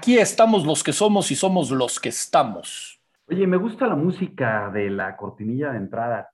Aquí 0.00 0.16
estamos 0.16 0.64
los 0.64 0.82
que 0.82 0.94
somos 0.94 1.30
y 1.30 1.34
somos 1.34 1.70
los 1.70 2.00
que 2.00 2.08
estamos. 2.08 3.02
Oye, 3.28 3.46
me 3.46 3.58
gusta 3.58 3.86
la 3.86 3.96
música 3.96 4.70
de 4.70 4.88
la 4.88 5.14
cortinilla 5.14 5.72
de 5.72 5.76
entrada. 5.76 6.30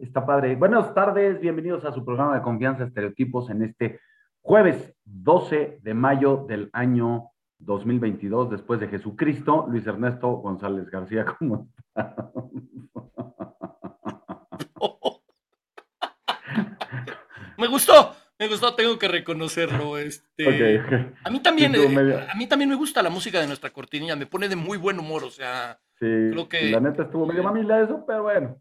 Está 0.00 0.24
padre. 0.24 0.54
Buenas 0.54 0.94
tardes, 0.94 1.40
bienvenidos 1.40 1.84
a 1.84 1.90
su 1.90 2.04
programa 2.04 2.36
de 2.36 2.42
confianza 2.42 2.84
estereotipos 2.84 3.50
en 3.50 3.64
este 3.64 3.98
jueves 4.40 4.94
12 5.04 5.80
de 5.82 5.94
mayo 5.94 6.46
del 6.48 6.70
año 6.72 7.30
2022, 7.58 8.50
después 8.50 8.78
de 8.78 8.86
Jesucristo. 8.86 9.66
Luis 9.68 9.84
Ernesto 9.84 10.28
González 10.36 10.88
García, 10.90 11.24
¿cómo 11.24 11.66
está? 11.76 12.30
Me 17.58 17.66
gustó. 17.66 18.14
Me 18.42 18.48
gustó, 18.48 18.74
tengo 18.74 18.98
que 18.98 19.06
reconocerlo. 19.06 19.96
Este, 19.98 20.82
A, 21.22 21.30
mí 21.30 21.40
también, 21.40 21.76
eh, 21.76 22.26
a 22.28 22.36
mí 22.36 22.48
también 22.48 22.70
me 22.70 22.74
gusta 22.74 23.00
la 23.00 23.08
música 23.08 23.40
de 23.40 23.46
nuestra 23.46 23.70
cortinilla, 23.70 24.16
me 24.16 24.26
pone 24.26 24.48
de 24.48 24.56
muy 24.56 24.78
buen 24.78 24.98
humor, 24.98 25.22
o 25.22 25.30
sea, 25.30 25.78
sí, 26.00 26.06
creo 26.32 26.48
que... 26.48 26.72
La 26.72 26.80
neta 26.80 27.04
estuvo 27.04 27.24
medio 27.24 27.44
mamila 27.44 27.80
eso, 27.80 28.04
pero 28.04 28.24
bueno. 28.24 28.60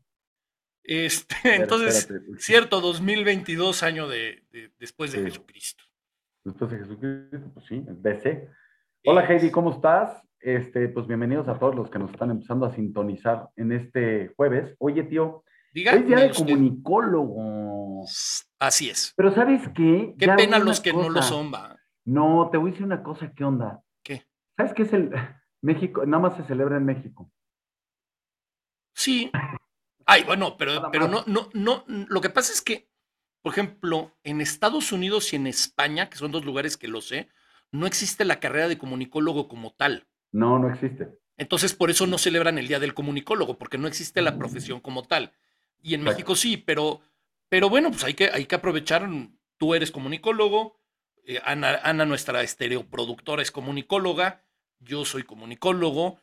Este, 0.84 1.36
entonces, 1.56 2.14
cierto, 2.38 2.80
2022, 2.80 3.82
año 3.82 4.08
de, 4.08 4.44
después 4.78 5.14
de 5.14 5.24
Jesucristo. 5.24 5.84
Después 6.44 6.70
de 6.70 6.78
Jesucristo, 6.78 7.52
pues 7.52 7.66
sí, 7.66 7.84
BC. 7.84 8.50
Hola 9.06 9.26
Heidi, 9.26 9.50
¿cómo 9.50 9.72
estás? 9.72 10.22
Este, 10.40 10.90
pues 10.90 11.08
bienvenidos 11.08 11.48
a 11.48 11.58
todos 11.58 11.74
los 11.74 11.90
que 11.90 11.98
nos 11.98 12.12
están 12.12 12.30
empezando 12.30 12.68
a 12.68 12.72
sintonizar 12.72 13.50
en 13.56 13.72
este 13.72 14.32
jueves. 14.38 14.76
Oye, 14.78 15.02
tío, 15.02 15.44
es 15.74 16.08
día 16.08 16.18
de 16.18 16.32
comunicólogo. 16.32 18.06
Así 18.60 18.90
es. 18.90 19.14
Pero 19.16 19.34
¿sabes 19.34 19.62
qué? 19.76 20.16
Qué 20.18 20.28
pena 20.30 20.60
los 20.60 20.80
que 20.80 20.94
no 20.94 21.10
lo 21.10 21.22
son, 21.22 21.52
va. 21.54 21.78
No, 22.06 22.50
te 22.52 22.58
voy 22.58 22.70
a 22.70 22.72
decir 22.72 22.86
una 22.86 23.04
cosa, 23.04 23.32
¿qué 23.36 23.44
onda? 23.44 23.84
¿Qué? 24.04 24.26
¿Sabes 24.58 24.74
qué 24.74 24.84
es 24.84 24.94
el 24.94 25.12
México? 25.62 26.06
Nada 26.06 26.24
más 26.24 26.38
se 26.38 26.44
celebra 26.44 26.78
en 26.78 26.86
México. 26.86 27.32
Sí. 28.94 29.32
Ay, 30.06 30.24
bueno, 30.24 30.58
pero, 30.58 30.90
pero 30.92 31.08
no, 31.08 31.24
no, 31.28 31.50
no, 31.54 31.84
lo 31.88 32.22
que 32.22 32.30
pasa 32.30 32.52
es 32.52 32.62
que, 32.62 32.90
por 33.42 33.54
ejemplo, 33.54 34.18
en 34.24 34.42
Estados 34.42 34.92
Unidos 34.92 35.32
y 35.32 35.38
en 35.38 35.48
España, 35.48 36.10
que 36.10 36.18
son 36.18 36.32
dos 36.32 36.44
lugares 36.44 36.76
que 36.76 36.88
lo 36.88 37.02
sé, 37.02 37.30
no 37.72 37.88
existe 37.88 38.26
la 38.26 38.40
carrera 38.40 38.68
de 38.68 38.78
comunicólogo 38.78 39.48
como 39.48 39.72
tal. 39.72 40.08
No, 40.32 40.60
no 40.60 40.70
existe. 40.70 41.22
Entonces, 41.38 41.74
por 41.74 41.90
eso 41.90 42.06
no 42.06 42.18
celebran 42.18 42.58
el 42.58 42.68
Día 42.68 42.80
del 42.80 42.94
Comunicólogo, 42.94 43.58
porque 43.58 43.78
no 43.78 43.88
existe 43.88 44.22
la 44.22 44.38
profesión 44.38 44.80
como 44.80 45.04
tal. 45.04 45.34
Y 45.82 45.94
en 45.96 46.04
México 46.04 46.36
sí, 46.36 46.58
pero, 46.58 47.02
pero 47.50 47.70
bueno, 47.70 47.90
pues 47.92 48.04
hay 48.04 48.14
que, 48.14 48.30
hay 48.32 48.46
que 48.46 48.56
aprovechar. 48.56 49.08
Tú 49.58 49.74
eres 49.74 49.92
comunicólogo, 49.92 50.80
eh, 51.26 51.40
Ana, 51.44 52.06
nuestra 52.06 52.42
estereoproductora, 52.42 53.42
es 53.42 53.52
comunicóloga, 53.52 54.44
yo 54.80 55.06
soy 55.06 55.24
comunicólogo. 55.24 56.20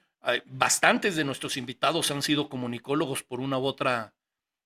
bastantes 0.47 1.17
de 1.17 1.25
nuestros 1.25 1.57
invitados 1.57 2.11
han 2.11 2.23
sido 2.23 2.49
comunicólogos 2.49 3.23
por 3.23 3.41
una 3.41 3.59
u 3.59 3.65
otra 3.65 4.15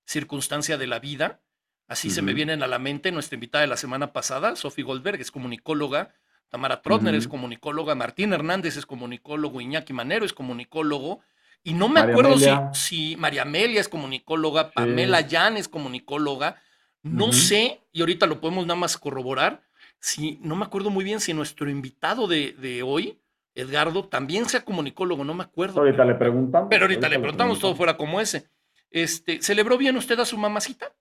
circunstancia 0.05 0.77
de 0.77 0.87
la 0.87 0.99
vida. 0.99 1.41
Así 1.87 2.09
se 2.09 2.21
me 2.21 2.33
vienen 2.33 2.63
a 2.63 2.67
la 2.67 2.79
mente 2.79 3.11
nuestra 3.11 3.35
invitada 3.35 3.61
de 3.61 3.67
la 3.67 3.77
semana 3.77 4.13
pasada, 4.13 4.55
Sophie 4.55 4.83
Goldberg, 4.83 5.21
es 5.21 5.31
comunicóloga. 5.31 6.13
Tamara 6.49 6.81
Trotner 6.81 7.15
es 7.15 7.27
comunicóloga, 7.27 7.95
Martín 7.95 8.31
Hernández 8.31 8.77
es 8.77 8.85
comunicólogo, 8.85 9.59
Iñaki 9.59 9.91
Manero 9.91 10.25
es 10.25 10.33
comunicólogo. 10.33 11.21
Y 11.63 11.73
no 11.73 11.87
me 11.87 12.01
acuerdo 12.01 12.35
si, 12.73 13.15
María 13.17 13.43
Amelia 13.43 13.79
es 13.79 13.87
comunicóloga, 13.87 14.71
Pamela 14.71 15.21
Yan 15.21 15.57
es 15.57 15.69
comunicóloga. 15.69 16.61
No 17.01 17.33
sé, 17.33 17.81
y 17.91 18.01
ahorita 18.01 18.27
lo 18.27 18.39
podemos 18.39 18.65
nada 18.65 18.79
más 18.79 18.97
corroborar, 18.97 19.61
si 19.99 20.37
no 20.41 20.57
me 20.57 20.65
acuerdo 20.65 20.89
muy 20.89 21.05
bien 21.05 21.21
si 21.21 21.33
nuestro 21.33 21.69
invitado 21.69 22.27
de, 22.27 22.83
hoy, 22.85 23.21
Edgardo, 23.55 24.07
también 24.07 24.45
sea 24.45 24.65
comunicólogo, 24.65 25.23
no 25.23 25.33
me 25.33 25.43
acuerdo. 25.43 25.79
Ahorita 25.79 26.03
le 26.03 26.15
preguntamos. 26.15 26.67
Pero 26.69 26.83
ahorita, 26.83 27.07
le 27.07 27.19
preguntamos, 27.19 27.59
todo 27.59 27.75
fuera 27.75 27.95
como 27.95 28.19
ese. 28.19 28.49
Este, 28.89 29.41
¿Celebró 29.41 29.77
bien 29.77 29.95
usted 29.95 30.19
a 30.19 30.25
su 30.25 30.37
mamacita? 30.37 30.93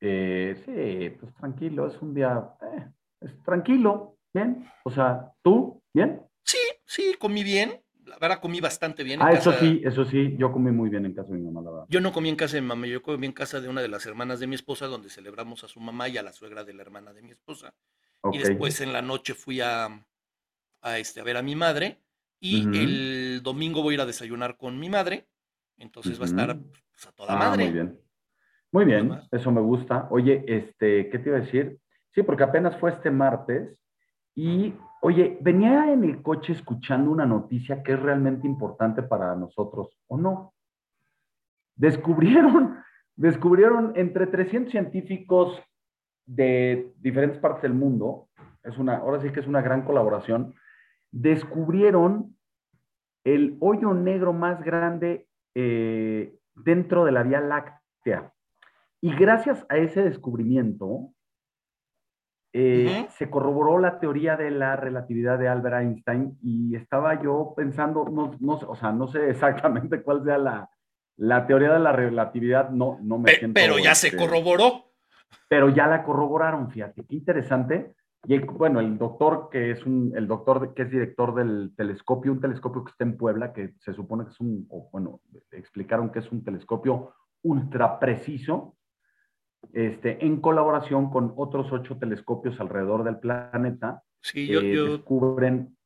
Eh, 0.00 0.56
sí, 0.64 1.16
pues 1.18 1.32
tranquilo, 1.34 1.86
es 1.86 2.00
un 2.02 2.12
día, 2.12 2.42
eh, 2.62 2.86
es 3.20 3.42
tranquilo, 3.44 4.18
bien. 4.32 4.68
O 4.82 4.90
sea, 4.90 5.32
¿tú? 5.42 5.80
¿Bien? 5.92 6.20
Sí, 6.42 6.58
sí, 6.84 7.14
comí 7.18 7.44
bien 7.44 7.83
la 8.14 8.28
verdad 8.28 8.40
comí 8.40 8.60
bastante 8.60 9.02
bien. 9.02 9.20
ah, 9.22 9.32
eso 9.32 9.52
sí, 9.52 9.82
eso 9.84 10.04
sí, 10.04 10.36
yo 10.38 10.52
comí 10.52 10.70
muy 10.70 10.88
bien 10.88 11.04
en 11.04 11.14
casa 11.14 11.32
de 11.32 11.38
mi 11.38 11.44
mamá, 11.44 11.62
la 11.62 11.70
verdad. 11.70 11.86
Yo 11.88 12.00
no 12.00 12.12
comí 12.12 12.28
en 12.28 12.36
casa 12.36 12.56
de 12.56 12.62
mi 12.62 12.68
mamá, 12.68 12.86
yo 12.86 13.02
comí 13.02 13.26
en 13.26 13.32
casa 13.32 13.60
de 13.60 13.68
una 13.68 13.82
de 13.82 13.88
las 13.88 14.06
hermanas 14.06 14.40
de 14.40 14.46
mi 14.46 14.54
esposa, 14.54 14.86
donde 14.86 15.10
celebramos 15.10 15.64
a 15.64 15.68
su 15.68 15.80
mamá 15.80 16.08
y 16.08 16.16
a 16.16 16.22
la 16.22 16.32
suegra 16.32 16.64
de 16.64 16.74
la 16.74 16.82
hermana 16.82 17.12
de 17.12 17.22
mi 17.22 17.32
esposa. 17.32 17.74
Y 18.32 18.38
después 18.38 18.80
en 18.80 18.92
la 18.92 19.02
noche 19.02 19.34
fui 19.34 19.60
a, 19.60 19.88
a, 20.80 20.98
este, 20.98 21.20
a 21.20 21.24
ver 21.24 21.36
a 21.36 21.42
mi 21.42 21.54
madre 21.54 22.00
y 22.40 22.62
el 22.78 23.42
domingo 23.42 23.82
voy 23.82 23.94
a 23.94 23.96
ir 23.96 24.00
a 24.00 24.06
desayunar 24.06 24.56
con 24.56 24.78
mi 24.78 24.88
madre, 24.88 25.26
entonces 25.76 26.18
va 26.18 26.24
a 26.24 26.28
estar 26.28 26.58
pues, 26.58 27.06
a 27.06 27.12
toda 27.12 27.34
ah, 27.34 27.36
madre. 27.36 27.64
Muy 27.64 27.72
bien. 27.72 28.00
Muy 28.72 28.84
bien, 28.86 29.20
eso 29.30 29.52
me 29.52 29.60
gusta. 29.60 30.08
Oye, 30.10 30.44
este, 30.48 31.08
¿qué 31.08 31.18
te 31.18 31.28
iba 31.28 31.38
a 31.38 31.42
decir? 31.42 31.78
Sí, 32.12 32.22
porque 32.22 32.42
apenas 32.42 32.76
fue 32.78 32.90
este 32.90 33.10
martes 33.10 33.76
y 34.34 34.74
Oye, 35.06 35.36
venía 35.42 35.92
en 35.92 36.02
el 36.02 36.22
coche 36.22 36.54
escuchando 36.54 37.10
una 37.10 37.26
noticia 37.26 37.82
que 37.82 37.92
es 37.92 38.00
realmente 38.00 38.46
importante 38.46 39.02
para 39.02 39.36
nosotros, 39.36 39.98
¿o 40.06 40.16
no? 40.16 40.54
Descubrieron, 41.76 42.78
descubrieron 43.14 43.92
entre 43.96 44.26
300 44.26 44.70
científicos 44.70 45.62
de 46.24 46.90
diferentes 47.02 47.38
partes 47.38 47.64
del 47.64 47.74
mundo, 47.74 48.30
es 48.62 48.78
una, 48.78 48.96
ahora 48.96 49.20
sí 49.20 49.28
que 49.30 49.40
es 49.40 49.46
una 49.46 49.60
gran 49.60 49.82
colaboración, 49.82 50.54
descubrieron 51.12 52.34
el 53.24 53.58
hoyo 53.60 53.92
negro 53.92 54.32
más 54.32 54.64
grande 54.64 55.28
eh, 55.54 56.34
dentro 56.54 57.04
de 57.04 57.12
la 57.12 57.24
Vía 57.24 57.42
Láctea. 57.42 58.32
Y 59.02 59.14
gracias 59.14 59.66
a 59.68 59.76
ese 59.76 60.02
descubrimiento, 60.02 61.10
eh, 62.56 63.08
se 63.18 63.28
corroboró 63.28 63.80
la 63.80 63.98
teoría 63.98 64.36
de 64.36 64.48
la 64.52 64.76
relatividad 64.76 65.40
de 65.40 65.48
Albert 65.48 65.82
Einstein 65.82 66.38
y 66.40 66.76
estaba 66.76 67.20
yo 67.20 67.52
pensando, 67.56 68.04
no, 68.04 68.30
no, 68.38 68.52
o 68.52 68.76
sea, 68.76 68.92
no 68.92 69.08
sé 69.08 69.28
exactamente 69.30 70.02
cuál 70.02 70.22
sea 70.22 70.38
la, 70.38 70.70
la 71.16 71.48
teoría 71.48 71.72
de 71.72 71.80
la 71.80 71.90
relatividad, 71.90 72.70
no, 72.70 72.98
no 73.02 73.18
me 73.18 73.32
siento, 73.32 73.54
Pero 73.54 73.80
ya 73.80 73.96
se 73.96 74.06
este, 74.06 74.18
corroboró. 74.18 74.84
Pero 75.48 75.68
ya 75.68 75.88
la 75.88 76.04
corroboraron, 76.04 76.70
fíjate, 76.70 77.04
qué 77.04 77.16
interesante. 77.16 77.94
Y 78.26 78.38
bueno, 78.38 78.78
el 78.78 78.98
doctor 78.98 79.48
que 79.50 79.72
es 79.72 79.84
un, 79.84 80.12
el 80.14 80.28
doctor 80.28 80.74
que 80.74 80.82
es 80.82 80.90
director 80.92 81.34
del 81.34 81.72
telescopio, 81.76 82.30
un 82.30 82.40
telescopio 82.40 82.84
que 82.84 82.92
está 82.92 83.02
en 83.02 83.16
Puebla, 83.16 83.52
que 83.52 83.74
se 83.80 83.92
supone 83.92 84.24
que 84.24 84.30
es 84.30 84.40
un, 84.40 84.68
bueno, 84.92 85.20
explicaron 85.50 86.10
que 86.10 86.20
es 86.20 86.30
un 86.30 86.44
telescopio 86.44 87.14
ultra 87.42 87.98
preciso, 87.98 88.76
este, 89.72 90.24
en 90.24 90.40
colaboración 90.40 91.10
con 91.10 91.32
otros 91.36 91.72
ocho 91.72 91.96
telescopios 91.96 92.60
alrededor 92.60 93.04
del 93.04 93.18
planeta, 93.18 94.02
sí, 94.20 94.46
yo, 94.46 94.60
eh, 94.60 94.90
descubren, 94.90 95.76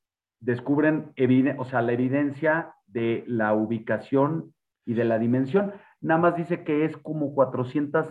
descubren 0.41 1.13
o 1.59 1.65
sea, 1.65 1.83
la 1.83 1.93
evidencia 1.93 2.75
de 2.87 3.25
la 3.27 3.55
ubicación 3.55 4.55
y 4.85 4.95
de 4.95 5.05
la 5.05 5.19
dimensión. 5.19 5.75
Nada 6.01 6.21
más 6.21 6.37
dice 6.37 6.65
que 6.65 6.85
es 6.85 6.97
como 6.97 7.35
400, 7.35 8.07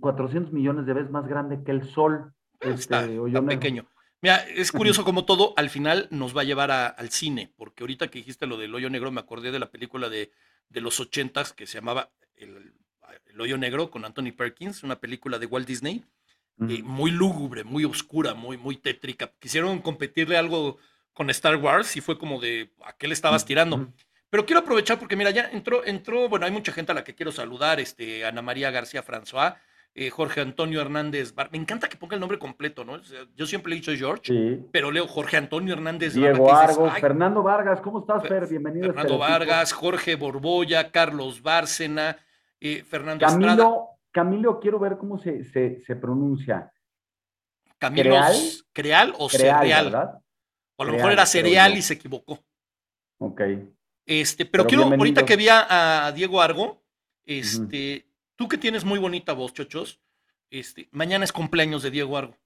400 0.00 0.52
millones 0.52 0.86
de 0.86 0.94
veces 0.94 1.10
más 1.10 1.26
grande 1.26 1.62
que 1.64 1.72
el 1.72 1.84
Sol. 1.84 2.32
Este, 2.60 2.74
está, 2.74 3.06
pequeño. 3.46 3.86
Mira, 4.22 4.36
es 4.36 4.72
curioso 4.72 5.04
como 5.04 5.24
todo 5.26 5.52
al 5.56 5.68
final 5.68 6.08
nos 6.10 6.36
va 6.36 6.40
a 6.40 6.44
llevar 6.44 6.70
al 6.70 7.10
cine, 7.10 7.52
porque 7.56 7.82
ahorita 7.82 8.08
que 8.08 8.18
dijiste 8.18 8.46
lo 8.46 8.56
del 8.56 8.74
hoyo 8.74 8.88
negro 8.88 9.10
me 9.10 9.20
acordé 9.20 9.52
de 9.52 9.58
la 9.58 9.70
película 9.70 10.08
de, 10.08 10.32
de 10.70 10.80
los 10.80 10.98
ochentas 11.00 11.52
que 11.52 11.66
se 11.66 11.78
llamaba 11.78 12.10
el, 12.34 12.72
el 13.26 13.40
Hoyo 13.40 13.58
Negro 13.58 13.90
con 13.90 14.04
Anthony 14.04 14.32
Perkins, 14.36 14.82
una 14.82 14.98
película 15.00 15.38
de 15.38 15.46
Walt 15.46 15.66
Disney, 15.66 16.04
eh, 16.68 16.82
muy 16.82 17.10
lúgubre, 17.10 17.64
muy 17.64 17.84
oscura, 17.84 18.34
muy, 18.34 18.56
muy 18.56 18.76
tétrica. 18.76 19.30
Quisieron 19.38 19.80
competirle 19.80 20.38
algo 20.38 20.78
con 21.12 21.28
Star 21.30 21.56
Wars 21.56 21.96
y 21.96 22.00
fue 22.00 22.18
como 22.18 22.40
de, 22.40 22.72
¿a 22.84 22.92
qué 22.94 23.08
le 23.08 23.14
estabas 23.14 23.44
tirando? 23.44 23.88
Pero 24.30 24.46
quiero 24.46 24.60
aprovechar 24.60 24.98
porque 24.98 25.16
mira, 25.16 25.30
ya 25.30 25.50
entró, 25.52 25.84
entró, 25.84 26.28
bueno, 26.28 26.46
hay 26.46 26.52
mucha 26.52 26.72
gente 26.72 26.92
a 26.92 26.94
la 26.94 27.04
que 27.04 27.14
quiero 27.14 27.30
saludar, 27.30 27.78
este, 27.78 28.24
Ana 28.24 28.42
María 28.42 28.70
García 28.70 29.04
François, 29.04 29.56
eh, 29.94 30.10
Jorge 30.10 30.42
Antonio 30.42 30.82
Hernández 30.82 31.32
Me 31.50 31.56
encanta 31.56 31.88
que 31.88 31.96
ponga 31.96 32.14
el 32.14 32.20
nombre 32.20 32.38
completo, 32.38 32.84
¿no? 32.84 33.00
yo 33.34 33.46
siempre 33.46 33.70
le 33.70 33.76
he 33.76 33.80
dicho 33.80 33.94
George, 33.94 34.60
pero 34.70 34.90
leo 34.90 35.06
Jorge 35.06 35.38
Antonio 35.38 35.72
Hernández 35.72 36.12
Diego 36.12 36.54
Argo, 36.54 36.90
Fernando 36.90 37.42
Vargas, 37.42 37.80
¿cómo 37.80 38.00
estás, 38.00 38.26
Fer? 38.28 38.46
Bienvenido. 38.46 38.86
Fernando 38.88 39.16
Vargas, 39.16 39.72
Jorge 39.72 40.16
Borboya, 40.16 40.90
Carlos 40.90 41.40
Bárcena, 41.40 42.18
Fernando 42.60 43.26
Camilo, 43.26 43.88
Camilo, 44.10 44.60
quiero 44.60 44.78
ver 44.78 44.96
cómo 44.96 45.18
se, 45.18 45.44
se, 45.44 45.96
pronuncia. 45.96 46.72
Camilo, 47.78 48.16
¿Creal? 48.72 49.14
o 49.18 49.28
cereal? 49.28 50.22
O 50.76 50.82
a 50.82 50.86
lo 50.86 50.92
mejor 50.92 51.12
era 51.12 51.26
cereal 51.26 51.76
y 51.76 51.82
se 51.82 51.94
equivocó. 51.94 52.38
Ok. 53.18 53.42
Este, 54.06 54.46
pero, 54.46 54.66
quiero, 54.66 54.84
ahorita 54.84 55.24
que 55.24 55.36
vi 55.36 55.48
a, 55.50 56.12
Diego 56.14 56.40
Argo, 56.40 56.82
este, 57.24 58.06
tú 58.36 58.48
que 58.48 58.56
tienes 58.56 58.84
muy 58.84 58.98
bonita 58.98 59.32
voz, 59.32 59.52
chochos, 59.52 60.00
este, 60.50 60.88
mañana 60.92 61.24
es 61.24 61.32
cumpleaños 61.32 61.82
de 61.82 61.90
Diego 61.90 62.16
Argo. 62.16 62.36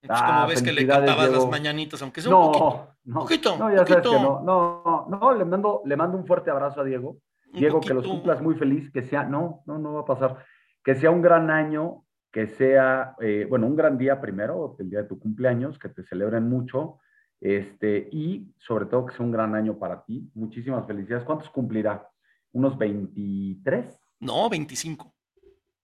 Entonces, 0.00 0.26
como 0.26 0.40
Ah, 0.40 0.46
ves 0.46 0.62
que 0.62 0.72
le 0.72 0.86
cantabas 0.86 1.30
las 1.30 1.46
mañanitas, 1.46 2.00
aunque 2.02 2.20
sea 2.20 2.34
un 2.34 2.52
poquito. 2.52 2.88
No, 3.04 3.20
poquito, 3.20 3.56
no, 3.56 3.70
ya 3.70 3.78
sabes 3.78 3.88
que 3.88 4.02
poquito. 4.02 4.42
no, 4.42 5.06
no, 5.08 5.18
no, 5.18 5.34
le 5.34 5.44
mando, 5.44 5.82
le 5.84 5.96
mando 5.96 6.18
un 6.18 6.26
fuerte 6.26 6.50
abrazo 6.50 6.80
a 6.80 6.84
Diego. 6.84 7.18
Diego, 7.54 7.80
que 7.80 7.94
los 7.94 8.06
cumplas 8.06 8.40
muy 8.42 8.54
feliz, 8.56 8.90
que 8.92 9.02
sea, 9.02 9.24
no, 9.24 9.62
no, 9.66 9.78
no 9.78 9.92
va 9.94 10.00
a 10.00 10.04
pasar, 10.04 10.44
que 10.82 10.94
sea 10.94 11.10
un 11.10 11.22
gran 11.22 11.50
año, 11.50 12.04
que 12.32 12.46
sea, 12.48 13.14
eh, 13.20 13.46
bueno, 13.48 13.66
un 13.66 13.76
gran 13.76 13.96
día 13.96 14.20
primero, 14.20 14.76
el 14.78 14.90
día 14.90 15.02
de 15.02 15.08
tu 15.08 15.18
cumpleaños, 15.18 15.78
que 15.78 15.88
te 15.88 16.02
celebren 16.04 16.48
mucho, 16.48 16.98
este, 17.40 18.08
y 18.10 18.52
sobre 18.58 18.86
todo 18.86 19.06
que 19.06 19.14
sea 19.14 19.24
un 19.24 19.32
gran 19.32 19.54
año 19.54 19.78
para 19.78 20.04
ti. 20.04 20.30
Muchísimas 20.34 20.86
felicidades. 20.86 21.24
¿Cuántos 21.24 21.50
cumplirá? 21.50 22.08
¿Unos 22.52 22.76
23? 22.78 24.00
No, 24.20 24.48
25. 24.48 25.14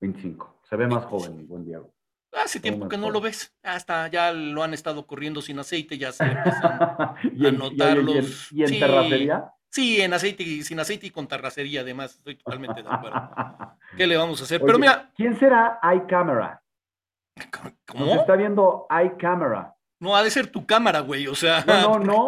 25. 0.00 0.60
Se 0.68 0.76
ve 0.76 0.86
más 0.86 1.04
joven, 1.04 1.38
el 1.38 1.46
buen 1.46 1.64
Diego. 1.64 1.92
Hace 2.32 2.60
tiempo 2.60 2.88
que 2.88 2.96
no 2.96 3.10
lo 3.10 3.20
ves. 3.20 3.52
Hasta 3.62 4.06
ya 4.08 4.32
lo 4.32 4.62
han 4.62 4.72
estado 4.72 5.06
corriendo 5.06 5.42
sin 5.42 5.58
aceite, 5.58 5.98
ya 5.98 6.12
se 6.12 6.24
empiezan. 6.30 6.78
y, 7.24 7.28
y, 7.28 7.42
y 7.42 7.46
en- 7.48 7.58
los- 8.06 8.52
y 8.52 8.62
en 8.62 8.68
sí. 8.68 8.78
terracería. 8.80 9.50
Sí, 9.70 10.00
en 10.00 10.12
aceite 10.12 10.42
y 10.42 10.62
sin 10.62 10.80
aceite 10.80 11.06
y 11.06 11.10
con 11.10 11.28
terracería, 11.28 11.82
además. 11.82 12.16
Estoy 12.16 12.36
totalmente 12.36 12.82
de 12.82 12.88
acuerdo. 12.90 13.30
¿Qué 13.96 14.06
le 14.06 14.16
vamos 14.16 14.40
a 14.40 14.44
hacer? 14.44 14.58
Oye, 14.60 14.66
Pero 14.66 14.78
mira, 14.78 15.10
¿Quién 15.16 15.38
será 15.38 15.78
iCamera? 15.96 16.62
Nos 17.64 17.72
¿cómo? 17.86 18.14
está 18.16 18.36
viendo 18.36 18.86
iCamera. 18.90 19.74
No 20.00 20.16
ha 20.16 20.22
de 20.22 20.30
ser 20.30 20.48
tu 20.48 20.66
cámara, 20.66 21.00
güey. 21.00 21.26
O 21.28 21.34
sea, 21.34 21.64
No, 21.64 21.98
no, 21.98 22.04
no. 22.04 22.26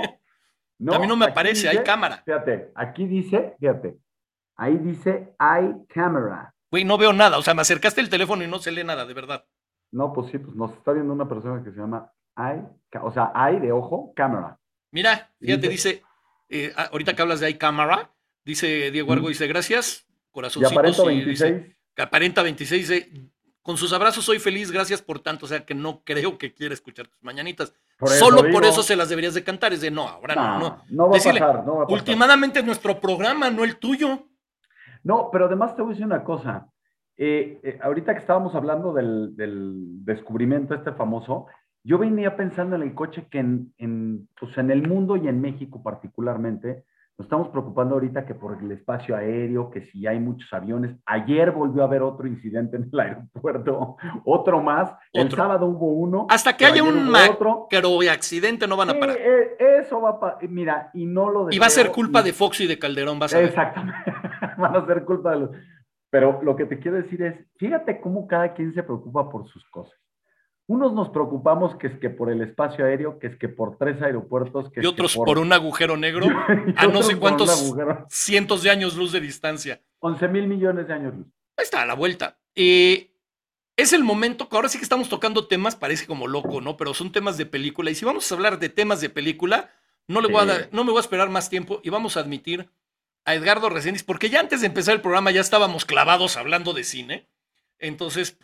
no 0.78 0.92
a 0.94 0.98
mí 0.98 1.06
no 1.06 1.16
me 1.16 1.26
aparece, 1.26 1.68
hay 1.68 1.76
dice- 1.78 1.84
cámara. 1.84 2.22
Fíjate, 2.24 2.70
aquí 2.74 3.06
dice, 3.06 3.56
fíjate, 3.58 3.96
ahí 4.56 4.76
dice 4.78 5.34
iCamera. 5.40 6.54
Güey, 6.70 6.84
no 6.84 6.96
veo 6.96 7.12
nada. 7.12 7.38
O 7.38 7.42
sea, 7.42 7.54
me 7.54 7.62
acercaste 7.62 8.00
el 8.00 8.08
teléfono 8.08 8.42
y 8.44 8.46
no 8.46 8.58
se 8.58 8.70
lee 8.72 8.84
nada, 8.84 9.04
de 9.04 9.14
verdad. 9.14 9.44
No, 9.90 10.12
pues 10.12 10.30
sí, 10.30 10.38
pues 10.38 10.54
nos 10.56 10.72
está 10.72 10.92
viendo 10.92 11.12
una 11.12 11.28
persona 11.28 11.62
que 11.62 11.70
se 11.70 11.78
llama 11.78 12.10
i, 12.36 12.96
o 13.02 13.10
sea, 13.12 13.32
i 13.52 13.58
de 13.60 13.72
ojo, 13.72 14.12
cámara. 14.14 14.58
Mira, 14.90 15.28
fíjate, 15.38 15.68
Dice- 15.68 15.88
dice, 15.90 16.02
eh, 16.52 16.72
ah, 16.76 16.88
ahorita 16.92 17.14
que 17.14 17.22
hablas 17.22 17.40
de 17.40 17.50
iCamera, 17.50 18.10
dice 18.44 18.90
Diego 18.90 19.12
Argo, 19.12 19.26
Mm. 19.26 19.30
dice, 19.30 19.46
gracias, 19.46 20.06
Y 20.08 20.32
corazoncitos. 20.32 21.12
y 21.12 21.20
dice, 21.24 21.44
26. 21.52 21.76
que 21.94 22.02
aparenta 22.02 22.42
26, 22.42 22.88
dice, 22.88 23.10
con 23.62 23.76
sus 23.76 23.92
abrazos 23.92 24.24
soy 24.24 24.38
feliz, 24.38 24.70
gracias 24.72 25.02
por 25.02 25.20
tanto. 25.20 25.46
O 25.46 25.48
sea, 25.48 25.64
que 25.64 25.74
no 25.74 26.02
creo 26.04 26.36
que 26.38 26.52
quiera 26.52 26.74
escuchar 26.74 27.06
tus 27.06 27.22
mañanitas. 27.22 27.72
Por 27.98 28.08
Solo 28.08 28.50
por 28.50 28.64
eso 28.64 28.82
se 28.82 28.96
las 28.96 29.08
deberías 29.08 29.34
de 29.34 29.44
cantar. 29.44 29.72
Es 29.72 29.80
de, 29.80 29.90
no, 29.90 30.08
ahora 30.08 30.34
no, 30.34 30.42
No, 30.42 30.58
no. 30.58 30.84
no 30.88 31.08
va 31.08 31.14
Decirle, 31.14 31.38
a 31.40 31.46
pasar, 31.46 31.64
no 31.66 31.76
va 31.76 31.82
a 31.84 31.86
pasar. 31.86 31.98
Últimamente 31.98 32.58
es 32.58 32.64
nuestro 32.64 32.98
programa, 33.00 33.50
no 33.50 33.62
el 33.62 33.76
tuyo. 33.76 34.26
No, 35.04 35.28
pero 35.32 35.46
además 35.46 35.76
te 35.76 35.82
voy 35.82 35.90
a 35.90 35.94
decir 35.94 36.06
una 36.06 36.24
cosa. 36.24 36.66
Eh, 37.16 37.60
eh, 37.62 37.78
ahorita 37.82 38.14
que 38.14 38.20
estábamos 38.20 38.54
hablando 38.56 38.92
del, 38.92 39.36
del 39.36 40.04
descubrimiento 40.04 40.74
este 40.74 40.92
famoso, 40.92 41.46
yo 41.84 41.98
venía 41.98 42.36
pensando 42.36 42.76
en 42.76 42.82
el 42.82 42.94
coche 42.94 43.26
que 43.30 43.38
en, 43.38 43.72
en, 43.78 44.28
pues 44.38 44.56
en 44.58 44.70
el 44.70 44.86
mundo 44.86 45.16
y 45.16 45.28
en 45.28 45.40
México 45.40 45.82
particularmente, 45.82 46.84
nos 47.18 47.26
estamos 47.26 47.48
preocupando 47.48 47.94
ahorita 47.94 48.24
que 48.24 48.34
por 48.34 48.56
el 48.58 48.72
espacio 48.72 49.14
aéreo, 49.14 49.70
que 49.70 49.82
si 49.82 50.06
hay 50.06 50.18
muchos 50.18 50.50
aviones. 50.52 50.96
Ayer 51.04 51.50
volvió 51.50 51.82
a 51.82 51.84
haber 51.84 52.00
otro 52.02 52.26
incidente 52.26 52.76
en 52.76 52.88
el 52.90 53.00
aeropuerto, 53.00 53.96
otro 54.24 54.62
más. 54.62 54.94
El 55.12 55.30
sábado 55.30 55.66
hubo 55.66 55.92
uno. 55.92 56.26
Hasta 56.30 56.56
que 56.56 56.64
haya 56.64 56.82
un 56.82 57.10
macro 57.10 57.68
accidente 58.10 58.66
no 58.66 58.76
van 58.76 58.90
a 58.90 58.98
parar. 58.98 59.16
eh, 59.18 59.56
eso 59.80 60.00
va 60.00 60.10
a 60.10 60.20
pa- 60.20 60.38
Mira, 60.48 60.90
y 60.94 61.04
no 61.04 61.28
lo 61.28 61.50
Y 61.50 61.58
va 61.58 61.66
a 61.66 61.70
ser 61.70 61.90
culpa 61.90 62.20
y- 62.20 62.24
de 62.24 62.32
Fox 62.32 62.60
y 62.62 62.66
de 62.66 62.78
Calderón, 62.78 63.18
vas 63.18 63.34
a 63.34 63.38
ver. 63.38 63.48
Exactamente. 63.48 63.98
Van 64.58 64.76
a 64.76 64.86
ser 64.86 65.04
culpa 65.04 65.32
de 65.32 65.40
los. 65.40 65.50
Pero 66.10 66.40
lo 66.42 66.56
que 66.56 66.66
te 66.66 66.78
quiero 66.78 66.96
decir 66.98 67.22
es, 67.22 67.34
fíjate 67.56 68.00
cómo 68.00 68.26
cada 68.26 68.52
quien 68.54 68.72
se 68.74 68.82
preocupa 68.82 69.28
por 69.30 69.46
sus 69.48 69.68
cosas. 69.70 69.98
Unos 70.72 70.94
nos 70.94 71.10
preocupamos 71.10 71.76
que 71.76 71.88
es 71.88 71.98
que 71.98 72.08
por 72.08 72.30
el 72.30 72.40
espacio 72.40 72.86
aéreo, 72.86 73.18
que 73.18 73.26
es 73.26 73.36
que 73.36 73.48
por 73.48 73.76
tres 73.76 74.00
aeropuertos, 74.00 74.70
que 74.72 74.80
Y 74.80 74.84
es 74.84 74.88
otros 74.88 75.12
que 75.12 75.18
por 75.18 75.38
un 75.38 75.52
agujero 75.52 75.98
negro 75.98 76.26
a 76.76 76.86
no 76.86 77.02
sé 77.02 77.18
cuántos 77.18 77.74
cientos 78.08 78.62
de 78.62 78.70
años 78.70 78.96
luz 78.96 79.12
de 79.12 79.20
distancia. 79.20 79.82
11 80.00 80.28
mil 80.28 80.46
millones 80.46 80.88
de 80.88 80.94
años 80.94 81.14
luz. 81.14 81.26
Ahí 81.58 81.64
está, 81.64 81.82
a 81.82 81.86
la 81.86 81.94
vuelta. 81.94 82.38
Eh, 82.54 83.10
es 83.76 83.92
el 83.92 84.02
momento, 84.02 84.48
que 84.48 84.56
ahora 84.56 84.68
sí 84.70 84.78
que 84.78 84.84
estamos 84.84 85.08
tocando 85.10 85.46
temas, 85.46 85.76
parece 85.76 86.06
como 86.06 86.26
loco, 86.26 86.60
¿no? 86.62 86.76
Pero 86.78 86.94
son 86.94 87.12
temas 87.12 87.36
de 87.36 87.44
película. 87.46 87.90
Y 87.90 87.94
si 87.94 88.04
vamos 88.06 88.30
a 88.30 88.34
hablar 88.34 88.58
de 88.58 88.68
temas 88.70 89.00
de 89.02 89.10
película, 89.10 89.70
no, 90.08 90.20
le 90.22 90.28
voy 90.28 90.42
a 90.42 90.46
dar- 90.46 90.68
no 90.72 90.84
me 90.84 90.90
voy 90.90 90.98
a 90.98 91.02
esperar 91.02 91.28
más 91.28 91.50
tiempo 91.50 91.80
y 91.82 91.90
vamos 91.90 92.16
a 92.16 92.20
admitir 92.20 92.70
a 93.24 93.34
Edgardo 93.34 93.68
Reséndiz, 93.68 94.02
porque 94.02 94.30
ya 94.30 94.40
antes 94.40 94.62
de 94.62 94.66
empezar 94.68 94.94
el 94.94 95.00
programa 95.02 95.30
ya 95.30 95.40
estábamos 95.42 95.84
clavados 95.84 96.36
hablando 96.36 96.72
de 96.72 96.82
cine. 96.84 97.28
Entonces, 97.78 98.38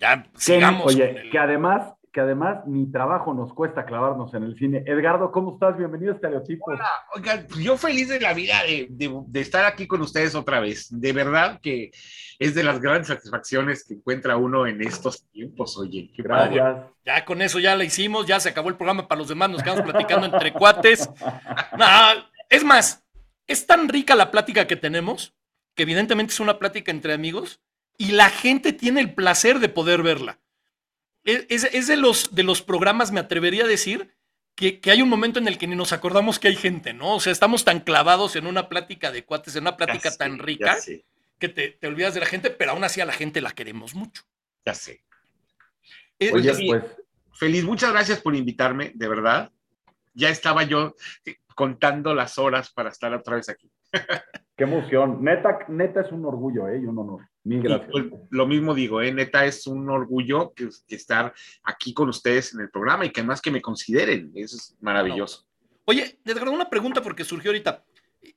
ya 0.00 0.22
Que- 0.22 0.28
sigamos. 0.34 0.86
oye, 0.86 1.22
el- 1.22 1.30
que 1.30 1.38
además, 1.38 1.94
que 2.12 2.20
además 2.20 2.66
mi 2.66 2.90
trabajo 2.90 3.34
nos 3.34 3.52
cuesta 3.52 3.84
clavarnos 3.84 4.32
en 4.34 4.42
el 4.42 4.56
cine. 4.56 4.82
Edgardo, 4.86 5.30
¿cómo 5.30 5.52
estás? 5.54 5.76
Bienvenido 5.76 6.12
a 6.12 6.14
Estereotipos. 6.16 6.74
Hola, 6.74 6.88
oigan, 7.14 7.46
pues 7.48 7.60
yo 7.60 7.76
feliz 7.76 8.08
de 8.08 8.18
la 8.20 8.32
vida 8.34 8.62
de, 8.64 8.86
de- 8.90 9.22
de 9.26 9.40
estar 9.40 9.64
aquí 9.66 9.86
con 9.86 10.00
ustedes 10.00 10.34
otra 10.34 10.58
vez. 10.60 10.88
De 10.90 11.12
verdad 11.12 11.60
que 11.60 11.90
es 12.38 12.54
de 12.54 12.62
las 12.64 12.80
grandes 12.80 13.08
satisfacciones 13.08 13.84
que 13.86 13.94
encuentra 13.94 14.36
uno 14.36 14.66
en 14.66 14.80
estos 14.82 15.24
tiempos, 15.30 15.76
oye. 15.78 16.10
qué 16.16 16.22
padre. 16.24 16.56
Gracias. 16.56 16.86
Ya 17.04 17.24
con 17.24 17.42
eso 17.42 17.58
ya 17.58 17.76
la 17.76 17.84
hicimos, 17.84 18.26
ya 18.26 18.40
se 18.40 18.48
acabó 18.48 18.68
el 18.70 18.76
programa 18.76 19.06
para 19.08 19.18
los 19.20 19.28
demás, 19.28 19.50
nos 19.50 19.62
quedamos 19.62 19.82
platicando 19.84 20.26
entre 20.26 20.52
cuates. 20.52 21.08
No, 21.78 21.86
es 22.48 22.64
más, 22.64 23.04
es 23.46 23.66
tan 23.66 23.88
rica 23.88 24.14
la 24.16 24.30
plática 24.30 24.66
que 24.66 24.76
tenemos, 24.76 25.34
que 25.74 25.82
evidentemente 25.84 26.32
es 26.32 26.40
una 26.40 26.58
plática 26.58 26.90
entre 26.90 27.12
amigos, 27.12 27.60
y 27.98 28.12
la 28.12 28.30
gente 28.30 28.72
tiene 28.72 29.00
el 29.00 29.12
placer 29.14 29.58
de 29.58 29.68
poder 29.68 30.02
verla. 30.02 30.38
Es, 31.24 31.64
es- 31.64 31.86
de, 31.88 31.96
los, 31.96 32.34
de 32.34 32.42
los 32.44 32.62
programas, 32.62 33.12
me 33.12 33.20
atrevería 33.20 33.64
a 33.64 33.68
decir, 33.68 34.14
que, 34.54 34.80
que 34.80 34.90
hay 34.90 35.02
un 35.02 35.08
momento 35.08 35.38
en 35.38 35.46
el 35.46 35.58
que 35.58 35.66
ni 35.66 35.76
nos 35.76 35.92
acordamos 35.92 36.38
que 36.38 36.48
hay 36.48 36.56
gente, 36.56 36.94
¿no? 36.94 37.16
O 37.16 37.20
sea, 37.20 37.32
estamos 37.32 37.64
tan 37.64 37.80
clavados 37.80 38.34
en 38.36 38.46
una 38.46 38.68
plática 38.68 39.12
de 39.12 39.24
cuates, 39.24 39.54
en 39.56 39.62
una 39.64 39.76
plática 39.76 40.10
Ya 40.10 40.16
tan 40.16 40.38
rica, 40.38 40.76
que 41.38 41.48
te, 41.48 41.68
te 41.72 41.86
olvidas 41.86 42.14
de 42.14 42.20
la 42.20 42.26
gente, 42.26 42.50
pero 42.50 42.70
aún 42.72 42.82
así 42.82 43.00
a 43.00 43.04
la 43.04 43.12
gente 43.12 43.40
la 43.40 43.50
queremos 43.52 43.94
mucho. 43.94 44.22
ya 44.64 44.74
sé. 44.74 45.04
Eh, 46.18 46.32
Oye, 46.32 46.52
pues, 46.66 46.84
Feliz, 47.34 47.62
muchas 47.64 47.92
gracias 47.92 48.20
por 48.20 48.34
invitarme, 48.34 48.90
de 48.94 49.08
verdad. 49.08 49.52
Ya 50.14 50.30
estaba 50.30 50.64
yo 50.64 50.96
eh, 51.24 51.36
contando 51.54 52.12
las 52.14 52.38
horas 52.38 52.70
para 52.72 52.88
estar 52.90 53.14
otra 53.14 53.36
vez 53.36 53.48
aquí. 53.48 53.70
qué 54.56 54.64
emoción. 54.64 55.22
Neta, 55.22 55.60
neta 55.68 56.00
es 56.00 56.10
un 56.10 56.24
orgullo, 56.24 56.66
¿eh? 56.66 56.80
Y 56.82 56.86
un 56.86 56.98
honor. 56.98 57.28
Mil 57.48 57.60
Y, 57.60 57.62
gracias. 57.62 57.88
pues, 57.90 58.04
lo 58.30 58.46
mismo 58.46 58.74
digo, 58.74 59.00
¿eh? 59.00 59.10
neta 59.12 59.46
es 59.46 59.66
un 59.66 59.88
orgullo 59.88 60.52
que, 60.54 60.68
que 60.86 60.94
estar 60.96 61.32
aquí 61.64 61.94
con 61.94 62.08
ustedes 62.10 62.52
en 62.54 62.60
el 62.60 62.70
programa 62.70 63.06
y 63.06 63.10
que 63.10 63.20
además 63.20 63.40
que 63.40 63.50
me 63.50 63.62
consideren. 63.62 64.30
Eso 64.34 64.56
es 64.56 64.76
maravilloso. 64.80 65.44
Oye, 65.86 66.18
Edgardo, 66.24 66.52
una 66.52 66.68
pregunta 66.68 67.00
porque 67.00 67.24
surgió 67.24 67.50
ahorita. 67.50 67.82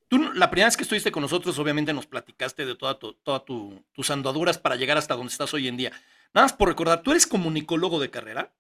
Tú, 0.08 0.18
la 0.34 0.50
primera 0.50 0.68
vez 0.68 0.78
que 0.78 0.84
estuviste 0.84 1.12
con 1.12 1.22
nosotros, 1.22 1.58
obviamente 1.60 1.94
nos 1.94 2.08
platicaste 2.08 2.66
de 2.66 2.76
todas 2.76 3.00
tu, 3.00 3.14
toda 3.16 3.44
tu- 3.44 3.84
tus 3.94 4.10
andaduras 4.12 4.58
para 4.58 4.76
llegar 4.78 4.98
hasta 4.98 5.16
donde 5.16 5.32
estás 5.32 5.54
hoy 5.54 5.68
en 5.68 5.76
día. 5.76 5.92
Nada 6.34 6.46
más 6.46 6.54
por 6.54 6.70
recordar, 6.70 7.02
¿tú 7.02 7.12
eres 7.12 7.28
comunicólogo 7.28 8.00
de 8.00 8.10
carrera? 8.10 8.54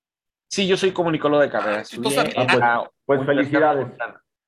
Sí, 0.50 0.68
yo 0.68 0.76
soy 0.76 0.92
comunicólogo 0.92 1.42
de 1.42 1.50
carrera. 1.50 1.84
Ah, 1.86 1.90
entonces, 1.94 2.26
en 2.36 2.48
ah, 2.62 2.84
pues- 3.06 3.20
pues 3.20 3.26
felicidades. 3.26 3.88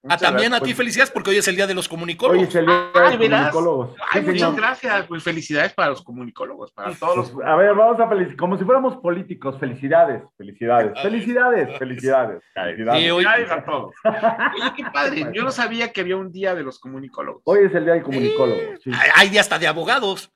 Ah, 0.05 0.15
Muchas 0.15 0.22
también 0.22 0.53
a 0.53 0.60
ti 0.60 0.74
felicidades 0.74 1.10
porque 1.12 1.29
hoy 1.29 1.38
es 1.38 1.48
el 1.48 1.55
día 1.55 1.65
de 1.65 1.74
los 1.74 1.86
Hoy 1.86 1.91
comunicólogos. 1.91 2.50
es 2.50 2.55
el 2.55 2.65
día 2.65 2.75
de 2.75 2.89
Ay, 2.93 3.17
los 3.17 3.27
comunicólogos. 3.29 3.95
Ay, 4.12 4.22
Sí, 4.22 4.27
muchas 4.27 4.41
señor. 4.41 4.55
gracias. 4.57 5.07
Pues 5.07 5.24
felicidades 5.24 5.74
para 5.74 5.89
los 5.91 6.03
comunicólogos, 6.03 6.74
para 6.74 6.93
todos 6.93 7.15
los. 7.17 7.31
Pues, 7.31 7.48
a 7.48 7.55
ver, 7.55 7.74
vamos 7.74 7.98
a 8.01 8.10
felicitar. 8.10 8.36
Como 8.38 8.57
si 8.57 8.65
fuéramos 8.65 8.98
políticos. 8.98 9.57
Felicidades, 9.62 10.22
felicidades, 10.38 10.91
felicidades, 11.01 11.77
felicidades. 11.79 12.43
felicidades. 12.53 13.01
Sí, 13.01 13.12
hoy- 13.12 13.24
Felicidades 13.24 13.51
a 13.51 13.63
todos. 13.65 13.93
Oye, 14.03 14.74
qué 14.75 14.83
padre. 14.91 15.27
Yo 15.33 15.43
no 15.43 15.51
sabía 15.51 15.93
que 15.93 16.01
había 16.01 16.17
un 16.17 16.33
día 16.33 16.53
de 16.53 16.63
los 16.63 16.79
comunicólogos. 16.79 17.41
Hoy 17.45 17.60
es 17.65 17.74
el 17.74 17.86
día 17.86 17.93
del 17.93 18.03
comunicólogo. 18.03 18.60
sí. 18.83 18.91
Hay, 18.93 19.10
hay 19.15 19.29
día 19.29 19.39
hasta 19.39 19.57
de 19.57 19.67
abogados. 19.67 20.29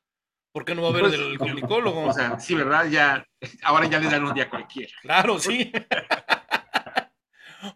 ¿Por 0.53 0.63
qué 0.63 0.75
no 0.75 0.81
va 0.81 0.87
a 0.87 0.91
haber 0.91 1.01
Pues, 1.01 1.11
del 1.11 1.37
comunicólogo? 1.37 2.05
O 2.05 2.13
sea, 2.13 2.39
sí, 2.39 2.55
¿verdad? 2.55 2.85
Ya, 2.89 3.25
ahora 3.63 3.85
ya 3.87 3.99
les 3.99 4.09
dan 4.11 4.23
un 4.23 4.33
día 4.33 4.49
cualquiera. 4.49 4.93
Claro, 5.01 5.37
sí. 5.39 5.73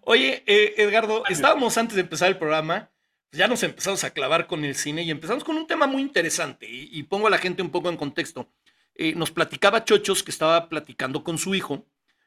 Oye, 0.01 0.43
eh, 0.45 0.73
Edgardo, 0.77 1.23
estábamos 1.29 1.77
antes 1.77 1.95
de 1.95 2.01
empezar 2.01 2.29
el 2.29 2.37
programa, 2.37 2.89
ya 3.31 3.47
nos 3.47 3.63
empezamos 3.63 4.03
a 4.03 4.09
clavar 4.11 4.47
con 4.47 4.63
el 4.65 4.75
cine 4.75 5.03
y 5.03 5.11
empezamos 5.11 5.43
con 5.43 5.55
un 5.57 5.67
tema 5.67 5.87
muy 5.87 6.01
interesante 6.01 6.69
y, 6.69 6.89
y 6.91 7.03
pongo 7.03 7.27
a 7.27 7.29
la 7.29 7.37
gente 7.37 7.61
un 7.61 7.69
poco 7.69 7.89
en 7.89 7.97
contexto. 7.97 8.49
Eh, 8.95 9.13
nos 9.15 9.31
platicaba 9.31 9.83
Chochos 9.85 10.21
que 10.23 10.31
estaba 10.31 10.67
platicando 10.69 11.23
con 11.23 11.37
su 11.37 11.55
hijo, 11.55 11.85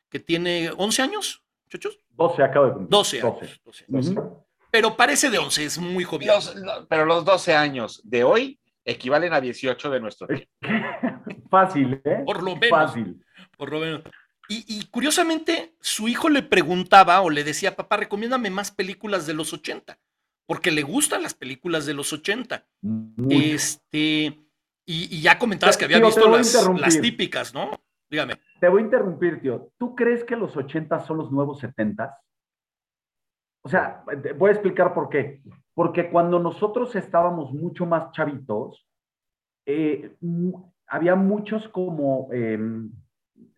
que 0.08 0.18
tiene 0.20 0.70
11 0.76 1.02
años, 1.02 1.42
Chochos, 1.68 1.98
12 2.10 2.42
acabo 2.42 2.66
de 2.66 2.72
cumplir. 2.72 2.90
12 2.90 3.20
años. 3.20 3.60
12 3.64 3.84
años. 3.92 4.08
Ujú. 4.08 4.44
Pero 4.70 4.96
parece 4.96 5.30
de 5.30 5.38
11, 5.38 5.64
es 5.64 5.78
muy 5.78 6.04
joven. 6.04 6.26
Los- 6.28 6.54
lo- 6.56 6.86
pero 6.88 7.04
los 7.04 7.24
12 7.24 7.54
años 7.54 8.00
de 8.04 8.24
hoy 8.24 8.58
equivalen 8.84 9.32
a 9.32 9.40
18 9.40 9.90
de 9.90 10.00
nuestro 10.00 10.26
tiempo. 10.26 10.46
Fácil, 11.50 12.00
¿eh? 12.04 12.22
Por 12.26 12.42
lo 12.42 12.56
menos. 12.56 12.70
Fácil. 12.70 13.24
Por 13.56 13.70
lo 13.72 13.78
menos. 13.80 14.02
Y, 14.48 14.64
y 14.68 14.86
curiosamente, 14.86 15.74
su 15.80 16.08
hijo 16.08 16.28
le 16.28 16.42
preguntaba 16.42 17.20
o 17.22 17.30
le 17.30 17.44
decía, 17.44 17.76
papá, 17.76 17.96
recomiéndame 17.96 18.50
más 18.50 18.70
películas 18.70 19.26
de 19.26 19.34
los 19.34 19.52
80, 19.52 19.98
porque 20.46 20.70
le 20.70 20.82
gustan 20.82 21.22
las 21.22 21.34
películas 21.34 21.86
de 21.86 21.94
los 21.94 22.12
80. 22.12 22.66
Mucho. 22.82 23.36
Este, 23.36 24.44
y, 24.86 25.16
y 25.16 25.22
ya 25.22 25.38
comentabas 25.38 25.76
que 25.76 25.86
había 25.86 25.96
Tío, 25.98 26.10
te 26.10 26.38
visto 26.38 26.72
las, 26.74 27.00
típicas, 27.00 27.54
¿no? 27.54 27.70
Dígame. 28.10 28.34
te 28.60 28.68
voy 28.68 28.82
a 28.82 28.84
interrumpir, 28.84 29.40
tío. 29.40 29.72
¿Tú 29.78 29.94
crees 29.94 30.24
que 30.24 30.36
los 30.36 30.56
80 30.56 31.00
son 31.00 31.16
los 31.16 31.32
nuevos 31.32 31.58
70? 31.60 32.16
O 33.62 33.68
sea, 33.68 34.04
voy 34.36 34.50
a 34.50 34.52
explicar 34.52 34.92
por 34.92 35.08
qué. 35.08 35.40
Porque 35.72 36.10
cuando 36.10 36.38
nosotros 36.38 36.94
estábamos 36.94 37.52
mucho 37.52 37.86
más 37.86 38.12
chavitos, 38.12 38.86
eh, 39.66 40.14
había 40.86 41.16
muchos 41.16 41.68
como, 41.68 42.28
em, 42.32 42.92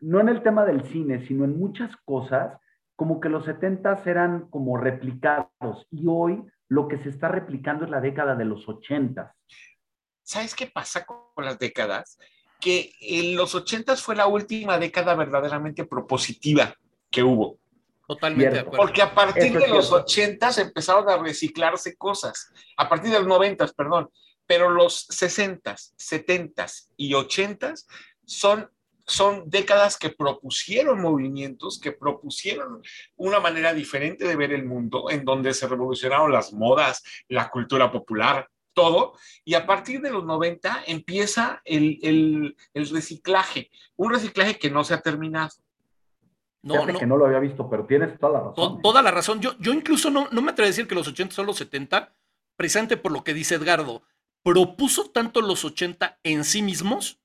no 0.06 0.20
en 0.20 0.28
el 0.28 0.42
tema 0.44 0.64
del 0.64 0.84
cine, 0.84 1.26
sino 1.26 1.44
en 1.44 1.58
muchas 1.58 1.90
cosas, 2.04 2.60
como 2.94 3.18
que 3.20 3.28
los 3.28 3.44
70 3.44 4.02
eran 4.06 4.48
como 4.50 4.76
replicados 4.76 5.88
y 5.90 6.04
hoy 6.06 6.44
lo 6.68 6.86
que 6.86 6.98
se 6.98 7.08
está 7.08 7.26
replicando 7.26 7.84
es 7.84 7.90
la 7.90 8.00
década 8.00 8.36
de 8.36 8.44
los 8.44 8.68
80. 8.68 9.34
¿Sabes 10.22 10.54
qué 10.54 10.68
pasa 10.68 11.04
con 11.04 11.44
las 11.44 11.58
décadas? 11.58 12.18
Que 12.60 12.92
en 13.00 13.36
los 13.36 13.56
80 13.56 13.96
fue 13.96 14.14
la 14.14 14.28
última 14.28 14.78
década 14.78 15.16
verdaderamente 15.16 15.84
propositiva 15.84 16.72
que 17.10 17.24
hubo. 17.24 17.58
Totalmente 18.06 18.54
de 18.54 18.60
acuerdo. 18.60 18.76
Porque 18.76 19.02
a 19.02 19.12
partir 19.12 19.58
de 19.58 19.66
los 19.66 19.90
80 19.90 20.50
empezaron 20.58 21.08
a 21.08 21.16
reciclarse 21.16 21.96
cosas. 21.96 22.52
A 22.76 22.88
partir 22.88 23.10
de 23.10 23.18
los 23.18 23.26
90, 23.26 23.66
perdón. 23.76 24.08
Pero 24.46 24.70
los 24.70 25.06
60, 25.10 25.74
70 25.96 26.66
y 26.96 27.14
80 27.14 27.74
son 28.24 28.70
son 29.06 29.48
décadas 29.48 29.96
que 29.96 30.10
propusieron 30.10 31.00
movimientos, 31.00 31.78
que 31.80 31.92
propusieron 31.92 32.82
una 33.16 33.38
manera 33.40 33.72
diferente 33.72 34.26
de 34.26 34.36
ver 34.36 34.52
el 34.52 34.64
mundo, 34.64 35.10
en 35.10 35.24
donde 35.24 35.54
se 35.54 35.68
revolucionaron 35.68 36.32
las 36.32 36.52
modas, 36.52 37.04
la 37.28 37.48
cultura 37.48 37.90
popular, 37.92 38.48
todo. 38.74 39.14
Y 39.44 39.54
a 39.54 39.64
partir 39.64 40.00
de 40.00 40.10
los 40.10 40.24
90 40.24 40.84
empieza 40.86 41.62
el, 41.64 42.56
reciclaje, 42.74 43.70
un 43.96 44.12
reciclaje 44.12 44.58
que 44.58 44.70
no 44.70 44.82
se 44.82 44.94
ha 44.94 45.00
terminado. 45.00 45.50
No, 46.62 46.84
no, 46.84 46.98
que 46.98 47.06
no 47.06 47.16
lo 47.16 47.26
había 47.26 47.38
visto, 47.38 47.70
pero 47.70 47.86
tienes 47.86 48.18
toda 48.18 48.32
la 48.32 48.40
razón. 48.48 48.82
toda 48.82 49.00
la 49.00 49.12
razón. 49.12 49.40
Yo, 49.40 49.52
yo 49.60 49.72
incluso 49.72 50.10
no, 50.10 50.26
no 50.32 50.42
me 50.42 50.50
atrevo 50.50 50.66
a 50.66 50.70
decir 50.70 50.88
que 50.88 50.96
los 50.96 51.06
80 51.06 51.32
son 51.32 51.46
los 51.46 51.58
70, 51.58 52.12
precisamente 52.56 52.96
por 52.96 53.12
lo 53.12 53.22
que 53.22 53.34
dice 53.34 53.54
Edgardo. 53.54 54.02
Propuso 54.42 55.10
tanto 55.10 55.40
los 55.42 55.64
80 55.64 56.18
en 56.24 56.42
sí 56.42 56.62
mismos 56.62 57.20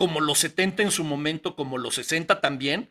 como 0.00 0.22
los 0.22 0.38
70 0.38 0.82
en 0.82 0.90
su 0.90 1.04
momento, 1.04 1.54
como 1.54 1.76
los 1.76 1.96
60 1.96 2.40
también, 2.40 2.88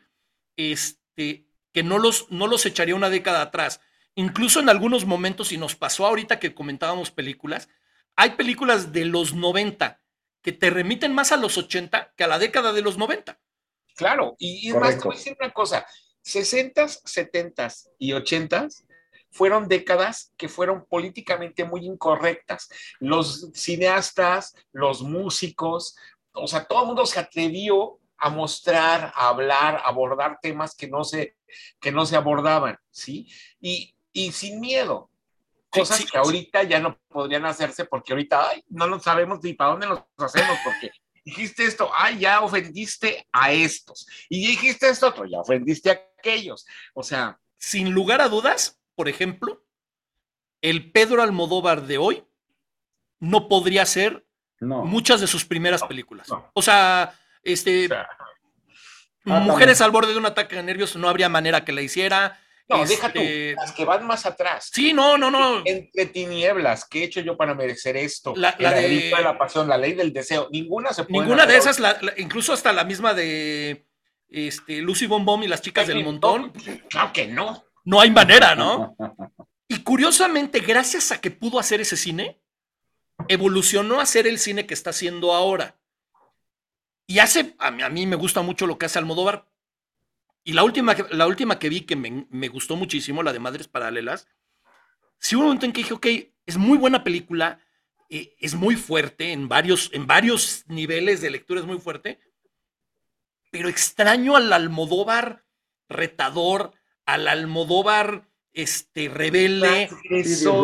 este, 0.57 1.47
que 1.73 1.81
no 1.81 1.97
los, 1.97 2.29
no 2.29 2.45
los 2.45 2.67
echaría 2.67 2.93
una 2.93 3.09
década 3.09 3.41
atrás. 3.41 3.81
Incluso 4.13 4.59
en 4.59 4.69
algunos 4.69 5.07
momentos, 5.07 5.51
y 5.51 5.57
nos 5.57 5.75
pasó 5.75 6.05
ahorita 6.05 6.37
que 6.37 6.53
comentábamos 6.53 7.09
películas, 7.09 7.67
hay 8.15 8.35
películas 8.35 8.93
de 8.93 9.05
los 9.05 9.33
90 9.33 9.99
que 10.43 10.51
te 10.51 10.69
remiten 10.69 11.11
más 11.15 11.31
a 11.31 11.37
los 11.37 11.57
80 11.57 12.13
que 12.15 12.25
a 12.25 12.27
la 12.27 12.37
década 12.37 12.73
de 12.73 12.83
los 12.83 12.99
90. 12.99 13.39
Claro, 13.95 14.35
y, 14.37 14.69
es 14.69 14.75
más, 14.75 14.99
te 14.99 15.05
voy 15.05 15.15
a 15.15 15.17
decir 15.17 15.35
una 15.39 15.51
cosa, 15.51 15.87
60, 16.21 16.87
70 16.89 17.73
y 17.97 18.13
80 18.13 18.67
fueron 19.31 19.67
décadas 19.67 20.31
que 20.37 20.47
fueron 20.47 20.85
políticamente 20.85 21.63
muy 21.65 21.87
incorrectas. 21.87 22.69
Los 22.99 23.49
cineastas, 23.55 24.53
los 24.73 25.01
músicos, 25.01 25.95
o 26.41 26.48
sea, 26.48 26.65
todo 26.65 26.81
el 26.81 26.88
mundo 26.88 27.05
se 27.05 27.19
atrevió 27.19 28.00
a 28.17 28.29
mostrar, 28.29 29.13
a 29.15 29.29
hablar, 29.29 29.77
a 29.77 29.89
abordar 29.89 30.39
temas 30.41 30.75
que 30.75 30.88
no 30.88 31.03
se, 31.03 31.36
que 31.79 31.91
no 31.91 32.05
se 32.05 32.15
abordaban, 32.15 32.77
¿sí? 32.91 33.27
Y, 33.62 33.96
y 34.12 34.31
sin 34.31 34.60
miedo. 34.60 35.10
Cosas 35.69 36.03
que 36.03 36.17
ahorita 36.17 36.63
ya 36.63 36.79
no 36.79 36.98
podrían 37.08 37.46
hacerse 37.46 37.86
porque 37.86 38.13
ahorita, 38.13 38.50
ay, 38.50 38.63
no 38.69 38.88
lo 38.88 39.00
sabemos 39.00 39.39
ni 39.43 39.53
para 39.53 39.72
dónde 39.72 39.88
nos 39.88 40.03
hacemos 40.17 40.58
porque 40.63 40.91
dijiste 41.24 41.65
esto, 41.65 41.91
ay, 41.93 42.19
ya 42.19 42.41
ofendiste 42.41 43.27
a 43.31 43.51
estos. 43.51 44.08
Y 44.29 44.48
dijiste 44.48 44.89
esto 44.89 45.08
otro, 45.08 45.25
ya 45.25 45.39
ofendiste 45.39 45.91
a 45.91 46.01
aquellos. 46.17 46.65
O 46.93 47.03
sea. 47.03 47.39
Sin 47.58 47.91
lugar 47.91 48.22
a 48.22 48.29
dudas, 48.29 48.79
por 48.96 49.10
ejemplo, 49.10 49.63
el 50.62 50.91
Pedro 50.91 51.22
Almodóvar 51.22 51.84
de 51.88 51.98
hoy 51.98 52.24
no 53.19 53.50
podría 53.50 53.86
ser 53.86 54.25
Muchas 54.61 55.21
de 55.21 55.27
sus 55.27 55.45
primeras 55.45 55.83
películas. 55.83 56.27
O 56.53 56.61
sea, 56.61 57.13
este. 57.43 57.89
Ah, 59.25 59.39
mujeres 59.39 59.81
al 59.81 59.91
borde 59.91 60.13
de 60.13 60.17
un 60.17 60.25
ataque 60.25 60.55
de 60.55 60.63
nervios, 60.63 60.95
no 60.95 61.09
habría 61.09 61.29
manera 61.29 61.63
que 61.63 61.71
la 61.71 61.81
hiciera. 61.81 62.39
No, 62.67 62.85
deja 62.85 63.11
tú, 63.11 63.19
este, 63.19 63.55
las 63.55 63.71
que 63.71 63.83
van 63.83 64.05
más 64.05 64.27
atrás. 64.27 64.69
Sí, 64.71 64.93
no, 64.93 65.17
no, 65.17 65.31
no. 65.31 65.63
Entre 65.65 66.05
tinieblas, 66.05 66.85
¿qué 66.85 67.01
he 67.01 67.03
hecho 67.05 67.19
yo 67.19 67.35
para 67.35 67.55
merecer 67.55 67.97
esto? 67.97 68.33
La, 68.35 68.51
de... 68.51 69.11
la 69.23 69.37
pasión, 69.39 69.67
la 69.67 69.77
ley 69.77 69.93
del 69.93 70.13
deseo, 70.13 70.47
ninguna 70.51 70.93
se 70.93 71.03
puede. 71.03 71.25
Ninguna 71.25 71.47
de 71.47 71.57
esas, 71.57 71.81
incluso 72.17 72.53
hasta 72.53 72.71
la 72.71 72.83
misma 72.83 73.15
de 73.15 73.87
este, 74.29 74.81
Lucy 74.81 75.07
Bombom 75.07 75.41
y 75.41 75.47
las 75.47 75.63
chicas 75.63 75.87
del 75.87 76.03
montón. 76.03 76.51
claro 76.89 77.11
que 77.11 77.27
no. 77.27 77.65
No 77.85 78.01
hay 78.01 78.11
manera, 78.11 78.55
¿no? 78.55 78.95
Y 79.71 79.83
curiosamente, 79.83 80.61
gracias 80.61 81.11
a 81.11 81.21
que 81.21 81.29
pudo 81.29 81.59
hacer 81.59 81.79
ese 81.79 81.95
cine, 81.95 82.41
evolucionó 83.27 83.99
a 83.99 84.05
ser 84.05 84.27
el 84.27 84.39
cine 84.39 84.65
que 84.65 84.73
está 84.73 84.91
haciendo 84.91 85.33
ahora. 85.33 85.79
Y 87.05 87.19
hace, 87.19 87.55
a 87.57 87.71
mí, 87.71 88.05
me 88.05 88.15
gusta 88.15 88.41
mucho 88.41 88.67
lo 88.67 88.77
que 88.77 88.85
hace 88.85 88.99
Almodóvar. 88.99 89.47
Y 90.43 90.53
la 90.53 90.63
última, 90.63 90.95
la 91.11 91.27
última 91.27 91.59
que 91.59 91.69
vi 91.69 91.81
que 91.81 91.95
me, 91.95 92.47
gustó 92.47 92.75
muchísimo, 92.75 93.23
la 93.23 93.33
de 93.33 93.39
Madres 93.39 93.67
Paralelas, 93.67 94.27
sí 95.17 95.35
hubo 95.35 95.41
un 95.41 95.47
momento 95.47 95.65
en 95.65 95.73
que 95.73 95.81
dije, 95.81 95.93
ok, 95.93 96.07
es 96.45 96.57
muy 96.57 96.77
buena 96.77 97.03
película, 97.03 97.59
eh, 98.09 98.35
es 98.39 98.55
muy 98.55 98.75
fuerte, 98.75 99.31
en 99.31 99.47
varios, 99.47 99.89
en 99.93 100.07
varios 100.07 100.63
niveles 100.67 101.21
de 101.21 101.31
lectura 101.31 101.59
es 101.59 101.65
muy 101.65 101.79
fuerte, 101.79 102.19
pero 103.51 103.69
extraño 103.69 104.35
al 104.35 104.53
Almodóvar 104.53 105.45
retador, 105.89 106.73
al 107.05 107.27
Almodóvar 107.27 108.28
este, 108.53 109.10
rebelde, 109.10 109.89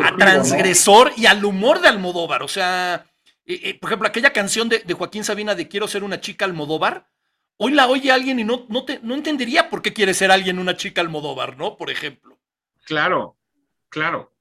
a 0.04 0.15
transgresor 0.18 1.12
y 1.15 1.25
al 1.25 1.44
humor 1.46 1.82
de 1.82 1.88
Almodóvar. 1.88 2.44
O 2.44 2.48
sea, 2.48 3.10
eh, 3.46 3.60
eh, 3.63 3.80
por 3.80 3.89
ejemplo, 3.89 4.08
aquella 4.08 4.34
canción 4.34 4.70
de, 4.70 4.82
Joaquín 4.94 5.24
Sabina 5.24 5.56
de 5.56 5.68
Quiero 5.68 5.88
ser 5.88 6.04
una 6.04 6.20
chica 6.20 6.46
Almodóvar, 6.46 7.08
hoy 7.58 7.72
la 7.72 7.88
oye 7.88 8.12
alguien 8.12 8.39
y 8.39 8.44
no, 8.44 8.65
no, 8.70 8.86
te, 8.86 9.00
no 9.01 9.13
entendería 9.13 9.70
por 9.70 9.82
qué 9.82 9.94
quiere 9.94 10.13
ser 10.13 10.32
alguien 10.32 10.60
una 10.60 10.75
chica 10.75 11.01
Almodóvar, 11.01 11.58
¿no? 11.58 11.77
Por 11.77 11.89
ejemplo. 11.89 12.39
Claro, 12.86 13.38
claro. 13.89 14.34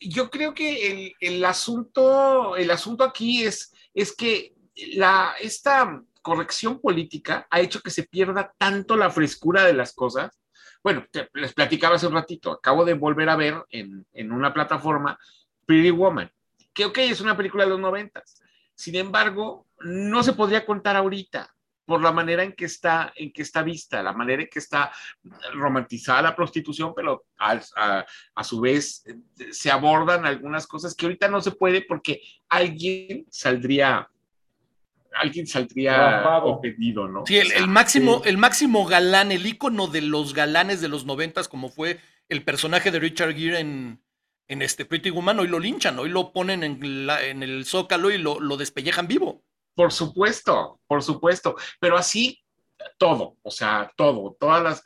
Yo 0.00 0.30
creo 0.30 0.52
que 0.52 1.14
el, 1.18 1.44
asunto, 1.46 2.56
el 2.56 2.70
asunto 2.70 3.04
aquí 3.04 3.44
es, 3.44 3.72
es 3.94 4.14
que 4.14 4.54
la, 4.96 5.34
esta 5.40 6.02
corrección 6.20 6.78
política 6.78 7.46
ha 7.50 7.60
hecho 7.60 7.80
que 7.80 7.90
se 7.90 8.02
pierda 8.02 8.54
tanto 8.58 8.96
la 8.96 9.08
frescura 9.10 9.64
de 9.64 9.72
las 9.72 9.94
cosas 9.94 10.43
bueno, 10.84 11.06
les 11.32 11.54
platicaba 11.54 11.96
hace 11.96 12.06
un 12.06 12.12
ratito, 12.12 12.52
acabo 12.52 12.84
de 12.84 12.92
volver 12.92 13.30
a 13.30 13.36
ver 13.36 13.64
en, 13.70 14.04
una 14.30 14.52
plataforma 14.52 15.18
Pretty 15.64 15.90
Woman, 15.90 16.30
que 16.74 16.84
ok, 16.84 16.98
es 16.98 17.22
una 17.22 17.34
película 17.34 17.64
de 17.64 17.70
los 17.70 17.80
noventas. 17.80 18.42
Sin 18.74 18.94
embargo, 18.96 19.66
no 19.80 20.22
se 20.22 20.34
podría 20.34 20.66
contar 20.66 20.94
ahorita 20.94 21.50
por 21.86 22.02
la 22.02 22.12
manera 22.12 22.42
en 22.42 22.52
que 22.52 22.66
está, 22.66 23.14
en 23.16 23.32
que 23.32 23.40
está 23.40 23.62
vista, 23.62 24.02
la 24.02 24.12
manera 24.12 24.42
en 24.42 24.48
que 24.48 24.58
está 24.58 24.92
romantizada 25.54 26.20
la 26.20 26.36
prostitución, 26.36 26.92
pero 26.94 27.24
a, 27.38 27.60
a, 28.34 28.44
su 28.44 28.60
vez 28.60 29.06
eh, 29.06 29.52
se 29.52 29.70
abordan 29.70 30.26
algunas 30.26 30.66
cosas 30.66 30.94
que 30.94 31.06
ahorita 31.06 31.28
no 31.28 31.40
se 31.40 31.52
puede 31.52 31.80
porque 31.80 32.20
alguien 32.50 33.24
saldría 33.30 34.10
alguien 35.14 35.46
saldría 35.46 36.40
ofendido, 36.42 37.08
¿no? 37.08 37.24
Sí, 37.26 37.38
el, 37.38 37.68
máximo, 37.68 38.22
el 38.24 38.36
máximo 38.36 38.84
galán, 38.86 39.32
el 39.32 39.46
ícono 39.46 39.86
de 39.86 40.02
los 40.02 40.34
galanes 40.34 40.80
de 40.80 40.88
los 40.88 41.06
noventas, 41.06 41.48
como 41.48 41.68
fue 41.68 42.00
el 42.28 42.42
personaje 42.42 42.90
de 42.90 42.98
Richard 42.98 43.34
Gere 43.34 43.60
en, 43.60 44.02
en 44.48 44.62
este 44.62 44.84
Pretty 44.84 45.10
Woman, 45.10 45.40
hoy 45.40 45.48
lo 45.48 45.58
linchan, 45.58 45.98
hoy 45.98 46.08
lo 46.08 46.32
ponen 46.32 46.62
en, 46.62 47.06
la, 47.06 47.24
en 47.24 47.42
el 47.42 47.64
zócalo 47.64 48.10
y 48.10 48.18
lo, 48.18 48.40
lo 48.40 48.56
despellejan 48.56 49.08
vivo. 49.08 49.44
Por 49.74 49.92
supuesto, 49.92 50.80
por 50.86 51.02
supuesto, 51.02 51.56
pero 51.80 51.96
así 51.96 52.40
todo, 52.98 53.36
o 53.42 53.50
sea, 53.50 53.90
todo, 53.96 54.36
todas 54.38 54.62
las, 54.62 54.84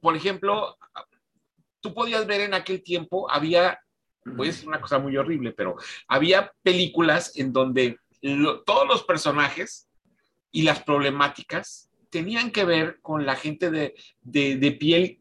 por 0.00 0.16
ejemplo, 0.16 0.76
tú 1.80 1.92
podías 1.92 2.26
ver 2.26 2.42
en 2.42 2.54
aquel 2.54 2.82
tiempo, 2.82 3.30
había, 3.30 3.78
voy 4.24 4.48
a 4.48 4.50
decir 4.50 4.68
una 4.68 4.80
cosa 4.80 4.98
muy 4.98 5.16
horrible, 5.16 5.52
pero 5.52 5.76
había 6.08 6.52
películas 6.62 7.36
en 7.36 7.52
donde 7.52 7.98
todos 8.64 8.88
los 8.88 9.04
personajes 9.04 9.88
y 10.50 10.62
las 10.62 10.82
problemáticas 10.82 11.90
tenían 12.10 12.50
que 12.50 12.64
ver 12.64 13.00
con 13.02 13.26
la 13.26 13.36
gente 13.36 13.70
de, 13.70 13.94
piel, 14.78 15.18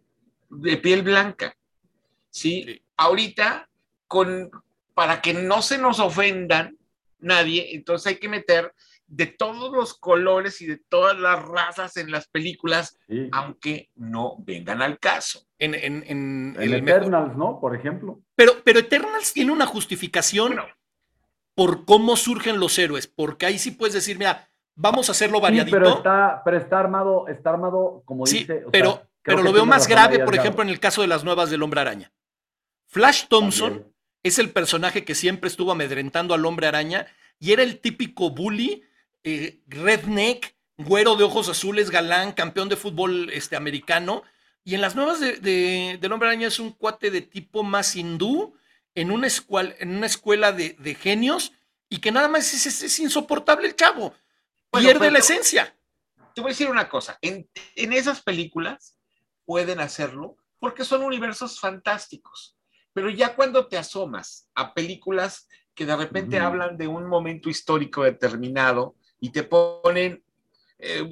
de 0.49 0.77
piel 0.77 1.01
blanca. 1.01 1.55
¿sí? 2.29 2.81
Ahorita, 2.95 3.67
con, 4.07 4.51
para 4.93 5.21
que 5.21 5.33
no 5.33 5.61
se 5.61 5.77
nos 5.77 5.99
ofendan 5.99 6.77
nadie, 7.19 7.75
entonces 7.75 8.07
hay 8.07 8.15
que 8.17 8.29
meter 8.29 8.73
de 9.07 9.27
todos 9.27 9.71
los 9.71 9.95
colores 9.95 10.61
y 10.61 10.65
de 10.65 10.77
todas 10.77 11.17
las 11.19 11.43
razas 11.43 11.97
en 11.97 12.09
las 12.09 12.27
películas, 12.27 12.97
aunque 13.31 13.89
no 13.95 14.35
vengan 14.39 14.81
al 14.81 14.97
caso. 14.97 15.45
En, 15.59 15.75
en, 15.75 16.55
Eternals, 16.59 17.35
¿no? 17.35 17.59
Por 17.59 17.75
ejemplo. 17.75 18.21
Pero, 18.35 18.53
pero 18.63 18.79
Eternals 18.79 19.33
tiene 19.33 19.51
una 19.51 19.65
justificación 19.65 20.59
por 21.55 21.85
cómo 21.85 22.15
surgen 22.15 22.59
los 22.59 22.77
héroes, 22.79 23.07
porque 23.07 23.45
ahí 23.45 23.59
sí 23.59 23.71
puedes 23.71 23.93
decir, 23.93 24.17
mira, 24.17 24.49
vamos 24.75 25.09
a 25.09 25.11
hacerlo 25.11 25.39
variadito. 25.39 25.75
pero 25.75 25.97
está, 25.97 26.41
pero 26.43 26.57
está 26.57 26.79
armado, 26.79 27.27
está 27.27 27.51
armado, 27.51 28.01
como 28.05 28.25
sí, 28.25 28.39
dice. 28.39 28.65
pero, 28.71 29.03
pero 29.21 29.43
lo 29.43 29.53
veo 29.53 29.65
más 29.65 29.87
grave, 29.87 30.19
por 30.19 30.35
ejemplo, 30.35 30.63
en 30.63 30.69
el 30.69 30.79
caso 30.79 31.01
de 31.01 31.07
las 31.07 31.23
nuevas 31.23 31.49
del 31.49 31.63
Hombre 31.63 31.81
Araña. 31.81 32.11
Flash 32.87 33.25
Thompson 33.27 33.87
es 34.21 34.39
el 34.39 34.51
personaje 34.51 35.03
que 35.03 35.15
siempre 35.15 35.47
estuvo 35.49 35.71
amedrentando 35.71 36.33
al 36.33 36.45
Hombre 36.45 36.67
Araña 36.67 37.07
y 37.39 37.51
era 37.51 37.63
el 37.63 37.79
típico 37.79 38.29
bully, 38.29 38.83
eh, 39.23 39.59
redneck, 39.67 40.55
güero 40.77 41.15
de 41.15 41.23
ojos 41.23 41.49
azules, 41.49 41.89
galán, 41.89 42.31
campeón 42.31 42.69
de 42.69 42.75
fútbol 42.75 43.29
este, 43.31 43.55
americano. 43.55 44.23
Y 44.63 44.75
en 44.75 44.81
las 44.81 44.95
nuevas 44.95 45.19
de, 45.19 45.97
del 45.99 46.11
Hombre 46.11 46.29
Araña 46.29 46.47
es 46.47 46.59
un 46.59 46.71
cuate 46.71 47.11
de 47.11 47.21
tipo 47.21 47.63
más 47.63 47.95
hindú, 47.95 48.55
en 48.95 49.11
una, 49.11 49.27
escuela, 49.27 49.75
en 49.79 49.95
una 49.95 50.05
escuela 50.05 50.51
de, 50.51 50.97
genios, 50.99 51.53
y 51.89 51.99
que 51.99 52.11
nada 52.11 52.27
más 52.27 52.53
es, 52.53 52.99
insoportable 52.99 53.67
el 53.67 53.75
chavo. 53.75 54.13
Pierde 54.71 55.11
la 55.11 55.19
esencia. 55.19 55.75
Te 56.33 56.41
voy 56.41 56.49
a 56.49 56.53
decir 56.53 56.69
una 56.69 56.89
cosa, 56.89 57.17
en, 57.21 57.47
esas 57.75 58.21
películas 58.21 58.97
pueden 59.45 59.79
hacerlo 59.79 60.37
porque 60.59 60.85
son 60.85 61.03
universos 61.03 61.59
fantásticos, 61.59 62.57
pero 62.93 63.09
ya 63.09 63.35
cuando 63.35 63.67
te 63.67 63.77
asomas 63.77 64.49
a 64.55 64.73
películas 64.73 65.47
que 65.75 65.85
de 65.85 65.95
repente 65.95 66.39
hablan 66.39 66.77
de 66.77 66.87
un 66.87 67.05
momento 67.05 67.49
histórico 67.49 68.03
determinado 68.03 68.95
y 69.19 69.29
te 69.29 69.43
ponen 69.43 70.23
eh, 70.79 71.07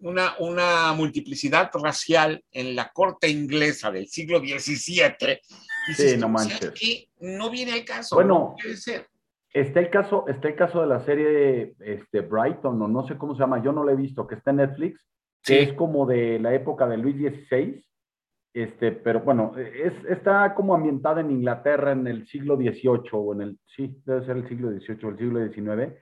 una, 0.00 0.34
una, 0.38 0.92
multiplicidad 0.92 1.70
racial 1.74 2.42
en 2.50 2.74
la 2.74 2.90
corte 2.90 3.28
inglesa 3.28 3.90
del 3.90 4.08
siglo 4.08 4.38
XVII. 4.38 5.38
Sí, 5.94 6.16
no 6.18 6.28
manches. 6.28 6.72
Que 6.72 7.08
no 7.20 7.50
viene 7.50 7.72
al 7.72 7.84
caso. 7.84 8.16
Bueno, 8.16 8.56
Está 9.52 9.80
el 9.80 9.90
caso, 9.90 10.26
está 10.28 10.48
el 10.48 10.54
caso 10.54 10.80
de 10.80 10.86
la 10.86 11.04
serie 11.04 11.74
este, 11.80 12.20
Brighton, 12.20 12.80
o 12.80 12.86
no 12.86 13.06
sé 13.06 13.18
cómo 13.18 13.34
se 13.34 13.40
llama, 13.40 13.60
yo 13.62 13.72
no 13.72 13.82
la 13.82 13.92
he 13.92 13.96
visto, 13.96 14.26
que 14.26 14.36
está 14.36 14.50
en 14.50 14.58
Netflix, 14.58 15.04
que 15.42 15.62
es 15.62 15.72
como 15.72 16.06
de 16.06 16.38
la 16.38 16.54
época 16.54 16.86
de 16.86 16.96
Luis 16.96 17.16
XVI, 17.16 17.84
este, 18.54 18.92
pero 18.92 19.20
bueno, 19.20 19.52
es, 19.56 19.92
está 20.08 20.54
como 20.54 20.74
ambientada 20.74 21.20
en 21.20 21.32
Inglaterra 21.32 21.92
en 21.92 22.06
el 22.06 22.28
siglo 22.28 22.56
XVIII, 22.56 23.10
o 23.12 23.34
en 23.34 23.40
el, 23.40 23.58
sí, 23.74 24.00
debe 24.04 24.24
ser 24.24 24.36
el 24.36 24.48
siglo 24.48 24.70
XVIII 24.70 25.04
o 25.04 25.08
el 25.08 25.18
siglo 25.18 25.48
XIX, 25.48 25.94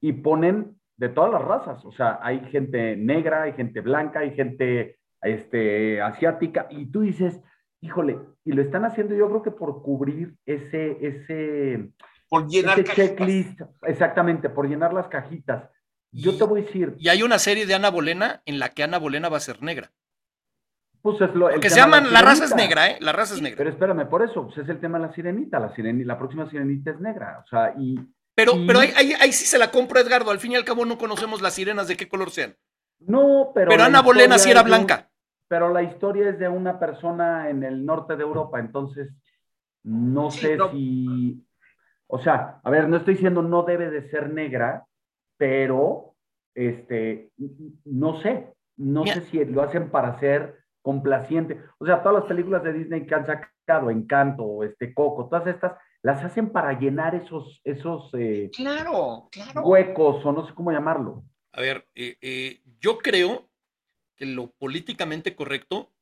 y 0.00 0.12
ponen 0.12 0.80
de 0.96 1.08
todas 1.08 1.32
las 1.32 1.42
razas, 1.42 1.84
o 1.84 1.92
sea, 1.92 2.18
hay 2.22 2.40
gente 2.50 2.96
negra, 2.96 3.42
hay 3.42 3.52
gente 3.52 3.80
blanca, 3.80 4.20
hay 4.20 4.34
gente 4.34 4.98
este, 5.20 6.00
asiática, 6.00 6.66
y 6.70 6.86
tú 6.86 7.00
dices, 7.00 7.40
híjole, 7.80 8.18
y 8.44 8.52
lo 8.52 8.62
están 8.62 8.84
haciendo 8.84 9.14
yo 9.14 9.28
creo 9.28 9.42
que 9.42 9.50
por 9.50 9.82
cubrir 9.82 10.34
ese, 10.46 10.98
ese, 11.00 11.90
por 12.28 12.48
llenar 12.48 12.78
ese 12.80 12.94
checklist, 12.94 13.60
exactamente, 13.82 14.48
por 14.48 14.68
llenar 14.68 14.92
las 14.92 15.08
cajitas. 15.08 15.68
Yo 16.12 16.36
te 16.36 16.44
voy 16.44 16.60
a 16.60 16.64
decir. 16.64 16.94
Y 16.98 17.08
hay 17.08 17.22
una 17.22 17.38
serie 17.38 17.64
de 17.64 17.74
Ana 17.74 17.90
Bolena 17.90 18.42
en 18.44 18.58
la 18.58 18.68
que 18.68 18.82
Ana 18.82 18.98
Bolena 18.98 19.30
va 19.30 19.38
a 19.38 19.40
ser 19.40 19.62
negra. 19.62 19.90
Pues 21.00 21.20
es 21.20 21.34
lo. 21.34 21.48
Que 21.58 21.70
se 21.70 21.80
llaman, 21.80 22.12
la, 22.12 22.22
raza 22.22 22.44
es 22.44 22.54
negra, 22.54 22.90
¿eh? 22.90 22.98
La 23.00 23.12
raza 23.12 23.34
es 23.34 23.42
negra. 23.42 23.56
Pero 23.56 23.70
espérame, 23.70 24.08
por 24.08 24.22
eso, 24.22 24.44
pues 24.44 24.58
es 24.58 24.68
el 24.68 24.78
tema 24.78 24.98
de 24.98 25.06
la 25.06 25.14
sirenita. 25.14 25.58
La, 25.58 25.74
sirenita, 25.74 26.06
la 26.06 26.18
próxima 26.18 26.48
sirenita 26.48 26.92
es 26.92 27.00
negra. 27.00 27.42
O 27.44 27.48
sea, 27.48 27.74
y. 27.78 27.98
Pero, 28.34 28.54
pero 28.66 28.80
ahí, 28.80 29.12
ahí, 29.20 29.32
sí 29.32 29.44
se 29.44 29.58
la 29.58 29.70
compro, 29.70 30.00
Edgardo. 30.00 30.30
Al 30.30 30.40
fin 30.40 30.52
y 30.52 30.56
al 30.56 30.64
cabo 30.64 30.84
no 30.84 30.96
conocemos 30.96 31.42
las 31.42 31.54
sirenas 31.54 31.86
de 31.88 31.96
qué 31.96 32.08
color 32.08 32.30
sean. 32.30 32.56
No, 33.00 33.52
pero. 33.54 33.70
Pero 33.70 33.82
Ana 33.84 34.00
Bolena 34.00 34.38
sí 34.38 34.50
era 34.50 34.62
blanca. 34.62 35.10
pero 35.48 35.70
la 35.70 35.82
historia 35.82 36.30
es 36.30 36.38
de 36.38 36.48
una 36.48 36.78
persona 36.78 37.50
en 37.50 37.62
el 37.62 37.84
norte 37.84 38.16
de 38.16 38.22
Europa, 38.22 38.58
entonces 38.58 39.10
no 39.82 40.30
sé 40.30 40.56
si. 40.70 41.44
O 42.06 42.18
sea, 42.18 42.60
a 42.62 42.70
ver, 42.70 42.88
no 42.88 42.98
estoy 42.98 43.14
diciendo 43.14 43.42
no 43.42 43.62
debe 43.62 43.90
de 43.90 44.08
ser 44.10 44.30
negra, 44.30 44.86
pero 45.36 46.14
este, 46.54 47.30
no 47.84 48.20
sé, 48.20 48.52
no 48.76 49.06
sé 49.06 49.22
si 49.22 49.44
lo 49.44 49.62
hacen 49.62 49.90
para 49.90 50.18
ser 50.20 50.62
complaciente. 50.82 51.60
O 51.78 51.86
sea, 51.86 52.02
todas 52.02 52.20
las 52.20 52.28
películas 52.28 52.62
de 52.62 52.72
Disney 52.72 53.06
que 53.06 53.14
han 53.14 53.26
sacado, 53.26 53.90
Encanto, 53.90 54.62
este 54.62 54.92
Coco, 54.92 55.28
todas 55.28 55.46
estas, 55.46 55.72
las 56.02 56.24
hacen 56.24 56.50
para 56.50 56.78
llenar 56.78 57.14
esos, 57.14 57.60
esos 57.64 58.10
eh, 58.14 58.50
claro, 58.54 59.28
claro. 59.30 59.62
huecos, 59.62 60.24
o 60.24 60.32
no 60.32 60.46
sé 60.46 60.54
cómo 60.54 60.72
llamarlo. 60.72 61.24
A 61.52 61.60
ver, 61.60 61.88
eh, 61.94 62.16
eh, 62.20 62.60
yo 62.80 62.98
creo 62.98 63.48
que 64.16 64.26
lo 64.26 64.50
políticamente 64.50 65.34
correcto 65.34 65.92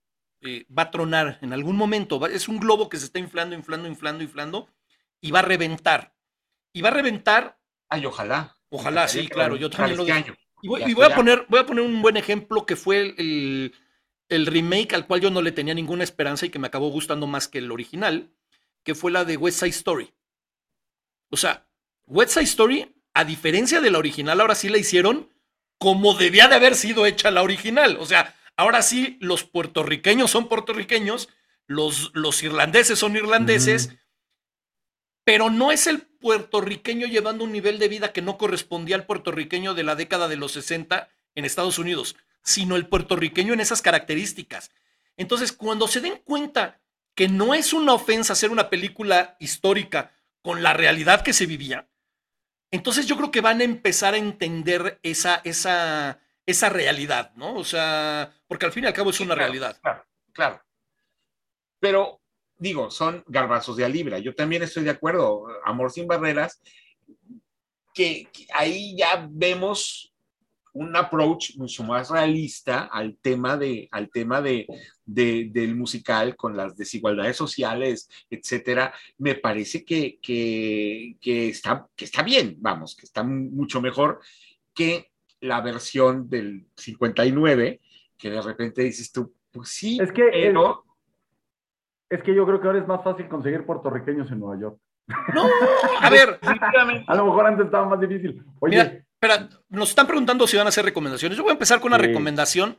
va 0.42 0.84
a 0.84 0.90
tronar 0.90 1.38
en 1.42 1.52
algún 1.52 1.76
momento. 1.76 2.26
es 2.26 2.48
un 2.48 2.58
globo 2.58 2.88
que 2.88 2.96
se 2.96 3.04
está 3.04 3.18
inflando, 3.18 3.54
inflando, 3.54 3.86
inflando, 3.88 4.24
inflando, 4.24 4.68
y 5.20 5.30
va 5.32 5.40
a 5.40 5.42
reventar. 5.42 6.14
Y 6.72 6.80
va 6.80 6.88
a 6.88 6.92
reventar. 6.92 7.58
Ay, 7.90 8.06
ojalá. 8.06 8.56
Ojalá, 8.70 9.06
sí, 9.06 9.28
claro. 9.28 9.56
Yo 9.56 9.68
también 9.68 9.98
lo 9.98 10.04
digo. 10.06 10.34
Y, 10.62 10.94
voy, 10.94 11.04
a 11.04 11.14
poner, 11.14 11.44
voy 11.48 11.60
a 11.60 11.66
poner 11.66 11.84
un 11.84 12.00
buen 12.00 12.16
ejemplo 12.16 12.64
que 12.64 12.76
fue 12.76 13.14
el, 13.18 13.74
el 14.30 14.46
remake 14.46 14.94
al 14.94 15.06
cual 15.06 15.20
yo 15.20 15.30
no 15.30 15.42
le 15.42 15.52
tenía 15.52 15.74
ninguna 15.74 16.04
esperanza 16.04 16.46
y 16.46 16.50
que 16.50 16.58
me 16.58 16.68
acabó 16.68 16.88
gustando 16.88 17.26
más 17.26 17.48
que 17.48 17.58
el 17.58 17.70
original, 17.70 18.30
que 18.82 18.94
fue 18.94 19.10
la 19.10 19.24
de 19.24 19.36
West 19.36 19.60
Side 19.60 19.70
Story. 19.70 20.12
O 21.30 21.36
sea, 21.36 21.66
West 22.06 22.32
Side 22.32 22.44
Story, 22.44 22.94
a 23.14 23.24
diferencia 23.24 23.80
de 23.80 23.90
la 23.90 23.98
original, 23.98 24.40
ahora 24.40 24.54
sí 24.54 24.68
la 24.68 24.78
hicieron 24.78 25.30
como 25.78 26.14
debía 26.14 26.48
de 26.48 26.56
haber 26.56 26.74
sido 26.74 27.06
hecha 27.06 27.30
la 27.30 27.42
original. 27.42 27.96
O 28.00 28.06
sea, 28.06 28.34
ahora 28.56 28.82
sí 28.82 29.16
los 29.20 29.44
puertorriqueños 29.44 30.30
son 30.30 30.48
puertorriqueños, 30.48 31.28
los, 31.66 32.10
los 32.14 32.42
irlandeses 32.42 32.98
son 32.98 33.16
irlandeses, 33.16 33.90
pero 35.24 35.50
no 35.50 35.70
es 35.72 35.86
el 35.86 36.00
puertorriqueño 36.00 37.06
llevando 37.06 37.44
un 37.44 37.52
nivel 37.52 37.78
de 37.78 37.88
vida 37.88 38.12
que 38.12 38.22
no 38.22 38.36
correspondía 38.36 38.96
al 38.96 39.06
puertorriqueño 39.06 39.74
de 39.74 39.84
la 39.84 39.94
década 39.94 40.28
de 40.28 40.36
los 40.36 40.52
60 40.52 41.08
en 41.34 41.44
Estados 41.44 41.78
Unidos 41.78 42.16
sino 42.42 42.76
el 42.76 42.86
puertorriqueño 42.86 43.52
en 43.52 43.60
esas 43.60 43.82
características. 43.82 44.70
Entonces, 45.16 45.52
cuando 45.52 45.88
se 45.88 46.00
den 46.00 46.20
cuenta 46.24 46.79
que 47.20 47.28
no 47.28 47.52
es 47.52 47.74
una 47.74 47.92
ofensa 47.92 48.32
hacer 48.32 48.50
una 48.50 48.70
película 48.70 49.36
histórica 49.40 50.10
con 50.40 50.62
la 50.62 50.72
realidad 50.72 51.20
que 51.20 51.34
se 51.34 51.44
vivía, 51.44 51.86
entonces 52.70 53.04
yo 53.04 53.14
creo 53.18 53.30
que 53.30 53.42
van 53.42 53.60
a 53.60 53.64
empezar 53.64 54.14
a 54.14 54.16
entender 54.16 54.98
esa, 55.02 55.42
esa, 55.44 56.18
esa 56.46 56.70
realidad, 56.70 57.34
¿no? 57.34 57.56
O 57.56 57.64
sea, 57.64 58.32
porque 58.48 58.64
al 58.64 58.72
fin 58.72 58.84
y 58.84 58.86
al 58.86 58.94
cabo 58.94 59.10
es 59.10 59.20
una 59.20 59.34
realidad. 59.34 59.78
Claro, 59.82 60.06
claro. 60.32 60.62
Pero 61.78 62.22
digo, 62.56 62.90
son 62.90 63.22
garbazos 63.26 63.76
de 63.76 63.84
a 63.84 63.88
libra. 63.90 64.18
Yo 64.18 64.34
también 64.34 64.62
estoy 64.62 64.84
de 64.84 64.92
acuerdo, 64.92 65.46
Amor 65.66 65.92
sin 65.92 66.06
barreras, 66.06 66.62
que 67.92 68.30
ahí 68.54 68.96
ya 68.96 69.28
vemos 69.28 70.09
un 70.72 70.96
approach 70.96 71.56
mucho 71.56 71.84
más 71.84 72.10
realista 72.10 72.88
al 72.92 73.16
tema, 73.16 73.56
de, 73.56 73.88
al 73.90 74.10
tema 74.10 74.40
de, 74.40 74.66
del 75.04 75.74
musical 75.74 76.36
con 76.36 76.56
las 76.56 76.76
desigualdades 76.76 77.36
sociales, 77.36 78.08
etcétera, 78.30 78.92
me 79.18 79.34
parece 79.34 79.84
que, 79.84 80.18
que, 80.20 81.48
está, 81.48 81.86
que 81.96 82.04
está 82.04 82.22
bien, 82.22 82.56
vamos, 82.58 82.96
que 82.96 83.06
está 83.06 83.22
mucho 83.22 83.80
mejor 83.80 84.20
que 84.74 85.10
la 85.40 85.60
versión 85.60 86.28
del 86.28 86.66
59, 86.76 87.80
que 88.16 88.30
de 88.30 88.42
repente 88.42 88.82
dices 88.82 89.10
tú, 89.10 89.34
pues 89.50 89.70
sí, 89.70 89.98
es 90.00 90.12
que, 90.12 90.28
pero... 90.30 90.84
Es, 92.08 92.22
que 92.22 92.34
yo 92.34 92.44
creo 92.44 92.60
que 92.60 92.66
ahora 92.66 92.80
es 92.80 92.88
más 92.88 93.02
fácil 93.04 93.28
conseguir 93.28 93.64
puertorriqueños 93.64 94.30
en 94.30 94.40
Nueva 94.40 94.60
York. 94.60 94.78
No, 95.34 95.44
a 96.00 96.10
ver. 96.10 96.38
a 97.06 97.14
lo 97.14 97.24
mejor 97.24 97.46
antes 97.46 97.66
estaba 97.66 97.88
más 97.88 98.00
difícil. 98.00 98.44
Oye, 98.60 99.04
Espera, 99.22 99.50
nos 99.68 99.90
están 99.90 100.06
preguntando 100.06 100.46
si 100.46 100.56
van 100.56 100.64
a 100.64 100.70
hacer 100.70 100.82
recomendaciones. 100.82 101.36
Yo 101.36 101.42
voy 101.42 101.50
a 101.50 101.52
empezar 101.52 101.78
con 101.78 101.88
una 101.88 101.98
recomendación, 101.98 102.78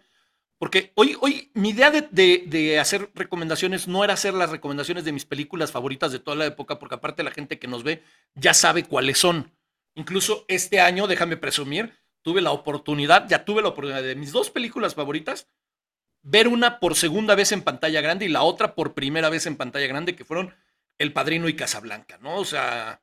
porque 0.58 0.92
hoy, 0.96 1.16
hoy 1.22 1.52
mi 1.54 1.70
idea 1.70 1.92
de, 1.92 2.80
hacer 2.80 3.12
recomendaciones 3.14 3.88
no 3.88 4.04
era 4.04 4.16
hacer 4.16 4.34
las 4.34 4.50
recomendaciones 4.50 5.06
de 5.06 5.12
mis 5.12 5.26
películas 5.26 5.72
favoritas 5.72 6.12
de 6.12 6.18
toda 6.18 6.36
la 6.36 6.48
época, 6.48 6.80
porque 6.80 6.96
aparte 6.96 7.22
la 7.22 7.30
gente 7.30 7.60
que 7.60 7.68
nos 7.68 7.84
ve 7.84 8.02
ya 8.34 8.56
sabe 8.56 8.86
cuáles 8.86 9.20
son. 9.20 9.52
Incluso 9.94 10.46
este 10.48 10.82
año, 10.82 11.06
déjame 11.06 11.38
presumir, 11.38 11.94
tuve 12.24 12.42
la 12.42 12.50
oportunidad, 12.50 13.30
ya 13.30 13.46
tuve 13.46 13.62
la 13.62 13.68
oportunidad 13.68 14.02
de 14.02 14.16
mis 14.16 14.32
dos 14.32 14.50
películas 14.50 14.96
favoritas, 14.96 15.48
ver 16.24 16.48
una 16.48 16.80
por 16.80 16.96
segunda 16.96 17.36
vez 17.36 17.52
en 17.52 17.62
pantalla 17.62 18.02
grande 18.02 18.26
y 18.26 18.30
la 18.30 18.42
otra 18.42 18.74
por 18.74 18.96
primera 18.96 19.30
vez 19.30 19.46
en 19.46 19.58
pantalla 19.58 19.86
grande, 19.86 20.16
que 20.16 20.26
fueron 20.26 20.56
El 20.98 21.14
Padrino 21.14 21.48
y 21.50 21.56
Casablanca, 21.56 22.18
¿no? 22.20 22.38
O 22.38 22.46
sea, 22.46 23.00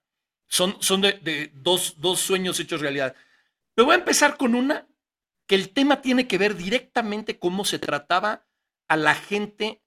son, 0.49 0.77
son 0.81 1.03
de, 1.03 1.13
de 1.13 1.53
dos, 1.55 2.01
dos 2.01 2.19
sueños 2.19 2.59
hechos 2.59 2.81
realidad. 2.81 3.15
Me 3.79 3.85
voy 3.85 3.95
a 3.95 3.99
empezar 3.99 4.37
con 4.37 4.57
una 4.57 4.89
que 5.47 5.55
el 5.55 5.71
tema 5.71 6.03
tiene 6.03 6.27
que 6.27 6.37
ver 6.37 6.57
directamente 6.57 7.39
cómo 7.39 7.65
se 7.65 7.79
trataba 7.79 8.45
a 8.89 8.97
la 8.97 9.15
gente 9.15 9.85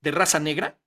de 0.00 0.10
raza 0.10 0.40
negra, 0.40 0.80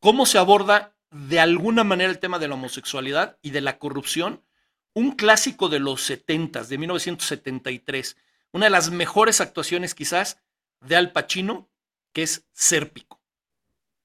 cómo 0.00 0.24
se 0.24 0.38
aborda 0.38 0.96
de 1.10 1.38
alguna 1.38 1.84
manera 1.84 2.10
el 2.10 2.20
tema 2.20 2.38
de 2.38 2.48
la 2.48 2.54
homosexualidad 2.54 3.38
y 3.42 3.50
de 3.50 3.60
la 3.60 3.78
corrupción, 3.78 4.46
un 4.94 5.10
clásico 5.10 5.68
de 5.68 5.78
los 5.78 6.00
70, 6.04 6.64
de 6.64 6.78
1973, 6.78 8.16
una 8.52 8.64
de 8.64 8.70
las 8.70 8.90
mejores 8.90 9.42
actuaciones 9.42 9.94
quizás 9.94 10.40
de 10.80 10.96
Al 10.96 11.12
Pacino, 11.12 11.68
que 12.14 12.22
es 12.22 12.48
Sérpico. 12.54 13.20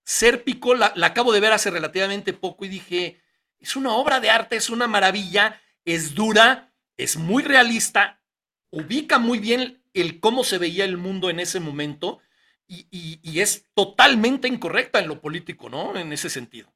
Sérpico 0.03 0.75
la 0.75 0.93
acabo 1.01 1.31
de 1.31 1.39
ver 1.39 1.53
hace 1.53 1.71
relativamente 1.71 2.33
poco 2.33 2.65
y 2.65 2.67
dije, 2.67 3.21
es 3.57 3.77
una 3.77 3.93
obra 3.93 4.19
de 4.19 4.29
arte, 4.29 4.57
es 4.57 4.69
una 4.69 4.87
maravilla, 4.87 5.61
es 5.85 6.13
dura, 6.13 6.70
es 7.03 7.17
muy 7.17 7.43
realista, 7.43 8.21
ubica 8.69 9.19
muy 9.19 9.39
bien 9.39 9.83
el 9.93 10.19
cómo 10.19 10.43
se 10.43 10.57
veía 10.57 10.85
el 10.85 10.97
mundo 10.97 11.29
en 11.29 11.39
ese 11.39 11.59
momento 11.59 12.19
y, 12.67 13.39
es 13.39 13.65
totalmente 13.73 14.47
incorrecta 14.47 14.99
en 14.99 15.09
lo 15.09 15.19
político, 15.19 15.69
¿no? 15.69 15.97
En 15.97 16.13
ese 16.13 16.29
sentido. 16.29 16.73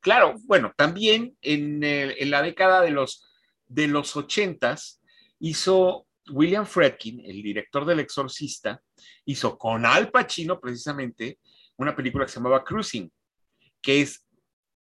Claro, 0.00 0.36
bueno, 0.44 0.72
también 0.74 1.36
en, 1.42 1.84
en 1.84 2.30
la 2.30 2.40
década 2.40 2.80
de 2.80 2.90
los, 2.90 3.30
de 3.66 3.88
los 3.88 4.16
ochentas 4.16 5.02
hizo 5.38 6.06
William 6.30 6.64
Fredkin, 6.64 7.20
el 7.24 7.42
director 7.42 7.84
del 7.84 8.00
Exorcista, 8.00 8.82
hizo 9.26 9.58
con 9.58 9.84
Al 9.84 10.10
Pacino 10.10 10.58
precisamente 10.58 11.38
una 11.76 11.94
película 11.94 12.24
que 12.24 12.32
se 12.32 12.38
llamaba 12.38 12.64
Cruising, 12.64 13.10
que 13.82 14.02
es 14.02 14.26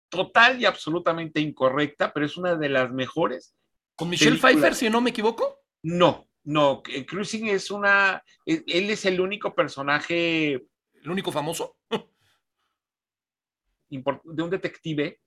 total 0.09 0.61
y 0.61 0.65
absolutamente 0.65 1.41
incorrecta, 1.41 2.13
pero 2.13 2.27
es 2.27 2.37
una 2.37 2.57
de 2.57 2.69
las 2.69 2.91
mejores. 2.91 3.55
¿Con 3.99 4.11
Michelle 4.11 4.39
Pfeiffer, 4.39 4.77
si 4.77 4.89
no 4.89 5.01
me 5.01 5.11
equivoco? 5.11 5.65
No, 5.83 6.29
no, 6.45 6.85
Cruising 6.85 7.49
es 7.49 7.69
una, 7.73 8.23
él 8.47 8.91
es 8.91 9.05
el 9.05 9.21
único 9.21 9.57
personaje. 9.57 10.53
¿El 10.53 11.11
único 11.11 11.33
famoso? 11.33 11.77
de 13.91 14.43
un 14.43 14.51
detective, 14.51 15.21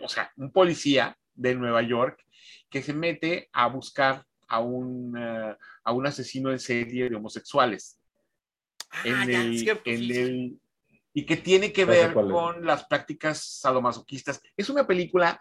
o 0.00 0.08
sea, 0.08 0.32
un 0.36 0.50
policía 0.50 1.14
de 1.34 1.54
Nueva 1.54 1.82
York 1.82 2.24
que 2.70 2.82
se 2.82 2.94
mete 2.94 3.50
a 3.52 3.66
buscar 3.66 4.24
a 4.48 4.60
un, 4.60 5.14
eh, 5.18 5.56
a 5.84 5.92
un 5.92 6.06
asesino 6.06 6.50
en 6.50 6.58
serie 6.58 7.10
de 7.10 7.16
homosexuales. 7.16 8.00
Ah, 8.90 9.02
en 9.04 9.30
el, 9.84 10.58
y 11.12 11.26
que 11.26 11.36
tiene 11.36 11.70
que 11.70 11.84
ver 11.84 12.14
con 12.14 12.64
las 12.64 12.86
prácticas 12.86 13.60
sadomasoquistas. 13.60 14.40
Es 14.56 14.70
una 14.70 14.86
película 14.86 15.38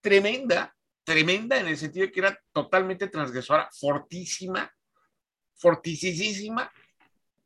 tremenda, 0.00 0.74
tremenda 1.08 1.58
en 1.58 1.68
el 1.68 1.78
sentido 1.78 2.04
de 2.04 2.12
que 2.12 2.20
era 2.20 2.38
totalmente 2.52 3.08
transgresora, 3.08 3.66
fortísima, 3.72 4.70
fortísima, 5.54 6.70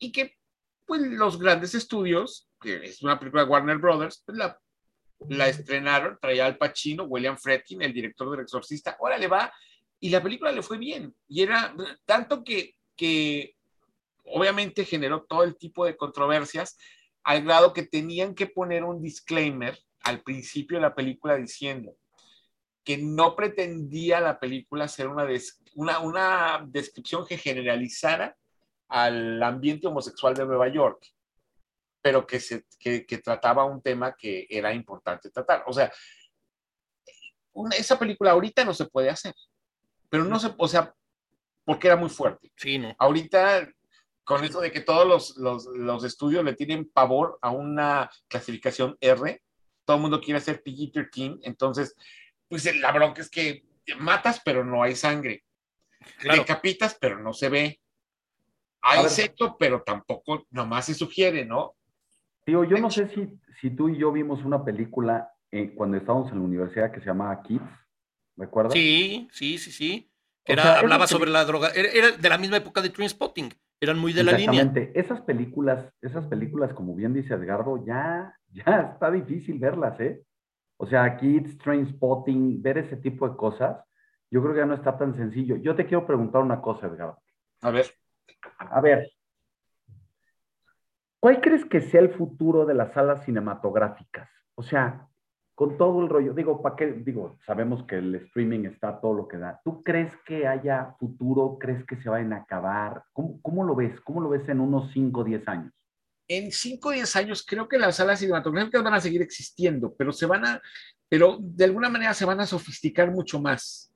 y 0.01 0.11
que 0.11 0.37
pues 0.85 1.01
los 1.03 1.39
grandes 1.39 1.73
estudios, 1.77 2.49
que 2.61 2.87
es 2.87 3.01
una 3.03 3.21
película 3.21 3.45
de 3.45 3.51
Warner 3.51 3.79
Brothers, 3.79 4.21
pues 4.27 4.37
la, 4.37 5.49
estrenaron, 5.49 6.19
traía 6.21 6.47
al 6.47 6.59
Pacino, 6.59 7.05
William 7.05 7.39
Fredkin, 7.39 7.83
el 7.83 7.93
director 7.93 8.29
del 8.33 8.41
Exorcista, 8.41 8.97
ahora 8.99 9.17
le 9.17 9.29
va, 9.29 9.53
y 10.01 10.11
la 10.11 10.21
película 10.21 10.51
le 10.51 10.63
fue 10.63 10.77
bien, 10.77 11.15
y 11.29 11.43
era 11.43 11.73
tanto 12.05 12.43
que, 12.43 12.75
que 12.97 13.55
obviamente 14.25 14.85
generó 14.85 15.23
todo 15.23 15.45
el 15.45 15.57
tipo 15.57 15.87
de 15.87 15.97
controversias, 15.97 16.77
al 17.23 17.45
grado 17.45 17.73
que 17.73 17.85
tenían 17.85 18.35
que 18.35 18.49
poner 18.49 18.83
un 18.83 19.01
disclaimer 19.01 19.79
al 20.03 20.21
principio 20.23 20.79
de 20.79 20.83
la 20.83 20.97
película 20.97 21.37
diciendo 21.37 21.95
que 22.85 22.99
no 22.99 23.37
pretendía 23.37 24.21
la 24.21 24.39
película 24.41 24.89
ser 24.89 25.09
una, 25.09 25.27
una, 25.75 25.99
una 26.01 26.65
descripción 26.67 27.27
que 27.27 27.39
generalizara 27.39 28.37
al 28.89 29.43
ambiente 29.43 29.87
homosexual 29.87 30.35
de 30.35 30.45
Nueva 30.45 30.69
York, 30.69 31.07
pero 32.03 32.27
que, 32.27 32.41
se, 32.41 32.65
que, 32.79 33.19
trataba 33.25 33.65
un 33.65 33.81
tema 33.81 34.15
que 34.15 34.47
era 34.51 34.75
importante 34.75 35.31
tratar. 35.31 35.65
O 35.67 35.73
sea, 35.73 35.91
esa 37.77 37.99
película 37.99 38.33
ahorita 38.33 38.65
no 38.65 38.75
se 38.75 38.87
puede 38.87 39.09
hacer, 39.09 39.35
pero 40.11 40.25
no 40.25 40.39
se, 40.39 40.53
o 40.59 40.69
sea, 40.69 40.95
porque 41.65 41.87
era 41.87 41.97
muy 41.97 42.11
fuerte. 42.11 42.53
Sí, 42.57 42.79
no. 42.79 42.95
Ahorita 42.99 43.69
con 44.25 44.45
eso 44.45 44.61
de 44.61 44.71
que 44.71 44.81
todos 44.81 45.07
los, 45.07 45.37
los, 45.37 45.67
los, 45.75 46.05
estudios 46.05 46.45
le 46.45 46.55
tienen 46.55 46.89
pavor 46.89 47.39
a 47.41 47.51
una 47.51 48.11
clasificación 48.29 48.97
R, 49.01 49.43
todo 49.85 49.97
el 49.97 50.03
mundo 50.03 50.21
quiere 50.21 50.39
hacer 50.39 50.63
PG-13, 50.63 51.41
entonces, 51.43 51.97
pues 52.53 52.77
la 52.77 52.93
bronca 52.93 53.23
es 53.23 53.31
que 53.31 53.65
matas, 53.99 54.43
pero 54.45 54.63
no 54.63 54.83
hay 54.83 54.95
sangre. 54.95 55.43
Decapitas, 56.23 56.99
pero 57.01 57.19
no 57.19 57.33
se 57.33 57.49
ve. 57.49 57.81
Hay 58.83 59.09
sexo, 59.09 59.57
pero 59.59 59.81
tampoco, 59.81 60.47
nomás 60.51 60.85
se 60.85 60.93
sugiere, 60.93 61.47
¿no? 61.47 61.77
Tío, 62.45 62.65
yo 62.65 62.77
no 62.77 62.91
sé 62.91 63.09
si, 63.09 63.27
si 63.59 63.71
tú 63.71 63.89
y 63.89 63.97
yo 63.97 64.13
vimos 64.13 64.45
una 64.45 64.63
película 64.63 65.33
eh, 65.51 65.73
cuando 65.75 65.97
estábamos 65.97 66.31
en 66.31 66.41
la 66.41 66.45
universidad 66.45 66.93
que 66.93 67.01
se 67.01 67.07
llamaba 67.07 67.43
Kids, 67.43 67.63
¿recuerdas? 68.37 68.75
Sí, 68.75 69.29
sí, 69.33 69.57
sí, 69.57 69.73
sí. 69.73 70.11
Que 70.45 70.53
era, 70.53 70.79
hablaba 70.79 71.07
sobre 71.07 71.31
la 71.31 71.47
droga, 71.47 71.71
era, 71.71 71.89
era, 71.89 72.11
de 72.11 72.29
la 72.29 72.37
misma 72.37 72.59
época 72.59 72.83
de 72.83 73.09
Spotting 73.09 73.49
eran 73.81 73.99
muy 73.99 74.13
de 74.13 74.25
la 74.25 74.33
línea. 74.33 74.61
Exactamente. 74.61 75.01
Esas 75.01 75.23
películas, 75.23 75.91
esas 76.03 76.27
películas, 76.27 76.75
como 76.75 76.95
bien 76.95 77.15
dice 77.15 77.33
Edgardo, 77.33 77.83
ya, 77.87 78.39
ya 78.53 78.91
está 78.93 79.11
difícil 79.11 79.59
verlas, 79.59 79.99
¿eh? 80.01 80.23
O 80.83 80.87
sea, 80.87 81.17
Kids, 81.17 81.59
Train 81.59 81.87
Spotting, 81.87 82.61
ver 82.61 82.79
ese 82.79 82.97
tipo 82.97 83.29
de 83.29 83.37
cosas, 83.37 83.85
yo 84.29 84.43
creo 84.43 84.53
que 84.53 84.59
ya 84.59 84.67
no 84.67 84.75
está 84.75 84.99
tan 84.99 85.15
sencillo. 85.15 85.55
Yo 85.55 85.77
te 85.77 85.87
quiero 85.87 86.05
preguntar 86.05 86.43
una 86.43 86.61
cosa, 86.61 86.89
Edgardo. 86.89 87.23
A 87.61 87.71
ver. 87.71 87.87
A 88.59 88.81
ver. 88.81 89.09
¿Cuál 91.21 91.41
crees 91.41 91.65
que 91.67 91.83
sea 91.83 92.01
el 92.01 92.11
futuro 92.11 92.67
de 92.67 92.75
las 92.75 92.93
salas 92.95 93.25
cinematográficas? 93.25 94.29
O 94.57 94.65
sea, 94.65 95.07
con 95.55 95.79
todo 95.79 96.03
el 96.03 96.09
rollo, 96.09 96.35
digo, 96.35 96.61
¿para 96.61 96.75
qué? 96.75 96.93
Digo, 96.95 97.39
sabemos 97.47 97.85
que 97.85 97.99
el 97.99 98.17
streaming 98.17 98.65
está 98.65 99.01
todo 99.01 99.15
lo 99.15 99.29
que 99.29 99.39
da. 99.39 99.61
¿Tú 99.63 99.85
crees 99.85 100.13
que 100.27 100.49
haya 100.49 100.97
futuro? 100.99 101.59
¿Crees 101.61 101.87
que 101.87 101.95
se 101.95 102.09
vayan 102.09 102.33
a 102.33 102.39
acabar? 102.39 103.05
¿Cómo, 103.13 103.41
cómo 103.41 103.63
lo 103.63 103.77
ves? 103.77 104.01
¿Cómo 104.01 104.21
lo 104.21 104.31
ves 104.31 104.49
en 104.49 104.59
unos 104.59 104.91
5 104.91 105.21
o 105.21 105.25
10 105.25 105.47
años? 105.47 105.73
En 106.37 106.51
5 106.51 106.89
o 106.89 106.93
10 106.93 107.17
años 107.17 107.45
creo 107.47 107.69
que 107.69 107.79
las 107.79 107.97
salas 107.97 108.19
cinematográficas 108.19 108.83
van 108.83 108.95
a 108.95 109.01
seguir 109.01 109.21
existiendo, 109.21 109.95
pero 109.95 110.13
se 110.13 110.27
van 110.27 110.47
a, 110.47 110.63
pero 111.09 111.37
de 111.41 111.65
alguna 111.65 111.91
manera 111.91 112.15
se 112.15 112.25
van 112.25 112.41
a 112.41 112.47
sofisticar 112.47 113.11
mucho 113.11 113.41
más 113.41 113.93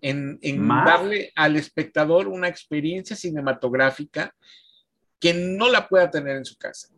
en, 0.00 0.38
en 0.40 0.68
darle 0.68 1.32
al 1.34 1.56
espectador 1.56 2.28
una 2.28 2.48
experiencia 2.48 3.16
cinematográfica 3.16 4.34
que 5.18 5.34
no 5.34 5.68
la 5.68 5.88
pueda 5.88 6.10
tener 6.10 6.36
en 6.36 6.44
su 6.44 6.56
casa. 6.56 6.88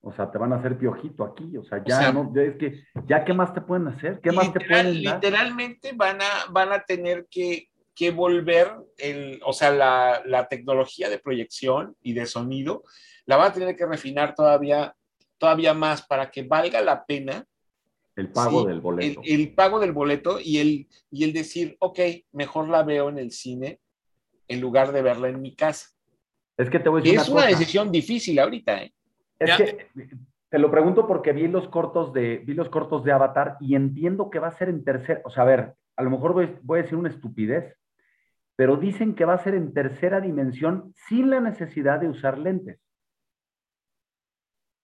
O 0.00 0.12
sea, 0.12 0.30
te 0.30 0.38
van 0.38 0.52
a 0.52 0.56
hacer 0.56 0.78
piojito 0.78 1.24
aquí. 1.24 1.56
O 1.56 1.64
sea, 1.64 1.82
ya 1.84 2.12
no, 2.12 2.32
es 2.36 2.56
que, 2.56 2.84
ya 3.06 3.24
qué 3.24 3.34
más 3.34 3.52
te 3.52 3.60
pueden 3.60 3.88
hacer, 3.88 4.20
qué 4.22 4.32
más 4.32 4.52
te 4.52 4.60
pueden 4.60 5.02
dar? 5.02 5.14
Literalmente 5.16 5.92
van 5.94 6.22
a, 6.22 6.50
van 6.50 6.72
a 6.72 6.82
tener 6.84 7.26
que, 7.30 7.68
que 7.98 8.12
volver, 8.12 8.70
el, 8.96 9.40
o 9.44 9.52
sea, 9.52 9.72
la, 9.72 10.22
la, 10.24 10.46
tecnología 10.46 11.10
de 11.10 11.18
proyección 11.18 11.96
y 12.00 12.12
de 12.12 12.26
sonido, 12.26 12.84
la 13.26 13.36
van 13.36 13.50
a 13.50 13.54
tener 13.54 13.74
que 13.74 13.86
refinar 13.86 14.36
todavía, 14.36 14.94
todavía 15.36 15.74
más 15.74 16.06
para 16.06 16.30
que 16.30 16.44
valga 16.44 16.80
la 16.80 17.04
pena. 17.04 17.44
El 18.14 18.30
pago 18.30 18.64
del 18.64 18.80
boleto. 18.80 19.20
El, 19.24 19.52
pago 19.52 19.80
del 19.80 19.90
boleto 19.90 20.38
y 20.38 20.58
el, 20.58 20.88
y 21.10 21.24
el 21.24 21.32
decir, 21.32 21.76
ok, 21.80 21.98
mejor 22.30 22.68
la 22.68 22.84
veo 22.84 23.08
en 23.08 23.18
el 23.18 23.32
cine 23.32 23.80
en 24.46 24.60
lugar 24.60 24.92
de 24.92 25.02
verla 25.02 25.28
en 25.28 25.42
mi 25.42 25.56
casa. 25.56 25.88
Es 26.56 26.70
que 26.70 26.78
te 26.78 26.88
voy 26.88 27.00
a 27.00 27.02
decir 27.02 27.18
Es 27.18 27.28
una 27.28 27.46
decisión 27.46 27.90
difícil 27.90 28.38
ahorita, 28.38 28.80
¿eh? 28.80 28.94
Es 29.40 29.56
que 29.56 29.88
te 30.48 30.58
lo 30.58 30.70
pregunto 30.70 31.04
porque 31.08 31.32
vi 31.32 31.48
los 31.48 31.68
cortos 31.68 32.12
de 32.12 32.38
vi 32.38 32.54
los 32.54 32.68
cortos 32.68 33.02
de 33.02 33.10
Avatar 33.10 33.56
y 33.60 33.74
entiendo 33.74 34.30
que 34.30 34.38
va 34.38 34.48
a 34.48 34.56
ser 34.56 34.68
en 34.68 34.84
tercera, 34.84 35.20
o 35.24 35.30
sea, 35.30 35.42
a 35.42 35.46
ver, 35.46 35.74
a 35.96 36.02
lo 36.02 36.10
mejor 36.10 36.32
voy, 36.32 36.56
voy, 36.62 36.78
a 36.78 36.82
decir 36.82 36.96
una 36.96 37.08
estupidez, 37.08 37.76
pero 38.58 38.76
dicen 38.76 39.14
que 39.14 39.24
va 39.24 39.34
a 39.34 39.44
ser 39.44 39.54
en 39.54 39.72
tercera 39.72 40.20
dimensión 40.20 40.92
sin 41.08 41.30
la 41.30 41.38
necesidad 41.38 42.00
de 42.00 42.08
usar 42.08 42.36
lentes. 42.38 42.80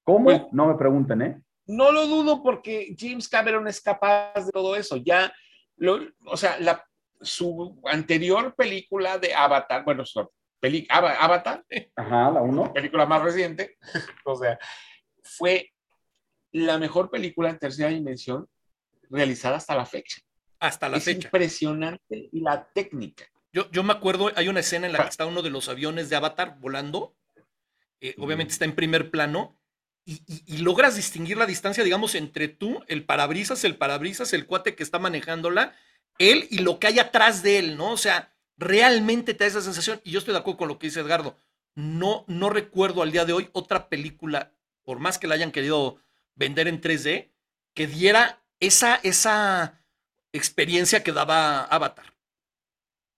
¿Cómo? 0.05 0.27
Pues 0.27 0.43
no 0.53 0.69
me 0.69 0.77
pregunten, 0.77 1.23
¿eh? 1.23 1.43
No 1.67 1.91
lo 1.91 2.07
dudo 2.07 2.41
porque 2.41 2.95
James 2.97 3.29
Cameron 3.29 3.67
es 3.67 3.81
capaz 3.81 4.47
de 4.47 4.53
todo 4.53 4.77
eso. 4.77 4.97
Ya, 4.99 5.35
lo, 5.75 5.99
o 6.25 6.37
sea, 6.37 6.57
la, 6.61 6.87
su 7.21 7.81
anterior 7.87 8.55
película 8.55 9.19
de 9.19 9.35
Avatar, 9.35 9.85
bueno, 9.85 10.07
su 10.07 10.21
Avatar, 10.89 11.65
Ajá, 11.97 12.31
la 12.31 12.43
uno. 12.43 12.73
película 12.73 13.07
más 13.07 13.23
reciente, 13.23 13.77
o 14.25 14.37
sea, 14.37 14.57
fue 15.25 15.73
la 16.53 16.79
mejor 16.79 17.11
película 17.11 17.51
en 17.51 17.59
tercera 17.59 17.89
dimensión 17.89 18.47
realizada 19.11 19.57
hasta 19.57 19.75
la 19.75 19.85
fecha. 19.85 20.23
Hasta 20.61 20.89
la 20.89 20.99
es 20.99 21.05
fecha. 21.05 21.27
Impresionante 21.27 22.29
la 22.31 22.69
técnica. 22.73 23.25
Yo, 23.55 23.71
yo 23.71 23.85
me 23.85 23.93
acuerdo, 23.93 24.33
hay 24.35 24.49
una 24.49 24.61
escena 24.61 24.89
en 24.89 24.93
la 24.93 25.05
que 25.05 25.11
está 25.11 25.27
uno 25.27 25.41
de 25.41 25.51
los 25.51 25.69
aviones 25.69 26.11
de 26.11 26.17
Avatar 26.17 26.59
volando, 26.59 27.15
eh, 28.01 28.17
obviamente 28.19 28.53
está 28.53 28.65
en 28.65 28.75
primer 28.75 29.13
plano, 29.13 29.57
y, 30.05 30.23
y, 30.27 30.59
logras 30.59 30.97
distinguir 30.97 31.39
la 31.39 31.47
distancia, 31.47 31.85
digamos, 31.85 32.17
entre 32.17 32.49
tú, 32.49 32.83
el 32.89 33.05
parabrisas, 33.05 33.63
el 33.63 33.77
parabrisas, 33.77 34.33
el 34.33 34.45
cuate 34.47 34.75
que 34.75 34.83
está 34.83 34.99
manejándola, 34.99 35.75
él 36.19 36.49
y 36.51 36.59
lo 36.59 36.81
que 36.81 36.89
hay 36.89 36.99
atrás 36.99 37.45
de 37.45 37.61
él, 37.61 37.77
¿no? 37.77 37.93
O 37.93 37.97
sea, 37.97 38.35
realmente 38.57 39.35
te 39.35 39.45
da 39.45 39.49
esa 39.49 39.63
sensación. 39.63 40.01
Y 40.05 40.11
yo 40.11 40.19
estoy 40.19 40.33
de 40.33 40.41
acuerdo 40.41 40.59
con 40.59 40.69
lo 40.69 40.79
que 40.79 40.89
dice 40.89 41.01
Edgardo. 41.01 41.39
No, 41.77 42.25
no 42.27 42.51
recuerdo 42.51 43.03
al 43.03 43.13
día 43.13 43.25
de 43.25 43.33
hoy 43.33 43.49
otra 43.53 43.89
película, 43.89 44.53
por 44.83 44.99
más 44.99 45.19
que 45.19 45.27
la 45.27 45.37
hayan 45.37 45.53
querido 45.53 46.01
vender 46.35 46.69
en 46.69 46.81
3D, 46.81 47.31
que 47.73 47.87
diera 47.87 48.43
esa, 48.61 48.97
esa 49.03 49.81
experiencia 50.33 51.03
que 51.03 51.13
daba 51.13 51.65
Avatar. 51.65 52.14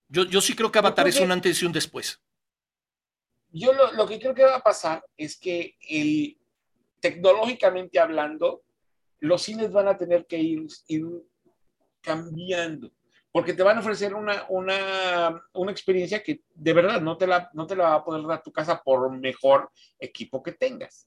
Yo, 0.08 0.24
yo 0.24 0.40
sí 0.40 0.54
creo 0.54 0.70
que 0.70 0.78
Avatar 0.78 1.08
es 1.08 1.20
un 1.20 1.32
antes 1.32 1.60
y 1.62 1.66
un 1.66 1.72
después. 1.72 2.20
Yo 3.50 3.72
lo, 3.72 3.92
lo, 3.92 4.06
que 4.06 4.18
creo 4.18 4.34
que 4.34 4.44
va 4.44 4.56
a 4.56 4.62
pasar 4.62 5.04
es 5.16 5.36
que 5.36 5.76
el, 5.88 6.36
tecnológicamente 7.00 7.98
hablando, 7.98 8.62
los 9.20 9.42
cines 9.42 9.72
van 9.72 9.88
a 9.88 9.96
tener 9.96 10.26
que 10.26 10.38
ir, 10.38 10.66
ir 10.88 11.06
cambiando 12.00 12.90
porque 13.36 13.52
te 13.52 13.62
van 13.62 13.76
a 13.76 13.80
ofrecer 13.80 14.14
una, 14.14 14.46
una, 14.48 15.44
una 15.52 15.70
experiencia 15.70 16.22
que 16.22 16.40
de 16.54 16.72
verdad 16.72 17.02
no 17.02 17.18
te, 17.18 17.26
la, 17.26 17.50
no 17.52 17.66
te 17.66 17.76
la 17.76 17.90
va 17.90 17.94
a 17.96 18.02
poder 18.02 18.26
dar 18.26 18.42
tu 18.42 18.50
casa 18.50 18.82
por 18.82 19.14
mejor 19.14 19.70
equipo 19.98 20.42
que 20.42 20.52
tengas. 20.52 21.06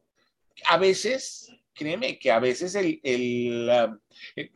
A 0.68 0.78
veces, 0.78 1.52
créeme 1.74 2.20
que 2.20 2.30
a 2.30 2.38
veces 2.38 2.76
el, 2.76 3.00
el, 3.02 3.66
la, 3.66 3.98
eh, 4.36 4.52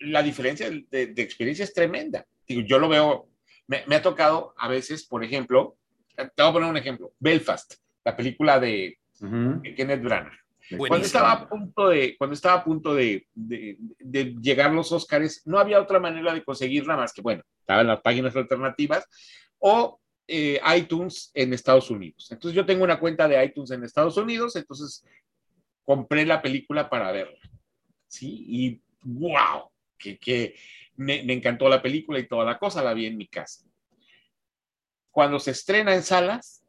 la 0.00 0.24
diferencia 0.24 0.68
de, 0.68 1.06
de, 1.06 1.22
experiencia 1.22 1.62
es 1.62 1.72
tremenda. 1.72 2.26
Digo, 2.48 2.62
yo 2.66 2.80
lo 2.80 2.88
veo, 2.88 3.28
me, 3.68 3.84
me, 3.86 3.96
ha 3.96 4.02
tocado 4.02 4.54
a 4.58 4.66
veces, 4.68 5.06
por 5.06 5.22
ejemplo, 5.22 5.76
te 6.16 6.42
voy 6.42 6.50
a 6.50 6.52
poner 6.52 6.70
un 6.70 6.76
ejemplo, 6.76 7.12
Belfast, 7.20 7.74
la 8.04 8.16
película 8.16 8.58
de, 8.58 8.98
uh 9.20 9.26
-huh. 9.26 9.76
Kenneth 9.76 10.02
Branagh. 10.02 10.38
Cuando 10.76 11.06
estaba 11.06 11.32
a 11.32 11.48
punto 11.48 11.88
de, 11.88 12.16
cuando 12.18 12.34
estaba 12.34 12.60
a 12.60 12.64
punto 12.64 12.94
de, 12.94 13.26
de, 13.34 13.78
de, 13.98 14.34
llegar 14.40 14.70
los 14.72 14.92
Óscares, 14.92 15.42
no 15.46 15.58
había 15.58 15.80
otra 15.80 15.98
manera 15.98 16.34
de 16.34 16.44
conseguirla 16.44 16.96
más 16.96 17.12
que, 17.12 17.22
bueno, 17.22 17.42
estaban 17.60 17.86
las 17.86 18.02
páginas 18.02 18.36
alternativas 18.36 19.06
o 19.58 19.98
eh, 20.26 20.60
iTunes 20.76 21.30
en 21.32 21.54
Estados 21.54 21.90
Unidos. 21.90 22.28
Entonces 22.30 22.54
yo 22.54 22.66
tengo 22.66 22.84
una 22.84 23.00
cuenta 23.00 23.26
de 23.26 23.42
iTunes 23.42 23.70
en 23.70 23.82
Estados 23.82 24.18
Unidos, 24.18 24.56
entonces 24.56 25.04
compré 25.84 26.26
la 26.26 26.42
película 26.42 26.90
para 26.90 27.12
verla. 27.12 27.38
¿Sí? 28.06 28.44
Y 28.46 28.82
wow, 29.02 29.70
que, 29.96 30.18
que 30.18 30.54
me, 30.98 31.22
me 31.22 31.32
encantó 31.32 31.68
la 31.68 31.82
película 31.82 32.18
y 32.18 32.28
toda 32.28 32.44
la 32.44 32.58
cosa, 32.58 32.82
la 32.82 32.94
vi 32.94 33.06
en 33.06 33.16
mi 33.16 33.26
casa. 33.26 33.64
Cuando 35.10 35.40
se 35.40 35.50
estrena 35.50 35.94
en 35.94 36.02
salas, 36.02 36.62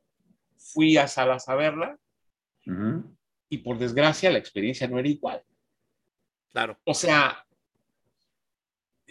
fui 0.58 0.98
a 0.98 1.08
salas 1.08 1.50
a 1.50 1.56
verla. 1.56 1.98
Uh 2.65 2.72
-huh 2.72 3.20
y 3.50 3.58
por 3.58 3.78
desgracia 3.78 4.32
la 4.32 4.38
experiencia 4.38 4.88
no 4.88 5.00
era 5.00 5.10
igual. 5.10 5.44
Claro. 6.52 6.80
O 6.84 6.94
sea, 6.94 7.44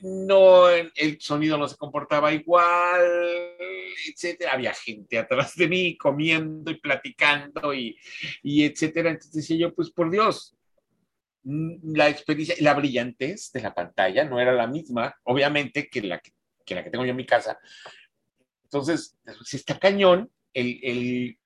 no, 0.03 0.69
el 0.69 1.21
sonido 1.21 1.59
no 1.59 1.69
se 1.69 1.77
comportaba 1.77 2.33
igual, 2.33 3.05
etcétera. 4.09 4.53
Había 4.53 4.73
gente 4.73 5.19
atrás 5.19 5.57
de 5.57 5.69
mí 5.69 5.97
comiendo 5.97 6.71
y 6.71 6.81
platicando 6.81 7.75
y, 7.75 7.99
y 8.43 8.65
etcétera. 8.65 9.11
Entonces 9.11 9.33
decía 9.33 9.57
yo, 9.57 9.75
pues 9.75 9.91
por 9.91 10.11
Dios, 10.11 10.57
la 11.45 12.09
experiencia, 12.09 12.57
la 12.61 12.75
brillantez 12.75 13.51
de 13.53 13.61
la 13.61 13.75
pantalla 13.75 14.25
no 14.25 14.41
era 14.41 14.53
la 14.53 14.67
misma, 14.67 15.15
obviamente, 15.25 15.89
que 15.89 16.03
la 16.03 16.19
que, 16.19 16.33
que 16.65 16.75
la 16.75 16.85
que 16.85 16.91
tengo 16.91 17.05
yo 17.05 17.11
en 17.11 17.17
mi 17.17 17.27
casa. 17.27 17.59
Entonces, 18.65 19.17
si 19.45 19.57
está 19.57 19.79
cañón, 19.79 20.31
el, 20.53 20.81
el 20.83 21.39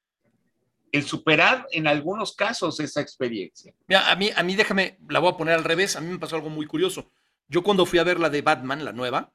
el 0.93 1.05
superar 1.05 1.67
en 1.73 1.89
algunos 1.89 2.37
casos 2.37 2.79
esa 2.79 3.01
experiencia. 3.01 3.73
Mira, 3.89 4.11
a 4.11 4.15
mí, 4.15 4.31
a 4.37 4.43
mí 4.43 4.55
déjame, 4.55 4.99
la 5.09 5.21
voy 5.21 5.33
a 5.33 5.37
poner 5.37 5.55
al 5.55 5.65
revés, 5.65 5.97
a 5.97 6.01
mí 6.03 6.09
me 6.09 6.19
pasó 6.19 6.37
algo 6.37 6.51
muy 6.51 6.67
curioso. 6.67 7.11
Yo 7.49 7.63
cuando 7.63 7.87
fui 7.87 7.99
a 7.99 8.05
ver 8.05 8.21
la 8.21 8.29
de 8.29 8.43
Batman, 8.43 8.85
la 8.85 8.93
nueva, 8.93 9.33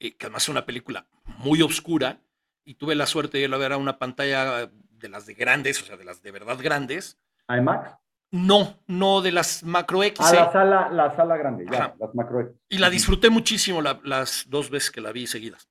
eh, 0.00 0.16
que 0.16 0.26
además 0.26 0.42
es 0.42 0.48
una 0.48 0.66
película 0.66 1.06
muy 1.38 1.62
oscura, 1.62 2.20
y 2.64 2.74
tuve 2.74 2.94
la 2.94 3.06
suerte 3.06 3.38
de 3.38 3.44
ir 3.44 3.54
a 3.54 3.56
ver 3.56 3.72
a 3.72 3.76
una 3.76 3.98
pantalla 3.98 4.70
de 4.90 5.08
las 5.08 5.26
de 5.26 5.34
grandes, 5.34 5.82
o 5.82 5.84
sea, 5.84 5.96
de 5.96 6.04
las 6.04 6.22
de 6.22 6.30
verdad 6.30 6.58
grandes. 6.60 7.18
¿IMAX? 7.48 7.92
No, 8.32 8.82
no 8.86 9.20
de 9.20 9.30
las 9.30 9.62
macro 9.62 10.02
X. 10.02 10.26
A 10.26 10.32
la 10.34 10.52
sala, 10.52 10.88
la 10.90 11.14
sala 11.14 11.36
grande, 11.36 11.66
ya, 11.70 11.94
las 12.00 12.14
macro 12.14 12.40
X. 12.40 12.52
Y 12.70 12.78
la 12.78 12.88
disfruté 12.88 13.28
muchísimo 13.28 13.82
la, 13.82 14.00
las 14.04 14.46
dos 14.48 14.70
veces 14.70 14.90
que 14.90 15.02
la 15.02 15.12
vi 15.12 15.26
seguidas. 15.26 15.68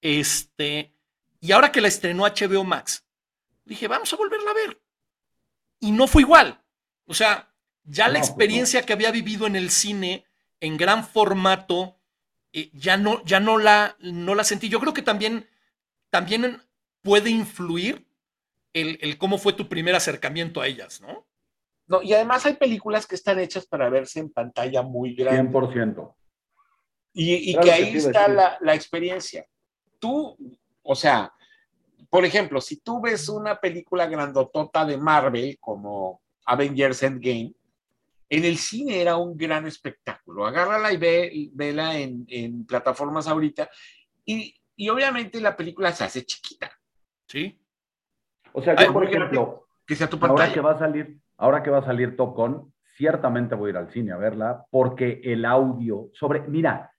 Este, 0.00 0.92
y 1.38 1.52
ahora 1.52 1.70
que 1.70 1.80
la 1.80 1.86
estrenó 1.86 2.24
HBO 2.24 2.64
Max, 2.64 3.06
dije, 3.64 3.86
vamos 3.86 4.12
a 4.12 4.16
volverla 4.16 4.50
a 4.50 4.54
ver. 4.54 4.82
Y 5.78 5.92
no 5.92 6.08
fue 6.08 6.22
igual. 6.22 6.60
O 7.06 7.14
sea, 7.14 7.54
ya 7.84 8.08
no, 8.08 8.14
la 8.14 8.18
experiencia 8.18 8.80
pues 8.80 8.84
no. 8.84 8.86
que 8.88 8.92
había 8.94 9.12
vivido 9.12 9.46
en 9.46 9.54
el 9.54 9.70
cine 9.70 10.24
en 10.58 10.76
gran 10.76 11.06
formato, 11.06 12.00
eh, 12.52 12.70
ya, 12.72 12.96
no, 12.96 13.24
ya 13.24 13.38
no, 13.38 13.58
la, 13.58 13.96
no 14.00 14.34
la 14.34 14.42
sentí. 14.42 14.68
Yo 14.68 14.80
creo 14.80 14.92
que 14.92 15.02
también, 15.02 15.48
también 16.10 16.60
puede 17.00 17.30
influir 17.30 18.08
el, 18.72 18.98
el, 19.02 19.18
cómo 19.18 19.38
fue 19.38 19.52
tu 19.52 19.68
primer 19.68 19.94
acercamiento 19.94 20.60
a 20.60 20.66
ellas, 20.66 21.00
¿no? 21.00 21.29
No, 21.90 22.00
y 22.02 22.14
además 22.14 22.46
hay 22.46 22.54
películas 22.54 23.04
que 23.04 23.16
están 23.16 23.40
hechas 23.40 23.66
para 23.66 23.90
verse 23.90 24.20
en 24.20 24.30
pantalla 24.30 24.80
muy 24.82 25.12
grande. 25.16 25.50
100%. 25.50 26.14
Y, 27.12 27.50
y 27.50 27.52
claro 27.54 27.66
que 27.66 27.72
ahí 27.72 27.90
que 27.90 27.98
está 27.98 28.28
la, 28.28 28.56
la 28.60 28.76
experiencia. 28.76 29.44
Tú, 29.98 30.36
o 30.84 30.94
sea, 30.94 31.34
por 32.08 32.24
ejemplo, 32.24 32.60
si 32.60 32.80
tú 32.80 33.00
ves 33.00 33.28
una 33.28 33.58
película 33.58 34.06
grandotota 34.06 34.86
de 34.86 34.98
Marvel 34.98 35.58
como 35.58 36.22
Avengers 36.46 37.02
Endgame, 37.02 37.54
en 38.28 38.44
el 38.44 38.56
cine 38.56 39.00
era 39.00 39.16
un 39.16 39.36
gran 39.36 39.66
espectáculo. 39.66 40.46
Agárrala 40.46 40.92
y 40.92 40.96
ve, 40.96 41.50
vela 41.52 41.98
en, 41.98 42.24
en 42.28 42.66
plataformas 42.66 43.26
ahorita. 43.26 43.68
Y, 44.24 44.54
y, 44.76 44.88
obviamente 44.90 45.40
la 45.40 45.56
película 45.56 45.90
se 45.90 46.04
hace 46.04 46.24
chiquita. 46.24 46.70
Sí. 47.26 47.60
O 48.52 48.62
sea, 48.62 48.76
yo, 48.76 48.86
Ay, 48.86 48.92
por 48.92 49.04
ejemplo, 49.04 49.66
que 49.84 49.96
sea 49.96 50.08
tu 50.08 50.20
pantalla. 50.20 50.42
Ahora 50.42 50.54
que 50.54 50.60
va 50.60 50.72
a 50.72 50.78
salir, 50.78 51.18
ahora 51.40 51.62
que 51.62 51.70
va 51.70 51.78
a 51.78 51.84
salir 51.84 52.16
Top 52.16 52.36
Gun, 52.36 52.72
ciertamente 52.96 53.54
voy 53.54 53.68
a 53.68 53.70
ir 53.70 53.76
al 53.78 53.90
cine 53.90 54.12
a 54.12 54.16
verla, 54.16 54.66
porque 54.70 55.20
el 55.24 55.44
audio 55.44 56.10
sobre, 56.12 56.40
mira, 56.42 56.92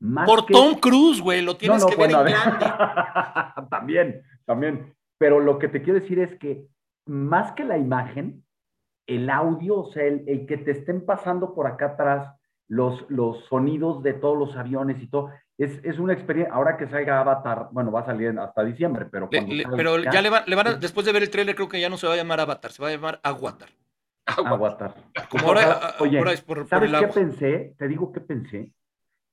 más 0.00 0.28
Por 0.28 0.46
que... 0.46 0.52
Tom 0.52 0.74
Cruise, 0.74 1.20
güey, 1.20 1.42
lo 1.42 1.56
tienes 1.56 1.80
no, 1.80 1.86
no, 1.86 1.90
que 1.90 1.96
bueno, 1.96 2.22
ver 2.22 2.34
en 2.34 2.40
grande. 2.58 3.68
también, 3.70 4.22
también. 4.44 4.94
Pero 5.18 5.40
lo 5.40 5.58
que 5.58 5.68
te 5.68 5.82
quiero 5.82 5.98
decir 5.98 6.20
es 6.20 6.36
que 6.36 6.68
más 7.06 7.52
que 7.52 7.64
la 7.64 7.78
imagen, 7.78 8.44
el 9.08 9.28
audio, 9.30 9.80
o 9.80 9.90
sea, 9.90 10.04
el, 10.04 10.22
el 10.28 10.46
que 10.46 10.58
te 10.58 10.70
estén 10.70 11.04
pasando 11.04 11.54
por 11.54 11.66
acá 11.66 11.86
atrás 11.86 12.37
los, 12.68 13.04
los 13.08 13.44
sonidos 13.46 14.02
de 14.02 14.12
todos 14.12 14.38
los 14.38 14.56
aviones 14.56 15.02
y 15.02 15.08
todo, 15.08 15.30
es, 15.56 15.80
es, 15.84 15.98
una 15.98 16.12
experiencia. 16.12 16.54
Ahora 16.54 16.76
que 16.76 16.86
salga 16.86 17.20
Avatar, 17.20 17.68
bueno, 17.72 17.90
va 17.90 18.00
a 18.00 18.06
salir 18.06 18.38
hasta 18.38 18.62
diciembre, 18.62 19.06
pero. 19.10 19.28
Le, 19.32 19.42
le, 19.42 19.64
pero 19.76 19.98
ya, 19.98 20.12
ya 20.12 20.22
le, 20.22 20.30
va, 20.30 20.44
le, 20.46 20.54
van 20.54 20.66
a, 20.68 20.74
después 20.74 21.04
de 21.04 21.12
ver 21.12 21.22
el 21.22 21.30
trailer, 21.30 21.56
creo 21.56 21.68
que 21.68 21.80
ya 21.80 21.88
no 21.88 21.96
se 21.96 22.06
va 22.06 22.12
a 22.12 22.16
llamar 22.16 22.40
Avatar, 22.40 22.70
se 22.70 22.82
va 22.82 22.88
a 22.88 22.92
llamar 22.92 23.20
Aguatar. 23.22 23.70
Aguatar. 24.26 24.94
Como 25.30 25.48
ahora, 25.48 25.94
Oye, 26.00 26.18
ahora 26.18 26.32
es 26.32 26.42
por, 26.42 26.66
¿sabes 26.68 26.90
por 26.90 27.00
qué 27.00 27.06
pensé? 27.08 27.74
Te 27.78 27.88
digo 27.88 28.12
qué 28.12 28.20
pensé. 28.20 28.72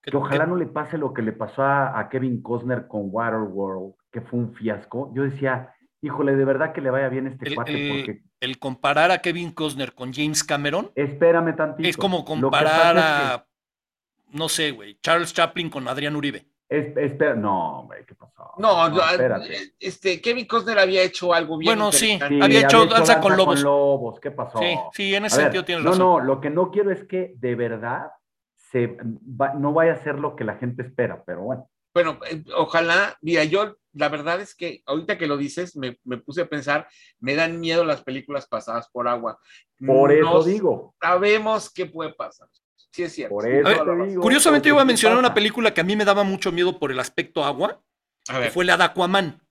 Que 0.02 0.15
ojalá 0.15 0.45
no 0.45 0.56
le 0.56 0.67
pase 0.67 0.98
lo 0.98 1.13
que 1.13 1.24
le 1.24 1.32
pasó 1.32 1.63
a, 1.63 2.00
a, 2.00 2.10
Kevin 2.10 2.41
Costner 2.41 2.88
con 2.88 3.08
Waterworld, 3.12 3.95
que 4.12 4.21
fue 4.21 4.39
un 4.39 4.54
fiasco. 4.54 5.12
Yo 5.15 5.24
decía, 5.24 5.74
híjole, 6.01 6.36
de 6.36 6.45
verdad 6.45 6.73
que 6.73 6.81
le 6.81 6.89
vaya 6.89 7.10
bien 7.10 7.27
este 7.27 7.49
el, 7.49 7.55
cuate. 7.55 7.71
El, 7.71 8.05
porque... 8.05 8.23
el, 8.39 8.60
comparar 8.60 9.12
a 9.12 9.19
Kevin 9.19 9.51
Costner 9.51 9.93
con 9.93 10.13
James 10.13 10.43
Cameron. 10.43 10.91
Espérame 10.95 11.55
tantito. 11.55 11.88
Es 11.88 11.97
como 11.97 12.25
comparar 12.25 12.97
a, 12.97 13.45
que... 13.45 14.38
no 14.38 14.49
sé, 14.49 14.71
güey, 14.71 14.99
Charles 15.01 15.34
Chaplin 15.34 15.69
con 15.69 15.88
Adrián 15.88 16.15
Uribe. 16.15 16.45
Es, 16.67 16.97
espera, 16.97 17.36
no, 17.36 17.81
hombre, 17.81 18.03
¿qué 18.08 18.15
pasó? 18.15 18.53
No, 18.58 18.89
no 18.89 18.99
espérate. 18.99 19.73
este, 19.79 20.19
Kevin 20.19 20.47
Costner 20.47 20.79
había 20.79 21.03
hecho 21.03 21.31
algo 21.31 21.60
bien. 21.60 21.69
Bueno, 21.69 21.91
sí, 21.91 22.17
sí, 22.27 22.39
había 22.41 22.62
hecho 22.62 22.88
danza 22.88 23.21
con 23.21 23.38
lobos. 23.38 23.55
con 23.55 23.63
lobos. 23.63 24.19
¿Qué 24.19 24.31
pasó? 24.31 24.58
Sí, 24.58 24.75
sí, 24.93 25.13
en 25.13 25.25
ese 25.25 25.38
ver, 25.38 25.45
sentido 25.45 25.63
tienes 25.63 25.84
no, 25.84 25.91
razón. 25.91 26.05
No, 26.05 26.19
no, 26.19 26.25
lo 26.25 26.41
que 26.41 26.49
no 26.49 26.71
quiero 26.71 26.91
es 26.91 27.03
que 27.03 27.34
de 27.38 27.53
verdad 27.53 28.08
se, 28.55 28.97
va, 28.99 29.53
no 29.53 29.73
vaya 29.73 29.93
a 29.93 29.97
ser 29.97 30.17
lo 30.17 30.36
que 30.36 30.43
la 30.43 30.55
gente 30.55 30.81
espera, 30.81 31.23
pero 31.23 31.41
bueno. 31.41 31.69
Bueno, 31.93 32.19
eh, 32.29 32.43
ojalá, 32.58 33.15
mira, 33.21 33.43
yo 33.43 33.77
la 33.95 34.10
verdad 34.10 34.41
es 34.41 34.53
que 34.53 34.84
ahorita 34.86 35.17
que 35.17 35.25
lo 35.25 35.38
dices, 35.38 35.75
me, 35.75 35.99
me, 36.03 36.17
puse 36.17 36.41
a 36.41 36.49
pensar, 36.49 36.88
me 37.19 37.36
dan 37.36 37.60
miedo 37.60 37.86
las 37.86 38.03
películas 38.03 38.45
pasadas 38.45 38.89
por 38.89 39.08
agua. 39.08 39.39
Por 39.86 40.12
eso 40.12 40.43
digo. 40.43 40.95
Sabemos 41.01 41.71
qué 41.71 41.86
puede 41.86 42.13
pasar. 42.13 42.49
Sí, 42.91 43.03
es 43.03 43.13
cierto. 43.13 43.36
Por 43.36 43.47
eso 43.47 43.86
ver, 43.86 44.08
digo, 44.08 44.21
curiosamente, 44.21 44.69
yo 44.69 44.75
voy 44.75 44.81
a 44.81 44.86
mencionar 44.86 45.17
una 45.17 45.34
película 45.34 45.73
que 45.73 45.81
a 45.81 45.86
mí 45.86 45.95
me 45.95 46.05
daba 46.05 46.23
mucho 46.23 46.51
miedo 46.51 46.77
por 46.77 46.91
el 46.91 46.99
aspecto 46.99 47.43
agua, 47.43 47.81
que 48.25 48.51
fue 48.51 48.65
la 48.65 48.77
de 48.77 48.84
Aquaman. 48.84 49.41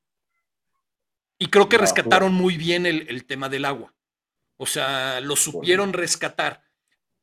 Y 1.39 1.49
creo 1.49 1.69
que 1.69 1.79
rescataron 1.79 2.33
muy 2.33 2.57
bien 2.57 2.87
el, 2.87 3.07
el 3.09 3.27
tema 3.27 3.49
del 3.49 3.65
agua. 3.65 3.95
O 4.57 4.67
sea, 4.67 5.21
lo 5.21 5.37
supieron 5.37 5.93
rescatar. 5.93 6.63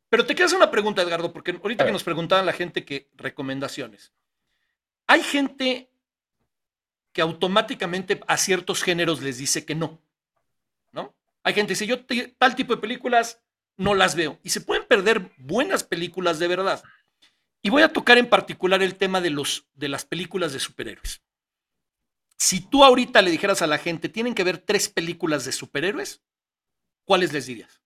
Pero 0.09 0.25
te 0.25 0.33
quiero 0.33 0.47
hacer 0.47 0.57
una 0.57 0.71
pregunta, 0.71 1.01
Edgardo, 1.01 1.31
porque 1.31 1.51
ahorita 1.51 1.85
que 1.85 1.91
nos 1.91 2.03
preguntaban 2.03 2.45
la 2.45 2.53
gente 2.53 2.83
que 2.83 3.09
recomendaciones. 3.13 4.13
Hay 5.07 5.23
gente 5.23 5.90
que 7.13 7.21
automáticamente 7.21 8.21
a 8.27 8.37
ciertos 8.37 8.83
géneros 8.83 9.21
les 9.21 9.37
dice 9.37 9.65
que 9.65 9.75
no. 9.75 10.01
¿No? 10.91 11.15
Hay 11.43 11.53
gente 11.53 11.73
que 11.73 11.79
dice, 11.79 11.87
yo 11.87 12.05
tal 12.37 12.55
tipo 12.55 12.75
de 12.75 12.81
películas 12.81 13.41
no 13.77 13.93
las 13.95 14.15
veo. 14.15 14.39
Y 14.43 14.49
se 14.49 14.61
pueden 14.61 14.87
perder 14.87 15.31
buenas 15.37 15.83
películas 15.83 16.39
de 16.39 16.47
verdad. 16.47 16.83
Y 17.61 17.69
voy 17.69 17.83
a 17.83 17.93
tocar 17.93 18.17
en 18.17 18.29
particular 18.29 18.81
el 18.81 18.95
tema 18.95 19.21
de, 19.21 19.29
los, 19.29 19.67
de 19.73 19.89
las 19.89 20.05
películas 20.05 20.53
de 20.53 20.59
superhéroes. 20.59 21.21
Si 22.37 22.59
tú 22.59 22.83
ahorita 22.83 23.21
le 23.21 23.29
dijeras 23.29 23.61
a 23.61 23.67
la 23.67 23.77
gente, 23.77 24.09
tienen 24.09 24.33
que 24.33 24.43
ver 24.43 24.57
tres 24.57 24.89
películas 24.89 25.45
de 25.45 25.51
superhéroes, 25.51 26.23
¿cuáles 27.05 27.33
les 27.33 27.45
dirías? 27.45 27.81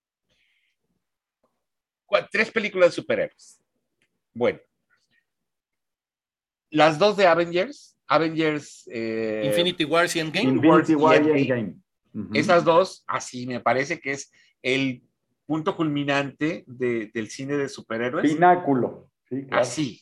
tres 2.31 2.49
películas 2.49 2.91
de 2.91 2.95
superhéroes. 2.95 3.59
Bueno, 4.33 4.59
las 6.69 6.97
dos 6.97 7.17
de 7.17 7.27
Avengers, 7.27 7.94
Avengers 8.07 8.87
eh, 8.91 9.43
Infinity 9.45 9.83
Wars 9.85 10.15
y 10.15 10.19
Endgame. 10.19 10.49
Infinity 10.49 10.95
War 10.95 11.21
y 11.23 11.29
Endgame. 11.41 11.75
Uh 12.13 12.19
-huh. 12.19 12.37
Esas 12.37 12.63
dos, 12.63 13.03
así 13.07 13.45
me 13.47 13.59
parece 13.59 13.99
que 13.99 14.11
es 14.11 14.31
el 14.61 15.01
punto 15.45 15.75
culminante 15.75 16.63
de, 16.67 17.11
del 17.13 17.29
cine 17.29 17.55
de 17.57 17.67
superhéroes. 17.69 18.31
Pináculo. 18.33 19.09
Sí, 19.29 19.45
claro. 19.45 19.61
Así. 19.61 20.01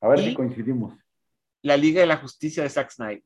A 0.00 0.08
ver 0.08 0.18
Y- 0.20 0.24
si 0.24 0.34
coincidimos. 0.34 0.94
La 1.62 1.76
Liga 1.76 2.00
de 2.00 2.06
la 2.06 2.16
Justicia 2.18 2.62
de 2.62 2.68
Zack 2.70 2.90
Snyder. 2.90 3.22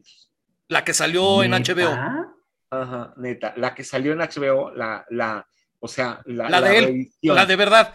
La 0.69 0.85
que 0.85 0.95
salió 0.95 1.43
en. 1.43 1.51
HBO. 1.53 1.91
Ajá, 2.71 3.13
neta. 3.17 3.53
La 3.57 3.75
que 3.75 3.83
salió 3.85 4.13
en 4.13 4.21
HBO, 4.21 4.71
la, 4.71 5.05
la, 5.11 5.47
o 5.81 5.89
sea, 5.89 6.23
la, 6.27 6.49
La 6.49 6.61
de 6.61 6.79
él, 6.79 7.09
La 7.23 7.45
de 7.45 7.57
verdad. 7.57 7.95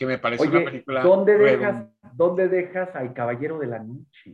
Que 0.00 0.06
me 0.06 0.16
parece 0.16 0.44
una 0.48 0.56
Oye, 0.56 0.64
película. 0.64 1.02
¿dónde 1.02 1.36
dejas, 1.36 1.84
¿dónde 2.14 2.48
dejas 2.48 2.88
al 2.96 3.12
Caballero 3.12 3.58
de 3.58 3.66
la 3.66 3.80
Noche? 3.80 4.32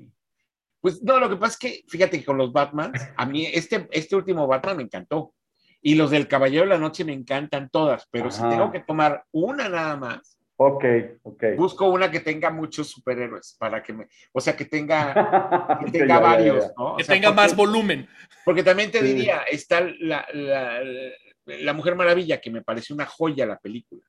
Pues 0.80 1.02
no, 1.02 1.18
lo 1.18 1.28
que 1.28 1.34
pasa 1.34 1.54
es 1.54 1.58
que, 1.58 1.84
fíjate 1.88 2.20
que 2.20 2.24
con 2.24 2.38
los 2.38 2.52
Batman, 2.52 2.92
a 3.16 3.26
mí 3.26 3.46
este, 3.52 3.88
este 3.90 4.14
último 4.14 4.46
Batman 4.46 4.76
me 4.76 4.84
encantó. 4.84 5.34
Y 5.82 5.96
los 5.96 6.12
del 6.12 6.28
Caballero 6.28 6.62
de 6.62 6.68
la 6.70 6.78
Noche 6.78 7.04
me 7.04 7.12
encantan 7.14 7.68
todas, 7.68 8.06
pero 8.12 8.30
si 8.30 8.42
tengo 8.48 8.70
que 8.70 8.78
tomar 8.78 9.24
una 9.32 9.68
nada 9.68 9.96
más, 9.96 10.38
Ok, 10.56 10.84
ok. 11.24 11.44
busco 11.56 11.88
una 11.90 12.12
que 12.12 12.20
tenga 12.20 12.50
muchos 12.50 12.88
superhéroes 12.88 13.56
para 13.58 13.82
que 13.82 13.92
me, 13.92 14.06
o 14.32 14.40
sea, 14.40 14.54
que 14.56 14.66
tenga, 14.66 15.12
que 15.84 15.90
tenga 15.90 16.06
ya, 16.06 16.14
ya, 16.14 16.20
varios, 16.20 16.64
ya. 16.64 16.72
¿no? 16.78 16.92
O 16.92 16.96
Que 16.96 17.02
sea, 17.04 17.14
tenga 17.16 17.28
porque- 17.30 17.40
más 17.42 17.56
volumen. 17.56 18.08
Porque 18.44 18.62
también 18.62 18.92
te 18.92 19.00
Sí. 19.00 19.04
diría, 19.06 19.42
está 19.50 19.80
la, 19.80 20.24
la, 20.32 20.80
la 21.44 21.72
Mujer 21.72 21.96
Maravilla, 21.96 22.40
que 22.40 22.50
me 22.52 22.62
parece 22.62 22.94
una 22.94 23.04
joya 23.04 23.44
la 23.46 23.58
película. 23.58 24.02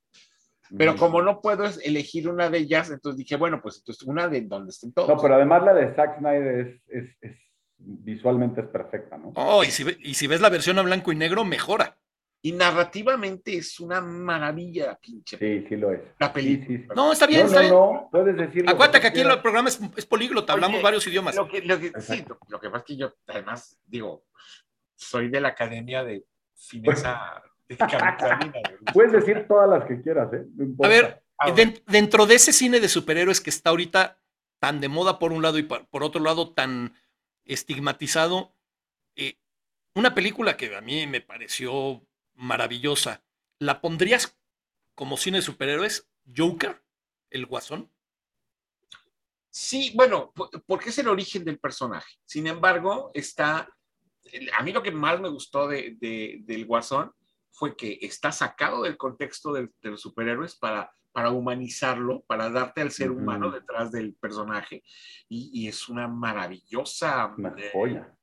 Pero 0.76 0.94
Mm. 0.94 0.98
como 0.98 1.22
no 1.22 1.40
puedo 1.42 1.66
elegir 1.84 2.28
una 2.28 2.50
de 2.50 2.58
ellas, 2.60 2.90
entonces 2.90 3.18
dije, 3.20 3.36
bueno, 3.38 3.62
pues 3.62 3.78
entonces 3.78 4.04
una 4.08 4.28
de 4.28 4.42
donde 4.42 4.72
estén 4.72 4.92
todos. 4.94 5.08
No, 5.08 5.18
pero 5.22 5.36
además 5.36 5.64
la 5.64 5.74
de 5.74 5.94
Zack 5.96 6.18
Snyder 6.20 6.68
es, 6.68 6.82
es, 6.88 7.18
es- 7.22 7.38
visualmente 7.80 8.62
es 8.62 8.68
perfecta, 8.68 9.18
¿no? 9.18 9.32
Oh, 9.36 9.64
y 9.64 9.68
si, 9.68 9.86
y 10.02 10.14
si 10.16 10.28
ves 10.28 10.42
la 10.42 10.50
versión 10.50 10.80
a 10.80 10.82
blanco 10.82 11.12
y 11.12 11.16
negro, 11.16 11.46
mejora. 11.46 11.98
Y 12.42 12.52
narrativamente 12.52 13.58
es 13.58 13.80
una 13.80 14.00
maravilla, 14.02 14.98
pinche. 15.02 15.38
Sí, 15.38 15.66
sí 15.68 15.76
lo 15.76 15.92
es. 15.92 16.02
La 16.20 16.28
Sí, 16.28 16.34
película. 16.34 16.68
sí, 16.68 16.78
sí. 16.84 16.88
No, 16.96 17.12
está 17.12 17.28
bien, 17.28 17.42
no, 17.42 17.46
está 17.48 17.58
no, 17.58 17.62
bien. 17.64 17.74
no, 17.74 18.10
puedes 18.12 18.38
decir. 18.38 18.70
Acuérdate 18.70 19.02
que 19.02 19.08
aquí 19.08 19.20
el 19.22 19.42
programa 19.42 19.70
es, 19.70 19.80
es 19.96 20.06
políglota, 20.06 20.54
hablamos 20.54 20.76
Oye, 20.76 20.84
varios 20.84 21.08
idiomas. 21.08 21.36
Lo 21.36 21.48
que, 21.48 21.62
lo 21.62 21.80
que, 21.80 21.92
sí, 22.00 22.24
lo, 22.28 22.38
lo 22.48 22.60
que 22.60 22.70
pasa 22.70 22.80
es 22.80 22.84
que 22.86 22.98
yo, 22.98 23.14
además, 23.28 23.80
digo, 23.86 24.26
soy 24.96 25.30
de 25.30 25.42
la 25.42 25.50
Academia 25.50 26.04
de 26.04 26.26
Fineza 26.56 27.42
de. 27.76 28.92
Puedes 28.94 29.12
decir 29.12 29.46
todas 29.48 29.70
las 29.70 29.86
que 29.88 30.02
quieras, 30.02 30.32
¿eh? 30.34 30.46
No 30.56 30.64
importa. 30.64 30.88
A 30.88 30.90
ver, 31.02 31.24
Ah, 31.40 31.52
Den- 31.52 31.84
dentro 31.86 32.26
de 32.26 32.34
ese 32.34 32.52
cine 32.52 32.80
de 32.80 32.90
superhéroes 32.90 33.42
que 33.42 33.52
está 33.52 33.70
ahorita 33.70 34.20
tan 34.60 34.82
de 34.82 34.88
moda 34.88 35.20
por 35.20 35.32
un 35.32 35.44
lado 35.44 35.60
y 35.60 35.64
por 35.64 36.04
otro 36.04 36.20
lado 36.20 36.52
tan 36.52 36.96
estigmatizado, 37.46 38.56
eh, 39.16 39.38
una 39.94 40.16
película 40.16 40.58
que 40.58 40.76
a 40.76 40.82
mí 40.82 41.06
me 41.06 41.22
pareció 41.22 42.04
maravillosa, 42.34 43.24
¿la 43.60 43.82
pondrías 43.82 44.36
como 44.96 45.16
cine 45.16 45.38
de 45.38 45.42
superhéroes? 45.44 46.10
Joker, 46.36 46.82
el 47.30 47.46
guasón. 47.46 47.92
Sí, 49.52 49.92
bueno, 49.96 50.32
po- 50.34 50.50
porque 50.66 50.90
es 50.90 50.98
el 50.98 51.08
origen 51.08 51.44
del 51.46 51.60
personaje. 51.60 52.16
Sin 52.26 52.48
embargo, 52.48 53.12
está. 53.14 53.70
A 54.58 54.64
mí 54.64 54.72
lo 54.72 54.84
que 54.84 54.92
más 54.92 55.20
me 55.20 55.30
gustó 55.30 55.68
de, 55.68 55.96
de- 56.02 56.40
del 56.42 56.66
Guasón 56.66 57.14
fue 57.58 57.76
que 57.76 57.98
está 58.02 58.32
sacado 58.32 58.84
del 58.84 58.98
contexto 58.98 59.52
del- 59.52 59.72
de 59.82 59.90
los 59.90 60.02
superhéroes 60.02 60.56
para, 60.56 60.92
para 61.12 61.32
humanizarlo, 61.32 62.22
para 62.28 62.52
darte 62.52 62.82
al 62.82 62.92
ser 62.92 63.10
humano 63.10 63.50
detrás 63.50 63.92
del 63.92 64.14
personaje. 64.14 64.84
Y, 65.28 65.50
y 65.52 65.68
es 65.68 65.90
una 65.90 66.08
maravillosa. 66.08 67.34
Una 67.36 67.50
eh, 67.58 67.72
joya. 67.74 68.16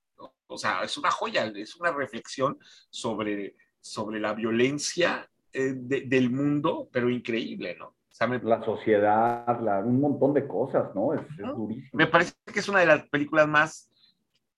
o 0.47 0.57
sea, 0.57 0.85
es 0.85 0.97
una 0.97 1.11
joya, 1.11 1.47
es 1.47 1.75
una 1.75 1.91
reflexión 1.91 2.57
sobre, 2.91 3.57
sobre 3.81 4.21
la 4.21 4.35
violencia 4.35 5.29
eh, 5.53 5.73
de- 5.75 6.03
del 6.03 6.31
mundo, 6.31 6.89
pero 6.93 7.11
increíble, 7.11 7.75
¿no? 7.77 7.87
O 7.89 8.17
sea, 8.17 8.29
me, 8.29 8.39
La 8.39 8.63
sociedad, 8.65 9.61
la- 9.61 9.81
un 9.81 10.01
montón 10.01 10.33
de 10.33 10.47
cosas, 10.47 10.95
¿no? 10.95 11.13
Es, 11.13 11.23
durísimo. 11.37 11.91
me 11.95 12.07
parece 12.07 12.35
que 12.53 12.61
es 12.61 12.69
una 12.69 12.79
de 12.81 12.87
las 12.87 13.09
películas 13.09 13.49
más 13.49 13.91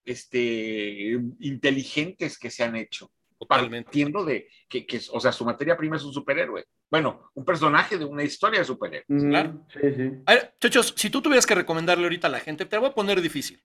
este, 0.04 1.18
inteligentes 1.40 2.38
que 2.38 2.50
se 2.50 2.62
han 2.62 2.76
hecho. 2.76 3.10
Totalmente. 3.38 3.86
Partiendo 3.86 4.24
de 4.24 4.48
que, 4.68 4.86
que, 4.86 5.00
o 5.12 5.20
sea, 5.20 5.30
su 5.30 5.44
materia 5.44 5.76
prima 5.76 5.96
es 5.96 6.04
un 6.04 6.12
superhéroe. 6.12 6.66
Bueno, 6.90 7.30
un 7.34 7.44
personaje 7.44 7.98
de 7.98 8.04
una 8.04 8.22
historia 8.22 8.60
de 8.60 8.64
superhéroe. 8.64 9.04
Mm, 9.08 9.28
claro. 9.28 9.66
Sí, 9.72 9.80
sí. 9.94 10.12
A 10.24 10.34
ver, 10.34 10.54
chochos, 10.58 10.94
si 10.96 11.10
tú 11.10 11.20
tuvieras 11.20 11.44
que 11.46 11.54
recomendarle 11.54 12.04
ahorita 12.04 12.28
a 12.28 12.30
la 12.30 12.40
gente, 12.40 12.64
te 12.64 12.76
la 12.76 12.80
voy 12.80 12.90
a 12.90 12.94
poner 12.94 13.20
difícil. 13.20 13.62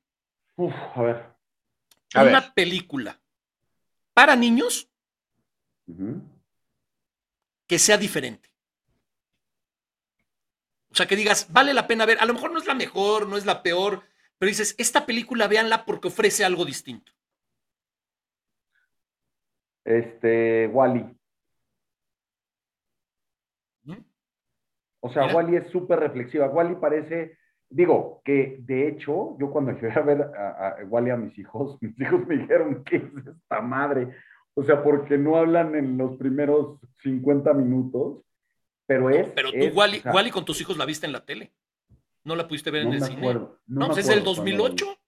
Uf, 0.56 0.74
a 0.96 1.02
ver. 1.02 1.26
A 2.14 2.24
una 2.24 2.42
ver. 2.42 2.54
película 2.54 3.22
para 4.14 4.36
niños 4.36 4.90
que 7.68 7.80
sea 7.80 7.98
diferente. 7.98 8.50
O 10.90 10.96
sea, 10.96 11.06
que 11.06 11.16
digas, 11.16 11.48
vale 11.50 11.74
la 11.74 11.88
pena 11.88 12.06
ver. 12.06 12.18
A 12.20 12.26
lo 12.26 12.34
mejor 12.34 12.52
no 12.52 12.60
es 12.60 12.68
la 12.68 12.74
mejor, 12.74 13.28
no 13.28 13.38
es 13.38 13.46
la 13.46 13.64
peor, 13.64 14.04
pero 14.38 14.50
dices, 14.50 14.76
esta 14.78 15.06
película 15.06 15.48
véanla 15.48 15.86
porque 15.86 16.10
ofrece 16.10 16.44
algo 16.44 16.66
distinto. 16.66 17.14
Este, 19.84 20.68
Wally. 20.68 21.06
O 25.04 25.10
sea. 25.12 25.34
Wally 25.34 25.56
es 25.58 25.68
súper 25.72 26.00
reflexiva. 26.00 26.48
Wally 26.48 26.76
parece, 26.76 27.38
digo, 27.70 28.22
que 28.24 28.58
de 28.60 28.88
hecho, 28.88 29.36
yo 29.40 29.50
cuando 29.52 29.72
llegué 29.72 29.92
a 29.92 30.02
ver 30.02 30.22
a, 30.22 30.68
a 30.80 30.86
Wally 30.86 31.10
a 31.10 31.18
mis 31.18 31.38
hijos, 31.40 31.78
mis 31.82 32.00
hijos 32.00 32.26
me 32.28 32.38
dijeron, 32.38 32.84
¿qué 32.84 32.98
es 32.98 33.04
esta 33.28 33.62
madre? 33.62 34.16
O 34.54 34.64
sea, 34.64 34.84
porque 34.84 35.18
no 35.18 35.38
hablan 35.38 35.76
en 35.76 35.98
los 35.98 36.18
primeros 36.18 36.80
50 37.02 37.54
minutos, 37.54 38.24
pero 38.86 39.10
es... 39.10 39.30
Pero 39.30 39.52
tú, 39.52 39.58
es, 39.58 39.76
Wally, 39.76 40.00
o 40.00 40.02
sea, 40.02 40.12
Wally, 40.14 40.30
con 40.30 40.46
tus 40.46 40.60
hijos 40.62 40.78
la 40.78 40.86
viste 40.86 41.06
en 41.06 41.14
la 41.14 41.26
tele. 41.26 41.52
¿No 42.24 42.36
la 42.36 42.48
pudiste 42.48 42.70
ver 42.70 42.84
no 42.84 42.90
en 42.90 42.96
el 42.96 43.00
me 43.02 43.08
cine? 43.08 43.20
acuerdo, 43.22 43.60
no, 43.66 43.80
me 43.80 43.86
pues 43.88 44.00
es 44.00 44.08
del 44.08 44.20
acuerdo 44.20 44.36
cuándo 44.44 44.52
la 44.64 44.70
vi. 44.70 44.76
2008. 44.76 45.02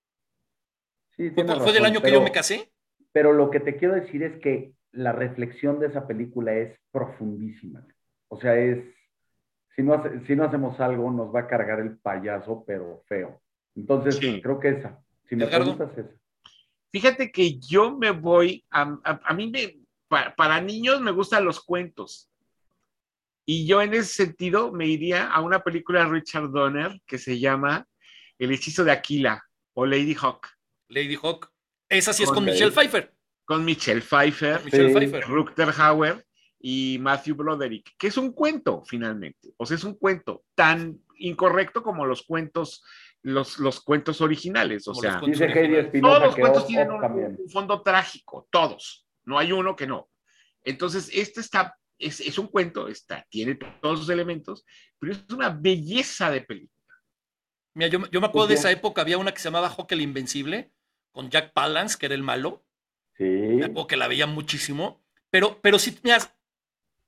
Sí, 1.10 1.30
Fue, 1.30 1.30
tienes 1.44 1.54
fue 1.58 1.66
del 1.72 1.74
razón, 1.74 1.86
año 1.86 2.00
que 2.00 2.02
pero- 2.08 2.14
yo 2.18 2.22
me 2.24 2.32
casé. 2.32 2.72
Pero 3.14 3.32
lo 3.32 3.48
que 3.48 3.60
te 3.60 3.76
quiero 3.76 3.94
decir 3.94 4.24
es 4.24 4.40
que 4.42 4.72
la 4.90 5.12
reflexión 5.12 5.78
de 5.78 5.86
esa 5.86 6.06
película 6.08 6.52
es 6.54 6.76
profundísima. 6.90 7.86
O 8.28 8.40
sea, 8.40 8.56
es, 8.56 8.84
si 9.76 9.82
no, 9.84 9.94
hace- 9.94 10.20
si 10.26 10.34
no 10.34 10.42
hacemos 10.44 10.80
algo, 10.80 11.10
nos 11.12 11.32
va 11.32 11.40
a 11.42 11.46
cargar 11.46 11.78
el 11.78 11.96
payaso, 11.96 12.64
pero 12.66 13.04
feo. 13.06 13.40
Entonces, 13.76 14.16
Sí. 14.16 14.42
creo 14.42 14.58
que 14.58 14.70
esa. 14.70 15.00
Si 15.28 15.36
me 15.36 15.44
Edgardo. 15.44 15.76
preguntas 15.76 15.96
esa. 15.98 16.16
Fíjate 16.90 17.30
que 17.30 17.58
yo 17.60 17.96
me 17.96 18.10
voy 18.10 18.64
a, 18.70 18.82
a, 19.04 19.20
a 19.24 19.32
mí 19.34 19.48
me, 19.48 19.78
pa- 20.08 20.34
para 20.36 20.60
niños 20.60 21.00
me 21.00 21.12
gustan 21.12 21.44
los 21.44 21.60
cuentos. 21.64 22.28
Y 23.46 23.64
yo 23.66 23.80
en 23.80 23.94
ese 23.94 24.24
sentido 24.24 24.72
me 24.72 24.86
iría 24.88 25.28
a 25.30 25.40
una 25.40 25.60
película 25.60 26.00
de 26.04 26.10
Richard 26.10 26.50
Donner 26.50 27.00
que 27.06 27.18
se 27.18 27.38
llama 27.38 27.86
El 28.40 28.50
hechizo 28.52 28.82
de 28.84 28.90
Aquila 28.90 29.42
o 29.74 29.86
Lady 29.86 30.14
Hawk, 30.20 30.48
Lady 30.88 31.16
Hawk. 31.22 31.50
Esa 31.98 32.12
sí 32.12 32.22
es 32.24 32.30
Con 32.30 32.44
Michelle 32.44 32.72
Pfeiffer. 32.72 33.12
con 33.44 33.64
Michelle 33.64 34.00
Pfeiffer, 34.00 34.64
Michelle 34.64 34.88
Sí. 34.88 34.94
Pfeiffer. 34.94 35.24
Rutger 35.28 35.68
Hauer 35.76 36.26
y 36.58 36.98
Matthew 36.98 37.36
Broderick, 37.36 37.94
que 37.98 38.06
es 38.06 38.16
un 38.16 38.32
cuento 38.32 38.82
finalmente. 38.86 39.52
O 39.58 39.66
sea, 39.66 39.76
es 39.76 39.84
un 39.84 39.94
cuento 39.94 40.44
tan 40.54 40.98
incorrecto 41.18 41.82
como 41.82 42.06
los 42.06 42.22
cuentos, 42.22 42.82
los, 43.22 43.58
los 43.58 43.80
cuentos 43.80 44.20
originales. 44.22 44.88
O 44.88 44.92
Como 44.92 45.02
sea, 45.02 45.20
los 45.20 45.22
originales. 45.40 45.92
Todos 46.00 46.22
los 46.22 46.36
cuentos 46.36 46.66
tienen 46.66 46.90
un, 46.90 47.50
fondo 47.50 47.82
trágico, 47.82 48.48
todos. 48.50 49.06
No 49.24 49.38
hay 49.38 49.52
uno 49.52 49.76
que 49.76 49.86
no. 49.86 50.08
Entonces, 50.64 51.10
este 51.12 51.40
está, 51.40 51.76
es, 51.98 52.20
es 52.20 52.38
un 52.38 52.46
cuento, 52.48 52.88
está, 52.88 53.26
tiene 53.28 53.58
todos 53.82 53.98
sus 54.00 54.08
elementos, 54.08 54.64
pero 54.98 55.12
es 55.12 55.22
una 55.30 55.50
belleza 55.50 56.30
de 56.30 56.40
película. 56.40 56.72
Mira, 57.74 57.90
yo, 57.90 58.10
yo 58.10 58.20
me 58.22 58.26
acuerdo 58.26 58.48
de 58.48 58.54
esa 58.54 58.70
época, 58.70 59.02
había 59.02 59.18
una 59.18 59.32
que 59.32 59.38
se 59.40 59.48
llamaba 59.48 59.68
Hawk 59.68 59.92
el 59.92 60.00
Invencible, 60.00 60.72
con 61.14 61.30
Jack 61.30 61.52
Palance, 61.54 61.96
que 61.98 62.06
era 62.06 62.14
el 62.14 62.22
malo. 62.22 62.66
Sí. 63.16 63.22
Me 63.24 63.64
acuerdo 63.66 63.86
que 63.86 63.96
la 63.96 64.08
veía 64.08 64.26
muchísimo. 64.26 65.00
Pero, 65.30 65.60
pero 65.62 65.78
sí, 65.78 65.96
mira, 66.02 66.18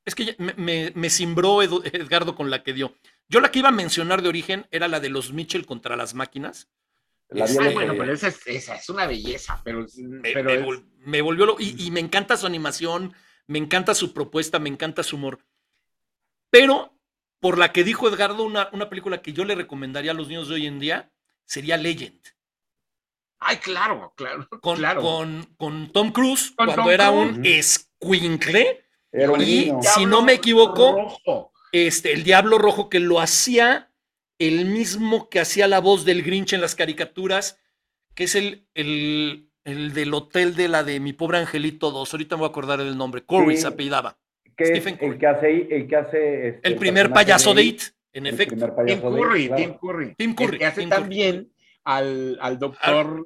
es 0.05 0.15
que 0.15 0.37
me, 0.39 0.55
me, 0.55 0.93
me 0.95 1.11
cimbró 1.11 1.63
Edu- 1.63 1.83
Edgardo 1.93 2.35
con 2.37 2.49
la 2.49 2.63
que 2.63 2.73
dio. 2.73 2.95
Yo 3.29 3.41
la 3.41 3.51
que 3.51 3.59
iba 3.59 3.69
a 3.71 3.73
mencionar 3.73 4.23
de 4.23 4.29
origen 4.29 4.67
era 4.71 4.87
la 4.89 5.01
de 5.01 5.09
los 5.11 5.33
Mitchell 5.33 5.67
contra 5.67 5.97
las 5.97 6.15
máquinas. 6.15 6.71
La 7.29 7.47
Ah, 7.47 7.71
bueno, 7.75 7.95
pero 7.99 8.13
esa 8.13 8.29
es, 8.29 8.47
esa 8.47 8.77
es 8.77 8.89
una 8.89 9.05
belleza, 9.07 9.61
pero, 9.65 9.85
Me, 9.97 10.33
pero 10.33 10.45
me 10.45 10.55
es- 10.55 10.63
vol- 10.65 10.87
me 11.01 11.21
volvió 11.23 11.45
lo- 11.47 11.57
y, 11.59 11.75
y 11.85 11.91
me 11.91 11.99
encanta 11.99 12.37
su 12.37 12.47
animación, 12.47 13.13
me 13.49 13.59
encanta 13.59 13.95
su 13.95 14.15
propuesta, 14.15 14.61
me 14.61 14.69
encanta 14.69 15.03
su 15.03 15.17
humor. 15.17 15.41
Pero, 16.51 16.97
por 17.41 17.59
la 17.59 17.73
que 17.73 17.83
dijo 17.85 18.09
Edgardo, 18.09 18.45
una, 18.45 18.69
una 18.73 18.89
película 18.89 19.23
que 19.23 19.33
yo 19.33 19.45
le 19.45 19.57
recomendaría 19.57 20.13
a 20.13 20.15
los 20.15 20.29
niños 20.29 20.49
de 20.49 20.55
hoy 20.55 20.67
en 20.67 20.79
día 20.79 21.11
sería 21.45 21.77
Legend. 21.77 22.21
Ay, 23.47 23.57
claro, 23.59 24.13
claro, 24.17 24.47
Con, 24.63 24.77
claro. 24.77 25.01
con, 25.03 25.47
con 25.57 25.93
Tom 25.93 26.13
Cruise, 26.13 26.53
Con 26.57 26.67
cuando 26.67 26.83
Tom 26.83 26.91
era 26.93 27.09
Cruise. 27.11 27.37
un 27.39 27.47
escuincle. 27.47 28.83
Un 29.13 29.41
y 29.41 29.73
si 29.83 30.05
no 30.05 30.21
me 30.23 30.35
equivoco, 30.35 30.93
rojo. 30.93 31.53
este, 31.73 32.13
el 32.13 32.23
Diablo 32.25 32.59
Rojo 32.59 32.89
que 32.91 33.01
lo 33.01 33.19
hacía 33.21 33.91
el 34.39 34.67
mismo 34.67 35.31
que 35.31 35.41
hacía 35.41 35.67
la 35.67 35.81
voz 35.81 36.05
del 36.05 36.23
Grinch 36.23 36.53
en 36.53 36.61
las 36.61 36.75
caricaturas, 36.75 37.59
que 38.15 38.25
es 38.25 38.35
el, 38.35 38.67
el, 38.75 39.51
el 39.65 39.95
del 39.95 40.13
hotel 40.13 40.55
de 40.55 40.69
la 40.69 40.85
de 40.85 41.01
mi 41.01 41.15
pobre 41.15 41.39
angelito 41.39 41.91
2. 41.91 42.13
Ahorita 42.13 42.37
me 42.37 42.41
voy 42.41 42.49
a 42.49 42.51
acordar 42.51 42.79
del 42.81 42.99
nombre. 42.99 43.25
Corey 43.25 43.57
Sí. 43.57 43.63
se 43.63 43.69
apellidaba. 43.69 44.19
Stephen 44.61 44.97
Curry. 44.97 45.13
el 45.13 45.19
que 45.19 45.27
hace, 45.27 45.69
el 45.71 45.87
que 45.89 45.97
hace 45.97 46.61
de 51.87 51.93
de- 51.93 52.37
al, 52.37 52.39
al 52.41 52.59
doctor 52.59 53.25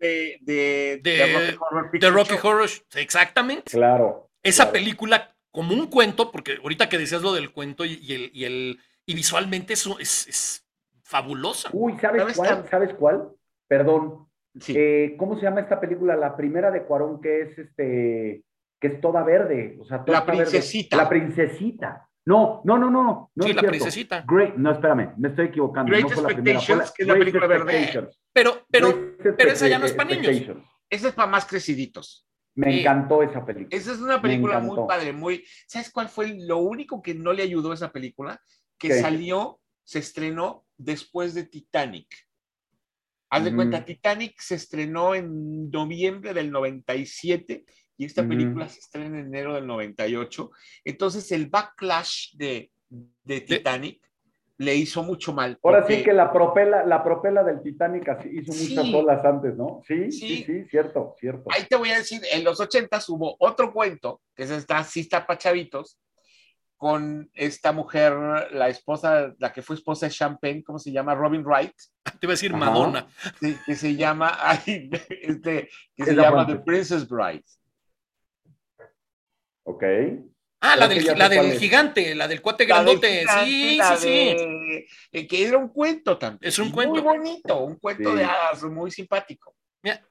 de, 0.00 0.38
de, 0.42 1.00
De- 1.02 1.26
Rocky 1.32 1.56
Horror 1.60 1.84
The 1.84 1.90
Picture 1.90 2.10
Rocky. 2.12 2.34
Horror. 2.46 2.68
Exactamente. 2.96 3.70
Claro. 3.72 4.30
Esa 4.42 4.64
claro. 4.64 4.72
película, 4.72 5.34
como 5.50 5.74
un 5.74 5.86
cuento, 5.88 6.30
porque 6.30 6.58
ahorita 6.62 6.88
que 6.88 6.98
decías 6.98 7.22
lo 7.22 7.32
del 7.32 7.52
cuento 7.52 7.84
y, 7.84 7.94
y 8.02 8.12
el, 8.14 8.30
y, 8.32 8.44
el, 8.44 8.78
y 9.06 9.14
visualmente 9.14 9.72
es, 9.72 9.86
es, 9.98 10.28
es 10.28 10.66
fabulosa. 11.02 11.70
Uy, 11.72 11.98
¿sabes, 12.00 12.22
¿Sabes 12.22 12.36
cuál? 12.36 12.68
¿Sabes 12.70 12.94
cuál? 12.94 13.28
Perdón. 13.66 14.28
Sí. 14.60 14.74
Eh, 14.76 15.14
¿Cómo 15.18 15.36
se 15.36 15.42
llama 15.42 15.60
esta 15.60 15.80
película? 15.80 16.16
La 16.16 16.36
primera 16.36 16.70
de 16.70 16.82
Cuarón 16.84 17.20
que 17.20 17.42
es 17.42 17.58
este, 17.58 18.42
que 18.80 18.86
es 18.86 19.00
toda 19.00 19.22
verde. 19.22 19.76
O 19.80 19.84
sea, 19.84 20.04
toda 20.04 20.20
La 20.20 20.24
verde. 20.24 20.42
princesita. 20.44 20.96
La 20.96 21.08
princesita. 21.08 22.07
No, 22.28 22.60
no, 22.64 22.76
no, 22.76 22.90
no. 22.90 23.30
no 23.34 23.44
Sí, 23.44 23.50
es 23.50 23.56
la 23.56 23.60
cierto. 23.62 23.68
princesita. 23.70 24.24
Great, 24.28 24.54
no, 24.56 24.70
espérame, 24.70 25.14
me 25.16 25.28
estoy 25.28 25.46
equivocando. 25.46 25.90
Great 25.90 26.02
no 26.04 26.10
fue 26.10 26.22
la 26.22 26.28
primera, 26.28 26.60
fue 26.60 26.74
Expectations, 26.74 26.92
que 26.94 27.02
es 27.02 27.08
la 27.08 27.14
película 27.14 27.46
verde. 27.46 28.10
Pero, 28.34 28.66
pero, 28.70 28.88
Great 29.18 29.36
pero 29.38 29.50
esa 29.52 29.66
ya 29.66 29.78
no 29.78 29.86
es 29.86 29.92
para 29.94 30.10
niños. 30.14 30.58
Ese 30.90 31.08
es 31.08 31.14
para 31.14 31.28
más 31.28 31.46
creciditos. 31.46 32.26
Me 32.54 32.80
encantó 32.80 33.22
esa 33.22 33.44
película. 33.46 33.74
Esa 33.74 33.92
es 33.92 34.00
una 34.00 34.20
película 34.20 34.58
muy 34.60 34.76
padre, 34.86 35.12
muy... 35.14 35.42
¿Sabes 35.66 35.90
cuál 35.90 36.08
fue 36.10 36.36
lo 36.38 36.58
único 36.58 37.00
que 37.00 37.14
no 37.14 37.32
le 37.32 37.42
ayudó 37.44 37.70
a 37.70 37.74
esa 37.74 37.90
película? 37.92 38.38
Que 38.76 38.88
¿Qué? 38.88 39.00
salió, 39.00 39.60
se 39.84 40.00
estrenó 40.00 40.66
después 40.76 41.32
de 41.34 41.44
Titanic. 41.44 42.08
Haz 43.30 43.44
de 43.44 43.52
Mm. 43.52 43.56
cuenta, 43.56 43.84
Titanic 43.84 44.38
se 44.40 44.56
estrenó 44.56 45.14
en 45.14 45.70
noviembre 45.70 46.34
del 46.34 46.50
97 46.50 47.64
y 47.98 48.04
esta 48.06 48.26
película 48.26 48.68
se 48.68 48.78
estrena 48.80 49.18
en 49.18 49.26
enero 49.26 49.54
del 49.54 49.66
98. 49.66 50.50
Entonces 50.84 51.30
el 51.32 51.48
backlash 51.48 52.34
de, 52.36 52.70
de 52.88 53.40
Titanic 53.42 54.00
le 54.56 54.74
hizo 54.74 55.02
mucho 55.02 55.32
mal. 55.32 55.58
Ahora 55.62 55.80
porque- 55.80 55.96
sí 55.98 56.02
que 56.04 56.12
la 56.12 56.32
propela, 56.32 56.84
la 56.86 57.02
propela 57.04 57.44
del 57.44 57.60
Titanic 57.62 58.08
así 58.08 58.28
hizo 58.32 58.52
muchas 58.52 58.86
Sí. 58.86 58.94
olas 58.94 59.24
antes, 59.24 59.56
¿no? 59.56 59.82
Sí, 59.86 60.10
sí, 60.10 60.28
Sí. 60.28 60.44
sí, 60.44 60.64
cierto, 60.70 61.14
cierto. 61.18 61.44
Ahí 61.52 61.64
te 61.68 61.76
voy 61.76 61.90
a 61.90 61.98
decir, 61.98 62.20
en 62.32 62.42
los 62.44 62.58
80 62.60 62.98
hubo 63.08 63.36
otro 63.40 63.72
cuento, 63.72 64.20
que 64.34 64.44
es 64.44 64.50
esta, 64.50 64.82
sí 64.84 65.00
está 65.00 65.26
para 65.26 65.38
chavitos, 65.38 65.98
con 66.76 67.28
esta 67.34 67.72
mujer, 67.72 68.12
la 68.52 68.68
esposa, 68.68 69.34
la 69.38 69.52
que 69.52 69.62
fue 69.62 69.74
esposa 69.74 70.06
de 70.06 70.12
Champagne, 70.12 70.62
¿cómo 70.62 70.78
se 70.78 70.92
llama? 70.92 71.12
Robin 71.14 71.42
Wright, 71.44 71.72
te 72.04 72.18
iba 72.22 72.30
a 72.30 72.34
decir 72.34 72.52
Ajá. 72.54 72.58
Madonna. 72.66 73.08
sí, 73.40 73.56
que 73.66 73.74
se 73.74 73.96
llama, 73.96 74.36
ay, 74.40 74.88
este, 75.22 75.68
que 75.96 76.04
se 76.04 76.14
llama 76.14 76.44
fuente. 76.44 76.54
The 76.54 76.64
Princess 76.64 77.08
Bride. 77.08 77.42
Ok. 79.68 79.82
Ah, 80.60 80.74
la 80.76 80.88
del, 80.88 81.04
la 81.16 81.28
del 81.28 81.58
gigante, 81.58 82.14
la 82.14 82.26
del 82.26 82.40
cuate 82.42 82.66
La 82.66 82.82
del 82.82 82.84
grandote. 82.98 83.20
gigante, 83.20 83.44
Sí, 83.46 83.78
sí, 83.80 83.96
sí. 83.98 84.08
de- 84.08 84.86
eh, 85.12 85.26
que 85.28 85.46
era 85.46 85.56
un 85.58 85.68
cuento 85.68 86.18
también. 86.18 86.48
Es 86.48 86.58
un 86.58 86.70
cuento. 86.70 86.94
Muy 86.94 87.02
bonito, 87.02 87.58
un 87.64 87.76
cuento 87.76 88.10
Sí. 88.10 88.16
de 88.16 88.24
hadas, 88.24 88.62
muy 88.64 88.90
simpático. 88.90 89.54
Mira, 89.82 90.02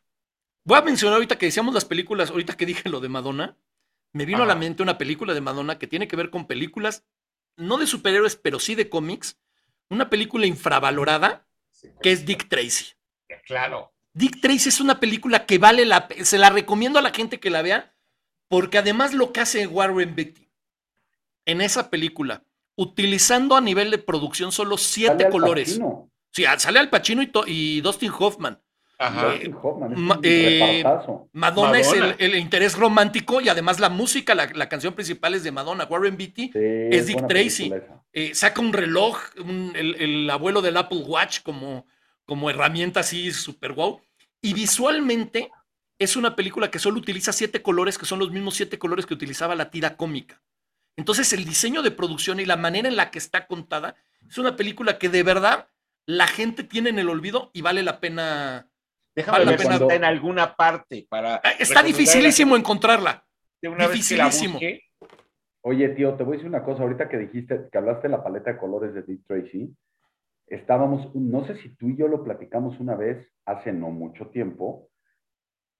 voy 0.64 0.78
a 0.78 0.82
mencionar 0.84 1.16
ahorita 1.16 1.38
que 1.38 1.48
decíamos 1.48 1.74
las 1.74 1.84
películas, 1.86 2.30
ahorita 2.30 2.56
que 2.56 2.66
dije 2.66 2.88
lo 2.88 3.00
de 3.02 3.10
Madonna, 3.10 3.58
me 4.14 4.26
vino 4.26 4.44
a 4.44 4.46
la 4.46 4.56
mente 4.56 4.84
una 4.84 4.98
película 4.98 5.34
de 5.34 5.42
Madonna 5.42 5.78
que 5.80 5.88
tiene 5.88 6.08
que 6.08 6.16
ver 6.16 6.30
con 6.30 6.48
películas, 6.48 7.04
no 7.58 7.78
de 7.78 7.88
superhéroes, 7.88 8.36
pero 8.38 8.60
sí 8.60 8.76
de 8.76 8.90
cómics. 8.90 9.38
Una 9.90 10.10
película 10.10 10.46
infravalorada 10.46 11.46
que 12.02 12.12
es 12.12 12.26
Dick 12.26 12.48
Tracy. 12.48 12.94
Claro. 13.46 13.94
Dick 14.14 14.40
Tracy 14.40 14.70
es 14.70 14.80
una 14.80 15.00
película 15.00 15.46
que 15.46 15.58
vale 15.58 15.86
la 15.86 16.08
pena, 16.08 16.24
se 16.24 16.38
la 16.38 16.50
recomiendo 16.50 17.00
a 17.00 17.02
la 17.02 17.12
gente 17.14 17.40
que 17.40 17.50
la 17.50 17.62
vea, 17.62 17.94
porque 18.48 18.78
además 18.78 19.14
lo 19.14 19.32
que 19.34 19.42
hace 19.42 19.68
Warren 19.68 20.16
Beatty 20.16 20.48
en 21.46 21.62
esa 21.62 21.90
película, 21.90 22.44
utilizando 22.76 23.56
a 23.56 23.62
nivel 23.62 23.90
de 23.92 23.98
producción 23.98 24.52
solo 24.52 24.78
siete 24.78 25.26
Al 25.26 25.32
colores. 25.32 25.70
Pacino, 25.70 26.12
Sí, 26.32 26.46
ah, 26.46 26.60
sale 26.60 26.78
Al 26.80 26.90
Pacino 26.90 27.24
y, 27.48 27.82
Dustin 27.82 28.12
Hoffman. 28.18 28.60
Ajá. 29.00 29.32
Dustin 29.32 29.56
Hoffman, 29.62 29.94
es 29.94 29.98
Ma- 29.98 30.16
un 30.18 30.22
eh. 30.24 30.84
Madonna, 31.32 31.80
es 31.80 31.92
el, 31.94 32.16
el 32.20 32.36
interés 32.36 32.76
romántico 32.78 33.42
y 33.42 33.50
además 33.50 33.80
la 33.80 33.90
música, 33.90 34.36
la, 34.36 34.48
la 34.54 34.70
canción 34.70 34.94
principal 34.94 35.34
es 35.36 35.44
de 35.44 35.52
Madonna. 35.52 35.86
Warren 35.86 36.18
Beatty 36.18 36.52
Sí, 36.52 36.60
es 36.92 37.08
Dick 37.08 37.26
Tracy. 37.28 37.74
eh, 38.14 38.36
saca 38.36 38.62
un 38.62 38.74
reloj, 38.74 39.18
un- 39.40 39.74
el, 39.76 39.96
el 39.96 40.30
abuelo 40.30 40.62
del 40.62 40.78
Apple 40.78 41.00
Watch 41.08 41.42
como, 41.42 41.88
como 42.26 42.50
herramienta 42.50 43.00
así 43.00 43.32
super 43.32 43.72
wow. 43.74 44.00
Y 44.42 44.54
visualmente 44.54 45.50
es 46.00 46.16
una 46.16 46.36
película 46.36 46.70
que 46.72 46.80
solo 46.80 46.98
utiliza 47.00 47.32
siete 47.34 47.62
colores, 47.62 47.98
que 47.98 48.06
son 48.06 48.20
los 48.20 48.32
mismos 48.32 48.56
siete 48.56 48.78
colores 48.78 49.06
que 49.06 49.14
utilizaba 49.14 49.56
la 49.56 49.70
tira 49.72 49.98
cómica. 49.98 50.42
Entonces 50.96 51.32
el 51.34 51.46
diseño 51.46 51.82
de 51.84 51.92
producción 51.92 52.40
y 52.40 52.46
la 52.46 52.58
manera 52.58 52.88
en 52.88 52.96
la 52.96 53.12
que 53.12 53.20
está 53.20 53.48
contada 53.48 53.96
es 54.28 54.38
una 54.38 54.56
película 54.56 54.98
que 54.98 55.10
de 55.10 55.24
verdad 55.24 55.68
la 56.06 56.28
gente 56.28 56.64
tiene 56.64 56.90
en 56.90 57.00
el 57.00 57.10
olvido 57.10 57.52
y 57.54 57.62
vale 57.62 57.84
la 57.84 58.00
pena. 58.00 58.68
Déjame 59.16 59.40
Vale 59.40 59.46
la 59.46 59.52
ver 59.52 59.60
si 59.60 59.66
pena. 59.68 59.76
está 59.82 59.96
en 59.96 60.04
alguna 60.04 60.56
parte 60.56 61.06
para. 61.10 61.36
Ah, 61.44 61.52
Está 61.60 61.84
dificilísimo 61.84 62.56
encontrarla. 62.56 63.26
de 63.62 63.70
una 63.70 63.88
vez 63.88 64.08
que 64.08 64.16
la 64.18 64.26
dificilísimo. 64.26 64.60
Oye, 65.62 65.90
tío, 65.90 66.14
te 66.16 66.24
voy 66.24 66.36
a 66.36 66.38
decir 66.38 66.48
una 66.50 66.64
cosa. 66.64 66.84
Ahorita 66.84 67.10
que 67.10 67.18
dijiste, 67.18 67.68
que 67.72 67.78
hablaste 67.78 68.08
de 68.08 68.12
la 68.16 68.24
paleta 68.24 68.54
de 68.54 68.58
colores 68.60 68.94
de 68.94 69.02
Dick 69.04 69.26
Tracy, 69.28 69.76
estábamos, 70.48 71.14
no 71.16 71.46
sé 71.46 71.58
si 71.62 71.70
tú 71.76 71.90
y 71.90 71.98
yo 71.98 72.08
lo 72.08 72.24
platicamos 72.24 72.80
una 72.80 72.96
vez, 72.96 73.28
hace 73.46 73.74
no 73.74 73.90
mucho 73.90 74.28
tiempo, 74.28 74.90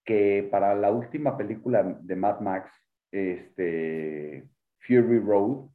que 0.08 0.48
para 0.50 0.74
la 0.74 0.90
última 0.90 1.36
película 1.36 1.82
de 1.82 2.16
Mad 2.16 2.40
Max, 2.40 2.70
este, 3.12 4.48
Fury 4.80 5.18
Road, 5.18 5.66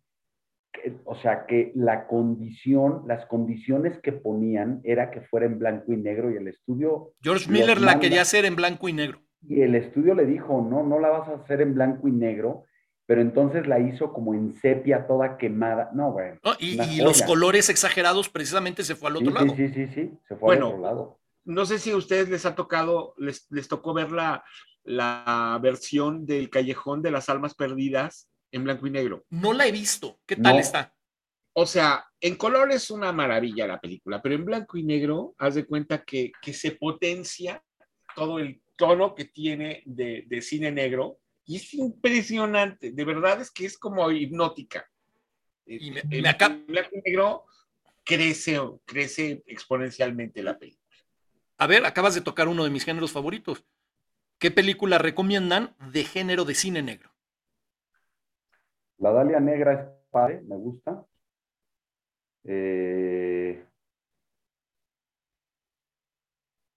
que- 0.72 0.96
o 1.06 1.14
sea, 1.14 1.46
que 1.46 1.72
la 1.76 2.08
condición, 2.08 3.04
las 3.06 3.28
condiciones 3.28 4.00
que 4.00 4.12
ponían 4.12 4.82
era 4.84 5.12
que 5.12 5.22
fuera 5.22 5.46
en 5.46 5.60
blanco 5.60 5.94
y 5.94 5.98
negro 5.98 6.32
y 6.32 6.38
el 6.38 6.48
estudio 6.48 7.12
George 7.22 7.48
Miller 7.52 7.80
la 7.80 8.00
quería 8.00 8.24
hacer 8.24 8.46
en 8.46 8.56
blanco 8.56 8.90
y 8.90 8.94
negro. 8.94 9.20
y 9.48 9.62
el 9.62 9.76
estudio 9.76 10.16
le 10.16 10.26
dijo, 10.26 10.66
no, 10.68 10.82
no 10.84 10.98
la 11.00 11.10
vas 11.10 11.28
a 11.30 11.36
hacer 11.36 11.62
en 11.62 11.76
blanco 11.76 12.08
y 12.08 12.12
negro, 12.12 12.64
pero 13.06 13.22
entonces 13.22 13.68
la 13.68 13.78
hizo 13.80 14.14
como 14.14 14.34
en 14.34 14.54
sepia, 14.54 15.06
toda 15.06 15.38
quemada. 15.38 15.92
No, 15.94 16.12
güey. 16.14 16.32
¿no? 16.44 16.54
Y, 16.60 17.02
los 17.02 17.22
colores 17.22 17.70
exagerados 17.70 18.30
precisamente 18.30 18.84
se 18.84 18.96
fue 18.96 19.10
al 19.12 19.18
Sí, 19.18 19.28
otro 19.28 19.38
sí, 19.40 19.46
lado. 19.46 19.56
sí, 19.58 19.68
sí, 19.68 19.88
sí, 19.94 20.18
se 20.28 20.36
fue 20.38 20.48
Bueno, 20.48 20.68
al 20.68 20.72
otro 20.74 20.82
lado. 20.82 21.20
No 21.46 21.66
sé 21.66 21.80
si 21.80 21.92
a 21.92 21.98
ustedes 21.98 22.30
les 22.30 22.46
ha 22.46 22.56
tocado, 22.56 23.14
les, 23.18 23.48
les 23.52 23.68
tocó 23.68 23.94
ver 23.94 24.12
la, 24.12 24.44
la 24.84 25.60
versión 25.62 26.26
del 26.26 26.50
Callejón 26.50 27.02
de 27.02 27.12
las 27.12 27.30
Almas 27.30 27.54
Perdidas 27.56 28.30
en 28.52 28.64
blanco 28.64 28.88
y 28.88 28.92
negro. 28.92 29.26
No 29.30 29.52
la 29.54 29.68
he 29.68 29.72
visto. 29.72 30.20
¿Qué 30.26 30.36
tal 30.36 30.54
No. 30.56 30.60
está? 30.60 30.94
O 31.56 31.66
sea, 31.68 32.06
en 32.20 32.36
color 32.36 32.72
es 32.72 32.90
una 32.90 33.12
maravilla 33.12 33.68
la 33.68 33.80
película, 33.80 34.22
pero 34.22 34.34
en 34.36 34.46
blanco 34.46 34.78
y 34.78 34.84
negro, 34.84 35.36
haz 35.38 35.56
de 35.56 35.66
cuenta 35.66 36.04
que, 36.04 36.32
que 36.42 36.52
se 36.54 36.72
potencia 36.72 37.64
todo 38.16 38.40
el 38.40 38.62
tono 38.76 39.14
que 39.14 39.26
tiene 39.26 39.84
de, 39.86 40.24
de 40.28 40.42
cine 40.42 40.72
negro 40.72 41.20
y 41.46 41.58
es 41.58 41.74
impresionante. 41.76 42.92
De 42.92 43.06
verdad 43.06 43.40
es 43.42 43.52
que 43.52 43.66
es 43.66 43.78
como 43.78 44.10
hipnótica. 44.10 44.90
Y 45.66 45.92
me- 45.92 46.00
en 46.10 46.22
me 46.24 46.30
acaba- 46.30 46.58
blanco 46.68 46.90
y 46.94 47.02
negro 47.10 47.46
crece, 48.04 48.60
crece 48.86 49.44
exponencialmente 49.46 50.42
la 50.42 50.58
película. 50.58 50.83
A 51.58 51.68
ver, 51.68 51.86
acabas 51.86 52.16
de 52.16 52.22
tocar 52.22 52.48
uno 52.48 52.64
de 52.64 52.70
mis 52.70 52.86
géneros 52.86 53.12
favoritos. 53.12 53.66
¿Qué 54.40 54.52
película 54.52 54.98
recomiendan 54.98 55.76
de 55.92 56.04
género 56.04 56.46
de 56.46 56.56
cine 56.56 56.82
negro? 56.82 57.12
La 58.98 59.12
Dalia 59.12 59.40
Negra 59.40 59.74
es 59.74 60.10
padre, 60.12 60.42
me 60.42 60.56
gusta. 60.56 61.06
Eh, 62.44 63.64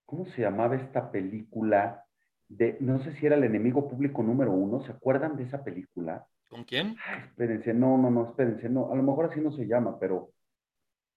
¿Cómo 0.04 0.26
se 0.26 0.42
llamaba 0.42 0.76
esta 0.76 1.10
película? 1.10 2.04
De, 2.48 2.76
no 2.80 3.02
sé 3.02 3.12
si 3.16 3.26
era 3.26 3.34
el 3.36 3.42
enemigo 3.44 3.88
público 3.88 4.22
número 4.22 4.52
uno. 4.52 4.80
¿Se 4.84 4.92
acuerdan 4.92 5.36
de 5.36 5.44
esa 5.44 5.64
película? 5.64 6.26
¿Con 6.48 6.64
quién? 6.64 6.96
Ay, 7.04 7.22
espérense, 7.26 7.74
no, 7.74 7.98
no, 7.98 8.10
no, 8.10 8.28
espérense, 8.28 8.68
no. 8.68 8.92
A 8.92 8.96
lo 8.96 9.02
mejor 9.02 9.26
así 9.26 9.40
no 9.40 9.50
se 9.50 9.66
llama, 9.66 9.98
pero 9.98 10.30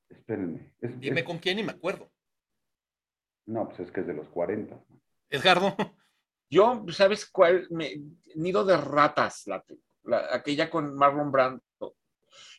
espérenme. 0.09 0.71
Es- 0.81 0.99
Dime 0.99 1.19
es- 1.19 1.25
con 1.25 1.37
quién 1.37 1.59
y 1.59 1.63
me 1.63 1.71
acuerdo. 1.71 2.09
No, 3.49 3.67
pues 3.67 3.79
es 3.79 3.91
que 3.91 4.01
es 4.01 4.07
de 4.07 4.13
los 4.13 4.27
40. 4.29 4.79
Edgardo. 5.29 5.75
Yo, 6.51 6.85
¿sabes 6.91 7.25
cuál? 7.25 7.67
Me- 7.71 7.95
Nido 8.35 8.63
de 8.63 8.77
ratas, 8.77 9.47
la, 9.47 9.63
la- 10.03 10.27
aquella 10.35 10.69
con 10.69 10.95
Marlon 10.95 11.31
Brando. 11.31 11.63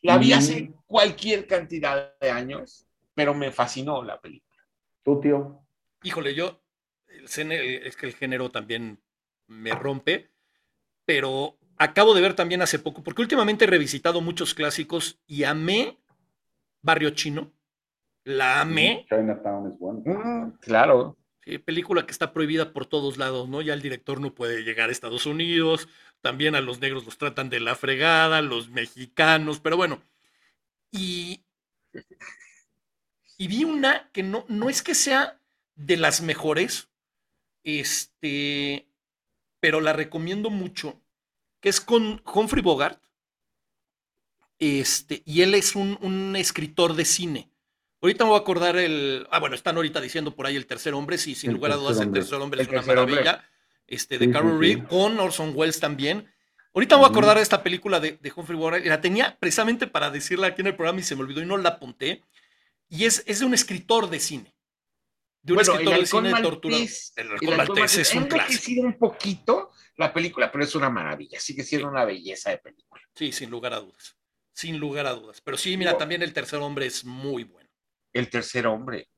La 0.03 0.18
vi 0.18 0.30
Mm. 0.30 0.38
hace 0.38 0.72
cualquier 0.86 1.47
cantidad 1.47 2.18
de 2.18 2.30
años, 2.30 2.86
pero 3.14 3.34
me 3.34 3.53
fascinó 3.53 4.03
la 4.03 4.20
película. 4.20 4.62
¿Tú, 5.05 5.20
tío? 5.20 5.61
Híjole, 6.03 6.34
yo, 6.34 6.61
el 7.09 7.28
cine, 7.28 7.86
es 7.86 7.97
que 7.97 8.07
el 8.07 8.14
género 8.14 8.51
también 8.51 9.01
me 9.47 9.70
rompe, 9.72 10.30
pero 11.05 11.57
acabo 11.76 12.14
de 12.14 12.20
ver 12.22 12.34
también 12.34 12.62
hace 12.62 12.78
poco, 12.78 13.03
porque 13.03 13.22
últimamente 13.22 13.64
he 13.64 13.68
revisitado 13.68 14.20
muchos 14.20 14.55
clásicos 14.55 15.20
y 15.26 15.45
amé 15.45 15.99
Barrio 16.82 17.11
Chino. 17.11 17.53
La 18.36 18.60
amé. 18.62 19.06
Chinatown 19.08 19.72
es 19.72 19.78
bueno. 19.78 20.02
Mm, 20.04 20.58
claro. 20.60 21.16
Sí, 21.44 21.58
película 21.58 22.04
que 22.06 22.12
está 22.12 22.32
prohibida 22.32 22.72
por 22.72 22.86
todos 22.86 23.16
lados, 23.18 23.48
¿no? 23.48 23.62
Ya 23.62 23.74
el 23.74 23.82
director 23.82 24.20
no 24.20 24.34
puede 24.34 24.62
llegar 24.62 24.88
a 24.88 24.92
Estados 24.92 25.26
Unidos, 25.26 25.88
también 26.20 26.54
a 26.54 26.60
los 26.60 26.80
negros 26.80 27.04
los 27.04 27.18
tratan 27.18 27.48
de 27.50 27.60
la 27.60 27.74
fregada, 27.74 28.42
los 28.42 28.70
mexicanos, 28.70 29.60
pero 29.60 29.76
bueno. 29.76 30.02
Y 30.92 31.44
Y 33.38 33.48
vi 33.48 33.64
una 33.64 34.10
que 34.12 34.22
no, 34.22 34.44
no 34.48 34.68
es 34.68 34.82
que 34.82 34.94
sea 34.94 35.40
de 35.74 35.96
las 35.96 36.20
mejores, 36.20 36.90
este, 37.64 38.86
pero 39.60 39.80
la 39.80 39.94
recomiendo 39.94 40.50
mucho, 40.50 41.00
que 41.60 41.70
es 41.70 41.80
con 41.80 42.22
Humphrey 42.26 42.62
Bogart. 42.62 43.02
Este, 44.58 45.22
y 45.24 45.40
él 45.40 45.54
es 45.54 45.74
un, 45.74 45.98
un 46.02 46.36
escritor 46.36 46.94
de 46.94 47.06
cine. 47.06 47.49
Ahorita 48.03 48.24
me 48.24 48.30
voy 48.30 48.38
a 48.38 48.40
acordar 48.40 48.76
el. 48.76 49.26
Ah, 49.30 49.38
bueno, 49.40 49.55
están 49.55 49.76
ahorita 49.76 50.01
diciendo 50.01 50.34
por 50.34 50.46
ahí 50.46 50.57
el 50.57 50.66
tercer 50.66 50.94
hombre, 50.94 51.18
sí, 51.18 51.34
sin 51.34 51.51
El 51.51 51.57
lugar 51.57 51.72
a 51.72 51.76
dudas, 51.76 51.98
tercer 51.98 52.03
el 52.03 52.09
hombre. 52.09 52.20
tercer 52.22 52.40
hombre 52.40 52.61
El 52.61 52.66
es 52.66 52.68
una 52.72 52.78
tercer 52.80 52.98
hombre. 52.98 53.14
maravilla. 53.16 53.48
Este, 53.86 54.18
de 54.18 54.24
Sí, 54.26 54.30
sí, 54.30 54.32
Carol 54.32 54.53
sí. 54.53 54.59
Reed, 54.74 54.84
con 54.88 55.20
Orson 55.20 55.53
Welles 55.55 55.80
también. 55.80 56.32
Ahorita 56.72 56.94
me 56.94 57.01
voy 57.01 57.09
a 57.09 57.11
acordar 57.11 57.36
de 57.36 57.42
esta 57.42 57.62
película 57.62 57.98
de, 58.01 58.12
de 58.12 58.32
Humphrey 58.34 58.57
Bogart, 58.57 58.84
la 58.86 59.01
tenía 59.01 59.36
precisamente 59.38 59.86
para 59.88 60.11
decirla 60.11 60.46
aquí 60.48 60.61
en 60.61 60.68
el 60.68 60.76
programa 60.76 61.01
y 61.01 61.03
se 61.03 61.16
me 61.16 61.22
olvidó 61.22 61.42
y 61.42 61.46
no 61.46 61.57
la 61.59 61.70
apunté. 61.70 62.22
Y 62.88 63.05
es, 63.07 63.22
es 63.26 63.40
de 63.40 63.44
un 63.46 63.55
escritor 63.55 64.09
de 64.09 64.20
cine. 64.20 64.55
De 65.42 65.53
un 65.53 65.57
Bueno, 65.57 65.72
escritor 65.72 65.98
de 65.98 66.07
cine 66.07 66.28
halcón 66.28 66.42
de 66.42 66.48
tortura. 66.48 66.76
maltés, 66.76 67.12
El 67.16 67.30
halcón 67.32 67.57
maltés 67.57 67.98
es 67.98 68.14
un 68.14 68.24
clásico. 68.26 68.82
un 68.82 68.98
poquito 68.98 69.72
la 69.96 70.12
película, 70.12 70.51
pero 70.53 70.62
es 70.64 70.74
una 70.76 70.88
maravilla. 70.90 71.40
Sigue 71.40 71.64
siendo 71.64 71.88
una 71.88 72.05
belleza 72.05 72.51
de 72.51 72.59
película. 72.59 73.03
Sí, 73.16 73.32
sin 73.32 73.51
lugar 73.51 73.74
a 73.74 73.80
dudas. 73.80 74.16
Sin 74.53 74.78
lugar 74.78 75.07
a 75.07 75.12
dudas. 75.14 75.40
Pero 75.40 75.57
sí, 75.57 75.76
mira, 75.76 75.98
también 75.98 76.22
el 76.22 76.32
tercer 76.32 76.61
hombre 76.61 76.86
es 76.86 77.05
muy 77.05 77.44
bueno. 77.44 77.59
El 78.12 78.30
tercer 78.30 78.66
hombre. 78.66 79.08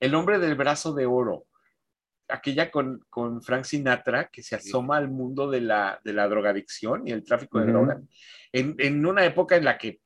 El 0.00 0.14
hombre 0.14 0.38
del 0.38 0.54
brazo 0.54 0.92
de 0.92 1.06
oro. 1.06 1.46
Aquella 2.28 2.70
con, 2.70 3.04
con 3.10 3.42
Frank 3.42 3.64
Sinatra 3.64 4.28
que 4.28 4.42
se 4.42 4.56
asoma 4.56 4.96
al 4.96 5.10
mundo 5.10 5.50
de 5.50 5.60
la, 5.60 6.00
de 6.04 6.12
la 6.12 6.28
drogadicción 6.28 7.06
y 7.06 7.12
el 7.12 7.24
tráfico 7.24 7.58
de 7.58 7.64
Ujú. 7.64 7.72
drogas. 7.72 7.98
En, 8.52 8.74
en 8.78 9.04
una 9.04 9.24
época 9.24 9.56
en 9.56 9.64
la 9.64 9.76
que 9.76 10.00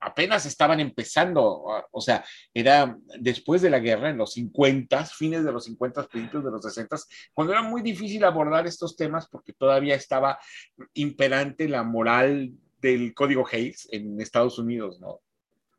apenas 0.00 0.46
estaban 0.46 0.78
empezando, 0.78 1.64
o 1.90 2.00
sea, 2.00 2.24
era 2.52 2.96
después 3.18 3.62
de 3.62 3.70
la 3.70 3.80
guerra, 3.80 4.10
en 4.10 4.18
los 4.18 4.34
50, 4.34 5.04
fines 5.06 5.44
de 5.44 5.52
los 5.52 5.64
50, 5.64 6.06
principios 6.06 6.44
de 6.44 6.50
los 6.50 6.62
60, 6.62 6.96
cuando 7.32 7.52
era 7.52 7.62
muy 7.62 7.82
difícil 7.82 8.22
abordar 8.24 8.66
estos 8.66 8.96
temas 8.96 9.28
porque 9.28 9.52
todavía 9.52 9.94
estaba 9.94 10.38
imperante 10.94 11.68
la 11.68 11.82
moral 11.82 12.52
del 12.80 13.14
código 13.14 13.44
Hayes 13.50 13.88
en 13.90 14.20
Estados 14.20 14.58
Unidos, 14.58 15.00
¿no? 15.00 15.20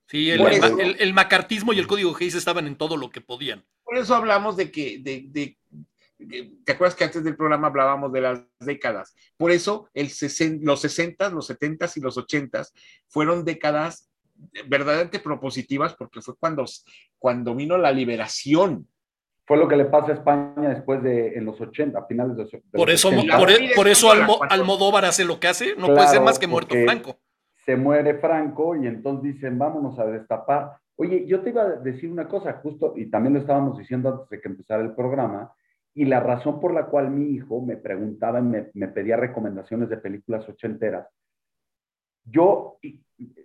Sí, 0.08 0.32
el, 0.32 0.42
el- 0.42 0.80
el- 0.80 0.96
el 1.00 1.14
macartismo 1.14 1.74
y 1.74 1.80
el 1.80 1.88
código 1.88 2.16
Hayes 2.16 2.36
estaban 2.36 2.66
en 2.68 2.76
todo 2.78 2.96
lo 2.98 3.10
que 3.10 3.22
podían. 3.22 3.64
Por 3.84 3.98
eso 3.98 4.16
hablamos 4.16 4.56
de 4.58 4.72
que, 4.72 5.00
de, 5.00 5.26
de- 5.28 5.58
de- 6.18 6.54
¿te 6.66 6.72
acuerdas 6.72 6.96
que 6.96 7.04
antes 7.04 7.24
del 7.24 7.36
programa 7.36 7.68
hablábamos 7.68 8.12
de 8.14 8.22
las 8.22 8.42
décadas? 8.60 9.14
Por 9.36 9.52
eso 9.52 9.90
el 9.94 10.08
sesen- 10.10 10.60
los 10.64 10.80
60, 10.82 11.30
los 11.30 11.48
70 11.48 11.88
y 11.96 12.00
los 12.00 12.18
80 12.18 12.64
fueron 13.10 13.44
décadas 13.44 14.10
verdaderamente 14.68 15.20
propositivas 15.20 15.94
porque 15.96 16.22
fue 16.22 16.36
cuando, 16.40 16.64
cuando 17.20 17.54
vino 17.56 17.78
la 17.78 17.92
liberación. 17.92 18.88
Fue 19.46 19.58
lo 19.58 19.68
que 19.68 19.78
le 19.78 19.86
pasa 19.86 20.12
a 20.12 20.16
España 20.16 20.70
después 20.70 21.02
de, 21.04 21.30
en 21.36 21.46
los 21.46 21.60
80, 21.60 21.98
a 22.00 22.06
finales 22.06 22.36
de 22.36 22.44
los 22.44 22.52
de 22.52 22.62
Por 22.72 22.88
los 22.90 22.96
eso, 22.96 23.08
80. 23.10 23.26
La 23.34 23.40
por, 23.40 23.50
e- 23.52 23.72
por 23.76 23.88
es 23.88 23.98
eso 23.98 24.12
Almo-. 24.12 24.40
Almodóvar 24.50 25.06
hace 25.06 25.24
lo 25.26 25.40
que 25.40 25.48
hace. 25.48 25.76
No 25.78 25.88
puede 25.88 26.02
ser 26.02 26.10
Claro, 26.10 26.26
más 26.26 26.40
que 26.40 26.48
muerto 26.48 26.70
porque- 26.70 26.84
Franco. 26.86 27.20
Se 27.68 27.76
muere 27.76 28.18
Franco 28.20 28.78
y 28.78 28.88
entonces 28.88 29.34
dicen, 29.34 29.60
vámonos 29.60 30.00
a 30.00 30.06
destapar. 30.06 30.78
Oye, 30.96 31.26
yo 31.26 31.42
te 31.42 31.50
iba 31.50 31.64
a 31.64 31.70
decir 31.72 32.10
una 32.10 32.26
cosa, 32.26 32.54
justo, 32.64 32.94
y 32.96 33.08
también 33.08 33.34
lo 33.34 33.42
estábamos 33.42 33.78
diciendo 33.78 34.10
antes 34.10 34.30
de 34.30 34.40
que 34.40 34.48
empezara 34.48 34.82
el 34.82 34.96
programa, 34.96 35.52
y 35.94 36.06
la 36.06 36.22
razón 36.22 36.62
por 36.62 36.74
la 36.74 36.86
cual 36.86 37.12
mi 37.12 37.32
hijo 37.32 37.62
me 37.62 37.76
preguntaba 37.76 38.40
me, 38.40 38.70
me 38.74 38.88
pedía 38.88 39.18
recomendaciones 39.18 39.90
de 39.90 39.98
películas 39.98 40.48
ochenteras. 40.48 41.10
Yo, 42.24 42.78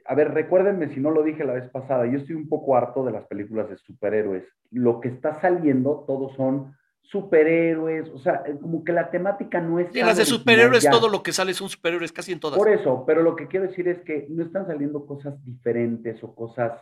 a 0.06 0.14
ver, 0.14 0.32
recuérdenme 0.32 0.94
si 0.94 1.00
no 1.00 1.10
lo 1.10 1.24
dije 1.24 1.44
la 1.44 1.54
vez 1.54 1.68
pasada, 1.70 2.06
yo 2.06 2.18
estoy 2.18 2.36
un 2.36 2.48
poco 2.48 2.76
harto 2.76 3.04
de 3.04 3.10
las 3.10 3.26
películas 3.26 3.70
de 3.70 3.76
superhéroes. 3.78 4.44
Lo 4.70 5.00
que 5.00 5.08
está 5.08 5.40
saliendo, 5.40 6.04
todos 6.06 6.36
son 6.36 6.76
superhéroes, 7.02 8.08
o 8.10 8.18
sea, 8.18 8.42
como 8.60 8.84
que 8.84 8.92
la 8.92 9.10
temática 9.10 9.60
no 9.60 9.78
es... 9.78 9.94
Y 9.94 10.00
las 10.00 10.16
de 10.16 10.24
superhéroes, 10.24 10.82
ya. 10.84 10.90
todo 10.90 11.08
lo 11.08 11.22
que 11.22 11.32
sale 11.32 11.52
son 11.52 11.68
superhéroes, 11.68 12.12
casi 12.12 12.32
en 12.32 12.40
todas. 12.40 12.58
Por 12.58 12.68
eso, 12.70 13.04
pero 13.06 13.22
lo 13.22 13.36
que 13.36 13.48
quiero 13.48 13.66
decir 13.66 13.88
es 13.88 14.00
que 14.00 14.26
no 14.30 14.42
están 14.44 14.66
saliendo 14.66 15.04
cosas 15.04 15.42
diferentes 15.44 16.22
o 16.24 16.34
cosas 16.34 16.80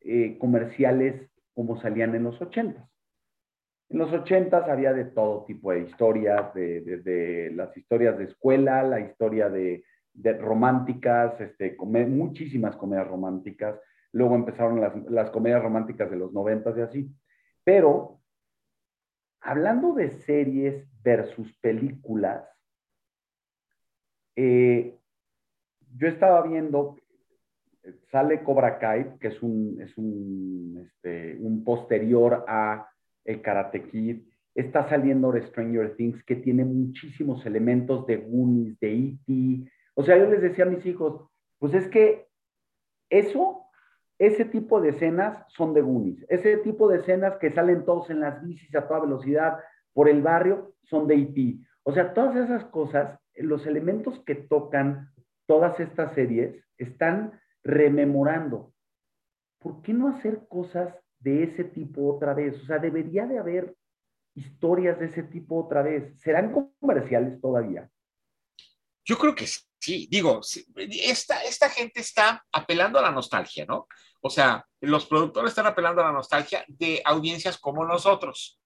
eh, 0.00 0.36
comerciales 0.38 1.30
como 1.54 1.80
salían 1.80 2.14
en 2.14 2.24
los 2.24 2.40
ochentas. 2.40 2.88
En 3.90 3.98
los 3.98 4.12
ochentas 4.12 4.68
había 4.68 4.92
de 4.92 5.04
todo 5.04 5.44
tipo 5.44 5.72
de 5.72 5.80
historias, 5.80 6.54
de, 6.54 6.80
de- 6.80 6.96
de 6.98 7.50
las 7.54 7.76
historias 7.76 8.16
de 8.18 8.24
escuela, 8.24 8.82
la 8.82 9.00
historia 9.00 9.48
de, 9.50 9.84
de 10.14 10.32
románticas, 10.34 11.38
este, 11.40 11.76
come- 11.76 12.06
muchísimas 12.06 12.76
comedias 12.76 13.08
románticas. 13.08 13.78
Luego 14.12 14.36
empezaron 14.36 14.80
las, 14.80 14.94
las 15.10 15.30
comedias 15.30 15.62
románticas 15.62 16.10
de 16.10 16.16
los 16.16 16.32
noventas 16.32 16.76
y 16.78 16.80
así. 16.80 17.10
Pero, 17.62 18.19
hablando 19.40 19.94
de 19.94 20.10
series 20.10 20.86
versus 21.02 21.52
películas, 21.58 22.44
eh, 24.36 24.96
yo 25.96 26.08
estaba 26.08 26.42
viendo, 26.46 26.96
sale 28.10 28.42
Cobra 28.42 28.78
Kai, 28.78 29.18
que 29.18 29.28
es 29.28 29.42
un, 29.42 29.80
es 29.80 29.96
un, 29.98 30.86
este, 30.86 31.36
un 31.40 31.64
posterior 31.64 32.44
a 32.46 32.88
el 33.24 33.42
Karate 33.42 33.82
Kid. 33.84 34.22
Está 34.54 34.88
saliendo 34.88 35.32
Stranger 35.40 35.96
Things, 35.96 36.22
que 36.24 36.36
tiene 36.36 36.64
muchísimos 36.64 37.44
elementos 37.46 38.06
de 38.06 38.16
Goonies, 38.16 38.78
de 38.80 38.94
E.T. 38.94 39.70
O 39.94 40.02
sea, 40.02 40.18
yo 40.18 40.30
les 40.30 40.42
decía 40.42 40.64
a 40.64 40.68
mis 40.68 40.84
hijos, 40.86 41.28
pues 41.58 41.74
es 41.74 41.88
que 41.88 42.26
eso, 43.08 43.66
ese 44.20 44.44
tipo 44.44 44.82
de 44.82 44.90
escenas 44.90 45.46
son 45.48 45.72
de 45.72 45.80
Goonies. 45.80 46.26
Ese 46.28 46.58
tipo 46.58 46.88
de 46.88 46.98
escenas 46.98 47.38
que 47.38 47.50
salen 47.52 47.86
todos 47.86 48.10
en 48.10 48.20
las 48.20 48.44
bicis 48.44 48.74
a 48.74 48.86
toda 48.86 49.00
velocidad 49.00 49.58
por 49.94 50.10
el 50.10 50.20
barrio 50.20 50.74
son 50.84 51.06
de 51.06 51.14
E.T. 51.14 51.58
O 51.84 51.92
sea, 51.94 52.12
todas 52.12 52.36
esas 52.36 52.66
cosas, 52.66 53.18
los 53.34 53.66
elementos 53.66 54.22
que 54.26 54.34
tocan 54.34 55.10
todas 55.46 55.80
estas 55.80 56.12
series 56.12 56.62
están 56.76 57.40
rememorando. 57.64 58.74
¿Por 59.58 59.80
qué 59.80 59.94
no 59.94 60.08
hacer 60.08 60.46
cosas 60.48 60.94
de 61.18 61.44
ese 61.44 61.64
tipo 61.64 62.14
otra 62.14 62.34
vez? 62.34 62.60
O 62.62 62.66
sea, 62.66 62.78
debería 62.78 63.26
de 63.26 63.38
haber 63.38 63.74
historias 64.34 64.98
de 65.00 65.06
ese 65.06 65.22
tipo 65.22 65.64
otra 65.64 65.80
vez. 65.80 66.20
¿Serán 66.20 66.52
comerciales 66.78 67.40
todavía? 67.40 67.88
Yo 69.02 69.16
creo 69.16 69.34
que 69.34 69.46
sí, 69.46 70.06
digo, 70.10 70.42
esta, 70.76 71.42
esta 71.42 71.70
gente 71.70 72.00
está 72.00 72.44
apelando 72.52 72.98
a 72.98 73.02
la 73.02 73.10
nostalgia, 73.10 73.64
¿no? 73.64 73.88
O 74.20 74.30
sea, 74.30 74.66
los 74.80 75.06
productores 75.06 75.50
están 75.50 75.66
apelando 75.66 76.02
a 76.02 76.06
la 76.06 76.12
nostalgia 76.12 76.64
de 76.68 77.02
audiencias 77.04 77.58
como 77.58 77.84
nosotros. 77.84 78.60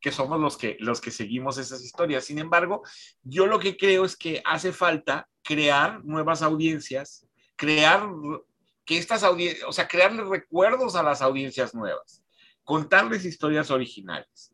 Que 0.00 0.12
somos 0.12 0.40
los 0.40 0.56
que, 0.56 0.76
los 0.80 1.00
que 1.00 1.10
seguimos 1.10 1.56
esas 1.58 1.82
historias. 1.82 2.24
Sin 2.24 2.38
embargo, 2.38 2.82
yo 3.22 3.46
lo 3.46 3.58
que 3.58 3.76
creo 3.76 4.04
es 4.04 4.16
que 4.16 4.42
hace 4.44 4.72
falta 4.72 5.28
crear 5.42 6.04
nuevas 6.04 6.42
audiencias, 6.42 7.26
crear 7.56 8.08
que 8.84 8.98
estas 8.98 9.22
audiencias, 9.22 9.66
o 9.68 9.72
sea, 9.72 9.88
crearle 9.88 10.24
recuerdos 10.24 10.94
a 10.96 11.02
las 11.02 11.22
audiencias 11.22 11.74
nuevas, 11.74 12.22
contarles 12.64 13.24
historias 13.24 13.70
originales, 13.70 14.52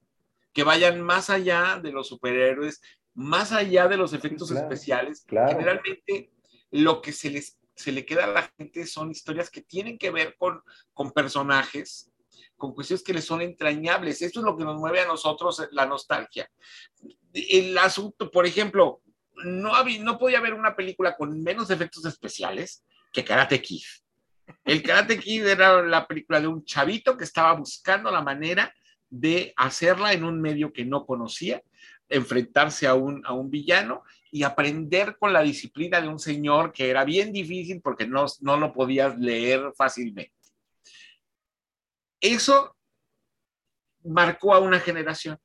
que 0.52 0.62
vayan 0.62 1.00
más 1.00 1.30
allá 1.30 1.80
de 1.82 1.92
los 1.92 2.08
superhéroes, 2.08 2.80
más 3.14 3.50
allá 3.52 3.88
de 3.88 3.96
los 3.96 4.12
efectos 4.12 4.48
Sí, 4.48 4.54
claro, 4.54 4.68
especiales. 4.68 5.24
claro. 5.26 5.48
Generalmente 5.50 6.30
lo 6.70 7.02
que 7.02 7.12
se 7.12 7.30
les 7.30 7.58
se 7.80 7.92
le 7.92 8.04
queda 8.04 8.24
a 8.24 8.28
la 8.28 8.52
gente 8.56 8.86
son 8.86 9.10
historias 9.10 9.50
que 9.50 9.62
tienen 9.62 9.98
que 9.98 10.10
ver 10.10 10.36
con, 10.38 10.62
con 10.92 11.12
personajes, 11.12 12.10
con 12.56 12.74
cuestiones 12.74 13.02
que 13.02 13.14
les 13.14 13.24
son 13.24 13.40
entrañables. 13.40 14.22
Esto 14.22 14.40
es 14.40 14.44
lo 14.44 14.56
que 14.56 14.64
nos 14.64 14.78
mueve 14.78 15.00
a 15.00 15.06
nosotros, 15.06 15.66
la 15.72 15.86
nostalgia. 15.86 16.48
El 17.32 17.76
asunto, 17.78 18.30
por 18.30 18.46
ejemplo, 18.46 19.00
no, 19.44 19.74
había, 19.74 20.02
no 20.02 20.18
podía 20.18 20.38
haber 20.38 20.54
una 20.54 20.76
película 20.76 21.16
con 21.16 21.42
menos 21.42 21.70
efectos 21.70 22.04
especiales 22.04 22.84
que 23.12 23.24
Karate 23.24 23.60
Kid. 23.60 23.82
El 24.64 24.82
Karate 24.82 25.18
Kid 25.18 25.46
era 25.46 25.82
la 25.82 26.06
película 26.06 26.40
de 26.40 26.48
un 26.48 26.64
chavito 26.64 27.16
que 27.16 27.24
estaba 27.24 27.52
buscando 27.54 28.10
la 28.10 28.20
manera 28.20 28.74
de 29.08 29.52
hacerla 29.56 30.12
en 30.12 30.24
un 30.24 30.40
medio 30.40 30.72
que 30.72 30.84
no 30.84 31.06
conocía, 31.06 31.62
enfrentarse 32.08 32.86
a 32.86 32.94
un, 32.94 33.24
a 33.24 33.32
un 33.32 33.50
villano 33.50 34.02
y 34.30 34.42
aprender 34.42 35.16
con 35.18 35.32
la 35.32 35.42
disciplina 35.42 36.00
de 36.00 36.08
un 36.08 36.18
señor 36.18 36.72
que 36.72 36.88
era 36.88 37.04
bien 37.04 37.32
difícil 37.32 37.80
porque 37.80 38.06
no, 38.06 38.26
no 38.40 38.56
lo 38.56 38.72
podías 38.72 39.18
leer 39.18 39.72
fácilmente. 39.76 40.32
Eso 42.20 42.76
marcó 44.04 44.54
a 44.54 44.60
una 44.60 44.78
generación, 44.78 45.38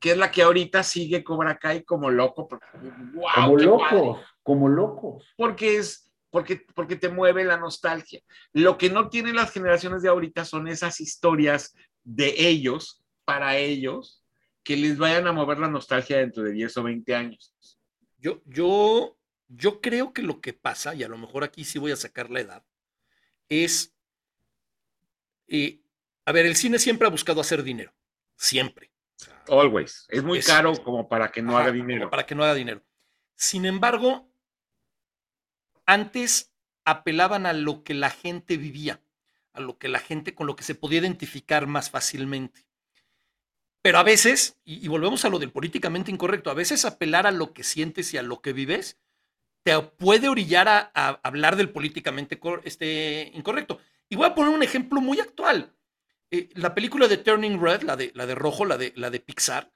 que 0.00 0.12
es 0.12 0.16
la 0.16 0.30
que 0.30 0.42
ahorita 0.42 0.82
sigue 0.82 1.22
Cobra 1.22 1.58
Kai 1.58 1.84
como 1.84 2.10
loco. 2.10 2.48
Porque, 2.48 2.66
wow, 3.14 3.56
como 3.56 3.78
padre. 3.78 4.24
como 4.42 4.68
locos. 4.68 5.24
Porque 5.36 5.76
es, 5.76 6.10
porque, 6.30 6.64
porque 6.74 6.96
te 6.96 7.08
mueve 7.08 7.44
la 7.44 7.58
nostalgia. 7.58 8.20
Lo 8.52 8.76
que 8.76 8.90
no 8.90 9.08
tienen 9.08 9.36
las 9.36 9.52
generaciones 9.52 10.02
de 10.02 10.08
ahorita 10.08 10.44
son 10.44 10.68
esas 10.68 11.00
historias 11.00 11.74
de 12.02 12.34
ellos, 12.36 13.02
para 13.24 13.56
ellos, 13.56 14.24
que 14.62 14.76
les 14.76 14.98
vayan 14.98 15.26
a 15.26 15.32
mover 15.32 15.58
la 15.58 15.68
nostalgia 15.68 16.18
dentro 16.18 16.42
de 16.42 16.52
10 16.52 16.76
o 16.76 16.82
20 16.82 17.14
años. 17.14 17.54
Yo, 18.18 18.42
yo, 18.46 19.18
yo 19.48 19.80
creo 19.80 20.12
que 20.12 20.22
lo 20.22 20.40
que 20.40 20.52
pasa, 20.52 20.94
y 20.94 21.02
a 21.02 21.08
lo 21.08 21.18
mejor 21.18 21.44
aquí 21.44 21.64
sí 21.64 21.78
voy 21.78 21.92
a 21.92 21.96
sacar 21.96 22.30
la 22.30 22.40
edad, 22.40 22.64
es, 23.48 23.94
eh, 25.48 25.80
a 26.24 26.32
ver, 26.32 26.46
el 26.46 26.56
cine 26.56 26.78
siempre 26.78 27.06
ha 27.06 27.10
buscado 27.10 27.40
hacer 27.40 27.62
dinero, 27.62 27.92
siempre. 28.36 28.90
Always. 29.48 30.06
Es 30.08 30.22
muy 30.22 30.40
caro 30.40 30.74
como 30.82 31.08
para 31.08 31.30
que 31.30 31.42
no 31.42 31.56
haga 31.56 31.70
dinero. 31.70 32.10
Para 32.10 32.26
que 32.26 32.34
no 32.34 32.42
haga 32.42 32.54
dinero. 32.54 32.82
Sin 33.34 33.64
embargo, 33.64 34.28
antes 35.84 36.52
apelaban 36.84 37.46
a 37.46 37.52
lo 37.52 37.82
que 37.82 37.94
la 37.94 38.10
gente 38.10 38.56
vivía, 38.56 39.00
a 39.52 39.60
lo 39.60 39.78
que 39.78 39.88
la 39.88 40.00
gente 40.00 40.34
con 40.34 40.46
lo 40.46 40.56
que 40.56 40.64
se 40.64 40.74
podía 40.74 41.00
identificar 41.00 41.66
más 41.66 41.90
fácilmente. 41.90 42.65
Pero 43.86 44.00
a 44.00 44.02
veces, 44.02 44.58
y, 44.64 44.88
volvemos 44.88 45.24
a 45.24 45.28
lo 45.28 45.38
del 45.38 45.52
políticamente 45.52 46.10
incorrecto, 46.10 46.50
a 46.50 46.54
veces 46.54 46.84
apelar 46.84 47.24
a 47.24 47.30
lo 47.30 47.52
que 47.52 47.62
sientes 47.62 48.12
y 48.12 48.18
a 48.18 48.22
lo 48.24 48.42
que 48.42 48.52
vives 48.52 48.98
te 49.62 49.80
puede 49.80 50.28
orillar 50.28 50.66
a, 50.66 50.90
hablar 51.22 51.54
del 51.54 51.70
políticamente 51.70 52.36
este, 52.64 53.30
incorrecto. 53.32 53.78
Y 54.08 54.16
voy 54.16 54.26
a 54.26 54.34
poner 54.34 54.52
un 54.52 54.64
ejemplo 54.64 55.00
muy 55.00 55.20
actual. 55.20 55.72
Eh, 56.32 56.48
la 56.54 56.74
película 56.74 57.06
de 57.06 57.18
Turning 57.18 57.60
Red, 57.62 57.82
la 57.82 57.94
de, 57.94 58.10
la 58.16 58.26
de 58.26 58.34
Rojo, 58.34 58.64
la 58.64 58.76
de, 58.76 58.92
la 58.96 59.08
de 59.08 59.20
Pixar, 59.20 59.72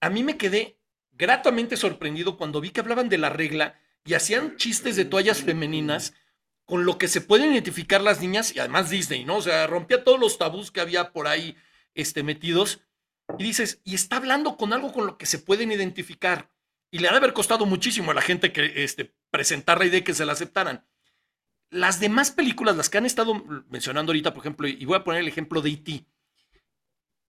a 0.00 0.10
mí 0.10 0.22
me 0.22 0.36
quedé 0.36 0.78
gratamente 1.10 1.76
sorprendido 1.76 2.36
cuando 2.36 2.60
vi 2.60 2.70
que 2.70 2.82
hablaban 2.82 3.08
de 3.08 3.18
la 3.18 3.30
regla 3.30 3.80
y 4.04 4.14
hacían 4.14 4.56
chistes 4.58 4.94
de 4.94 5.06
toallas 5.06 5.42
femeninas 5.42 6.14
con 6.66 6.84
lo 6.84 6.98
que 6.98 7.08
se 7.08 7.20
pueden 7.20 7.52
identificar 7.52 8.00
las 8.00 8.20
niñas 8.20 8.54
y 8.54 8.60
además 8.60 8.90
Disney, 8.90 9.24
¿no? 9.24 9.38
O 9.38 9.42
sea, 9.42 9.66
rompía 9.66 10.04
todos 10.04 10.20
los 10.20 10.38
tabús 10.38 10.70
que 10.70 10.80
había 10.80 11.10
por 11.10 11.26
ahí 11.26 11.56
este, 11.94 12.22
metidos 12.22 12.83
y 13.38 13.42
dices, 13.42 13.80
y 13.84 13.94
está 13.94 14.16
hablando 14.16 14.56
con 14.56 14.72
algo 14.72 14.92
con 14.92 15.06
lo 15.06 15.18
que 15.18 15.26
se 15.26 15.38
pueden 15.38 15.72
identificar 15.72 16.50
y 16.90 16.98
le 16.98 17.08
ha 17.08 17.10
de 17.10 17.16
haber 17.16 17.32
costado 17.32 17.66
muchísimo 17.66 18.10
a 18.10 18.14
la 18.14 18.22
gente 18.22 18.52
que 18.52 18.84
este, 18.84 19.14
presentar 19.30 19.78
la 19.78 19.86
idea 19.86 20.04
que 20.04 20.14
se 20.14 20.24
la 20.24 20.32
aceptaran. 20.32 20.86
Las 21.70 21.98
demás 21.98 22.30
películas, 22.30 22.76
las 22.76 22.88
que 22.88 22.98
han 22.98 23.06
estado 23.06 23.34
mencionando 23.68 24.12
ahorita, 24.12 24.32
por 24.32 24.42
ejemplo, 24.42 24.68
y 24.68 24.84
voy 24.84 24.96
a 24.96 25.02
poner 25.02 25.22
el 25.22 25.28
ejemplo 25.28 25.60
de 25.60 25.70
E.T., 25.70 26.06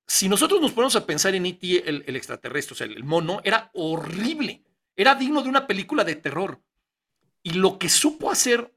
si 0.07 0.29
nosotros 0.29 0.61
nos 0.61 0.71
ponemos 0.71 0.95
a 0.95 1.07
pensar 1.07 1.33
en 1.33 1.47
E.T., 1.47 1.89
el, 1.89 2.15
extraterrestre, 2.15 2.73
o 2.73 2.77
sea, 2.77 2.85
el, 2.85 3.03
mono, 3.03 3.41
era 3.43 3.71
horrible. 3.73 4.63
Era 4.95 5.15
digno 5.15 5.41
de 5.41 5.49
una 5.49 5.65
película 5.65 6.03
de 6.03 6.15
terror. 6.15 6.61
Y 7.41 7.53
lo 7.53 7.79
que 7.79 7.89
supo 7.89 8.29
hacer 8.29 8.71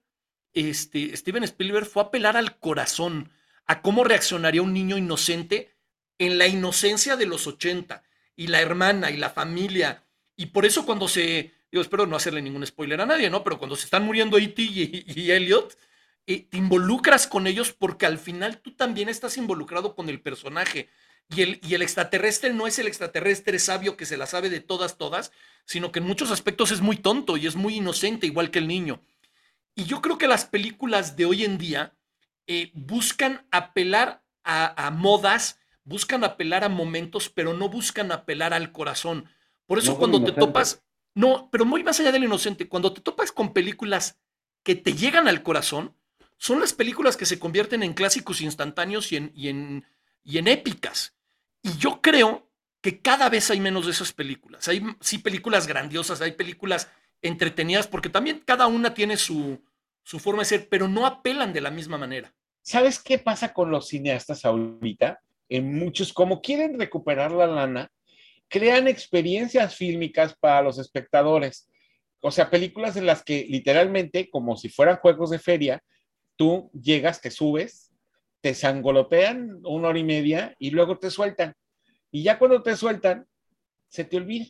este, 0.54 1.14
Steven 1.14 1.44
Spielberg 1.44 1.86
fue 1.86 2.02
apelar 2.02 2.36
al 2.36 2.58
corazón, 2.58 3.30
a 3.66 3.82
cómo 3.82 4.04
reaccionaría 4.04 4.62
un 4.62 4.72
niño 4.72 4.96
inocente 4.96 5.76
en 6.18 6.38
la 6.38 6.46
inocencia 6.46 7.16
de 7.16 7.26
los 7.26 7.46
80, 7.46 8.02
y 8.38 8.46
la 8.46 8.60
hermana 8.60 9.10
y 9.10 9.16
la 9.16 9.30
familia. 9.30 10.04
Y 10.36 10.46
por 10.46 10.64
eso 10.64 10.86
cuando 10.86 11.08
se, 11.08 11.52
yo 11.72 11.80
espero 11.80 12.06
no 12.06 12.16
hacerle 12.16 12.40
ningún 12.40 12.64
spoiler 12.64 13.00
a 13.00 13.06
nadie, 13.06 13.28
¿no? 13.28 13.42
Pero 13.42 13.58
cuando 13.58 13.74
se 13.74 13.84
están 13.84 14.04
muriendo 14.04 14.38
E.T. 14.38 14.62
y, 14.62 15.30
Elliot, 15.32 15.76
eh, 16.26 16.46
te 16.48 16.56
involucras 16.56 17.26
con 17.26 17.48
ellos 17.48 17.72
porque 17.72 18.06
al 18.06 18.16
final 18.16 18.60
tú 18.60 18.76
también 18.76 19.08
estás 19.08 19.36
involucrado 19.36 19.96
con 19.96 20.08
el 20.08 20.20
personaje. 20.20 20.88
Y 21.28 21.42
el, 21.42 21.60
y 21.62 21.74
el, 21.74 21.82
extraterrestre 21.82 22.52
no 22.54 22.68
es 22.68 22.78
el 22.78 22.86
extraterrestre 22.86 23.58
sabio 23.58 23.96
que 23.96 24.06
se 24.06 24.16
la 24.16 24.26
sabe 24.26 24.48
de 24.50 24.60
todas, 24.60 24.98
todas, 24.98 25.32
sino 25.64 25.90
que 25.90 25.98
en 25.98 26.06
muchos 26.06 26.30
aspectos 26.30 26.70
es 26.70 26.80
muy 26.80 26.96
tonto 26.96 27.36
y 27.36 27.48
es 27.48 27.56
muy 27.56 27.74
inocente, 27.74 28.26
igual 28.28 28.52
que 28.52 28.60
el 28.60 28.68
niño. 28.68 29.02
Y 29.74 29.84
yo 29.84 30.00
creo 30.00 30.16
que 30.16 30.28
las 30.28 30.44
películas 30.44 31.16
de 31.16 31.24
hoy 31.24 31.44
en 31.44 31.58
día 31.58 31.92
eh, 32.46 32.70
buscan 32.72 33.46
apelar 33.50 34.22
a, 34.44 34.90
modas, 34.90 35.58
buscan 35.88 36.22
apelar 36.22 36.64
a 36.64 36.68
momentos, 36.68 37.30
pero 37.30 37.54
no 37.54 37.68
buscan 37.68 38.12
apelar 38.12 38.52
al 38.52 38.72
corazón. 38.72 39.28
Por 39.66 39.78
eso 39.78 39.96
cuando 39.96 40.22
te 40.22 40.32
topas, 40.32 40.84
no, 41.14 41.48
pero 41.50 41.64
muy 41.64 41.82
más 41.82 41.98
allá 41.98 42.12
del 42.12 42.24
inocente, 42.24 42.68
cuando 42.68 42.92
te 42.92 43.00
topas 43.00 43.32
con 43.32 43.52
películas 43.52 44.18
que 44.62 44.74
te 44.74 44.92
llegan 44.92 45.28
al 45.28 45.42
corazón, 45.42 45.94
son 46.36 46.60
las 46.60 46.72
películas 46.72 47.16
que 47.16 47.26
se 47.26 47.38
convierten 47.38 47.82
en 47.82 47.94
clásicos 47.94 48.42
instantáneos 48.42 49.10
y 49.12 49.16
en, 49.16 49.32
y 49.34 49.48
en, 49.48 49.86
y 50.22 50.38
en 50.38 50.46
épicas. 50.46 51.16
Y 51.62 51.76
yo 51.78 52.00
creo 52.02 52.50
que 52.80 53.00
cada 53.00 53.28
vez 53.28 53.50
hay 53.50 53.58
menos 53.58 53.86
de 53.86 53.92
esas 53.92 54.12
películas. 54.12 54.68
Hay 54.68 54.82
sí 55.00 55.18
películas 55.18 55.66
grandiosas, 55.66 56.20
hay 56.20 56.32
películas 56.32 56.90
entretenidas, 57.22 57.88
porque 57.88 58.10
también 58.10 58.42
cada 58.44 58.66
una 58.66 58.94
tiene 58.94 59.16
su, 59.16 59.60
su 60.04 60.18
forma 60.18 60.42
de 60.42 60.46
ser, 60.46 60.68
pero 60.68 60.86
no 60.86 61.06
apelan 61.06 61.52
de 61.52 61.62
la 61.62 61.70
misma 61.70 61.98
manera. 61.98 62.32
¿Sabes 62.62 62.98
qué 62.98 63.18
pasa 63.18 63.52
con 63.52 63.70
los 63.70 63.88
cineastas 63.88 64.44
ahorita? 64.44 65.20
En 65.48 65.78
muchos, 65.78 66.12
como 66.12 66.40
quieren 66.40 66.78
recuperar 66.78 67.32
la 67.32 67.46
lana, 67.46 67.90
crean 68.48 68.88
experiencias 68.88 69.76
fílmicas 69.76 70.36
para 70.38 70.62
los 70.62 70.78
espectadores. 70.78 71.68
O 72.20 72.30
sea, 72.30 72.50
películas 72.50 72.96
en 72.96 73.06
las 73.06 73.22
que 73.22 73.46
literalmente, 73.48 74.28
como 74.30 74.56
si 74.56 74.68
fueran 74.68 74.96
juegos 74.96 75.30
de 75.30 75.38
feria, 75.38 75.82
tú 76.36 76.70
llegas, 76.72 77.20
te 77.20 77.30
subes, 77.30 77.92
te 78.40 78.54
sangolotean 78.54 79.60
una 79.64 79.88
hora 79.88 79.98
y 79.98 80.04
media 80.04 80.54
y 80.58 80.70
luego 80.70 80.98
te 80.98 81.10
sueltan. 81.10 81.54
Y 82.10 82.22
ya 82.22 82.38
cuando 82.38 82.62
te 82.62 82.76
sueltan, 82.76 83.26
se 83.88 84.04
te 84.04 84.16
olvida. 84.16 84.46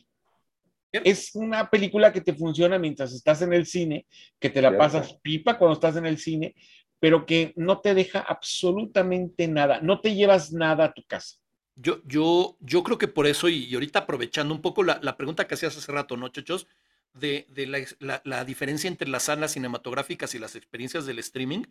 Es 0.91 1.35
una 1.35 1.69
película 1.69 2.11
que 2.11 2.21
te 2.21 2.33
funciona 2.33 2.79
mientras 2.79 3.13
estás 3.13 3.41
en 3.43 3.53
el 3.53 3.67
cine, 3.67 4.07
que 4.39 4.49
te 4.49 4.61
la 4.61 4.75
pasas 4.75 5.13
pipa 5.21 5.57
cuando 5.57 5.73
estás 5.73 5.95
en 5.97 6.07
el 6.07 6.17
cine, 6.17 6.55
pero 6.99 7.25
que 7.25 7.53
no 7.55 7.79
te 7.79 7.93
deja 7.93 8.19
absolutamente 8.19 9.47
nada, 9.47 9.79
no 9.81 10.01
te 10.01 10.15
llevas 10.15 10.51
nada 10.51 10.85
a 10.85 10.93
tu 10.93 11.03
casa. 11.03 11.37
Yo, 11.75 12.01
yo, 12.05 12.57
yo 12.59 12.83
creo 12.83 12.97
que 12.97 13.07
por 13.07 13.25
eso, 13.25 13.47
y, 13.47 13.73
ahorita 13.73 13.99
aprovechando 13.99 14.53
un 14.53 14.61
poco 14.61 14.83
la, 14.83 15.17
pregunta 15.17 15.47
que 15.47 15.53
hacías 15.53 15.77
hace 15.77 15.91
rato, 15.91 16.17
¿no, 16.17 16.27
chachos? 16.29 16.67
De, 17.13 17.47
la, 17.99 18.21
la, 18.23 18.45
diferencia 18.45 18.87
entre 18.87 19.07
las 19.07 19.23
salas 19.23 19.53
cinematográficas 19.53 20.35
y 20.35 20.39
las 20.39 20.55
experiencias 20.55 21.05
del 21.05 21.19
streaming 21.19 21.63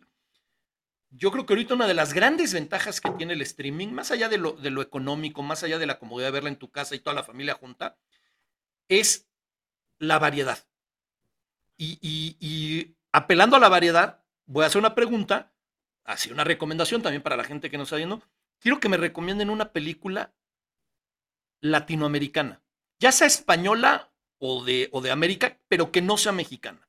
yo 1.11 1.31
creo 1.31 1.45
que 1.45 1.53
ahorita 1.53 1.73
una 1.73 1.87
de 1.87 1.93
las 1.93 2.13
grandes 2.13 2.53
ventajas 2.53 3.01
que 3.01 3.09
tiene 3.11 3.33
el 3.33 3.41
streaming, 3.41 3.87
más 3.89 4.11
allá 4.11 4.29
de 4.29 4.37
lo, 4.37 4.53
de 4.53 4.69
lo 4.69 4.81
económico, 4.81 5.41
más 5.41 5.63
allá 5.63 5.79
de 5.79 5.87
la 5.87 5.97
comodidad 5.97 6.27
de 6.27 6.33
verla 6.33 6.49
en 6.49 6.57
tu 6.57 6.69
casa 6.69 6.95
y 6.95 6.99
toda 6.99 7.15
la 7.15 7.23
familia 7.23 7.55
junta, 7.55 7.97
es 8.87 9.27
la 9.97 10.19
variedad. 10.19 10.59
Y, 11.77 12.95
apelando 13.11 13.55
a 13.55 13.59
la 13.59 13.69
variedad, 13.69 14.23
voy 14.49 14.63
a 14.63 14.67
hacer 14.67 14.79
una 14.79 14.95
pregunta, 14.95 15.53
así 16.03 16.31
una 16.31 16.43
recomendación 16.43 17.01
también 17.01 17.21
para 17.21 17.37
la 17.37 17.43
gente 17.43 17.69
que 17.69 17.77
nos 17.77 17.87
está 17.87 17.97
viendo. 17.97 18.21
Quiero 18.59 18.79
que 18.79 18.89
me 18.89 18.97
recomienden 18.97 19.49
una 19.49 19.71
película 19.71 20.33
latinoamericana, 21.61 22.61
ya 22.99 23.11
sea 23.11 23.27
española 23.27 24.11
o 24.39 24.63
de, 24.65 24.89
o 24.91 25.01
de 25.01 25.11
América, 25.11 25.57
pero 25.67 25.91
que 25.91 26.01
no 26.01 26.17
sea 26.17 26.31
mexicana. 26.31 26.87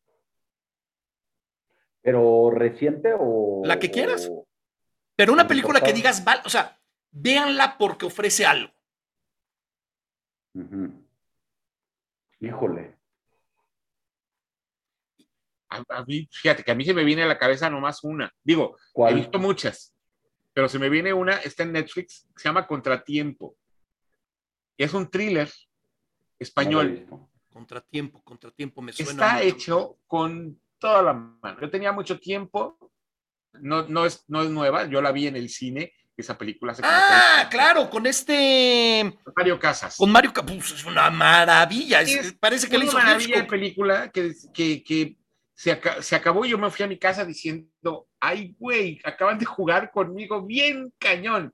¿Pero 2.03 2.51
reciente 2.51 3.13
o...? 3.19 3.63
La 3.65 3.79
que 3.79 3.91
quieras. 3.91 4.31
Pero 5.15 5.35
una 5.35 5.47
película 5.47 5.83
que 5.83 5.93
digas, 5.93 6.25
o 6.45 6.49
sea, 6.49 6.81
véanla 7.11 7.77
porque 7.77 8.07
ofrece 8.07 8.47
algo. 8.47 8.73
Híjole. 12.41 13.00
A, 15.71 16.05
mí, 16.05 16.29
fíjate 16.31 16.65
que 16.65 16.73
a 16.73 16.75
mí 16.75 16.85
se 16.85 16.95
me 16.95 17.05
viene 17.05 17.23
a 17.23 17.27
la 17.27 17.39
cabeza 17.39 17.71
nomás 17.71 18.03
una. 18.03 18.33
Digo, 18.43 18.77
he 19.09 19.15
visto 19.15 19.39
muchas, 19.39 19.95
pero 20.53 20.69
se 20.69 20.79
me 20.79 20.89
viene 20.89 21.13
una, 21.13 21.37
está 21.37 21.63
en 21.63 21.73
Netflix, 21.73 22.27
se 22.37 22.49
llama 22.49 22.67
Contratiempo. 22.67 23.57
Es 24.77 24.95
un 24.95 25.09
thriller 25.09 25.51
español. 26.39 27.07
contratiempo, 27.53 28.23
contratiempo, 28.23 28.83
me 28.83 28.93
suena. 28.93 29.11
Está 29.11 29.43
hecho 29.43 29.99
con 30.07 30.61
toda 30.79 31.03
la 31.03 31.13
mano. 31.13 31.61
Yo 31.61 31.71
tenía 31.71 31.93
mucho 31.93 32.19
tiempo, 32.19 32.77
no, 33.53 33.87
no, 33.87 34.07
es, 34.07 34.25
no 34.27 34.43
es 34.43 34.51
nueva, 34.51 34.87
yo 34.87 35.01
la 35.01 35.13
vi 35.13 35.29
en 35.29 35.37
el 35.37 35.49
cine, 35.51 35.93
esa 36.17 36.37
película. 36.37 36.75
Se 36.75 36.83
ah, 36.85 37.49
claro, 37.51 37.89
con 37.89 38.07
este... 38.07 39.19
Mario 39.37 39.59
Casas. 39.59 39.97
Con 39.97 40.11
Mario 40.11 40.33
Casas, 40.33 40.51
pues, 40.51 40.73
es 40.73 40.85
una 40.85 41.11
maravilla, 41.11 42.01
parece 42.41 42.69
que 42.69 42.79
le 42.79 42.87
hizo 42.87 42.97
una 42.97 43.05
maravilla 43.05 43.47
película 43.47 44.11
que, 44.11 44.33
que, 44.53 44.83
que 44.83 45.20
se, 45.61 45.79
se, 46.01 46.17
acabó 46.17 46.47
y 46.47 46.49
yo 46.49 46.57
me 46.57 46.71
fui 46.71 46.87
a 46.87 46.89
mi 46.89 46.97
casa 46.97 47.23
diciendo, 47.23 48.09
ay, 48.19 48.57
güey, 48.59 48.99
acaban 49.05 49.39
de 49.39 49.45
jugar 49.45 49.91
conmigo 49.91 50.41
bien 50.41 50.91
cañón. 50.99 51.53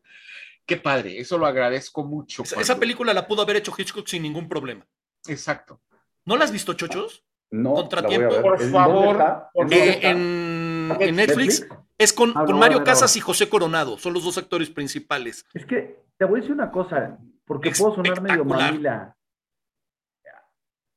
Qué 0.64 0.76
padre, 0.76 1.18
eso 1.18 1.36
lo 1.38 1.44
agradezco 1.44 2.04
mucho. 2.04 2.44
Esa, 2.44 2.78
película 2.78 3.12
la 3.12 3.26
pudo 3.26 3.42
haber 3.42 3.56
hecho 3.56 3.74
Hitchcock 3.76 4.06
sin 4.06 4.22
ningún 4.22 4.48
problema. 4.48 4.86
Exacto. 5.26 5.80
¿No 6.24 6.36
la 6.36 6.44
has 6.44 6.52
visto, 6.52 6.74
Chochos? 6.74 7.24
No, 7.50 7.74
Contratiempo. 7.74 8.40
Por 8.42 8.60
favor. 8.70 9.48
Eh, 9.72 9.98
en, 10.02 11.16
Netflix, 11.16 11.66
es 11.98 12.12
con, 12.12 12.32
ah, 12.36 12.44
Mario 12.44 12.84
Casas 12.84 13.16
y 13.16 13.20
José 13.20 13.48
Coronado. 13.48 13.98
Son 13.98 14.12
los 14.12 14.22
dos 14.22 14.38
actores 14.38 14.70
principales. 14.70 15.44
Es 15.52 15.66
que 15.66 16.04
te 16.16 16.24
voy 16.24 16.38
a 16.38 16.42
decir 16.42 16.54
una 16.54 16.70
cosa, 16.70 17.18
porque 17.44 17.72
puedo 17.72 17.96
sonar 17.96 18.22
medio 18.22 18.44
mamila. 18.44 19.16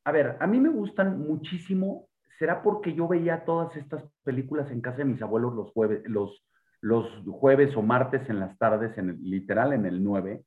A 0.05 0.11
ver, 0.11 0.37
a 0.39 0.45
mí 0.45 0.59
me 0.59 0.69
gustan 0.69 1.19
muchísimo. 1.19 2.08
¿Será 2.39 2.63
porque 2.63 2.93
yo 2.93 3.07
veía 3.07 3.43
todas 3.43 3.75
estas 3.75 4.01
películas 4.23 4.71
en 4.71 4.79
casa 4.79 4.99
de 4.99 5.05
mis 5.05 5.21
abuelos 5.21 5.53
los 5.53 5.71
jueves, 5.71 6.01
los, 6.05 6.41
los 6.79 7.05
jueves 7.27 7.75
o 7.75 7.81
martes 7.81 8.29
en 8.29 8.39
las 8.39 8.57
tardes, 8.57 8.97
en 8.97 9.21
literal 9.21 9.73
en 9.73 9.85
el 9.85 10.01
9? 10.01 10.45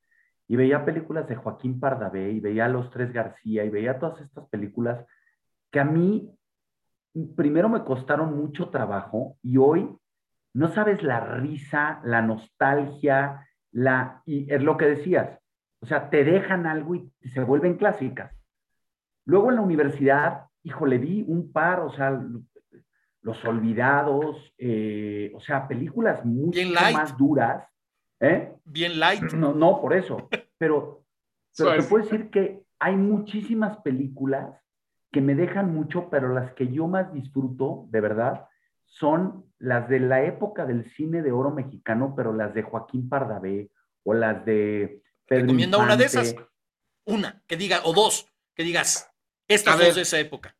Y 0.48 0.56
veía 0.56 0.86
películas 0.86 1.28
de 1.28 1.36
Joaquín 1.36 1.78
Pardavé, 1.78 2.32
y 2.32 2.40
veía 2.40 2.66
Los 2.66 2.90
Tres 2.90 3.12
García, 3.12 3.64
y 3.64 3.68
veía 3.68 3.98
todas 3.98 4.22
estas 4.22 4.48
películas 4.48 5.04
que 5.70 5.80
a 5.80 5.84
mí 5.84 6.34
primero 7.36 7.68
me 7.68 7.84
costaron 7.84 8.36
mucho 8.36 8.70
trabajo 8.70 9.36
y 9.42 9.58
hoy 9.58 9.94
no 10.54 10.68
sabes 10.68 11.02
la 11.02 11.20
risa, 11.20 12.00
la 12.04 12.22
nostalgia, 12.22 13.46
la, 13.70 14.22
y 14.24 14.50
es 14.52 14.62
lo 14.62 14.78
que 14.78 14.86
decías, 14.86 15.38
o 15.80 15.86
sea, 15.86 16.10
te 16.10 16.24
dejan 16.24 16.66
algo 16.66 16.94
y 16.94 17.12
se 17.34 17.42
vuelven 17.44 17.76
clásicas. 17.76 18.34
Luego 19.24 19.50
en 19.50 19.56
la 19.56 19.62
universidad, 19.62 20.46
híjole, 20.62 20.98
vi 20.98 21.24
un 21.26 21.52
par, 21.52 21.80
o 21.80 21.92
sea, 21.92 22.20
Los 23.22 23.44
Olvidados, 23.44 24.52
eh, 24.58 25.32
o 25.34 25.40
sea, 25.40 25.66
películas 25.68 26.24
mucho 26.24 26.60
más 26.92 27.16
duras. 27.16 27.66
¿eh? 28.20 28.52
Bien 28.64 28.98
light. 28.98 29.32
No, 29.32 29.54
no, 29.54 29.80
por 29.80 29.94
eso. 29.94 30.28
Pero, 30.58 31.04
pero 31.56 31.76
te 31.76 31.82
puedo 31.82 32.04
decir 32.04 32.30
que 32.30 32.62
hay 32.78 32.96
muchísimas 32.96 33.78
películas 33.78 34.58
que 35.12 35.20
me 35.20 35.34
dejan 35.34 35.72
mucho, 35.74 36.08
pero 36.10 36.32
las 36.32 36.52
que 36.54 36.72
yo 36.72 36.88
más 36.88 37.12
disfruto, 37.12 37.86
de 37.90 38.00
verdad, 38.00 38.48
son 38.86 39.44
las 39.58 39.88
de 39.88 40.00
la 40.00 40.24
época 40.24 40.66
del 40.66 40.90
cine 40.92 41.22
de 41.22 41.32
oro 41.32 41.50
mexicano, 41.50 42.14
pero 42.16 42.32
las 42.32 42.54
de 42.54 42.62
Joaquín 42.62 43.08
Pardavé 43.08 43.70
o 44.04 44.14
las 44.14 44.44
de 44.44 45.02
Pedro 45.26 45.42
Recomienda 45.42 45.78
una 45.78 45.96
de 45.96 46.04
esas. 46.04 46.34
Una, 47.04 47.42
que 47.46 47.56
diga, 47.56 47.80
o 47.84 47.92
dos, 47.92 48.26
que 48.54 48.64
digas, 48.64 49.11
estas 49.54 49.78
dos 49.78 49.94
de 49.94 50.02
esa 50.02 50.18
época. 50.18 50.56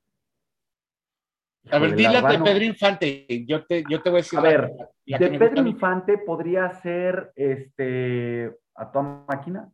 A 1.70 1.78
ver, 1.78 1.94
dile 1.94 2.20
de 2.20 2.38
Pedro 2.38 2.64
Infante. 2.64 3.26
Yo 3.46 3.64
te, 3.64 3.84
yo 3.88 4.02
te 4.02 4.10
voy 4.10 4.18
a 4.18 4.22
decir. 4.22 4.38
A 4.38 4.42
ver, 4.42 4.72
de 5.06 5.38
Pedro 5.38 5.66
Infante 5.66 6.18
podría 6.18 6.70
ser 6.70 7.32
este. 7.36 8.56
A 8.74 8.90
toda 8.90 9.24
máquina. 9.28 9.70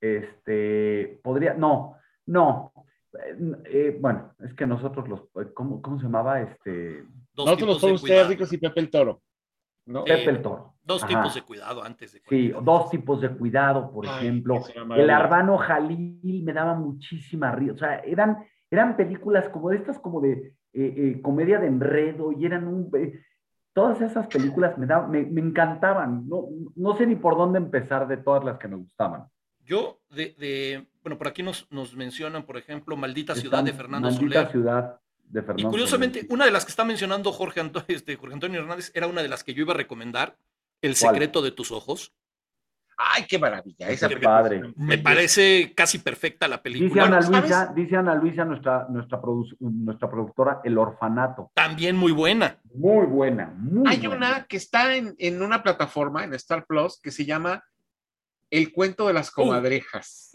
Este. 0.00 1.20
Podría. 1.22 1.54
No, 1.54 1.96
no. 2.26 2.72
Eh, 3.66 3.96
bueno, 4.00 4.34
es 4.44 4.54
que 4.54 4.66
nosotros 4.66 5.08
los. 5.08 5.22
¿Cómo, 5.54 5.82
cómo 5.82 5.98
se 5.98 6.04
llamaba? 6.04 6.40
Este. 6.40 7.04
nosotros 7.36 7.80
somos 7.80 8.02
ustedes 8.02 8.28
ricos 8.28 8.52
y 8.52 8.58
Pepe 8.58 8.80
el 8.80 8.90
Toro. 8.90 9.22
¿No? 9.86 10.04
Pepe 10.04 10.30
el 10.30 10.42
Toro. 10.42 10.74
Dos 10.82 11.06
tipos 11.06 11.34
de 11.34 11.42
cuidado 11.42 11.82
antes 11.82 12.12
de. 12.12 12.22
Sí, 12.28 12.52
dos 12.62 12.90
tipos 12.90 13.20
de 13.20 13.30
cuidado, 13.30 13.90
por 13.90 14.04
ejemplo. 14.04 14.62
El 14.96 15.08
Arbano 15.08 15.56
Jalil 15.56 16.42
me 16.44 16.52
daba 16.52 16.74
muchísima 16.74 17.52
risa. 17.52 17.72
O 17.72 17.78
sea, 17.78 17.98
eran 18.00 18.44
eran 18.74 18.96
películas 18.96 19.48
como 19.48 19.70
de 19.70 19.76
estas, 19.76 19.98
como 19.98 20.20
de 20.20 20.32
eh, 20.32 20.94
eh, 20.96 21.20
comedia 21.22 21.58
de 21.58 21.68
enredo, 21.68 22.32
y 22.32 22.44
eran 22.44 22.66
un... 22.66 22.90
Eh, 22.96 23.22
todas 23.72 24.00
esas 24.00 24.26
películas 24.26 24.76
me, 24.76 24.86
me, 25.24 25.40
encantaban. 25.40 26.28
No, 26.28 26.48
no, 26.74 26.96
sé 26.96 27.06
ni 27.06 27.16
por 27.16 27.36
dónde 27.36 27.58
empezar 27.58 28.06
de 28.08 28.16
todas 28.16 28.44
las 28.44 28.58
que 28.58 28.68
me 28.68 28.76
gustaban. 28.76 29.26
Yo, 29.64 30.00
de, 30.10 30.86
bueno, 31.02 31.16
por 31.18 31.28
aquí 31.28 31.42
nos, 31.42 31.70
nos 31.70 31.96
mencionan, 31.96 32.44
por 32.44 32.56
ejemplo, 32.56 32.96
Maldita 32.96 33.34
Ciudad 33.34 33.64
de 33.64 33.72
Fernando 33.72 34.10
Maldita 34.10 34.50
Ciudad 34.50 35.00
de 35.28 35.42
Fernando 35.42 35.68
Y 35.68 35.70
curiosamente, 35.70 36.26
una 36.30 36.44
de 36.44 36.50
las 36.50 36.64
que 36.64 36.70
está 36.70 36.84
mencionando 36.84 37.32
Jorge, 37.32 37.62
este, 37.88 38.16
Jorge 38.16 38.34
Antonio 38.34 38.60
Hernández 38.60 38.90
era 38.94 39.06
una 39.06 39.22
de 39.22 39.28
las 39.28 39.44
que 39.44 39.54
yo 39.54 39.62
iba 39.62 39.74
a 39.74 39.76
recomendar, 39.76 40.36
El 40.82 40.96
secreto 40.96 41.42
de 41.42 41.50
tus 41.50 41.72
ojos. 41.72 42.12
Ay, 42.96 43.24
qué 43.28 43.38
maravilla. 43.38 43.88
Esa 43.88 44.08
padre. 44.08 44.62
Me 44.76 44.98
parece 44.98 45.72
casi 45.74 45.98
perfecta 45.98 46.46
la 46.46 46.62
película. 46.62 46.88
Dice 46.88 47.00
Ana 47.00 47.20
Luisa, 47.20 47.72
dice 47.74 47.96
Ana 47.96 48.14
Luisa 48.14 48.44
nuestra, 48.44 48.86
nuestra, 48.88 49.20
nuestra 49.60 50.10
productora, 50.10 50.60
El 50.62 50.78
Orfanato. 50.78 51.50
También 51.54 51.96
muy 51.96 52.12
buena. 52.12 52.58
Muy 52.72 53.06
buena. 53.06 53.52
Muy 53.56 53.88
Hay 53.88 54.06
una 54.06 54.44
que 54.44 54.56
está 54.56 54.94
en, 54.94 55.14
en, 55.18 55.42
una 55.42 55.62
plataforma, 55.62 56.24
en 56.24 56.34
Star 56.34 56.66
Plus, 56.66 57.00
que 57.00 57.10
se 57.10 57.24
llama 57.24 57.64
El 58.50 58.72
cuento 58.72 59.06
de 59.08 59.14
las 59.14 59.30
comadrejas. 59.30 60.30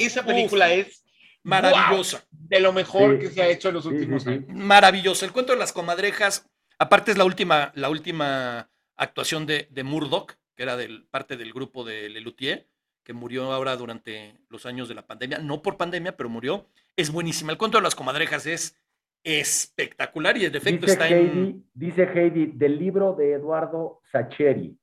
esa 0.00 0.24
película 0.24 0.72
es 0.72 1.04
maravillosa. 1.42 2.24
de 2.30 2.60
lo 2.60 2.72
mejor 2.72 3.18
que 3.18 3.30
se 3.30 3.42
ha 3.42 3.48
hecho 3.48 3.68
en 3.68 3.74
los 3.74 3.86
últimos 3.86 4.26
años. 4.26 4.44
Maravillosa. 4.48 5.24
El 5.26 5.32
cuento 5.32 5.52
de 5.52 5.58
las 5.58 5.72
comadrejas, 5.72 6.50
aparte 6.78 7.10
es 7.10 7.18
la 7.18 7.24
última, 7.24 7.72
la 7.74 7.88
última 7.88 8.70
actuación 8.96 9.46
de, 9.46 9.68
de 9.70 9.82
Murdoch 9.82 10.36
que 10.54 10.62
era 10.62 10.76
del, 10.76 11.04
parte 11.04 11.36
del 11.36 11.52
grupo 11.52 11.84
de 11.84 12.08
Lelutier, 12.08 12.68
que 13.04 13.12
murió 13.12 13.52
ahora 13.52 13.76
durante 13.76 14.38
los 14.48 14.66
años 14.66 14.88
de 14.88 14.94
la 14.94 15.06
pandemia, 15.06 15.38
no 15.38 15.62
por 15.62 15.76
pandemia, 15.76 16.16
pero 16.16 16.28
murió. 16.28 16.66
Es 16.96 17.10
buenísima. 17.10 17.52
El 17.52 17.58
cuento 17.58 17.78
de 17.78 17.82
las 17.82 17.94
comadrejas 17.94 18.46
es 18.46 18.78
espectacular 19.24 20.36
y 20.36 20.44
el 20.44 20.52
defecto 20.52 20.86
está 20.86 21.08
en. 21.08 21.64
Dice 21.72 22.04
Heidi, 22.04 22.46
del 22.46 22.78
libro 22.78 23.14
de 23.14 23.32
Eduardo 23.32 24.00
Sacheri. 24.10 24.76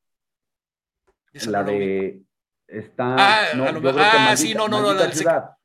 La 1.47 1.63
de. 1.63 2.23
Está. 2.67 3.15
Ah, 3.17 3.45
ah 3.53 4.37
sí, 4.37 4.53
no, 4.53 4.67
no, 4.67 4.81
no. 4.81 4.91
El 4.91 5.11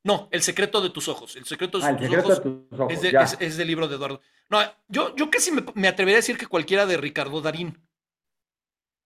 no, 0.04 0.28
El 0.30 0.42
secreto 0.42 0.80
de 0.80 0.90
tus 0.90 1.08
ojos. 1.08 1.34
El 1.34 1.46
secreto 1.46 1.78
de, 1.78 1.86
ah, 1.86 1.96
tus, 1.96 2.78
ojos 2.78 3.36
es, 3.40 3.56
del 3.56 3.66
libro 3.66 3.88
de 3.88 3.96
Eduardo. 3.96 4.20
No, 4.50 4.60
yo, 4.86 5.16
yo 5.16 5.30
casi 5.30 5.50
me, 5.50 5.64
me 5.74 5.88
atrevería 5.88 6.18
a 6.18 6.20
decir 6.20 6.36
que 6.36 6.46
cualquiera 6.46 6.86
de 6.86 6.98
Ricardo 6.98 7.40
Darín. 7.40 7.82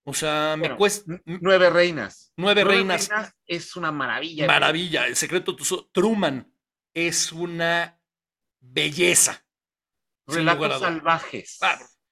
O 0.03 0.13
sea, 0.13 0.55
me 0.57 0.75
cuesta. 0.75 1.21
Nueve 1.25 1.69
reinas. 1.69 2.33
Nueve, 2.35 2.63
reinas. 2.63 3.09
Es 3.45 3.75
una 3.75 3.91
maravilla. 3.91 4.47
Maravilla. 4.47 5.05
El 5.05 5.15
secreto 5.15 5.53
de 5.53 5.63
Truman 5.91 6.51
es 6.93 7.31
una 7.31 7.99
belleza. 8.59 9.45
Relatos 10.27 10.79
salvajes. 10.79 11.59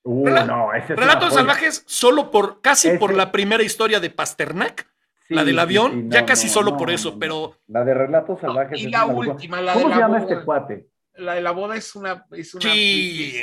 Uh, 0.03 0.29
no, 0.29 0.71
Relatos 0.71 1.33
salvajes 1.33 1.83
solo 1.87 2.31
por, 2.31 2.61
casi 2.61 2.97
por 2.97 3.13
la 3.13 3.31
primera 3.31 3.63
historia 3.63 3.99
de 3.99 4.09
Pasternak. 4.09 4.89
La 5.29 5.43
del 5.43 5.59
avión, 5.59 6.09
ya 6.09 6.25
casi 6.25 6.49
solo 6.49 6.77
por 6.77 6.91
eso, 6.91 7.17
pero. 7.19 7.57
La 7.67 7.83
de 7.83 7.93
Relatos 7.93 8.39
Salvajes. 8.39 8.79
y 8.79 8.87
la 8.87 9.05
última, 9.05 9.61
la 9.61 9.73
¿Cómo 9.73 9.93
se 9.93 9.99
llama 9.99 10.19
este 10.19 10.41
cuate? 10.43 10.89
La 11.15 11.35
de 11.35 11.41
la 11.41 11.51
boda 11.51 11.75
es 11.75 11.95
una. 11.95 12.25
Es 12.31 12.53
una 12.53 12.63
sí. 12.63 13.41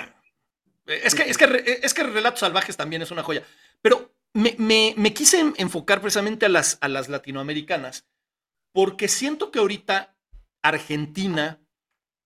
Es 0.86 1.14
que, 1.14 1.22
es, 1.22 1.38
que, 1.38 1.80
es 1.82 1.94
que 1.94 2.02
Relatos 2.02 2.40
Salvajes 2.40 2.76
también 2.76 3.00
es 3.00 3.10
una 3.10 3.22
joya. 3.22 3.42
Pero 3.80 4.12
me, 4.34 5.14
quise 5.14 5.52
enfocar 5.56 6.00
precisamente 6.00 6.46
a 6.46 6.48
las, 6.48 6.78
a 6.80 6.88
las 6.88 7.08
latinoamericanas, 7.08 8.06
porque 8.72 9.08
siento 9.08 9.50
que 9.50 9.60
ahorita 9.60 10.14
Argentina, 10.62 11.60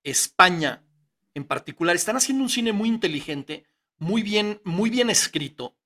España 0.03 0.83
en 1.35 1.45
particular, 1.45 1.95
están 1.95 2.17
haciendo 2.17 2.43
un 2.43 2.51
cine 2.51 2.73
muy 2.73 2.89
inteligente, 2.89 3.65
muy 3.99 4.23
bien, 4.23 4.61
muy 4.65 4.91
bien 4.91 5.09
escrito. 5.09 5.77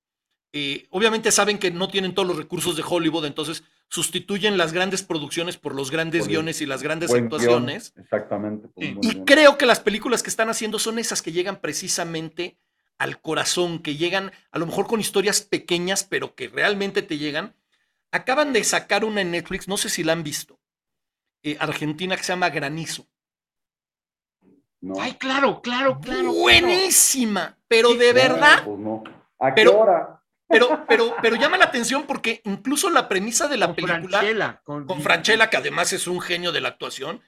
Eh, 0.54 0.86
obviamente 0.90 1.32
saben 1.32 1.58
que 1.58 1.70
no 1.70 1.88
tienen 1.88 2.14
todos 2.14 2.28
los 2.28 2.36
recursos 2.36 2.76
de 2.76 2.84
Hollywood, 2.86 3.24
entonces 3.24 3.64
sustituyen 3.88 4.58
las 4.58 4.72
grandes 4.72 5.02
producciones 5.02 5.56
por 5.56 5.74
los 5.74 5.90
grandes 5.90 6.28
guiones 6.28 6.60
y 6.60 6.66
las 6.66 6.82
grandes 6.82 7.12
actuaciones. 7.12 7.94
Exactamente. 7.96 8.68
Y 8.76 9.24
creo 9.24 9.56
que 9.56 9.66
las 9.66 9.80
películas 9.80 10.22
que 10.22 10.30
están 10.30 10.50
haciendo 10.50 10.78
son 10.78 10.98
esas 10.98 11.22
que 11.22 11.32
llegan 11.32 11.60
precisamente 11.60 12.58
al 12.98 13.20
corazón, 13.20 13.80
que 13.80 13.96
llegan 13.96 14.32
a 14.50 14.58
lo 14.58 14.66
mejor 14.66 14.86
con 14.86 15.00
historias 15.00 15.40
pequeñas, 15.40 16.04
pero 16.04 16.34
que 16.34 16.48
realmente 16.48 17.02
te 17.02 17.18
llegan. 17.18 17.54
Acaban 18.10 18.52
de 18.52 18.62
sacar 18.62 19.04
una 19.04 19.22
en 19.22 19.30
Netflix, 19.30 19.68
no 19.68 19.78
sé 19.78 19.88
si 19.88 20.04
la 20.04 20.12
han 20.12 20.22
visto, 20.22 20.60
eh, 21.42 21.56
Argentina, 21.58 22.16
que 22.16 22.24
se 22.24 22.32
llama 22.32 22.50
Granizo. 22.50 23.06
Ay, 24.98 25.14
claro, 25.14 25.62
claro, 25.62 25.98
claro. 26.00 26.32
Buenísima, 26.32 27.58
pero 27.68 27.94
de 27.94 28.12
verdad. 28.12 28.64
Pues 28.64 28.78
¿A 29.38 29.54
qué 29.54 29.68
hora? 29.68 30.21
Pero, 30.52 30.84
pero, 30.86 31.16
pero 31.22 31.36
llama 31.36 31.56
la 31.56 31.64
atención 31.64 32.04
porque 32.06 32.42
incluso 32.44 32.90
la 32.90 33.08
premisa 33.08 33.48
de 33.48 33.56
la 33.56 33.74
película. 33.74 34.60
con, 34.62 34.86
con 34.86 35.00
Franchella, 35.00 35.48
que 35.48 35.56
además 35.56 35.92
es 35.92 36.06
un 36.06 36.20
genio 36.20 36.52
de 36.52 36.60
la 36.60 36.68
actuación. 36.68 37.22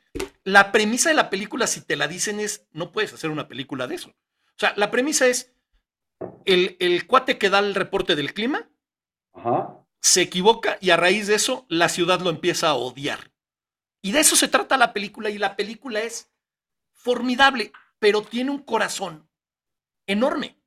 La 0.44 0.70
premisa 0.70 1.08
de 1.08 1.14
la 1.14 1.30
película, 1.30 1.66
si 1.66 1.80
te 1.80 1.96
la 1.96 2.06
dicen, 2.06 2.38
es: 2.38 2.66
no 2.72 2.92
puedes 2.92 3.14
hacer 3.14 3.30
una 3.30 3.48
película 3.48 3.86
de 3.86 3.94
eso. 3.94 4.10
O 4.10 4.58
sea, 4.58 4.74
la 4.76 4.90
premisa 4.90 5.26
es: 5.26 5.54
el, 6.44 7.06
cuate 7.06 7.38
que 7.38 7.50
da 7.50 7.60
el 7.60 7.74
reporte 7.74 8.14
del 8.14 8.34
clima 8.34 8.68
se 10.00 10.22
equivoca 10.22 10.76
y 10.80 10.90
a 10.90 10.96
raíz 10.96 11.26
de 11.26 11.34
eso 11.34 11.66
la 11.68 11.88
ciudad 11.88 12.20
lo 12.20 12.30
empieza 12.30 12.68
a 12.68 12.74
odiar. 12.74 13.32
Y 14.02 14.12
de 14.12 14.20
eso 14.20 14.36
se 14.36 14.48
trata 14.48 14.76
la 14.76 14.92
película 14.92 15.30
y 15.30 15.38
la 15.38 15.56
película 15.56 16.00
es 16.00 16.30
formidable, 16.92 17.72
pero 17.98 18.22
tiene 18.22 18.50
un 18.50 18.62
corazón 18.62 19.28
enorme. 20.06 20.58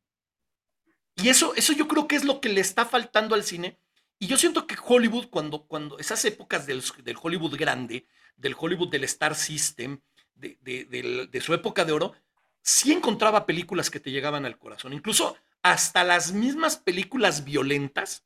Y 1.18 1.30
eso, 1.30 1.53
eso 1.55 1.74
yo 1.74 1.88
creo 1.88 2.07
que 2.07 2.15
es 2.15 2.24
lo 2.24 2.39
que 2.39 2.49
le 2.49 2.61
está 2.61 2.86
faltando 2.86 3.36
al 3.36 3.43
cine. 3.43 3.78
Y 4.20 4.28
yo 4.28 4.38
siento 4.38 4.65
que 4.65 4.76
Hollywood, 4.84 5.28
cuando, 5.30 5.63
cuando 5.63 5.99
esas 5.99 6.24
épocas 6.26 6.65
del, 6.65 6.82
Hollywood 7.22 7.57
grande, 7.57 8.07
del 8.36 8.55
Hollywood 8.57 8.89
del 8.89 9.03
Star 9.03 9.36
System, 9.36 9.99
de, 10.36 10.57
de, 10.61 11.41
su 11.41 11.53
época 11.53 11.86
de 11.86 11.93
oro, 11.93 12.13
sí 12.61 12.91
encontraba 12.91 13.45
películas 13.45 13.89
que 13.89 13.99
te 13.99 14.11
llegaban 14.11 14.45
al 14.45 14.57
corazón. 14.57 14.93
Incluso 14.93 15.38
hasta 15.61 16.03
las 16.03 16.32
mismas 16.32 16.78
películas 16.78 17.43
violentas 17.43 18.24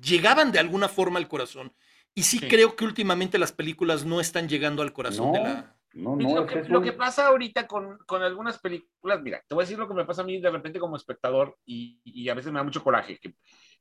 llegaban 0.00 0.52
de 0.52 0.58
alguna 0.58 0.88
forma 0.88 1.18
al 1.18 1.28
corazón. 1.28 1.72
Y 2.14 2.22
sí, 2.22 2.40
creo 2.40 2.76
que 2.76 2.84
últimamente 2.84 3.38
las 3.38 3.52
películas 3.52 4.04
no 4.04 4.20
están 4.20 4.48
llegando 4.48 4.82
al 4.82 4.92
corazón 4.92 5.32
de 5.32 5.40
la... 5.40 5.75
No, 5.96 6.14
no, 6.14 6.46
lo, 6.68 6.82
que, 6.82 6.92
pasa 6.92 7.28
ahorita 7.28 7.66
con, 7.66 7.98
algunas 8.22 8.58
películas, 8.58 9.22
mira, 9.22 9.42
te 9.48 9.54
voy 9.54 9.62
a 9.62 9.64
decir 9.64 9.78
lo 9.78 9.88
que 9.88 9.94
me 9.94 10.04
pasa 10.04 10.20
a 10.20 10.26
mí 10.26 10.38
de 10.38 10.50
repente 10.50 10.78
como 10.78 10.94
espectador 10.94 11.56
y, 11.64 12.28
a 12.28 12.34
veces 12.34 12.52
me 12.52 12.58
da 12.58 12.64
mucho 12.64 12.84
coraje. 12.84 13.18
Que 13.18 13.34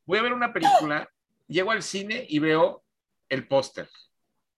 voy 0.05 0.19
a 0.19 0.21
ver 0.21 0.31
una 0.31 0.53
película, 0.53 1.09
llego 1.45 1.71
al 1.71 1.83
cine 1.83 2.25
y 2.29 2.39
veo 2.39 2.85
el 3.27 3.47
póster 3.49 3.89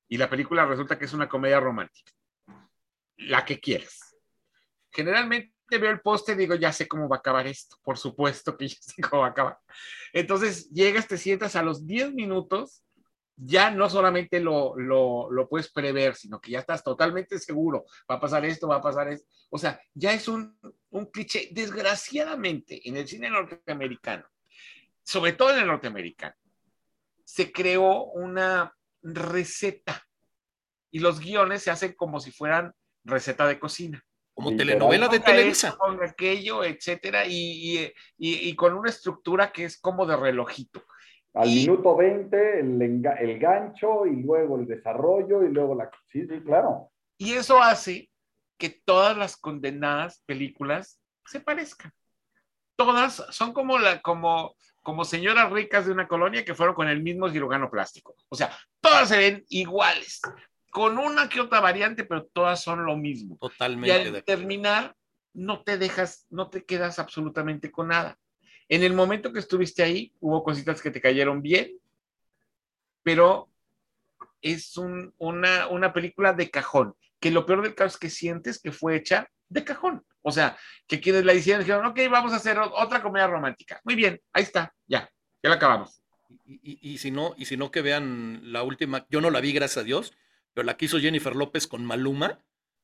y 0.07 0.17
la 0.17 0.29
película 0.29 0.67
resulta 0.67 0.99
que 0.99 1.05
es 1.05 1.13
una 1.13 1.27
comedia 1.27 1.59
romántica. 1.59 2.11
La 3.17 3.43
que 3.43 3.59
quieras. 3.59 4.15
Generalmente 4.91 5.53
te 5.67 5.79
veo 5.79 5.91
el 5.91 6.01
poste 6.01 6.35
digo, 6.35 6.55
ya 6.55 6.71
sé 6.71 6.87
cómo 6.87 7.09
va 7.09 7.17
a 7.17 7.19
acabar 7.19 7.47
esto. 7.47 7.77
Por 7.81 7.97
supuesto 7.97 8.55
que 8.55 8.67
ya 8.67 8.77
sé 8.79 9.01
cómo 9.01 9.23
va 9.23 9.29
a 9.29 9.31
acabar. 9.31 9.57
Entonces 10.13 10.69
llegas, 10.69 11.07
te 11.07 11.17
sientas 11.17 11.55
a 11.55 11.63
los 11.63 11.87
10 11.87 12.13
minutos, 12.13 12.83
ya 13.37 13.69
no 13.69 13.87
solamente 13.89 14.39
lo, 14.39 14.75
lo, 14.75 15.31
lo, 15.31 15.47
puedes 15.47 15.71
prever, 15.71 16.15
sino 16.15 16.41
que 16.41 16.51
ya 16.51 16.59
estás 16.59 16.83
totalmente 16.83 17.37
seguro, 17.37 17.85
va 18.09 18.15
a 18.15 18.19
pasar 18.19 18.43
esto, 18.45 18.67
va 18.67 18.77
a 18.77 18.81
pasar 18.81 19.07
esto. 19.09 19.29
O 19.51 19.59
sea, 19.59 19.79
ya 19.93 20.11
es 20.11 20.27
un, 20.27 20.57
un 20.89 21.05
cliché. 21.05 21.49
Desgraciadamente, 21.51 22.81
en 22.89 22.97
el 22.97 23.07
cine 23.07 23.29
norteamericano, 23.29 24.25
sobre 25.03 25.33
todo 25.33 25.51
en 25.51 25.59
el 25.59 25.67
norteamericano, 25.67 26.35
se 27.23 27.51
creó 27.51 28.05
una 28.05 28.73
receta 29.03 30.03
y 30.89 30.99
los 30.99 31.19
guiones 31.19 31.61
se 31.61 31.71
hacen 31.71 31.93
como 31.93 32.19
si 32.19 32.31
fueran 32.31 32.73
receta 33.03 33.47
de 33.47 33.59
cocina. 33.59 34.03
Como 34.33 34.55
telenovela 34.55 35.07
de 35.07 35.19
Televisa. 35.19 35.75
con 35.77 36.03
aquello, 36.03 36.63
etcétera, 36.63 37.25
y, 37.25 37.33
y, 37.33 37.93
y, 38.17 38.55
con 38.55 38.75
una 38.75 38.89
estructura 38.89 39.51
que 39.51 39.65
es 39.65 39.79
como 39.79 40.05
de 40.05 40.15
relojito. 40.15 40.83
Al 41.37 41.49
minuto 41.49 41.95
20, 41.95 42.59
el, 42.59 42.81
el 42.81 43.39
gancho, 43.39 44.05
y 44.05 44.21
luego 44.21 44.57
el 44.57 44.65
desarrollo, 44.65 45.43
y 45.43 45.49
luego 45.49 45.75
la. 45.75 45.89
Sí, 46.11 46.25
sí, 46.27 46.41
claro. 46.41 46.89
Y 47.17 47.33
eso 47.33 47.61
hace 47.61 48.09
que 48.57 48.69
todas 48.69 49.15
las 49.15 49.37
condenadas 49.37 50.23
películas 50.25 50.99
se 51.25 51.39
parezcan. 51.39 51.93
Todas 52.75 53.23
son 53.29 53.53
como, 53.53 53.77
la, 53.77 54.01
como, 54.01 54.55
como 54.81 55.03
señoras 55.03 55.51
ricas 55.51 55.85
de 55.85 55.91
una 55.91 56.07
colonia 56.07 56.45
que 56.45 56.55
fueron 56.55 56.75
con 56.75 56.87
el 56.87 57.01
mismo 57.01 57.29
cirujano 57.29 57.69
plástico. 57.69 58.15
O 58.29 58.35
sea, 58.35 58.51
todas 58.81 59.09
se 59.09 59.17
ven 59.17 59.45
iguales 59.49 60.21
con 60.71 60.97
una 60.97 61.27
que 61.27 61.41
otra 61.41 61.59
variante, 61.59 62.03
pero 62.03 62.25
todas 62.25 62.61
son 62.61 62.85
lo 62.85 62.95
mismo. 62.97 63.37
Totalmente. 63.39 63.87
Y 63.87 64.15
al 64.15 64.23
terminar, 64.23 64.95
no 65.33 65.63
te 65.63 65.77
dejas, 65.77 66.27
no 66.29 66.49
te 66.49 66.65
quedas 66.65 66.99
absolutamente 66.99 67.71
con 67.71 67.87
nada. 67.87 68.17
En 68.69 68.83
el 68.83 68.93
momento 68.93 69.31
que 69.31 69.39
estuviste 69.39 69.83
ahí, 69.83 70.13
hubo 70.19 70.43
cositas 70.43 70.81
que 70.81 70.91
te 70.91 71.01
cayeron 71.01 71.41
bien, 71.41 71.71
pero 73.03 73.49
es 74.41 74.77
un, 74.77 75.13
una, 75.17 75.67
una 75.67 75.93
película 75.93 76.33
de 76.33 76.49
cajón, 76.49 76.95
que 77.19 77.31
lo 77.31 77.45
peor 77.45 77.61
del 77.61 77.75
caso 77.75 77.95
es 77.95 77.97
que 77.97 78.09
sientes 78.09 78.61
que 78.61 78.71
fue 78.71 78.95
hecha 78.95 79.29
de 79.49 79.63
cajón. 79.63 80.05
O 80.21 80.31
sea, 80.31 80.57
que 80.87 80.99
quienes 80.99 81.23
la 81.23 81.33
hicieron 81.33 81.63
dijeron, 81.63 81.85
ok, 81.85 81.99
vamos 82.11 82.33
a 82.33 82.37
hacer 82.37 82.59
otra 82.59 83.01
comedia 83.01 83.27
romántica. 83.27 83.79
Muy 83.85 83.95
bien, 83.95 84.21
ahí 84.33 84.43
está, 84.43 84.73
ya, 84.85 85.09
ya 85.41 85.49
la 85.49 85.55
acabamos. 85.55 86.01
Y, 86.43 86.55
y, 86.61 86.93
y, 86.93 86.97
si 86.97 87.11
no, 87.11 87.33
y 87.37 87.45
si 87.45 87.55
no 87.55 87.71
que 87.71 87.81
vean 87.81 88.41
la 88.51 88.63
última, 88.63 89.05
yo 89.09 89.21
no 89.21 89.29
la 89.29 89.39
vi, 89.39 89.53
gracias 89.53 89.77
a 89.77 89.85
Dios, 89.85 90.13
pero 90.53 90.65
la 90.65 90.75
que 90.75 90.85
hizo 90.85 90.99
Jennifer 90.99 91.35
López 91.35 91.67
con 91.67 91.85
Maluma. 91.85 92.43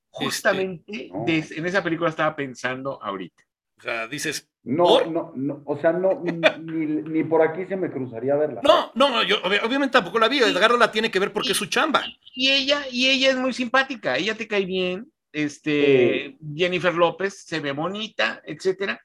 Justamente 0.10 1.12
este, 1.28 1.60
en 1.60 1.66
esa 1.66 1.84
película 1.84 2.10
estaba 2.10 2.36
pensando 2.36 3.02
ahorita. 3.02 3.44
O 3.84 3.86
sea, 3.86 4.08
dices. 4.08 4.50
No, 4.64 5.04
no, 5.08 5.34
no, 5.36 5.62
o 5.66 5.78
sea, 5.78 5.92
no, 5.92 6.24
ni, 6.62 6.86
ni, 6.86 7.24
por 7.26 7.42
aquí 7.42 7.66
se 7.66 7.76
me 7.76 7.92
cruzaría 7.92 8.34
verla. 8.38 8.62
No, 8.64 8.94
no, 8.96 9.24
yo 9.24 9.36
obviamente 9.44 9.92
tampoco 9.92 10.20
la 10.20 10.30
vi. 10.30 10.40
Edgardo 10.40 10.78
la 10.78 10.90
tiene 10.90 11.12
que 11.12 11.20
ver 11.20 11.34
porque 11.34 11.52
es 11.52 11.58
su 11.58 11.66
chamba. 11.66 12.02
Y 12.34 12.50
ella, 12.50 12.86
y 12.90 13.10
ella 13.10 13.32
es 13.32 13.36
muy 13.36 13.52
simpática, 13.52 14.16
ella 14.16 14.36
te 14.36 14.48
cae 14.48 14.64
bien. 14.64 15.12
Este, 15.34 16.38
Jennifer 16.56 16.94
López 16.94 17.44
se 17.46 17.60
ve 17.60 17.74
bonita, 17.74 18.42
etcétera. 18.46 19.02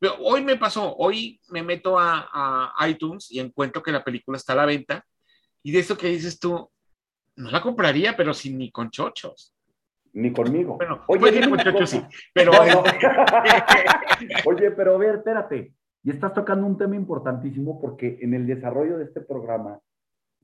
Pero 0.00 0.16
hoy 0.16 0.42
me 0.42 0.56
pasó, 0.56 0.96
hoy 0.96 1.40
me 1.50 1.62
meto 1.62 1.96
a, 1.96 2.28
a 2.76 2.88
iTunes 2.88 3.30
y 3.30 3.38
encuentro 3.38 3.84
que 3.84 3.92
la 3.92 4.02
película 4.02 4.36
está 4.36 4.54
a 4.54 4.56
la 4.56 4.66
venta. 4.66 5.06
Y 5.62 5.70
de 5.70 5.78
eso 5.78 5.96
que 5.96 6.08
dices 6.08 6.40
tú, 6.40 6.68
no 7.36 7.50
la 7.52 7.62
compraría, 7.62 8.16
pero 8.16 8.34
sin 8.34 8.58
ni 8.58 8.72
con 8.72 8.90
chochos. 8.90 9.54
Ni 10.12 10.32
conmigo. 10.32 10.76
Bueno, 10.76 11.02
oye, 11.06 11.48
con 11.48 11.58
chochos 11.58 11.90
sí, 11.90 12.02
pero... 12.32 12.52
oye, 14.46 14.70
pero 14.70 14.94
a 14.94 14.98
ver, 14.98 15.16
espérate. 15.16 15.74
Y 16.02 16.10
estás 16.10 16.32
tocando 16.32 16.66
un 16.66 16.78
tema 16.78 16.96
importantísimo 16.96 17.80
porque 17.80 18.18
en 18.20 18.34
el 18.34 18.46
desarrollo 18.46 18.98
de 18.98 19.04
este 19.04 19.20
programa 19.20 19.80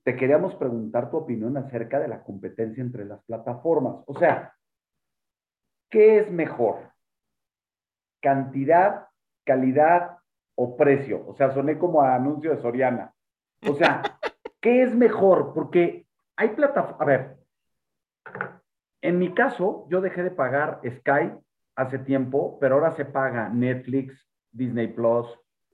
te 0.03 0.17
queríamos 0.17 0.55
preguntar 0.57 1.11
tu 1.11 1.17
opinión 1.17 1.57
acerca 1.57 1.99
de 1.99 2.09
la 2.09 2.23
competencia 2.23 2.83
entre 2.83 3.07
las 3.07 3.23
plataformas. 3.25 3.97
O 4.07 4.19
sea, 4.19 4.55
¿qué 5.91 6.19
es 6.19 6.31
mejor? 6.31 6.91
¿Cantidad, 8.21 9.09
calidad 9.45 10.19
o 10.57 10.77
precio? 10.77 11.27
O 11.27 11.35
sea, 11.35 11.53
soné 11.53 11.79
como 11.79 12.03
a 12.03 12.15
anuncio 12.15 12.51
de 12.51 12.61
Soriana. 12.61 13.15
O 13.67 13.75
sea, 13.75 14.03
¿qué 14.61 14.83
es 14.83 14.95
mejor? 14.95 15.55
Porque 15.55 16.07
hay 16.37 16.51
plataformas, 16.51 17.01
a 17.01 17.05
ver, 17.07 17.37
en 19.05 19.19
mi 19.19 19.35
caso, 19.35 19.87
yo 19.91 20.01
dejé 20.01 20.23
de 20.23 20.31
pagar 20.31 20.81
Sky 20.83 21.31
hace 21.77 21.99
tiempo, 21.99 22.59
pero 22.59 22.77
ahora 22.77 22.97
se 22.97 23.05
paga 23.05 23.51
Netflix, 23.51 24.17
Disney 24.51 24.89
Plus, 24.89 25.27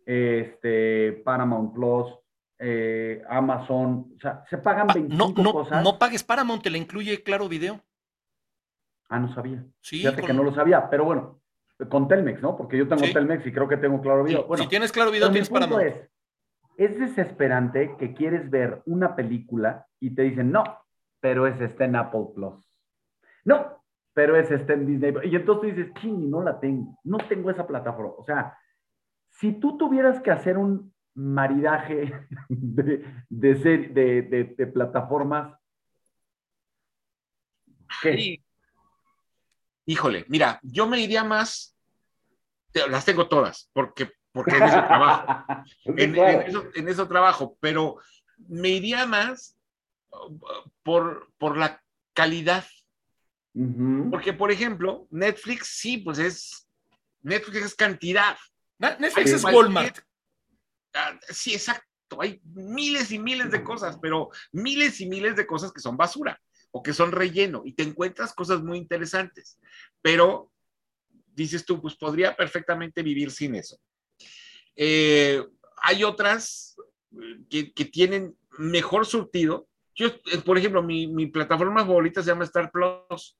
este, 0.04 1.22
Paramount 1.24 1.72
Plus, 1.72 2.12
eh, 2.58 3.22
Amazon, 3.28 4.12
o 4.16 4.20
sea, 4.20 4.42
se 4.50 4.58
pagan 4.58 4.88
25 4.88 5.14
ah, 5.14 5.32
no, 5.36 5.42
no, 5.44 5.52
cosas. 5.52 5.84
No 5.84 5.96
pagues 5.96 6.24
Paramount, 6.24 6.60
te 6.60 6.70
la 6.70 6.78
incluye 6.78 7.22
Claro 7.22 7.48
Video. 7.48 7.80
Ah, 9.08 9.20
no 9.20 9.32
sabía. 9.32 9.64
Sí. 9.80 9.98
Fíjate 9.98 10.22
que 10.22 10.32
no 10.32 10.42
lo 10.42 10.52
sabía, 10.52 10.90
pero 10.90 11.04
bueno, 11.04 11.40
con 11.88 12.08
Telmex, 12.08 12.42
¿no? 12.42 12.56
Porque 12.56 12.78
yo 12.78 12.88
tengo 12.88 13.04
Sí. 13.04 13.12
Telmex 13.12 13.46
y 13.46 13.52
creo 13.52 13.68
que 13.68 13.76
tengo 13.76 14.00
Claro 14.00 14.24
Video. 14.24 14.40
Sí, 14.40 14.44
Bueno, 14.48 14.64
si 14.64 14.68
tienes 14.68 14.90
Claro 14.90 15.12
Video, 15.12 15.30
tienes 15.30 15.50
Paramount. 15.50 15.84
Es, 15.84 16.10
es 16.76 16.98
desesperante 16.98 17.94
que 17.96 18.12
quieres 18.12 18.50
ver 18.50 18.82
una 18.86 19.14
película 19.14 19.86
y 20.00 20.16
te 20.16 20.22
dicen, 20.22 20.50
no, 20.50 20.64
pero 21.20 21.46
ese 21.46 21.66
está 21.66 21.84
en 21.84 21.94
Apple 21.94 22.26
Plus. 22.34 22.69
No, 23.44 23.82
pero 24.12 24.36
ese 24.36 24.56
está 24.56 24.72
en 24.74 24.86
Disney. 24.86 25.14
Y 25.30 25.36
entonces 25.36 25.70
tú 25.72 25.76
dices, 25.76 25.94
ching, 26.00 26.30
no 26.30 26.42
la 26.42 26.58
tengo, 26.60 26.98
no 27.04 27.18
tengo 27.28 27.50
esa 27.50 27.66
plataforma. 27.66 28.12
O 28.18 28.24
sea, 28.24 28.56
si 29.30 29.52
tú 29.58 29.76
tuvieras 29.78 30.20
que 30.20 30.30
hacer 30.30 30.58
un 30.58 30.92
maridaje 31.14 32.12
de, 32.48 33.04
de, 33.28 33.56
ser- 33.62 33.92
de, 33.94 34.22
de- 34.22 34.54
de 34.56 34.66
plataformas, 34.66 35.56
¿qué? 38.02 38.16
Sí. 38.18 38.44
Híjole, 39.86 40.24
mira, 40.28 40.60
yo 40.62 40.86
me 40.86 41.00
iría 41.00 41.24
más, 41.24 41.76
te- 42.72 42.88
las 42.88 43.04
tengo 43.04 43.28
todas, 43.28 43.70
porque, 43.72 44.10
porque 44.32 44.52
en 44.56 44.62
eso 44.64 44.84
trabajo. 44.84 45.44
En, 45.84 46.14
en 46.16 46.42
eso, 46.42 46.64
en 46.74 46.88
eso 46.88 47.08
trabajo, 47.08 47.56
pero 47.60 47.96
me 48.48 48.68
iría 48.68 49.06
más 49.06 49.58
uh, 50.10 50.38
por, 50.82 51.32
por 51.38 51.56
la 51.56 51.82
calidad. 52.12 52.64
Porque, 54.10 54.32
por 54.32 54.50
ejemplo, 54.50 55.06
Netflix 55.10 55.78
sí, 55.78 55.98
pues 55.98 56.18
es, 56.18 56.68
Netflix 57.22 57.66
es 57.66 57.74
cantidad. 57.74 58.36
Netflix 58.78 59.16
Hay 59.16 59.34
es 59.34 59.44
Walmart. 59.44 59.98
Ah, 60.94 61.18
Sí, 61.28 61.54
exacto. 61.54 61.86
Hay 62.18 62.40
miles 62.44 63.12
y 63.12 63.18
miles 63.18 63.50
de 63.50 63.62
cosas, 63.62 63.98
pero 64.00 64.30
miles 64.52 65.00
y 65.00 65.08
miles 65.08 65.36
de 65.36 65.46
cosas 65.46 65.72
que 65.72 65.80
son 65.80 65.96
basura 65.96 66.40
o 66.72 66.82
que 66.82 66.92
son 66.92 67.12
relleno 67.12 67.62
y 67.64 67.72
te 67.72 67.82
encuentras 67.82 68.32
cosas 68.32 68.62
muy 68.62 68.78
interesantes. 68.78 69.58
Pero 70.02 70.52
dices 71.34 71.64
tú, 71.64 71.80
pues 71.80 71.94
podría 71.96 72.34
perfectamente 72.36 73.02
vivir 73.02 73.30
sin 73.30 73.54
eso. 73.54 73.78
Eh, 74.74 75.44
hay 75.82 76.04
otras 76.04 76.76
eh, 77.12 77.40
que, 77.48 77.72
que 77.72 77.84
tienen 77.84 78.36
mejor 78.58 79.06
surtido. 79.06 79.68
Yo, 79.94 80.06
eh, 80.08 80.38
por 80.44 80.56
ejemplo, 80.58 80.82
mi, 80.82 81.06
mi 81.06 81.26
plataforma 81.26 81.84
favorita 81.84 82.22
se 82.22 82.28
llama 82.28 82.44
Star 82.44 82.70
Plus, 82.70 83.38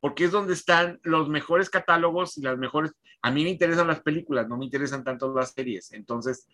porque 0.00 0.24
es 0.24 0.30
donde 0.32 0.52
están 0.52 1.00
los 1.02 1.28
mejores 1.28 1.70
catálogos 1.70 2.36
y 2.38 2.42
las 2.42 2.58
mejores. 2.58 2.92
A 3.22 3.30
mí 3.30 3.42
me 3.44 3.50
interesan 3.50 3.86
las 3.88 4.00
películas, 4.00 4.46
no 4.48 4.56
me 4.56 4.66
interesan 4.66 5.02
tanto 5.02 5.34
las 5.34 5.52
series. 5.52 5.92
Entonces, 5.92 6.46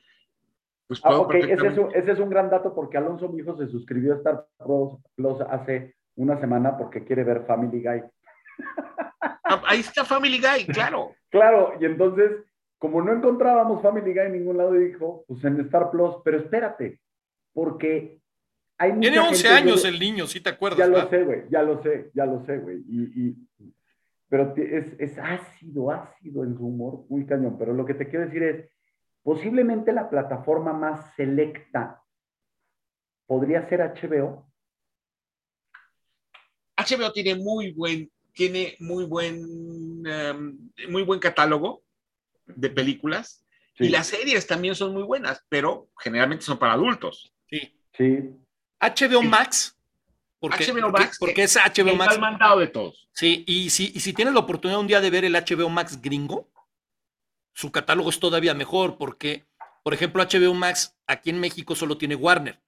pues 0.86 1.00
Ah, 1.04 1.08
puedo 1.08 1.22
ok, 1.22 1.34
ese 1.34 1.38
es, 1.54 1.60
perfectamente- 1.60 1.80
un, 1.96 2.02
ese 2.02 2.12
es 2.12 2.18
un 2.18 2.30
gran 2.30 2.50
dato 2.50 2.74
porque 2.74 2.98
Alonso, 2.98 3.28
mi 3.28 3.40
hijo, 3.40 3.56
se 3.56 3.66
suscribió 3.68 4.14
a 4.14 4.16
Star 4.16 4.46
Plus, 4.58 4.92
Plus 5.16 5.40
hace 5.48 5.94
una 6.16 6.38
semana 6.40 6.76
porque 6.76 7.04
quiere 7.04 7.24
ver 7.24 7.44
Family 7.46 7.82
Guy. 7.82 8.02
Ah, 9.44 9.62
Ahí 9.66 9.80
está 9.80 10.04
Family 10.04 10.38
Guy, 10.40 10.66
claro. 10.66 11.14
Claro, 11.30 11.72
y 11.80 11.86
entonces, 11.86 12.30
como 12.76 13.00
no 13.00 13.10
encontrábamos 13.12 13.80
Family 13.80 14.12
Guy 14.12 14.26
en 14.26 14.32
ningún 14.32 14.58
lado, 14.58 14.72
dijo, 14.72 15.24
pues 15.26 15.42
en 15.44 15.58
Star 15.60 15.90
Plus, 15.90 16.16
pero 16.22 16.36
espérate, 16.38 17.00
porque 17.54 18.20
hay 18.82 18.98
Tiene 19.00 19.18
11 19.18 19.48
gente- 19.48 19.48
años 19.48 19.82
yo- 19.82 19.88
el 19.88 19.98
niño, 19.98 20.26
si 20.26 20.40
te 20.40 20.50
acuerdas. 20.50 20.78
Ya 20.78 20.86
lo 20.86 21.08
sé, 21.08 21.22
güey, 21.22 21.42
ya 21.50 21.62
lo 21.62 21.82
sé, 21.82 22.10
ya 22.14 22.26
lo 22.26 22.44
sé, 22.44 22.58
güey. 22.58 22.78
Y, 22.88 23.28
y- 23.28 23.36
pero 24.28 24.54
es, 24.56 24.86
es 24.98 25.18
ácido, 25.18 25.90
ácido 25.90 26.42
en 26.44 26.56
su 26.56 26.66
humor, 26.66 27.04
muy 27.08 27.26
cañón. 27.26 27.56
Pero 27.58 27.74
lo 27.74 27.84
que 27.84 27.94
te 27.94 28.08
quiero 28.08 28.24
decir 28.24 28.42
es, 28.42 28.68
posiblemente 29.22 29.92
la 29.92 30.08
plataforma 30.08 30.72
más 30.72 31.14
selecta 31.16 32.02
podría 33.26 33.68
ser 33.68 33.80
HBO. 33.82 34.48
HBO 36.76 37.12
tiene 37.12 37.34
muy 37.36 37.72
buen, 37.72 38.10
tiene 38.32 38.76
muy 38.80 39.04
buen, 39.04 40.02
em, 40.06 40.58
muy 40.88 41.02
buen 41.02 41.20
catálogo 41.20 41.82
de 42.46 42.70
películas 42.70 43.44
Sí, 43.76 43.84
y 43.84 43.88
las 43.88 44.08
series 44.08 44.46
también 44.46 44.74
son 44.74 44.92
muy 44.92 45.02
buenas, 45.02 45.44
pero 45.48 45.88
generalmente 45.98 46.44
son 46.44 46.58
para 46.58 46.72
adultos. 46.74 47.32
Sí. 47.48 47.78
sí. 47.96 48.30
HBO. 48.82 49.22
Max 49.22 49.76
Porque, 50.38 50.64
HBO 50.72 50.90
Max, 50.90 51.16
porque 51.20 51.44
es 51.44 51.56
HBO 51.56 51.90
El 51.90 51.96
Max. 51.96 52.12
mal 52.18 52.20
mandado 52.20 52.58
de 52.58 52.66
todos. 52.66 53.08
Sí, 53.12 53.44
y 53.46 53.70
si, 53.70 53.92
y 53.94 54.00
si 54.00 54.12
tienes 54.12 54.34
la 54.34 54.40
oportunidad 54.40 54.80
un 54.80 54.86
día 54.86 55.00
de 55.00 55.10
ver 55.10 55.24
el 55.24 55.34
HBO 55.34 55.68
Max 55.68 56.00
gringo, 56.02 56.48
su 57.54 57.70
catálogo 57.70 58.10
es 58.10 58.18
todavía 58.18 58.54
mejor 58.54 58.96
porque, 58.98 59.44
por 59.82 59.94
ejemplo, 59.94 60.22
HBO 60.24 60.54
Max 60.54 60.96
aquí 61.06 61.30
en 61.30 61.38
México 61.40 61.74
solo 61.76 61.98
tiene 61.98 62.14
Warner. 62.16 62.60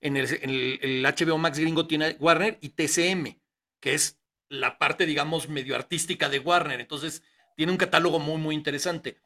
En 0.00 0.16
el, 0.16 0.26
en 0.42 0.50
el- 0.50 0.78
el 0.82 1.06
HBO 1.06 1.36
Max 1.38 1.58
gringo 1.58 1.86
tiene 1.86 2.16
Warner 2.18 2.58
y 2.62 2.70
TCM, 2.70 3.38
que 3.80 3.94
es 3.94 4.18
la 4.48 4.78
parte, 4.78 5.04
digamos, 5.06 5.48
medio 5.48 5.76
artística 5.76 6.28
de 6.28 6.38
Warner. 6.38 6.80
Entonces, 6.80 7.22
tiene 7.56 7.70
un 7.70 7.78
catálogo 7.78 8.18
muy, 8.18 8.38
muy 8.38 8.54
interesante. 8.54 9.18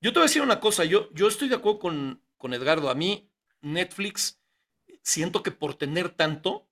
Yo 0.00 0.12
te 0.12 0.20
voy 0.20 0.24
a 0.24 0.28
decir 0.28 0.42
una 0.42 0.60
cosa, 0.60 0.84
yo, 0.84 1.10
yo 1.12 1.26
estoy 1.28 1.48
de 1.48 1.56
acuerdo 1.56 1.80
con, 1.80 2.22
con 2.38 2.54
Edgardo. 2.54 2.88
A 2.88 2.94
mí, 2.94 3.28
Netflix, 3.60 4.40
siento 5.02 5.42
que 5.42 5.50
por 5.50 5.74
tener 5.74 6.08
tanto, 6.10 6.66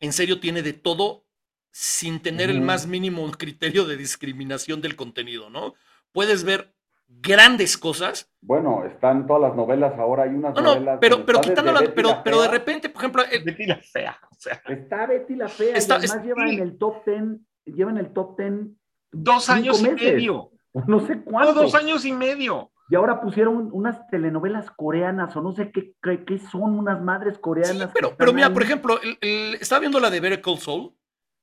en 0.00 0.12
serio 0.12 0.40
tiene 0.40 0.62
de 0.62 0.72
todo 0.72 1.24
sin 1.70 2.20
tener 2.20 2.48
el 2.50 2.60
más 2.62 2.86
mínimo 2.86 3.30
criterio 3.32 3.84
de 3.84 3.96
discriminación 3.96 4.80
del 4.80 4.96
contenido, 4.96 5.50
¿no? 5.50 5.74
Puedes 6.12 6.42
ver 6.44 6.74
grandes 7.08 7.76
cosas. 7.78 8.32
Bueno, 8.40 8.84
están 8.86 9.26
todas 9.26 9.42
las 9.42 9.54
novelas 9.56 9.96
ahora, 9.98 10.24
hay 10.24 10.30
unas 10.30 10.54
No, 10.54 10.60
no, 10.62 10.74
novelas. 10.74 10.98
pero, 11.00 11.24
pero 11.26 11.40
quitando 11.40 11.72
la- 11.72 11.92
pero, 11.94 12.08
la 12.08 12.24
pero 12.24 12.40
de 12.42 12.48
repente, 12.48 12.88
por 12.88 13.02
ejemplo, 13.02 13.22
el- 13.30 13.44
Betty 13.44 13.66
la 13.66 13.76
fea. 13.76 14.18
O 14.30 14.34
sea, 14.38 14.62
Está 14.68 15.06
Betty 15.06 15.34
la 15.36 15.48
Fea, 15.48 15.76
Está- 15.76 15.94
y 15.94 15.98
además 15.98 16.16
es- 16.18 16.24
lleva 16.24 16.48
sí. 16.48 16.54
en 16.54 16.62
el 16.62 16.78
top 16.78 17.04
ten, 17.04 17.46
lleva 17.64 17.90
en 17.90 17.98
el 17.98 18.12
top 18.12 18.36
ten 18.36 18.78
dos 19.12 19.48
años 19.50 19.80
y 19.82 19.88
medio. 19.90 20.50
no 20.86 21.06
sé 21.06 21.16
No, 21.16 21.24
cuánto. 21.24 21.54
dos 21.54 21.74
años 21.74 22.04
y 22.04 22.12
medio. 22.12 22.70
Y 22.88 22.94
ahora 22.94 23.20
pusieron 23.20 23.68
unas 23.72 24.06
telenovelas 24.08 24.70
coreanas, 24.70 25.34
o 25.36 25.42
no 25.42 25.52
sé 25.52 25.72
qué, 25.72 25.94
qué, 26.02 26.24
qué 26.24 26.38
son, 26.38 26.78
unas 26.78 27.02
madres 27.02 27.34
sí, 27.34 27.40
coreanas. 27.40 27.92
que 27.92 28.00
pero, 28.16 28.32
mira, 28.32 28.46
ahí. 28.46 28.52
por 28.52 28.62
ejemplo, 28.62 29.00
el- 29.02 29.18
el- 29.20 29.54
estaba 29.56 29.80
viendo 29.80 29.98
la 29.98 30.10
de 30.10 30.20
Better 30.20 30.40
Call 30.40 30.58
Saul, 30.58 30.94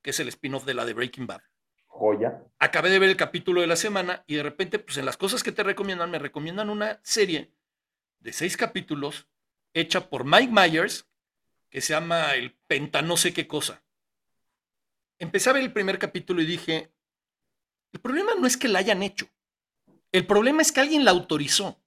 que 0.02 0.12
es 0.12 0.20
el 0.20 0.30
spin-off 0.30 0.66
de 0.66 0.74
la 0.74 0.86
de 0.86 0.94
Breaking 0.94 1.28
Bad. 1.28 1.42
Joya. 1.96 2.42
acabé 2.58 2.90
de 2.90 2.98
ver 2.98 3.10
el 3.10 3.16
capítulo 3.18 3.62
de 3.62 3.68
la 3.68 3.76
semana 3.76 4.24
y 4.26 4.34
de 4.36 4.42
repente, 4.44 4.80
pues 4.80 4.98
en 4.98 5.06
las 5.06 5.16
cosas 5.16 5.44
que 5.44 5.52
te 5.52 5.62
recomiendan, 5.62 6.10
me 6.10 6.18
recomiendan 6.18 6.72
una 6.72 7.00
serie 7.04 7.54
de 8.20 8.34
seis 8.34 8.58
capítulos 8.58 9.28
hecha 9.76 10.10
por 10.10 10.26
Mike 10.26 10.52
Myers 10.52 11.08
que 11.70 11.82
se 11.82 11.94
llama 11.94 12.34
El 12.34 12.52
Penta 12.68 13.04
no 13.04 13.16
sé 13.16 13.32
qué 13.32 13.46
cosa. 13.48 13.84
Empecé 15.20 15.50
a 15.50 15.54
ver 15.54 15.62
el 15.64 15.72
primer 15.72 16.00
capítulo 16.00 16.42
y 16.42 16.46
dije, 16.48 16.92
el 17.92 18.00
problema 18.00 18.32
no 18.40 18.48
es 18.48 18.58
que 18.58 18.68
la 18.70 18.80
hayan 18.80 19.04
hecho, 19.04 19.28
el 20.14 20.26
problema 20.26 20.62
es 20.62 20.72
que 20.72 20.80
alguien 20.80 21.04
la 21.04 21.12
autorizó. 21.12 21.78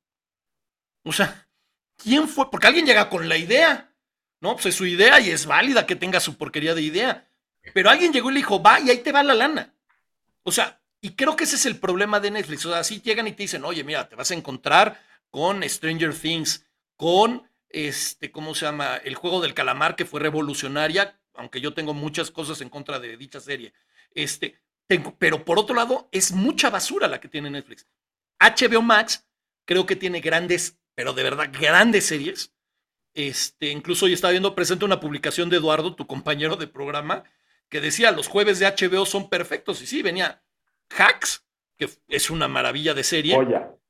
O 1.05 1.12
sea, 1.12 1.49
¿quién 1.97 2.29
fue? 2.29 2.51
Porque 2.51 2.66
alguien 2.66 2.85
llega 2.85 3.09
con 3.09 3.29
la 3.29 3.39
idea, 3.39 3.95
¿no? 4.41 4.55
Pues 4.55 4.66
es 4.66 4.74
su 4.74 4.85
idea 4.85 5.20
y 5.20 5.31
es 5.31 5.47
válida 5.47 5.87
que 5.87 5.97
tenga 5.97 6.20
su 6.20 6.37
porquería 6.37 6.74
de 6.74 6.83
idea. 6.83 7.29
Pero 7.72 7.89
alguien 7.89 8.12
llegó 8.12 8.31
y 8.31 8.35
le 8.35 8.41
dijo, 8.41 8.61
va, 8.61 8.81
y 8.81 8.91
ahí 8.91 8.99
te 8.99 9.12
va 9.12 9.22
la 9.22 9.35
lana. 9.35 9.74
O 10.43 10.51
sea, 10.53 10.81
y 11.01 11.11
creo 11.11 11.37
que 11.37 11.45
ese 11.45 11.55
es 11.55 11.66
el 11.66 11.79
problema 11.79 12.18
de 12.18 12.33
Netflix. 12.33 12.66
O 12.66 12.72
sea, 12.72 12.83
si 12.83 13.01
llegan 13.01 13.29
y 13.29 13.33
te 13.33 13.45
dicen, 13.45 13.64
oye, 13.64 13.85
mira, 13.85 14.09
te 14.09 14.16
vas 14.16 14.31
a 14.33 14.35
encontrar 14.35 15.01
con 15.31 15.62
Stranger 15.62 16.12
Things, 16.12 16.66
con 16.97 17.49
este, 17.68 18.33
¿cómo 18.33 18.57
se 18.57 18.66
llama? 18.66 18.97
El 18.97 19.14
juego 19.14 19.41
del 19.41 19.55
calamar, 19.55 19.95
que 19.95 20.05
fue 20.05 20.20
revolucionaria, 20.20 21.20
aunque 21.35 21.61
yo 21.61 21.74
tengo 21.74 21.95
muchas 21.95 22.33
cosas 22.33 22.61
en 22.61 22.70
contra 22.70 22.99
de 22.99 23.16
dicha 23.16 23.39
serie. 23.39 23.72
Este, 24.12 24.59
tengo, 24.89 25.14
pero 25.16 25.45
por 25.45 25.61
otro 25.61 25.77
lado, 25.77 26.09
es 26.11 26.33
mucha 26.33 26.70
basura 26.70 27.07
la 27.07 27.20
que 27.20 27.29
tiene 27.29 27.51
Netflix. 27.51 27.87
HBO 28.41 28.82
Max 28.82 29.26
creo 29.64 29.87
que 29.87 29.97
tiene 29.97 30.20
grandes, 30.20 30.78
pero 30.95 31.12
de 31.12 31.22
verdad 31.22 31.51
grandes 31.53 32.07
series. 32.07 32.53
Este, 33.14 33.70
incluso 33.70 34.07
hoy 34.07 34.12
estaba 34.12 34.32
viendo, 34.32 34.55
presente 34.55 34.84
una 34.84 35.01
publicación 35.01 35.49
de 35.49 35.57
Eduardo, 35.57 35.95
tu 35.95 36.07
compañero 36.07 36.57
de 36.57 36.66
programa, 36.66 37.24
que 37.68 37.80
decía 37.80 38.11
los 38.11 38.28
jueves 38.28 38.59
de 38.59 38.66
HBO 38.66 39.07
son 39.07 39.28
perfectos. 39.28 39.80
Y 39.82 39.87
sí, 39.87 40.03
venía 40.03 40.43
Hacks, 40.97 41.45
que 41.76 41.89
es 42.09 42.30
una 42.30 42.49
maravilla 42.49 42.95
de 42.95 43.05
serie. 43.05 43.37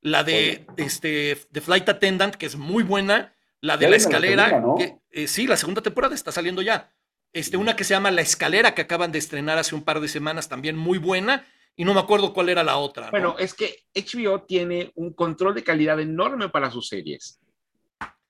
La 0.00 0.22
de 0.22 0.66
este 0.76 1.36
The 1.50 1.60
Flight 1.60 1.88
Attendant, 1.88 2.34
que 2.36 2.46
es 2.46 2.56
muy 2.56 2.82
buena. 2.82 3.34
La 3.60 3.76
de 3.76 3.86
Ya 3.86 3.90
la 3.90 3.96
escalera. 3.96 4.48
segunda, 4.48 4.66
¿no? 4.66 4.74
que, 4.76 4.96
eh, 5.10 5.26
sí, 5.26 5.46
la 5.46 5.56
segunda 5.56 5.82
temporada 5.82 6.14
está 6.14 6.30
saliendo 6.30 6.62
ya. 6.62 6.92
Este, 7.32 7.56
una 7.56 7.74
que 7.74 7.84
se 7.84 7.94
llama 7.94 8.10
La 8.10 8.22
Escalera, 8.22 8.74
que 8.74 8.82
acaban 8.82 9.12
de 9.12 9.18
estrenar 9.18 9.58
hace 9.58 9.74
un 9.74 9.82
par 9.82 10.00
de 10.00 10.08
semanas, 10.08 10.48
también 10.48 10.76
muy 10.76 10.98
buena. 10.98 11.44
Y 11.76 11.84
no 11.84 11.92
me 11.92 12.00
acuerdo 12.00 12.32
cuál 12.32 12.48
era 12.48 12.64
la 12.64 12.78
otra. 12.78 13.06
¿no? 13.06 13.10
Bueno, 13.10 13.36
es 13.38 13.52
que 13.54 13.84
HBO 13.94 14.42
tiene 14.42 14.92
un 14.94 15.12
control 15.12 15.54
de 15.54 15.62
calidad 15.62 16.00
enorme 16.00 16.48
para 16.48 16.70
sus 16.70 16.88
series. 16.88 17.38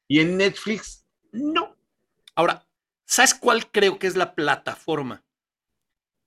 Y 0.08 0.20
en 0.20 0.36
Netflix, 0.36 1.06
no. 1.32 1.76
Ahora, 2.34 2.66
¿sabes 3.04 3.34
cuál 3.34 3.70
creo 3.70 3.98
que 3.98 4.08
es 4.08 4.16
la 4.16 4.34
plataforma 4.34 5.24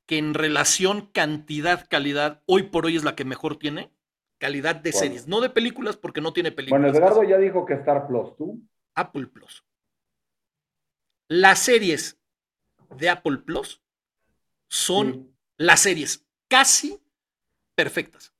que 0.05 0.17
en 0.17 0.34
relación 0.34 1.07
cantidad-calidad 1.07 2.41
hoy 2.45 2.63
por 2.63 2.86
hoy 2.86 2.95
es 2.95 3.03
la 3.03 3.15
que 3.15 3.26
mejor 3.26 3.57
tiene? 3.57 3.91
Calidad 4.38 4.76
de 4.76 4.93
series, 4.93 5.28
no 5.28 5.41
de 5.41 5.49
películas, 5.49 5.97
porque 5.97 6.22
no 6.22 6.32
tiene 6.32 6.53
películas. 6.53 6.82
Bueno, 6.82 6.97
Edgardo 6.97 7.24
ya 7.24 7.38
dijo 7.38 7.65
que 7.65 7.74
Star 7.74 8.07
Plus, 8.07 8.38
¿tú? 8.38 8.61
Apple 8.95 9.28
Plus. 9.28 9.65
Las 11.28 11.59
series 11.59 12.17
de 12.97 13.09
Apple 13.09 13.39
Plus 13.39 13.82
son 14.70 15.13
Sí. 15.13 15.36
las 15.57 15.82
series 15.82 16.26
casi 16.47 16.99
perfectas. 17.84 18.34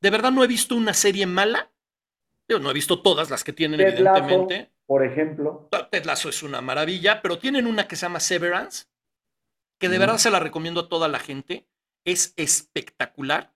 De 0.00 0.10
verdad 0.10 0.30
no 0.32 0.44
he 0.44 0.46
visto 0.46 0.74
una 0.74 0.92
serie 0.92 1.26
mala. 1.26 1.70
Yo 2.48 2.58
no 2.58 2.70
he 2.70 2.74
visto 2.74 3.00
todas 3.00 3.30
las 3.30 3.42
que 3.42 3.54
tienen, 3.54 3.78
Ted 3.78 3.94
evidentemente. 3.94 4.70
por 4.86 5.02
ejemplo. 5.04 5.70
Ted 5.90 6.04
Lasso 6.04 6.28
es 6.28 6.42
una 6.42 6.60
maravilla, 6.60 7.22
pero 7.22 7.38
tienen 7.38 7.66
una 7.66 7.88
que 7.88 7.96
se 7.96 8.02
llama 8.02 8.20
Severance, 8.20 8.84
que 9.78 9.88
de 9.88 9.96
Mm. 9.96 10.00
verdad 10.00 10.18
se 10.18 10.30
la 10.30 10.40
recomiendo 10.40 10.80
a 10.82 10.88
toda 10.90 11.08
la 11.08 11.18
gente. 11.18 11.66
Es 12.04 12.34
espectacular. 12.36 13.54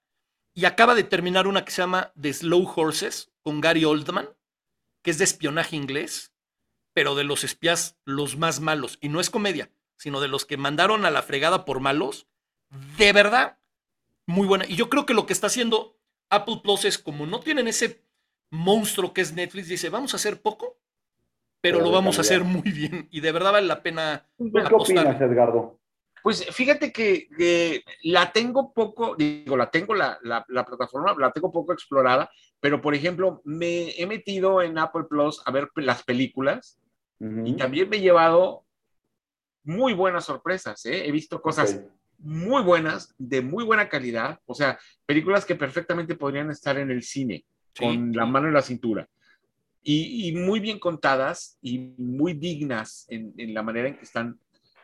Y 0.54 0.64
acaba 0.64 0.94
de 0.94 1.04
terminar 1.04 1.46
una 1.46 1.64
que 1.66 1.70
se 1.72 1.82
llama 1.82 2.12
The 2.18 2.32
Slow 2.32 2.72
Horses 2.74 3.30
con 3.42 3.60
Gary 3.60 3.84
Oldman, 3.84 4.30
que 5.02 5.10
es 5.10 5.18
de 5.18 5.24
espionaje 5.24 5.76
inglés, 5.76 6.32
pero 6.94 7.14
de 7.14 7.24
los 7.24 7.44
espías 7.44 7.98
los 8.06 8.38
más 8.38 8.60
malos. 8.60 8.96
Y 9.02 9.10
no 9.10 9.20
es 9.20 9.28
comedia, 9.28 9.70
sino 9.96 10.20
de 10.22 10.28
los 10.28 10.46
que 10.46 10.56
mandaron 10.56 11.04
a 11.04 11.10
la 11.10 11.20
fregada 11.22 11.66
por 11.66 11.80
malos. 11.80 12.26
De 12.96 13.12
verdad, 13.12 13.57
muy 14.28 14.46
buena. 14.46 14.66
Y 14.68 14.76
yo 14.76 14.88
creo 14.88 15.06
que 15.06 15.14
lo 15.14 15.26
que 15.26 15.32
está 15.32 15.46
haciendo 15.48 15.96
Apple 16.28 16.60
Plus 16.62 16.84
es 16.84 16.98
como 16.98 17.26
no 17.26 17.40
tienen 17.40 17.66
ese 17.66 18.04
monstruo 18.50 19.12
que 19.12 19.22
es 19.22 19.34
Netflix, 19.34 19.68
dice, 19.68 19.88
vamos 19.88 20.12
a 20.12 20.16
hacer 20.16 20.40
poco, 20.42 20.78
pero 21.60 21.78
Pero 21.78 21.90
lo 21.90 21.92
vamos 21.92 22.18
a 22.18 22.20
hacer 22.20 22.44
muy 22.44 22.70
bien. 22.70 23.08
Y 23.10 23.20
de 23.20 23.32
verdad 23.32 23.52
vale 23.52 23.66
la 23.66 23.82
pena 23.82 24.28
¿Tú 24.36 24.50
qué 24.52 24.60
apostar. 24.60 24.98
opinas, 24.98 25.20
Edgardo? 25.20 25.80
Pues 26.22 26.44
fíjate 26.46 26.92
que, 26.92 27.82
la 28.02 28.30
tengo 28.32 28.74
poco, 28.74 29.16
digo, 29.16 29.56
la 29.56 29.70
tengo 29.70 29.94
la, 29.94 30.18
la, 30.22 30.44
la 30.48 30.64
plataforma, 30.64 31.14
la 31.18 31.32
tengo 31.32 31.50
poco 31.50 31.72
explorada, 31.72 32.30
pero 32.60 32.82
por 32.82 32.94
ejemplo, 32.94 33.40
me 33.44 33.90
he 33.98 34.06
metido 34.06 34.60
en 34.60 34.78
Apple 34.78 35.04
Plus 35.08 35.40
a 35.46 35.50
ver 35.50 35.70
las 35.76 36.02
películas 36.02 36.78
y 37.20 37.54
también 37.54 37.88
me 37.88 37.96
he 37.96 38.00
llevado 38.00 38.66
muy 39.64 39.94
buenas 39.94 40.24
sorpresas, 40.24 40.84
¿eh? 40.86 41.06
He 41.06 41.12
visto 41.12 41.40
cosas. 41.40 41.82
Muy 42.18 42.62
buenas, 42.62 43.14
de 43.18 43.40
muy 43.42 43.64
buena 43.64 43.88
calidad, 43.88 44.38
o 44.46 44.54
sea, 44.54 44.78
películas 45.06 45.44
que 45.44 45.54
perfectamente 45.54 46.14
podrían 46.16 46.50
estar 46.50 46.76
en 46.78 46.90
el 46.90 47.02
cine, 47.02 47.44
Sí, 47.74 47.84
con 47.84 48.12
la 48.12 48.26
mano 48.26 48.48
en 48.48 48.54
la 48.54 48.62
cintura. 48.62 49.08
Y, 49.82 50.28
y 50.28 50.32
muy 50.36 50.58
bien 50.60 50.78
contadas 50.80 51.58
y 51.62 51.94
muy 51.96 52.34
dignas 52.34 53.06
en, 53.08 53.32
en 53.38 53.54
la 53.54 53.62
manera 53.62 53.88
en 53.88 53.96
que 53.96 54.04
están, 54.04 54.38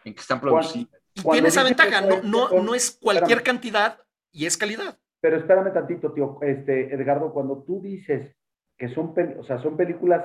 en 0.05 0.14
que 0.14 0.20
están 0.20 0.41
producidas. 0.41 0.89
Y 1.14 1.22
tiene 1.22 1.49
esa 1.49 1.64
ventaja, 1.64 2.01
no, 2.01 2.22
no, 2.22 2.62
no 2.62 2.74
es 2.74 2.99
cualquier 3.01 3.39
espérame. 3.39 3.45
cantidad 3.45 3.99
y 4.32 4.47
es 4.47 4.57
calidad. 4.57 4.99
Pero 5.20 5.37
espérame 5.37 5.72
tantito, 5.72 6.12
tío. 6.12 6.39
Este, 6.43 6.95
Edgardo, 6.95 7.32
cuando 7.32 7.62
tú 7.66 7.80
dices 7.82 8.37
que 8.78 8.89
son, 8.89 9.14
o 9.39 9.45
sea, 9.45 9.59
son 9.62 9.76
películas 9.76 10.24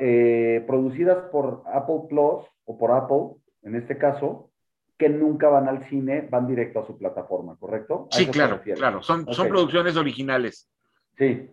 eh, 0.00 0.64
producidas 0.66 1.30
por 1.30 1.62
Apple 1.72 2.02
Plus 2.08 2.44
o 2.64 2.78
por 2.78 2.92
Apple, 2.92 3.40
en 3.62 3.76
este 3.76 3.98
caso, 3.98 4.50
que 4.98 5.08
nunca 5.08 5.48
van 5.48 5.68
al 5.68 5.88
cine, 5.88 6.26
van 6.30 6.46
directo 6.46 6.80
a 6.80 6.86
su 6.86 6.96
plataforma, 6.96 7.56
¿correcto? 7.56 8.08
¿A 8.10 8.16
Sí, 8.16 8.26
claro, 8.26 8.60
claro, 8.62 9.02
son, 9.02 9.26
son 9.32 9.48
producciones 9.48 9.96
originales. 9.96 10.70
Sí, 11.18 11.50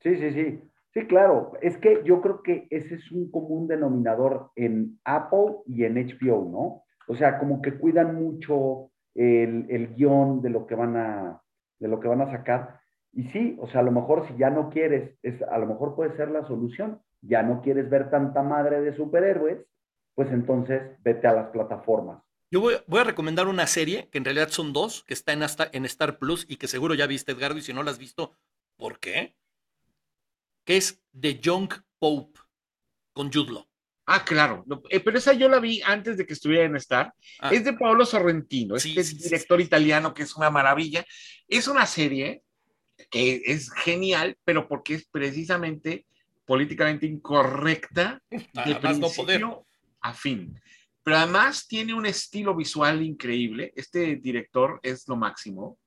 sí, 0.00 0.16
sí, 0.16 0.32
sí. 0.32 0.62
Sí, 0.92 1.06
claro. 1.06 1.52
Es 1.62 1.78
que 1.78 2.02
yo 2.04 2.20
creo 2.20 2.42
que 2.42 2.66
ese 2.70 2.96
es 2.96 3.10
un 3.10 3.30
común 3.30 3.66
denominador 3.66 4.50
en 4.56 4.98
Apple 5.04 5.56
y 5.66 5.84
en 5.84 5.94
HBO, 5.94 6.48
¿no? 6.50 6.84
O 7.08 7.16
sea, 7.16 7.38
como 7.38 7.62
que 7.62 7.78
cuidan 7.78 8.14
mucho 8.14 8.90
el, 9.14 9.66
el 9.70 9.94
guion 9.94 10.42
de 10.42 10.50
lo 10.50 10.66
que 10.66 10.74
van 10.74 10.96
a, 10.96 11.40
de 11.78 11.88
lo 11.88 11.98
que 11.98 12.08
van 12.08 12.20
a 12.20 12.30
sacar. 12.30 12.80
Y 13.12 13.24
sí, 13.24 13.56
o 13.60 13.68
sea, 13.68 13.80
a 13.80 13.84
lo 13.84 13.90
mejor 13.90 14.26
si 14.26 14.36
ya 14.36 14.50
no 14.50 14.68
quieres, 14.68 15.18
es, 15.22 15.42
a 15.42 15.58
lo 15.58 15.66
mejor 15.66 15.94
puede 15.94 16.14
ser 16.16 16.30
la 16.30 16.46
solución. 16.46 17.00
Ya 17.22 17.42
no 17.42 17.62
quieres 17.62 17.88
ver 17.88 18.10
tanta 18.10 18.42
madre 18.42 18.80
de 18.82 18.94
superhéroes, 18.94 19.64
pues 20.14 20.30
entonces 20.30 20.82
vete 21.02 21.26
a 21.26 21.32
las 21.32 21.48
plataformas. 21.48 22.22
Yo 22.52 22.60
voy, 22.60 22.76
voy 22.86 23.00
a 23.00 23.04
recomendar 23.04 23.48
una 23.48 23.66
serie, 23.66 24.10
que 24.12 24.18
en 24.18 24.26
realidad 24.26 24.50
son 24.50 24.74
dos, 24.74 25.04
que 25.04 25.14
está 25.14 25.32
en, 25.32 25.42
hasta, 25.42 25.70
en 25.72 25.86
Star 25.86 26.18
Plus 26.18 26.44
y 26.46 26.56
que 26.56 26.68
seguro 26.68 26.94
ya 26.94 27.06
viste, 27.06 27.32
Edgardo, 27.32 27.56
y 27.56 27.62
si 27.62 27.72
no 27.72 27.82
la 27.82 27.90
has 27.90 27.98
visto, 27.98 28.36
¿por 28.76 29.00
qué? 29.00 29.34
Que 30.66 30.76
es 30.76 31.02
The 31.18 31.40
Young 31.40 31.72
Pope 31.98 32.38
con 33.14 33.32
Jude 33.32 33.54
Law. 33.54 33.66
Ah, 34.04 34.22
claro. 34.22 34.66
Eh, 34.90 35.00
pero 35.00 35.16
esa 35.16 35.32
yo 35.32 35.48
la 35.48 35.60
vi 35.60 35.80
antes 35.80 36.18
de 36.18 36.26
que 36.26 36.34
estuviera 36.34 36.64
en 36.64 36.76
Star. 36.76 37.14
Ah. 37.40 37.50
Es 37.54 37.64
de 37.64 37.72
Paolo 37.72 38.04
Sorrentino, 38.04 38.78
Sí, 38.78 38.90
este 38.90 39.04
sí, 39.04 39.16
sí, 39.16 39.22
director 39.24 39.58
italiano 39.58 40.12
que 40.12 40.24
es 40.24 40.36
una 40.36 40.50
maravilla. 40.50 41.06
Es 41.48 41.68
una 41.68 41.86
serie 41.86 42.42
que 43.10 43.40
es 43.46 43.72
genial, 43.72 44.36
pero 44.44 44.68
porque 44.68 44.94
es 44.96 45.06
precisamente 45.06 46.04
políticamente 46.44 47.06
incorrecta 47.06 48.20
de 48.28 48.46
Además, 48.56 48.98
no 48.98 49.08
poder. 49.08 49.40
principio 49.40 49.66
a 50.02 50.12
fin. 50.12 50.60
Pero 51.04 51.16
además 51.16 51.66
tiene 51.66 51.94
un 51.94 52.06
estilo 52.06 52.54
visual 52.54 53.02
increíble. 53.02 53.72
Este 53.76 54.16
director 54.16 54.78
es 54.82 55.06
lo 55.08 55.16
máximo. 55.16 55.78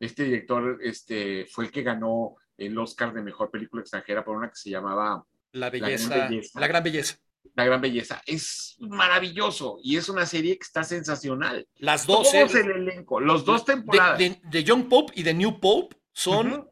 Este 0.00 0.24
director 0.24 0.78
este, 0.82 1.46
fue 1.46 1.66
el 1.66 1.70
que 1.70 1.82
ganó 1.82 2.34
el 2.58 2.76
Oscar 2.78 3.12
de 3.14 3.22
Mejor 3.22 3.50
Película 3.50 3.82
Extranjera 3.82 4.24
por 4.24 4.36
una 4.36 4.48
que 4.48 4.56
se 4.56 4.70
llamaba 4.70 5.24
La 5.52 5.70
gran 5.70 5.82
belleza, 5.82 6.28
belleza. 6.28 6.60
la 6.60 6.66
gran 6.66 6.82
belleza. 6.84 7.16
La 7.54 7.64
Gran 7.64 7.80
Belleza. 7.80 8.20
Es 8.26 8.76
maravilloso 8.80 9.78
y 9.80 9.96
es 9.96 10.08
una 10.08 10.26
serie 10.26 10.58
que 10.58 10.64
está 10.64 10.82
sensacional. 10.82 11.66
Las 11.76 12.04
dos, 12.04 12.30
Todos 12.32 12.54
¿eh? 12.56 12.60
el 12.60 12.70
elenco, 12.72 13.20
los 13.20 13.44
dos 13.44 13.64
temporadas. 13.64 14.18
de- 14.18 14.40
de 14.50 14.64
Young 14.64 14.88
Pope 14.88 15.12
y 15.14 15.22
de 15.22 15.32
New 15.32 15.60
Pope 15.60 15.96
son 16.12 16.68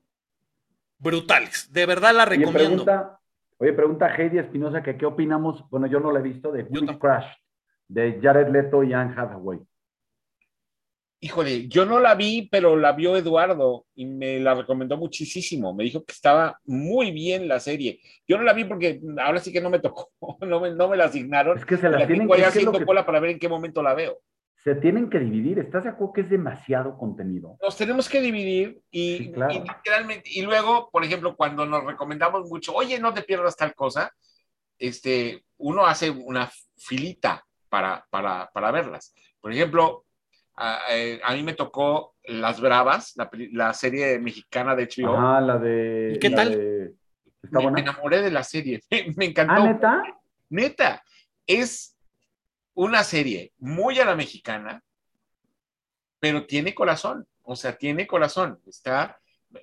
brutales. 0.98 1.72
De 1.72 1.86
verdad 1.86 2.12
la 2.14 2.24
Oye, 2.24 2.36
recomiendo. 2.38 2.84
pregunta, 2.84 3.20
oye, 3.58 3.72
pregunta 3.72 4.14
Heidi 4.16 4.38
Espinosa 4.38 4.82
que 4.82 4.96
qué 4.98 5.06
opinamos, 5.06 5.64
bueno, 5.70 5.86
yo 5.86 6.00
no 6.00 6.10
la 6.12 6.18
he 6.18 6.22
visto, 6.22 6.50
de. 6.52 6.66
Crash, 6.98 7.26
de 7.88 8.18
Jared 8.22 8.48
Leto 8.48 8.82
y 8.82 8.92
Anne 8.92 9.14
Hathaway. 9.16 9.58
Híjole, 11.20 11.68
yo 11.68 11.86
no 11.86 12.00
la 12.00 12.14
vi, 12.14 12.48
pero 12.52 12.76
la 12.76 12.92
vio 12.92 13.16
Eduardo 13.16 13.86
y 13.94 14.04
me 14.04 14.38
la 14.40 14.54
recomendó 14.54 14.98
muchísimo. 14.98 15.72
Me 15.74 15.84
dijo 15.84 16.04
que 16.04 16.12
estaba 16.12 16.58
muy 16.64 17.12
bien 17.12 17.48
la 17.48 17.60
serie. 17.60 17.98
Yo 18.28 18.36
no 18.36 18.42
la 18.44 18.52
vi 18.52 18.64
porque 18.64 19.00
ahora 19.18 19.38
sí 19.40 19.50
que 19.50 19.62
no 19.62 19.70
me 19.70 19.78
tocó, 19.78 20.10
no 20.42 20.60
me, 20.60 20.72
no 20.74 20.88
me 20.88 20.98
la 20.98 21.06
asignaron. 21.06 21.56
Es 21.56 21.64
que 21.64 21.78
se 21.78 21.88
la 21.88 22.06
tienen 22.06 22.28
que, 22.28 22.44
haciendo 22.44 22.72
que- 22.72 22.84
cola 22.84 23.06
para 23.06 23.20
ver 23.20 23.30
en 23.30 23.38
qué 23.38 23.48
momento 23.48 23.82
la 23.82 23.94
veo. 23.94 24.18
se 24.62 24.74
tienen 24.74 25.08
que 25.08 25.18
dividir. 25.18 25.58
¿Estás 25.60 25.84
de 25.84 25.90
acuerdo 25.90 26.12
que 26.12 26.20
es 26.22 26.30
demasiado 26.30 26.98
contenido? 26.98 27.56
Nos 27.62 27.74
tenemos 27.78 28.06
que 28.06 28.20
dividir 28.20 28.82
y, 28.90 29.16
Sí, 29.16 29.32
claro. 29.32 29.54
y 29.54 29.60
literalmente, 29.60 30.28
y 30.30 30.42
luego, 30.42 30.90
por 30.90 31.04
ejemplo, 31.04 31.36
cuando 31.36 31.64
nos 31.64 31.84
recomendamos 31.84 32.50
mucho, 32.50 32.74
oye, 32.74 32.98
no 32.98 33.14
te 33.14 33.22
pierdas 33.22 33.56
tal 33.56 33.74
cosa, 33.74 34.10
este, 34.78 35.42
uno 35.56 35.86
hace 35.86 36.10
una 36.10 36.50
filita 36.76 37.42
para, 37.74 38.06
para, 38.08 38.48
para 38.54 38.70
verlas. 38.70 39.12
Por 39.40 39.52
ejemplo, 39.52 40.04
a, 40.54 40.78
eh, 40.92 41.20
a 41.24 41.34
mí 41.34 41.42
me 41.42 41.54
tocó 41.54 42.14
Las 42.22 42.60
Bravas, 42.60 43.14
la, 43.16 43.28
la 43.50 43.74
serie 43.74 44.20
mexicana 44.20 44.76
de 44.76 44.84
HBO. 44.86 45.16
Ajá, 45.18 45.40
la 45.40 45.58
de. 45.58 46.12
¿Y 46.14 46.18
qué 46.20 46.30
la 46.30 46.36
tal? 46.36 46.50
de- 46.52 46.94
¿Está 47.42 47.58
me, 47.58 47.70
me 47.72 47.80
enamoré 47.80 48.22
de 48.22 48.30
la 48.30 48.44
serie, 48.44 48.80
me 49.16 49.24
encantó. 49.24 49.54
Ah, 49.54 49.66
neta. 49.66 50.02
Neta, 50.50 51.04
es 51.48 51.96
una 52.74 53.02
serie 53.02 53.52
muy 53.58 53.98
a 53.98 54.04
la 54.04 54.14
mexicana, 54.14 54.80
pero 56.20 56.46
tiene 56.46 56.76
corazón, 56.76 57.26
o 57.42 57.56
sea, 57.56 57.76
tiene 57.76 58.06
corazón. 58.06 58.60
Está, 58.68 59.18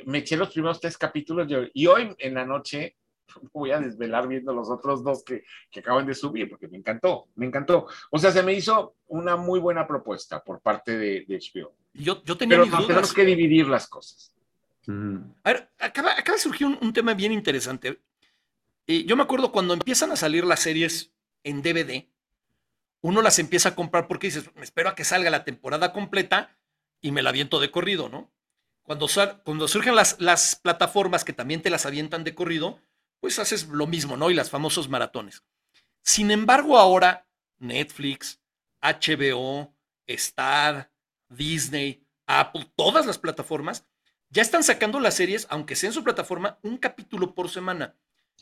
me 0.05 0.18
eché 0.18 0.36
los 0.36 0.51
primeros 0.51 0.82
tres 0.82 0.97
capítulos 0.97 1.47
de- 1.47 1.72
y 1.74 1.88
hoy 1.88 2.14
en 2.20 2.34
la 2.34 2.45
noche 2.45 2.97
voy 3.54 3.72
a 3.72 3.80
desvelar 3.80 4.28
viendo 4.28 4.54
los 4.54 4.70
otros 4.70 5.04
dos 5.04 5.24
que, 5.24 5.44
que 5.70 5.80
acaban 5.82 6.06
de 6.06 6.16
subir, 6.16 6.50
porque 6.50 6.68
me 6.68 6.78
encantó, 6.78 7.28
me 7.36 7.46
encantó. 7.46 7.88
O 8.10 8.18
sea, 8.20 8.32
se 8.32 8.44
me 8.44 8.54
hizo 8.54 8.96
una 9.08 9.36
muy 9.36 9.60
buena 9.60 9.88
propuesta 9.88 10.44
por 10.44 10.60
parte 10.62 10.98
de, 10.98 11.26
de 11.28 11.38
HBO. 11.40 11.74
Yo, 11.94 12.24
yo 12.24 12.38
tenía 12.38 12.56
Pero 12.58 12.66
mis 12.66 12.72
dudas. 12.72 12.88
tenemos 12.88 13.14
que 13.14 13.26
dividir 13.26 13.68
las 13.68 13.88
cosas. 13.88 14.34
Mm. 14.88 15.18
A 15.44 15.54
ver, 15.54 15.70
acaba, 15.80 16.12
acaba 16.14 16.36
de 16.38 16.42
surgir 16.42 16.68
un, 16.68 16.78
un 16.82 16.94
tema 16.94 17.14
bien 17.14 17.32
interesante. 17.32 18.00
Eh, 18.88 19.04
yo 19.06 19.16
me 19.16 19.24
acuerdo 19.24 19.52
cuando 19.52 19.74
empiezan 19.74 20.12
a 20.12 20.16
salir 20.16 20.44
las 20.46 20.60
series 20.62 21.12
en 21.44 21.62
DVD, 21.62 22.08
uno 23.02 23.22
las 23.22 23.40
empieza 23.40 23.70
a 23.70 23.76
comprar 23.76 24.08
porque 24.08 24.28
dices, 24.28 24.50
me 24.56 24.64
espero 24.64 24.90
a 24.90 24.96
que 24.96 25.04
salga 25.04 25.30
la 25.30 25.44
temporada 25.44 25.92
completa 25.92 26.56
y 27.02 27.12
me 27.12 27.22
la 27.24 27.30
aviento 27.32 27.60
de 27.60 27.72
corrido, 27.72 28.10
¿no? 28.10 28.32
Cuando, 28.84 29.08
sal- 29.08 29.42
cuando 29.44 29.68
surgen 29.68 29.96
las, 29.96 30.20
las 30.20 30.56
plataformas 30.56 31.24
que 31.24 31.34
también 31.34 31.62
te 31.62 31.70
las 31.70 31.86
avientan 31.86 32.24
de 32.24 32.36
corrido, 32.36 32.80
pues 33.22 33.40
haces 33.40 33.70
lo 33.70 33.88
mismo, 33.88 34.18
¿no? 34.18 34.30
Y 34.30 34.34
las 34.34 34.50
famosos 34.50 34.90
maratones. 34.90 35.46
Sin 36.02 36.32
embargo, 36.32 36.78
ahora 36.78 37.28
Netflix, 37.60 38.42
HBO, 38.82 39.74
Star, 40.08 40.92
Disney, 41.30 42.04
Apple, 42.26 42.70
todas 42.76 43.06
las 43.06 43.18
plataformas 43.18 43.86
ya 44.30 44.42
están 44.42 44.64
sacando 44.64 45.00
las 45.00 45.14
series, 45.14 45.46
aunque 45.50 45.76
sea 45.76 45.90
en 45.90 45.94
su 45.94 46.04
plataforma, 46.04 46.58
un 46.64 46.78
capítulo 46.78 47.36
por 47.36 47.50
semana. 47.50 47.96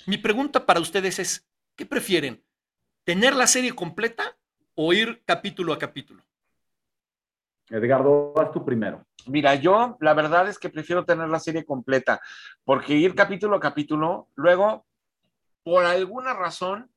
Mi 0.06 0.18
pregunta 0.18 0.66
para 0.66 0.80
ustedes 0.80 1.20
es, 1.20 1.48
¿qué 1.76 1.86
prefieren? 1.86 2.44
¿Tener 3.04 3.36
la 3.36 3.48
serie 3.48 3.74
completa 3.74 4.38
o 4.76 4.94
ir 4.94 5.22
capítulo 5.26 5.74
a 5.74 5.80
capítulo? 5.80 6.24
Edgardo, 7.70 8.34
vas 8.34 8.52
tú 8.52 8.64
primero. 8.64 9.06
Mira, 9.30 9.56
yo 9.56 9.98
la 10.02 10.14
verdad 10.14 10.48
es 10.50 10.58
que 10.60 10.70
prefiero 10.70 11.06
tener 11.06 11.28
la 11.30 11.40
serie 11.40 11.66
completa, 11.66 12.20
porque 12.64 12.96
ir 12.96 13.14
capítulo 13.16 13.58
a 13.58 13.60
capítulo, 13.60 14.28
luego, 14.36 14.86
por 15.64 15.86
alguna 15.86 16.34
razón, 16.34 16.90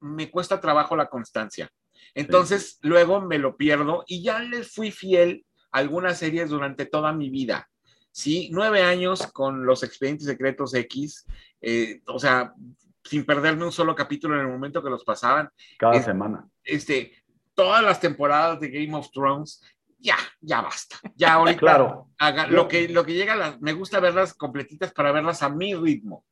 me 0.00 0.30
cuesta 0.30 0.60
trabajo 0.60 0.94
la 0.96 1.08
constancia. 1.08 1.70
Entonces, 2.14 2.78
luego 2.82 3.20
me 3.20 3.38
lo 3.38 3.56
pierdo 3.56 4.04
y 4.06 4.22
ya 4.22 4.38
les 4.40 4.72
fui 4.72 4.90
fiel 4.90 5.44
a 5.72 5.78
algunas 5.78 6.18
series 6.18 6.50
durante 6.50 6.86
toda 6.86 7.12
mi 7.12 7.30
vida. 7.30 7.68
Sí, 8.12 8.48
nueve 8.52 8.82
años 8.82 9.26
con 9.32 9.64
los 9.64 9.82
expedientes 9.82 10.26
secretos 10.26 10.74
X, 10.74 11.26
eh, 11.60 12.00
o 12.06 12.18
sea, 12.18 12.52
sin 13.04 13.24
perderme 13.24 13.64
un 13.64 13.72
solo 13.72 13.94
capítulo 13.94 14.34
en 14.34 14.42
el 14.42 14.48
momento 14.48 14.82
que 14.82 14.90
los 14.90 15.04
pasaban 15.04 15.48
Cada 15.78 15.94
Es- 15.94 16.04
semana. 16.04 16.46
este, 16.64 17.12
todas 17.54 17.82
las 17.82 18.00
temporadas 18.00 18.60
de 18.60 18.70
Game 18.70 18.94
of 18.94 19.10
Thrones, 19.12 19.62
ya, 19.98 20.16
ya 20.40 20.60
basta. 20.62 20.96
Ya 21.16 21.34
ahorita 21.34 21.58
Claro, 21.58 22.08
haga- 22.18 22.46
lo, 22.46 22.68
que, 22.68 22.88
lo 22.88 23.04
que 23.04 23.14
llega, 23.14 23.32
a 23.34 23.36
las- 23.36 23.60
me 23.60 23.72
gusta 23.72 24.00
verlas 24.00 24.34
completitas 24.34 24.92
para 24.92 25.12
verlas 25.12 25.42
a 25.42 25.48
mi 25.48 25.74
ritmo. 25.74 26.24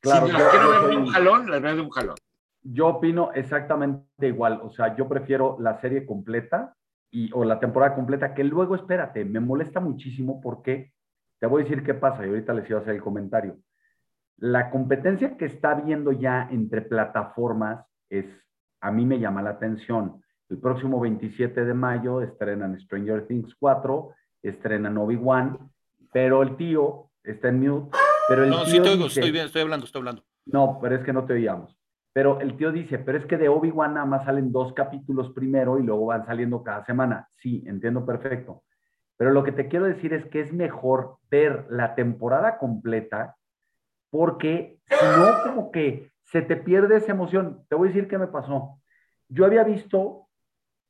claro. 0.00 0.26
si 0.26 0.32
yo- 0.32 0.38
las 0.38 0.50
quiero 0.50 0.70
ver 0.70 0.90
de 0.90 0.96
un 0.96 1.06
jalón, 1.06 1.50
las 1.50 1.62
veo 1.62 1.76
de 1.76 1.80
un 1.82 1.90
jalón. 1.90 2.16
Yo 2.62 2.86
opino 2.88 3.30
exactamente 3.34 4.26
igual. 4.26 4.60
O 4.62 4.70
sea, 4.70 4.94
yo 4.96 5.08
prefiero 5.08 5.56
la 5.60 5.80
serie 5.80 6.04
completa 6.06 6.74
y, 7.10 7.30
o 7.32 7.44
la 7.44 7.58
temporada 7.60 7.94
completa, 7.94 8.34
que 8.34 8.42
luego, 8.44 8.74
espérate, 8.74 9.24
me 9.24 9.40
molesta 9.40 9.80
muchísimo 9.80 10.40
porque 10.40 10.92
te 11.38 11.46
voy 11.46 11.60
a 11.62 11.64
decir 11.64 11.84
qué 11.84 11.94
pasa 11.94 12.24
y 12.24 12.30
ahorita 12.30 12.52
les 12.54 12.68
iba 12.68 12.78
a 12.78 12.82
hacer 12.82 12.94
el 12.94 13.02
comentario. 13.02 13.58
La 14.38 14.70
competencia 14.70 15.36
que 15.36 15.44
está 15.44 15.70
habiendo 15.72 16.10
ya 16.12 16.48
entre 16.50 16.80
plataformas 16.82 17.86
es, 18.08 18.26
a 18.80 18.90
mí 18.90 19.04
me 19.06 19.20
llama 19.20 19.42
la 19.42 19.50
atención. 19.50 20.23
El 20.50 20.58
próximo 20.58 21.00
27 21.00 21.64
de 21.64 21.74
mayo 21.74 22.20
estrenan 22.20 22.78
Stranger 22.80 23.26
Things 23.26 23.54
4, 23.58 24.10
estrenan 24.42 24.96
Obi-Wan, 24.98 25.58
pero 26.12 26.42
el 26.42 26.56
tío 26.56 27.10
está 27.22 27.48
en 27.48 27.60
mute. 27.60 27.96
Pero 28.28 28.44
el 28.44 28.50
No, 28.50 28.64
sí 28.64 28.72
tío 28.72 28.82
te 28.82 28.88
oigo, 28.90 29.04
dice- 29.04 29.20
estoy, 29.20 29.32
bien, 29.32 29.46
estoy 29.46 29.62
hablando, 29.62 29.86
estoy 29.86 30.00
hablando. 30.00 30.22
no, 30.46 30.78
pero 30.80 30.96
es 30.96 31.02
que 31.04 31.12
no 31.12 31.24
te 31.24 31.32
oíamos. 31.34 31.76
Pero 32.12 32.40
el 32.40 32.56
tío 32.56 32.70
dice, 32.70 32.98
pero 32.98 33.18
es 33.18 33.26
que 33.26 33.36
de 33.36 33.48
Obi-Wan 33.48 33.94
nada 33.94 34.06
más 34.06 34.24
salen 34.24 34.52
dos 34.52 34.72
capítulos 34.72 35.30
primero 35.32 35.78
y 35.78 35.82
luego 35.82 36.06
van 36.06 36.24
saliendo 36.24 36.62
cada 36.62 36.84
semana. 36.84 37.26
Sí, 37.32 37.64
entiendo 37.66 38.06
perfecto. 38.06 38.62
Pero 39.16 39.32
lo 39.32 39.42
que 39.42 39.50
te 39.52 39.66
quiero 39.68 39.86
decir 39.86 40.12
es 40.12 40.24
que 40.26 40.40
es 40.40 40.52
mejor 40.52 41.16
ver 41.30 41.66
la 41.70 41.94
temporada 41.96 42.58
completa 42.58 43.36
porque 44.10 44.78
si 44.88 45.04
no, 45.18 45.42
como 45.42 45.72
que 45.72 46.12
se 46.22 46.42
te 46.42 46.56
pierde 46.56 46.96
esa 46.96 47.12
emoción. 47.12 47.64
Te 47.68 47.74
voy 47.74 47.88
a 47.88 47.92
decir 47.92 48.08
qué 48.08 48.18
me 48.18 48.28
pasó. 48.28 48.78
Yo 49.28 49.44
había 49.44 49.64
visto 49.64 50.23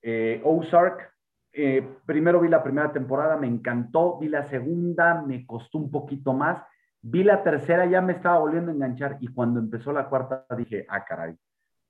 eh, 0.07 0.43
Ozark, 0.45 1.15
eh, 1.51 1.83
primero 2.05 2.41
vi 2.41 2.49
la 2.49 2.63
primera 2.63 2.93
temporada, 2.93 3.39
me 3.39 3.47
encantó, 3.47 4.19
vi 4.19 4.29
la 4.29 4.43
segunda, 4.51 5.23
me 5.23 5.47
costó 5.47 5.79
un 5.79 5.91
poquito 5.91 6.35
más, 6.35 6.63
vi 7.01 7.25
la 7.25 7.43
tercera, 7.43 7.87
ya 7.87 8.03
me 8.03 8.13
estaba 8.13 8.39
volviendo 8.39 8.71
a 8.71 8.75
enganchar 8.75 9.17
y 9.21 9.29
cuando 9.29 9.61
empezó 9.61 9.93
la 9.93 10.11
cuarta 10.11 10.45
dije, 10.59 10.85
ah, 10.91 11.07
caray, 11.07 11.35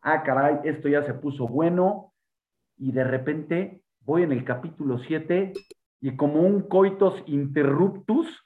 ah, 0.02 0.22
caray, 0.22 0.60
esto 0.62 0.88
ya 0.88 1.02
se 1.02 1.14
puso 1.14 1.48
bueno 1.48 2.12
y 2.76 2.92
de 2.92 3.02
repente 3.02 3.82
voy 4.00 4.22
en 4.22 4.30
el 4.30 4.44
capítulo 4.44 4.98
7 4.98 5.52
y 6.00 6.16
como 6.16 6.42
un 6.42 6.68
coitus 6.68 7.20
interruptus, 7.26 8.44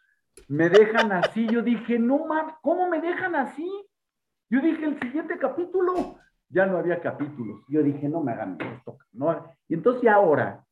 me 0.49 0.71
dejan 0.71 1.13
así, 1.13 1.47
yo 1.47 1.61
dije, 1.61 1.99
no 1.99 2.25
mames, 2.25 2.55
¿cómo 2.63 2.89
me 2.89 3.03
dejan 3.03 3.35
así? 3.35 3.69
Yo 4.49 4.63
dije, 4.63 4.87
el 4.87 4.99
siguiente 4.99 5.37
capítulo, 5.37 6.17
ya 6.51 6.67
no 6.67 6.79
había 6.79 7.01
capítulos. 7.01 7.61
Yo 7.69 7.83
dije, 7.83 8.09
no 8.09 8.21
me 8.21 8.33
hagan 8.33 8.59
esto. 8.61 8.99
¿no? 9.13 9.53
Y 9.69 9.75
entonces 9.75 10.09
ahora, 10.09 10.65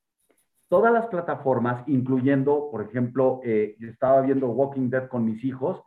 todas 0.69 0.93
las 0.93 1.07
plataformas, 1.07 1.87
incluyendo, 1.89 2.69
por 2.71 2.83
ejemplo, 2.83 3.41
eh, 3.45 3.77
yo 3.79 3.89
estaba 3.89 4.21
viendo 4.23 4.49
Walking 4.49 4.89
Dead 4.91 5.09
con 5.09 5.25
mis 5.25 5.45
hijos 5.45 5.83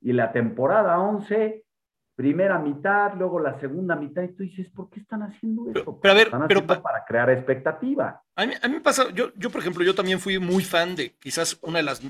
y 0.00 0.12
la 0.12 0.32
temporada 0.32 0.98
11, 0.98 1.64
primera 2.14 2.58
mitad, 2.58 3.14
luego 3.16 3.40
la 3.40 3.58
segunda 3.60 3.96
mitad, 3.96 4.22
y 4.22 4.28
tú 4.34 4.42
dices, 4.42 4.68
¿por 4.70 4.88
qué 4.90 5.00
están 5.00 5.22
haciendo 5.22 5.66
esto? 5.68 5.98
Pero- 6.00 6.12
a 6.12 6.16
ver, 6.16 6.26
están 6.26 6.46
pero 6.48 6.66
pa- 6.66 6.82
para 6.82 7.04
crear 7.04 7.30
expectativa. 7.30 8.22
A 8.36 8.46
mí, 8.46 8.52
a 8.62 8.68
mí 8.68 8.74
me 8.74 8.80
pasa, 8.80 9.10
yo, 9.12 9.32
yo, 9.36 9.50
por 9.50 9.60
ejemplo, 9.60 9.82
yo 9.84 9.94
también 9.94 10.18
fui 10.20 10.38
muy 10.38 10.62
fan 10.64 10.94
de 10.94 11.14
quizás 11.18 11.58
una 11.62 11.78
de 11.78 11.84
las, 11.84 12.02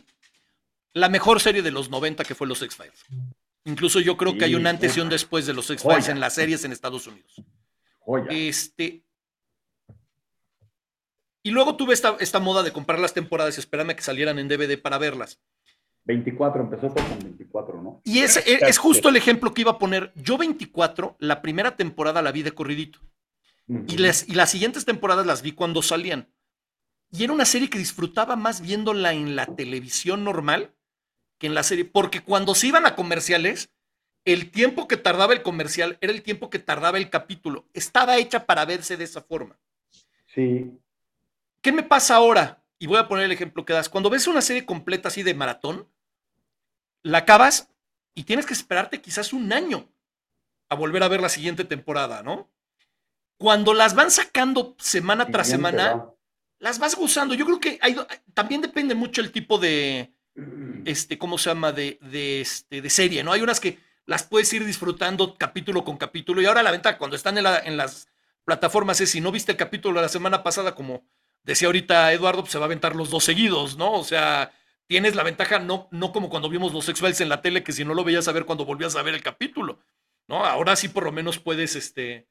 la 0.95 1.09
mejor 1.09 1.41
serie 1.41 1.63
de 1.63 1.71
los 1.71 1.91
90 1.91 2.25
que 2.25 2.35
fue 2.35 2.47
los 2.47 2.63
X-Files. 2.63 3.05
Incluso 3.65 4.01
yo 4.01 4.17
creo 4.17 4.37
que 4.37 4.45
hay 4.45 4.55
un 4.55 4.67
antes 4.67 4.97
y 4.97 5.01
un 5.01 5.09
después 5.09 5.47
de 5.47 5.55
los 5.55 5.71
X-Files 5.71 6.09
en 6.09 6.21
las 6.21 6.35
series 6.35 6.65
en 6.65 6.73
Estados 6.73 7.07
Unidos. 7.07 7.43
Este. 8.31 9.05
Y 11.45 11.51
luego 11.51 11.77
tuve 11.77 11.95
esta, 11.95 12.17
esta 12.21 12.41
moda 12.41 12.63
de 12.63 12.73
comprar 12.73 12.99
las 12.99 13.15
temporadas 13.15 13.57
y 13.57 13.61
esperarme 13.61 13.93
a 13.93 13.97
que 13.97 14.03
salieran 14.03 14.39
en 14.39 14.49
DVD 14.49 14.81
para 14.81 14.99
verlas. 14.99 15.41
24, 16.05 16.63
empezó 16.63 16.93
con 16.93 17.19
24, 17.21 17.83
¿no? 17.83 18.01
Y 18.05 18.21
es, 18.21 18.37
es, 18.47 18.79
justo 18.79 19.09
el 19.09 19.17
ejemplo 19.17 19.55
que 19.55 19.61
iba 19.61 19.73
a 19.73 19.79
poner. 19.79 20.13
Yo 20.17 20.37
24, 20.37 21.17
la 21.21 21.43
primera 21.43 21.77
temporada 21.77 22.23
la 22.23 22.33
vi 22.33 22.43
de 22.43 22.53
corridito. 22.53 23.01
y, 23.69 23.97
las, 23.99 24.29
y 24.29 24.35
las 24.35 24.51
siguientes 24.51 24.85
temporadas 24.85 25.27
las 25.27 25.43
vi 25.43 25.53
cuando 25.53 25.83
salían. 25.83 26.29
Y 27.11 27.25
era 27.25 27.33
una 27.33 27.45
serie 27.45 27.71
que 27.71 27.79
disfrutaba 27.79 28.35
más 28.35 28.61
viéndola 28.61 29.13
en 29.13 29.37
la 29.37 29.47
televisión 29.47 30.25
normal 30.25 30.75
que 31.43 31.49
en 31.49 31.55
la 31.55 31.65
serie, 31.65 31.85
porque 31.85 32.21
cuando 32.21 32.55
se 32.55 32.69
iban 32.69 32.87
a 32.87 32.95
comerciales, 32.95 33.69
el 34.25 34.53
tiempo 34.53 34.87
que 34.87 34.97
tardaba 34.97 35.33
el 35.33 35.43
comercial 35.43 35.99
era 36.01 36.13
el 36.13 36.23
tiempo 36.23 36.51
que 36.51 36.61
tardaba 36.61 36.99
el 36.99 37.11
capítulo. 37.11 37.67
Estaba 37.75 38.17
hecha 38.19 38.47
para 38.47 38.65
verse 38.65 38.97
de 38.97 39.03
esa 39.03 39.23
forma. 39.23 39.59
Sí. 40.29 40.71
¿Qué 41.61 41.73
me 41.73 41.83
pasa 41.83 42.15
ahora? 42.15 42.63
Y 42.79 42.87
voy 42.87 42.99
a 42.99 43.09
poner 43.09 43.25
el 43.25 43.33
ejemplo 43.33 43.65
que 43.65 43.73
das. 43.73 43.89
Cuando 43.89 44.09
ves 44.09 44.29
una 44.29 44.41
serie 44.41 44.65
completa 44.65 45.09
así 45.09 45.25
de 45.25 45.35
maratón, 45.35 45.89
la 47.03 47.19
acabas 47.19 47.69
y 48.15 48.23
tienes 48.23 48.47
que 48.47 48.55
esperarte 48.55 49.01
quizás 49.01 49.33
un 49.33 49.53
año 49.53 49.89
a 50.69 50.77
volver 50.77 51.03
a 51.03 51.09
ver 51.09 51.21
la 51.21 51.29
siguiente 51.29 51.65
temporada, 51.65 52.23
¿no? 52.23 52.53
Cuando 53.37 53.75
las 53.75 53.97
van 53.97 54.13
sacando 54.13 54.77
semana 54.79 55.27
tras 55.27 55.49
semana, 55.49 56.07
las 56.61 56.79
vas 56.79 56.95
gozando. 56.95 57.35
Yo 57.35 57.47
creo 57.47 57.59
que 57.59 57.81
también 58.33 58.61
depende 58.61 58.95
mucho 58.95 59.21
el 59.21 59.33
tipo 59.33 59.59
de, 59.59 60.15
este, 60.85 61.19
¿cómo 61.19 61.39
se 61.39 61.51
llama? 61.51 61.73
De, 61.73 61.99
de, 62.01 62.41
este, 62.41 62.81
de 62.81 62.91
serie, 62.91 63.23
¿no? 63.23 63.33
Hay 63.33 63.43
unas 63.43 63.61
que 63.61 63.79
las 64.07 64.25
puedes 64.25 64.53
ir 64.53 64.65
disfrutando 64.65 65.35
capítulo 65.37 65.85
con 65.85 65.97
capítulo 65.97 66.41
y 66.41 66.47
ahora 66.47 66.63
la 66.63 66.71
ventaja 66.71 66.99
cuando 66.99 67.17
están 67.17 67.39
en, 67.39 67.47
en 67.47 67.77
las 67.77 68.09
plataformas 68.45 69.01
es 69.01 69.11
si 69.11 69.21
no 69.21 69.31
viste 69.31 69.53
el 69.53 69.59
capítulo 69.59 69.97
de 69.97 70.03
la 70.03 70.09
semana 70.09 70.43
pasada, 70.43 70.75
como 70.75 71.05
decía 71.45 71.67
ahorita 71.67 72.13
Eduardo, 72.13 72.43
pues 72.43 72.53
se 72.53 72.59
va 72.59 72.65
a 72.65 72.67
aventar 72.67 72.97
los 72.97 73.11
dos 73.11 73.25
seguidos, 73.25 73.77
¿no? 73.77 73.93
O 73.93 74.05
sea, 74.05 74.53
tienes 74.87 75.15
la 75.15 75.23
ventaja 75.23 75.59
no, 75.59 75.89
no 75.91 76.13
como 76.13 76.29
cuando 76.29 76.49
vimos 76.49 76.73
los 76.73 76.85
sexuales 76.85 77.21
en 77.21 77.29
la 77.29 77.43
tele, 77.43 77.63
que 77.63 77.73
si 77.73 77.85
no 77.85 77.95
lo 77.95 78.05
veías 78.05 78.29
a 78.29 78.33
ver 78.33 78.45
cuando 78.45 78.65
volvías 78.65 78.97
a 78.97 79.03
ver 79.03 79.15
el 79.15 79.23
capítulo, 79.23 79.79
¿no? 80.29 80.45
Ahora 80.45 80.77
sí 80.77 80.89
por 80.89 81.05
lo 81.05 81.13
menos 81.13 81.39
puedes 81.39 81.77
este, 81.77 82.29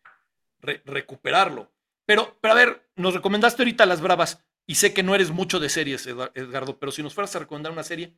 recuperarlo. 0.60 1.72
Pero, 2.06 2.38
pero 2.42 2.54
a 2.54 2.58
ver, 2.58 2.90
nos 2.96 3.14
recomendaste 3.14 3.62
ahorita 3.62 3.86
las 3.86 4.02
bravas 4.02 4.44
y 4.72 4.76
sé 4.76 4.94
que 4.94 5.04
no 5.04 5.14
eres 5.14 5.32
mucho 5.32 5.60
de 5.60 5.68
series, 5.68 6.08
Edgardo, 6.08 6.80
pero 6.80 6.94
si 6.94 7.04
nos 7.04 7.14
fueras 7.14 7.36
a 7.36 7.40
recomendar 7.40 7.74
una 7.74 7.84
serie. 7.84 8.16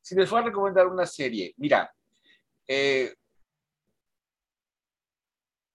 Si 0.00 0.14
les 0.14 0.28
fuera 0.28 0.44
a 0.44 0.48
recomendar 0.50 0.86
una 0.86 1.04
serie, 1.04 1.52
mira, 1.56 1.92
eh, 2.68 3.12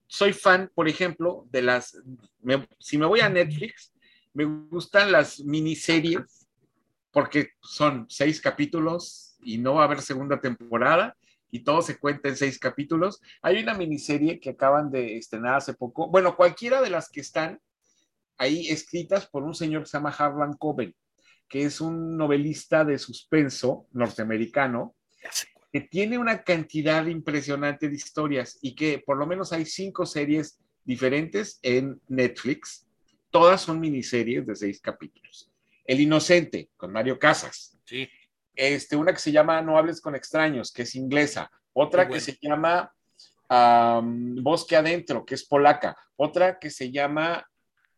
soy 0.07 0.31
fan, 0.31 0.71
por 0.73 0.87
ejemplo, 0.87 1.45
de 1.51 1.63
las, 1.63 2.01
si 2.79 2.97
me 2.97 3.05
voy 3.05 3.19
a 3.19 3.27
Netflix, 3.27 3.91
me 4.31 4.45
gustan 4.45 5.11
las 5.11 5.41
miniseries 5.41 6.47
porque 7.11 7.49
son 7.61 8.05
seis 8.07 8.39
capítulos 8.39 9.35
y 9.43 9.57
no 9.57 9.73
va 9.73 9.81
a 9.81 9.85
haber 9.87 10.01
segunda 10.01 10.39
temporada 10.39 11.17
y 11.51 11.59
todo 11.59 11.81
se 11.81 11.99
cuenta 11.99 12.29
en 12.29 12.37
seis 12.37 12.57
capítulos. 12.57 13.19
Hay 13.41 13.61
una 13.61 13.73
miniserie 13.73 14.39
que 14.39 14.51
acaban 14.51 14.89
de 14.91 15.17
estrenar 15.17 15.55
hace 15.55 15.73
poco. 15.73 16.07
Bueno, 16.07 16.37
cualquiera 16.37 16.81
de 16.81 16.89
las 16.89 17.09
que 17.09 17.19
están 17.19 17.59
ahí 18.37 18.69
escritas 18.69 19.27
por 19.27 19.43
un 19.43 19.53
señor 19.53 19.83
que 19.83 19.89
se 19.89 19.97
llama 19.97 20.15
Harlan 20.17 20.53
Coben, 20.53 20.95
que 21.47 21.63
es 21.63 21.81
un 21.81 22.17
novelista 22.17 22.83
de 22.83 22.97
suspenso 22.97 23.87
norteamericano 23.91 24.95
que 25.71 25.81
tiene 25.81 26.19
una 26.19 26.43
cantidad 26.43 27.05
impresionante 27.07 27.89
de 27.89 27.95
historias 27.95 28.59
y 28.61 28.75
que 28.75 28.99
por 28.99 29.17
lo 29.17 29.25
menos 29.25 29.53
hay 29.53 29.65
cinco 29.65 30.05
series 30.05 30.59
diferentes 30.83 31.59
en 31.63 31.99
Netflix. 32.07 32.85
Todas 33.31 33.61
son 33.61 33.79
miniseries 33.79 34.45
de 34.45 34.55
seis 34.55 34.79
capítulos. 34.79 35.51
El 35.85 35.99
Inocente, 35.99 36.69
con 36.77 36.91
Mario 36.91 37.17
Casas. 37.17 37.77
Sí. 37.85 38.07
Este, 38.55 38.95
una 38.95 39.13
que 39.13 39.19
se 39.19 39.31
llama 39.31 39.61
No 39.63 39.77
hables 39.77 39.99
con 39.99 40.15
extraños, 40.15 40.71
que 40.71 40.83
es 40.83 40.93
inglesa. 40.93 41.49
Otra 41.73 42.07
que 42.07 42.19
se 42.19 42.37
llama 42.39 42.93
Bosque 43.49 44.75
Adentro, 44.75 45.25
que 45.25 45.35
es 45.35 45.45
polaca. 45.45 45.97
Otra 46.15 46.59
que 46.59 46.69
se 46.69 46.91
llama 46.91 47.47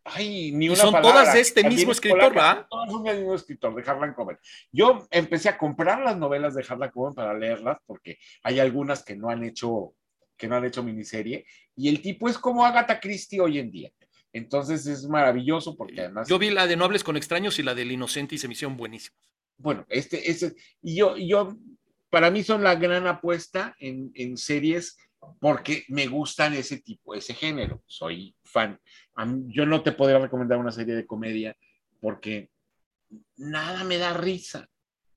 Ay, 0.07 0.51
ni 0.51 0.69
una 0.69 0.77
y 0.77 0.81
son 0.81 1.01
todas 1.01 1.33
de 1.33 1.39
este 1.39 1.67
mismo 1.67 1.91
escritor, 1.91 2.31
¿verdad? 2.31 2.67
Todas 2.69 2.91
son 2.91 3.03
del 3.03 3.17
mismo 3.17 3.33
escritor, 3.33 3.73
de 3.73 3.89
Harlan 3.89 4.13
Coben. 4.13 4.37
Yo 4.71 5.07
empecé 5.09 5.49
a 5.49 5.57
comprar 5.57 5.99
las 6.01 6.15
novelas 6.15 6.53
de 6.53 6.63
Harlan 6.67 6.91
Coben 6.91 7.15
para 7.15 7.33
leerlas, 7.33 7.79
porque 7.87 8.19
hay 8.43 8.59
algunas 8.59 9.03
que 9.03 9.15
no 9.15 9.29
han 9.29 9.43
hecho, 9.43 9.95
que 10.37 10.47
no 10.47 10.57
han 10.57 10.65
hecho 10.65 10.83
miniserie, 10.83 11.47
y 11.75 11.89
el 11.89 12.03
tipo 12.03 12.29
es 12.29 12.37
como 12.37 12.63
Agatha 12.63 12.99
Christie 12.99 13.41
hoy 13.41 13.57
en 13.57 13.71
día. 13.71 13.91
Entonces 14.31 14.85
es 14.85 15.07
maravilloso 15.07 15.75
porque 15.75 16.01
además. 16.01 16.27
Yo 16.27 16.37
vi 16.37 16.51
la 16.51 16.67
de 16.67 16.75
Nobles 16.75 17.03
con 17.03 17.17
Extraños 17.17 17.57
y 17.57 17.63
la 17.63 17.73
del 17.73 17.91
Inocente 17.91 18.35
y 18.35 18.37
se 18.37 18.47
me 18.47 18.53
hicieron 18.53 18.77
buenísimas. 18.77 19.17
Bueno, 19.57 19.85
este, 19.89 20.29
este, 20.29 20.53
y 20.83 20.97
yo, 20.97 21.17
yo, 21.17 21.57
para 22.11 22.29
mí 22.29 22.43
son 22.43 22.61
la 22.61 22.75
gran 22.75 23.07
apuesta 23.07 23.75
en, 23.79 24.11
en 24.13 24.37
series 24.37 24.97
porque 25.39 25.85
me 25.87 26.07
gustan 26.07 26.53
ese 26.53 26.79
tipo, 26.79 27.15
ese 27.15 27.33
género. 27.33 27.81
Soy 27.87 28.35
fan. 28.43 28.79
Yo 29.47 29.65
no 29.65 29.81
te 29.81 29.91
podría 29.91 30.19
recomendar 30.19 30.57
una 30.57 30.71
serie 30.71 30.95
de 30.95 31.05
comedia 31.05 31.55
porque 32.01 32.49
nada 33.37 33.83
me 33.83 33.97
da 33.97 34.13
risa. 34.13 34.67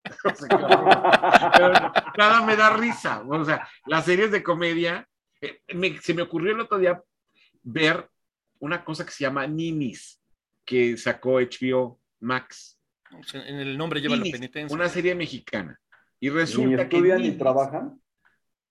nada 2.18 2.46
me 2.46 2.56
da 2.56 2.76
risa. 2.76 3.22
O 3.26 3.44
sea, 3.44 3.68
las 3.86 4.04
series 4.04 4.30
de 4.30 4.42
comedia, 4.42 5.08
eh, 5.40 5.60
se 6.00 6.14
me 6.14 6.22
ocurrió 6.22 6.52
el 6.52 6.60
otro 6.60 6.78
día 6.78 7.02
ver 7.62 8.08
una 8.60 8.84
cosa 8.84 9.04
que 9.04 9.12
se 9.12 9.24
llama 9.24 9.46
Ninis, 9.46 10.20
que 10.64 10.96
sacó 10.96 11.40
HBO 11.40 12.00
Max. 12.20 12.78
En 13.32 13.56
el 13.56 13.78
nombre 13.78 14.00
lleva 14.00 14.16
la 14.16 14.22
penitencia. 14.22 14.74
Una 14.74 14.88
serie 14.88 15.14
mexicana. 15.14 15.78
Y 16.20 16.30
resulta 16.30 16.84
¿Y 16.84 16.88
que. 16.88 17.18
y 17.20 17.38
trabajan? 17.38 18.00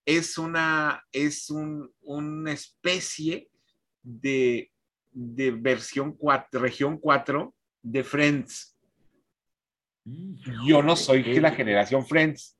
Es 0.05 0.37
una, 0.37 1.03
es 1.11 1.49
un, 1.49 1.91
una 2.01 2.51
especie 2.51 3.49
de, 4.01 4.71
de 5.19 5.49
versión 5.49 6.15
4, 6.15 6.59
región 6.59 6.99
4 6.99 7.53
de 7.81 8.03
Friends. 8.03 8.77
Yo 10.05 10.83
no 10.83 10.95
soy 10.95 11.23
de 11.23 11.41
la 11.41 11.51
generación 11.51 12.05
Friends, 12.05 12.55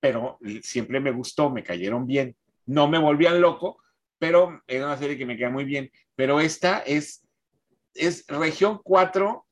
pero 0.00 0.38
siempre 0.62 1.00
me 1.00 1.10
gustó, 1.10 1.50
me 1.50 1.62
cayeron 1.62 2.06
bien. 2.06 2.34
No 2.64 2.88
me 2.88 2.98
volvían 2.98 3.42
loco, 3.42 3.82
pero 4.18 4.62
es 4.66 4.82
una 4.82 4.96
serie 4.96 5.18
que 5.18 5.26
me 5.26 5.36
queda 5.36 5.50
muy 5.50 5.64
bien. 5.64 5.90
Pero 6.16 6.40
esta 6.40 6.78
es, 6.78 7.28
es 7.94 8.26
región 8.26 8.80
4 8.82 9.46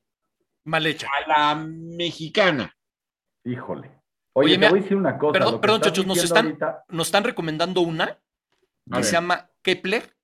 mal 0.64 0.86
hecha. 0.86 1.08
A 1.08 1.28
la 1.28 1.54
mexicana. 1.56 2.74
Híjole. 3.44 3.90
Oye, 4.32 4.56
me 4.56 4.70
voy 4.70 4.78
a 4.78 4.82
decir 4.82 4.96
una 4.96 5.18
cosa. 5.18 5.32
Perdón, 5.32 5.60
perdón 5.60 5.80
chachos, 5.82 6.06
nos 6.06 6.24
están, 6.24 6.58
nos 6.88 7.08
están 7.08 7.24
recomendando 7.24 7.82
una 7.82 8.18
que 8.90 9.02
se 9.02 9.12
llama 9.12 9.50
Kepler. 9.62 10.15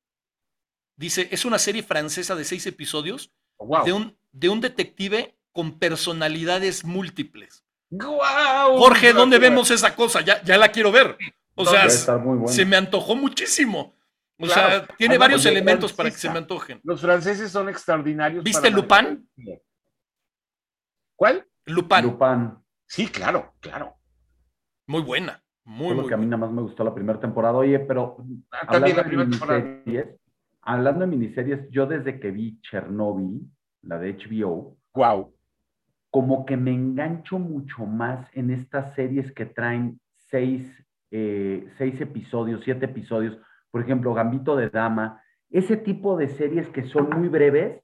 Dice, 0.97 1.28
es 1.31 1.44
una 1.44 1.59
serie 1.59 1.82
francesa 1.82 2.35
de 2.35 2.44
seis 2.44 2.66
episodios 2.66 3.32
oh, 3.56 3.85
de, 3.85 3.93
un, 3.93 4.16
de 4.32 4.48
un 4.48 4.60
detective 4.60 5.36
con 5.52 5.78
personalidades 5.78 6.85
múltiples. 6.85 7.64
Wow, 7.90 8.78
Jorge, 8.78 9.12
¿dónde 9.12 9.39
vemos 9.39 9.70
esa 9.70 9.94
cosa? 9.94 10.23
Ya, 10.23 10.43
ya 10.43 10.56
la 10.56 10.70
quiero 10.70 10.90
ver. 10.90 11.16
O 11.55 11.66
sea, 11.66 11.89
se 11.90 12.64
me 12.64 12.77
antojó 12.77 13.14
muchísimo. 13.14 13.94
O 14.39 14.47
sea, 14.47 14.86
tiene 14.97 15.19
varios 15.19 15.44
elementos 15.47 15.93
para 15.93 16.10
que 16.10 16.16
se 16.16 16.31
me 16.31 16.39
antojen. 16.39 16.81
Los 16.82 17.01
franceses 17.01 17.51
son 17.51 17.69
extraordinarios. 17.69 18.43
¿Viste 18.43 18.70
Lupin? 18.70 19.28
¿Cuál? 21.14 21.47
Lupin. 21.66 22.02
Lupin. 22.02 22.52
Sí, 22.86 23.06
claro, 23.06 23.55
claro. 23.60 23.97
Muy 24.86 25.02
buena. 25.02 25.43
Muy, 25.64 25.94
muy 25.94 26.09
que 26.09 26.14
a 26.14 26.16
mí 26.16 26.27
nada 26.27 26.39
más 26.39 26.51
me 26.51 26.62
gustó 26.62 26.82
la 26.82 26.93
primera 26.93 27.20
temporada. 27.20 27.55
Oye, 27.55 27.78
pero 27.78 28.16
ah, 28.51 28.66
también 28.66 28.97
la 28.97 29.05
primera 29.05 29.31
temporada. 29.31 29.64
Hablando 30.62 31.01
de 31.01 31.06
miniseries, 31.09 31.68
yo 31.70 31.86
desde 31.86 32.20
que 32.20 32.30
vi 32.30 32.60
Chernobyl, 32.60 33.40
la 33.82 33.98
de 33.98 34.16
HBO, 34.16 34.76
wow. 34.94 35.34
como 36.10 36.47
que 36.47 36.56
me 36.56 36.72
engancho 36.72 37.39
mucho 37.39 37.84
más 37.84 38.28
en 38.32 38.51
estas 38.51 38.94
series 38.94 39.32
que 39.32 39.47
traen 39.47 40.01
seis, 40.30 40.70
eh, 41.10 41.66
seis 41.78 42.01
episodios, 42.01 42.62
siete 42.64 42.84
episodios. 42.86 43.36
Por 43.70 43.82
ejemplo, 43.82 44.14
Gambito 44.14 44.55
de 44.55 44.70
Dama. 44.70 45.20
Ese 45.51 45.76
tipo 45.76 46.16
de 46.16 46.28
series 46.28 46.68
que 46.68 46.84
son 46.84 47.10
muy 47.10 47.28
breves, 47.28 47.82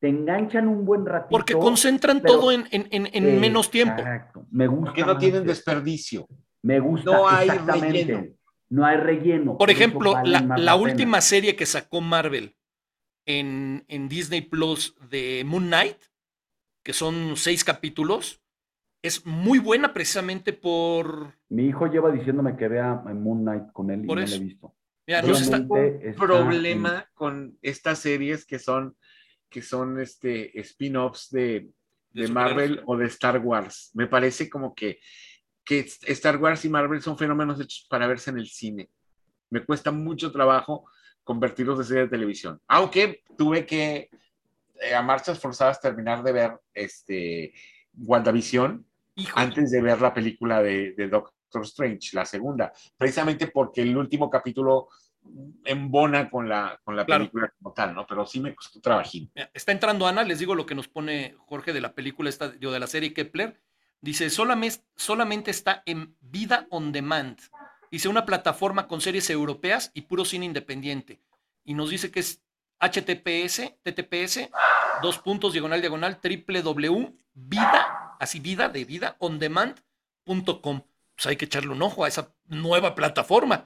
te 0.00 0.08
enganchan 0.08 0.66
un 0.68 0.84
buen 0.84 1.04
ratito. 1.04 1.30
Porque 1.30 1.54
concentran 1.54 2.22
todo 2.22 2.50
en, 2.52 3.40
menos 3.40 3.70
tiempo. 3.70 4.00
Exacto. 4.00 4.46
Me 4.50 4.66
gusta. 4.66 4.86
Porque 4.86 5.04
no 5.04 5.18
tienen 5.18 5.44
desperdicio. 5.44 6.26
Me 6.62 6.80
gusta. 6.80 7.10
No 7.10 7.28
hay 7.28 7.48
relleno. 7.48 8.24
No 8.70 8.84
hay 8.84 8.96
relleno. 8.96 9.56
Por 9.58 9.70
ejemplo, 9.70 10.14
la, 10.24 10.76
última 10.76 11.20
serie 11.20 11.56
que 11.56 11.66
sacó 11.66 12.00
Marvel 12.00 12.56
en, 13.26 14.08
Disney 14.08 14.40
Plus 14.42 14.94
de 15.10 15.42
Moon 15.46 15.66
Knight, 15.66 15.98
que 16.82 16.92
son 16.92 17.36
seis 17.36 17.64
capítulos, 17.64 18.40
es 19.02 19.26
muy 19.26 19.58
buena 19.58 19.92
precisamente 19.92 20.52
por. 20.52 21.34
Mi 21.50 21.66
hijo 21.66 21.86
lleva 21.86 22.10
diciéndome 22.10 22.56
que 22.56 22.68
vea 22.68 22.94
Moon 22.94 23.42
Knight 23.42 23.72
con 23.72 23.90
él 23.90 24.04
y 24.04 24.06
no 24.06 24.14
lo 24.14 24.22
he 24.22 24.38
visto. 24.38 24.74
Mira, 25.06 25.20
nos 25.20 25.42
está- 25.42 25.58
está 25.58 26.26
problema 26.26 27.10
con 27.12 27.58
estas 27.60 27.98
series 27.98 28.46
que 28.46 28.58
son, 28.58 28.96
que 29.50 29.60
son 29.60 30.00
este, 30.00 30.58
spin-offs 30.60 31.30
de, 31.30 31.68
De 32.10 32.22
de 32.22 32.28
Marvel 32.28 32.82
o 32.86 32.96
de 32.96 33.06
Star 33.06 33.38
Wars. 33.38 33.90
Me 33.92 34.06
parece 34.06 34.48
como 34.48 34.74
que, 34.74 35.00
que 35.64 35.80
Star 35.80 36.36
Wars 36.36 36.64
y 36.64 36.68
Marvel 36.68 37.00
son 37.02 37.16
fenómenos 37.16 37.60
hechos 37.60 37.86
para 37.88 38.06
verse 38.06 38.30
en 38.30 38.38
el 38.38 38.48
cine. 38.48 38.90
Me 39.50 39.64
cuesta 39.64 39.90
mucho 39.90 40.30
trabajo 40.30 40.86
convertirlos 41.22 41.78
de 41.78 41.84
serie 41.84 42.02
de 42.02 42.08
televisión. 42.08 42.60
Aunque 42.68 43.22
tuve 43.38 43.64
que, 43.64 44.10
eh, 44.80 44.94
a 44.94 45.02
marchas 45.02 45.38
forzadas, 45.38 45.80
terminar 45.80 46.22
de 46.22 46.32
ver 46.32 46.60
este, 46.74 47.54
WandaVision 47.96 48.84
antes 49.34 49.70
de 49.70 49.80
ver 49.80 50.00
la 50.00 50.12
película 50.12 50.60
de, 50.62 50.92
de 50.92 51.08
Doctor 51.08 51.62
Strange, 51.62 52.10
la 52.14 52.24
segunda, 52.26 52.72
precisamente 52.98 53.46
porque 53.46 53.82
el 53.82 53.96
último 53.96 54.28
capítulo 54.28 54.88
embona 55.64 56.28
con 56.28 56.48
la, 56.48 56.78
con 56.84 56.96
la 56.96 57.04
Claro. 57.06 57.22
película 57.22 57.52
como 57.58 57.72
tal, 57.72 57.94
¿no? 57.94 58.06
Pero 58.06 58.26
sí 58.26 58.40
me 58.40 58.54
costó 58.54 58.80
trabajín. 58.80 59.30
Está 59.54 59.72
entrando 59.72 60.06
Ana, 60.06 60.24
les 60.24 60.38
digo 60.38 60.54
lo 60.54 60.66
que 60.66 60.74
nos 60.74 60.88
pone 60.88 61.34
Jorge 61.46 61.72
de 61.72 61.80
la 61.80 61.94
película 61.94 62.28
esta, 62.28 62.48
de 62.48 62.80
la 62.80 62.86
serie 62.86 63.14
Kepler. 63.14 63.60
Dice, 64.04 64.28
solamente, 64.28 64.84
solamente 64.96 65.50
está 65.50 65.82
en 65.86 66.14
Vida 66.20 66.66
on 66.68 66.92
Demand. 66.92 67.38
Dice, 67.90 68.10
una 68.10 68.26
plataforma 68.26 68.86
con 68.86 69.00
series 69.00 69.30
europeas 69.30 69.92
y 69.94 70.02
puro 70.02 70.26
cine 70.26 70.44
independiente. 70.44 71.22
Y 71.64 71.72
nos 71.72 71.88
dice 71.88 72.10
que 72.10 72.20
es 72.20 72.42
HTTPS, 72.80 73.76
TTPS, 73.82 74.50
dos 75.00 75.18
puntos, 75.18 75.54
diagonal, 75.54 75.80
diagonal, 75.80 76.20
www, 76.22 77.16
vida, 77.32 78.16
así 78.20 78.40
vida, 78.40 78.68
de 78.68 78.84
vida, 78.84 79.16
on 79.20 79.38
demand.com. 79.38 80.82
Pues 81.14 81.26
hay 81.26 81.36
que 81.36 81.46
echarle 81.46 81.72
un 81.72 81.80
ojo 81.80 82.04
a 82.04 82.08
esa 82.08 82.30
nueva 82.44 82.94
plataforma. 82.94 83.64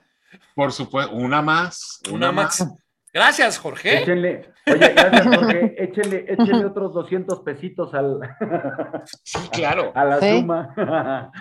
Por 0.54 0.72
supuesto, 0.72 1.16
una 1.16 1.42
más, 1.42 2.00
Una 2.12 2.30
más. 2.30 2.64
Gracias, 3.12 3.58
Jorge. 3.58 4.02
Échenle, 4.02 4.52
oye, 4.66 4.88
gracias, 4.94 5.26
Jorge. 5.26 5.74
Échenle, 5.84 6.24
échenle 6.28 6.66
otros 6.66 6.92
200 6.94 7.40
pesitos 7.40 7.94
al, 7.94 8.20
Sí, 9.24 9.38
claro. 9.52 9.92
a 9.94 10.04
la 10.04 10.20
Sí. 10.20 10.38
suma. 10.40 10.74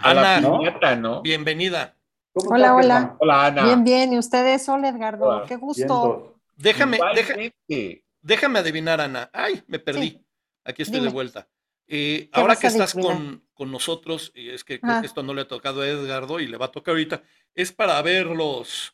A 0.01 0.13
la 0.13 0.39
piñata, 0.41 0.95
¿no? 0.95 1.21
bienvenida. 1.21 1.95
¿Cómo 2.33 2.51
Hola, 2.51 2.67
estás, 2.67 2.85
hola. 2.85 3.15
Hola, 3.19 3.45
Ana. 3.47 3.63
Bien, 3.63 3.83
bien. 3.83 4.13
¿Y 4.13 4.17
ustedes? 4.17 4.67
Hola, 4.69 4.89
Edgardo. 4.89 5.25
Hola. 5.25 5.45
Qué 5.47 5.55
gusto. 5.55 6.35
Déjame, 6.55 6.99
deja- 7.15 7.33
Igualmente. 7.33 8.03
Déjame 8.21 8.59
adivinar, 8.59 9.01
Ana. 9.01 9.29
Ay, 9.33 9.63
me 9.67 9.79
perdí. 9.79 10.09
Sí. 10.09 10.25
Aquí 10.63 10.81
estoy 10.83 10.99
de 11.01 11.09
vuelta. 11.09 11.47
Eh, 11.87 12.29
¿Qué 12.31 12.39
ahora 12.39 12.55
que 12.57 12.67
estás 12.67 12.93
con, 12.93 13.43
con 13.53 13.71
nosotros, 13.71 14.31
y 14.35 14.49
es 14.49 14.63
que 14.63 14.79
creo 14.79 14.95
Ah. 14.95 14.99
que 15.01 15.07
esto 15.07 15.23
no 15.23 15.33
le 15.33 15.41
ha 15.43 15.47
tocado 15.47 15.81
a 15.81 15.87
Edgardo 15.87 16.39
y 16.39 16.47
le 16.47 16.57
va 16.57 16.65
a 16.65 16.71
tocar 16.71 16.91
ahorita, 16.93 17.21
es 17.55 17.71
para 17.71 18.01
ver 18.01 18.25
los 18.27 18.93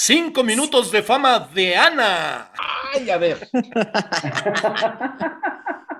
cinco 0.00 0.44
minutos 0.44 0.92
de 0.92 1.02
fama 1.02 1.40
de 1.52 1.74
Ana. 1.76 2.52
Ay, 2.94 3.10
a 3.10 3.18
ver. 3.18 3.48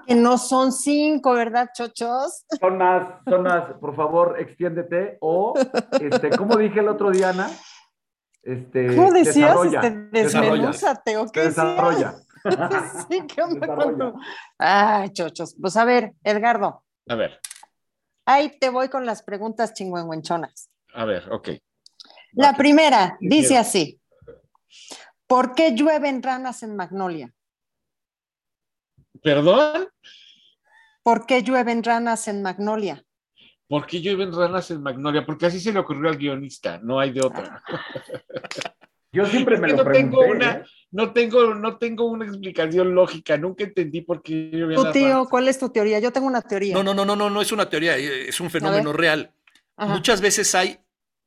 Que 0.07 0.15
no 0.17 0.39
son 0.39 0.73
cinco, 0.73 1.35
¿verdad, 1.35 1.69
chochos? 1.73 2.45
Son 2.59 2.79
más, 2.79 3.21
son 3.29 3.43
más, 3.43 3.75
por 3.81 3.95
favor, 3.95 4.37
extiéndete. 4.41 5.19
O, 5.21 5.55
este, 6.01 6.31
como 6.31 6.57
dije 6.57 6.81
el 6.81 6.89
otro 6.89 7.11
día, 7.13 7.29
Ana, 7.29 7.49
este, 8.43 8.97
¿Cómo 8.97 9.13
decías? 9.13 9.51
desarrolla, 9.63 9.81
Este, 9.83 9.91
desarrolla. 10.11 10.51
desmenúzate, 10.53 11.17
¿o 11.17 11.27
qué 11.31 11.41
desarrolla. 11.43 12.15
Sí, 13.09 13.23
¿qué 13.27 13.43
onda 13.43 13.67
con 13.67 13.99
Desarrolla. 13.99 14.13
tu- 14.13 14.21
Ay, 14.59 15.11
chochos. 15.13 15.55
Pues 15.61 15.77
a 15.77 15.85
ver, 15.85 16.15
Edgardo, 16.25 16.83
A 17.09 17.15
ver, 17.15 17.39
ahí 18.27 18.59
te 18.59 18.71
voy 18.71 18.89
con 18.89 19.05
las 19.07 19.23
preguntas 19.23 19.75
chingüengüenchonas. 19.75 20.71
a 20.95 21.05
ver, 21.05 21.31
ok. 21.31 21.51
La 22.33 22.57
primera 22.57 23.17
dice 23.21 23.57
así. 23.57 24.01
¿Por 25.27 25.55
qué 25.55 25.73
llueven 25.75 26.23
ranas 26.23 26.63
en 26.63 26.77
Magnolia? 26.77 27.33
¿Perdón? 29.23 29.89
¿Por 31.03 31.27
qué 31.27 31.43
llueven 31.43 31.83
ranas 31.83 32.29
en 32.29 32.43
Magnolia? 32.43 33.05
¿Por 33.69 33.87
qué 33.87 34.01
llueven 34.01 34.33
ranas 34.33 34.71
en 34.71 34.83
Magnolia? 34.83 35.25
Porque 35.25 35.47
así 35.47 35.61
se 35.61 35.73
le 35.73 35.79
ocurrió 35.79 36.09
al 36.11 36.17
guionista, 36.17 36.79
no 36.83 36.99
hay 36.99 37.13
de 37.13 37.21
otra. 37.25 37.63
Yo 39.13 39.27
siempre 39.27 39.57
Es 39.57 39.61
me 39.61 39.69
que 39.69 39.77
lo 39.77 39.85
no 39.85 39.91
tengo 39.93 40.21
una- 40.21 40.53
¿eh? 40.53 40.65
No 40.93 41.13
tengo, 41.13 41.55
no 41.55 41.79
tengo 41.79 42.05
una 42.07 42.25
explicación 42.27 42.95
lógica, 42.95 43.37
nunca 43.37 43.63
entendí 43.65 44.01
por 44.01 44.23
qué 44.23 44.51
llueven 44.53 44.77
Tu 44.77 44.85
las 44.85 44.93
tío, 44.93 45.09
ranas. 45.09 45.29
¿cuál 45.29 45.47
es 45.49 45.59
tu 45.59 45.69
teoría? 45.71 46.01
Yo 46.01 46.13
tengo 46.13 46.27
una 46.27 46.43
teoría. 46.43 46.75
No, 46.75 46.83
no, 46.83 46.95
no, 46.95 47.05
no, 47.05 47.15
no, 47.15 47.31
no 47.31 47.41
es 47.41 47.53
una 47.53 47.69
teoría, 47.69 47.97
eh, 47.97 48.29
es 48.29 48.41
un 48.41 48.51
fenómeno 48.51 48.93
real. 48.93 49.33
Ajá. 49.77 49.93
Muchas 49.93 50.21
veces 50.21 50.53
hay 50.57 50.79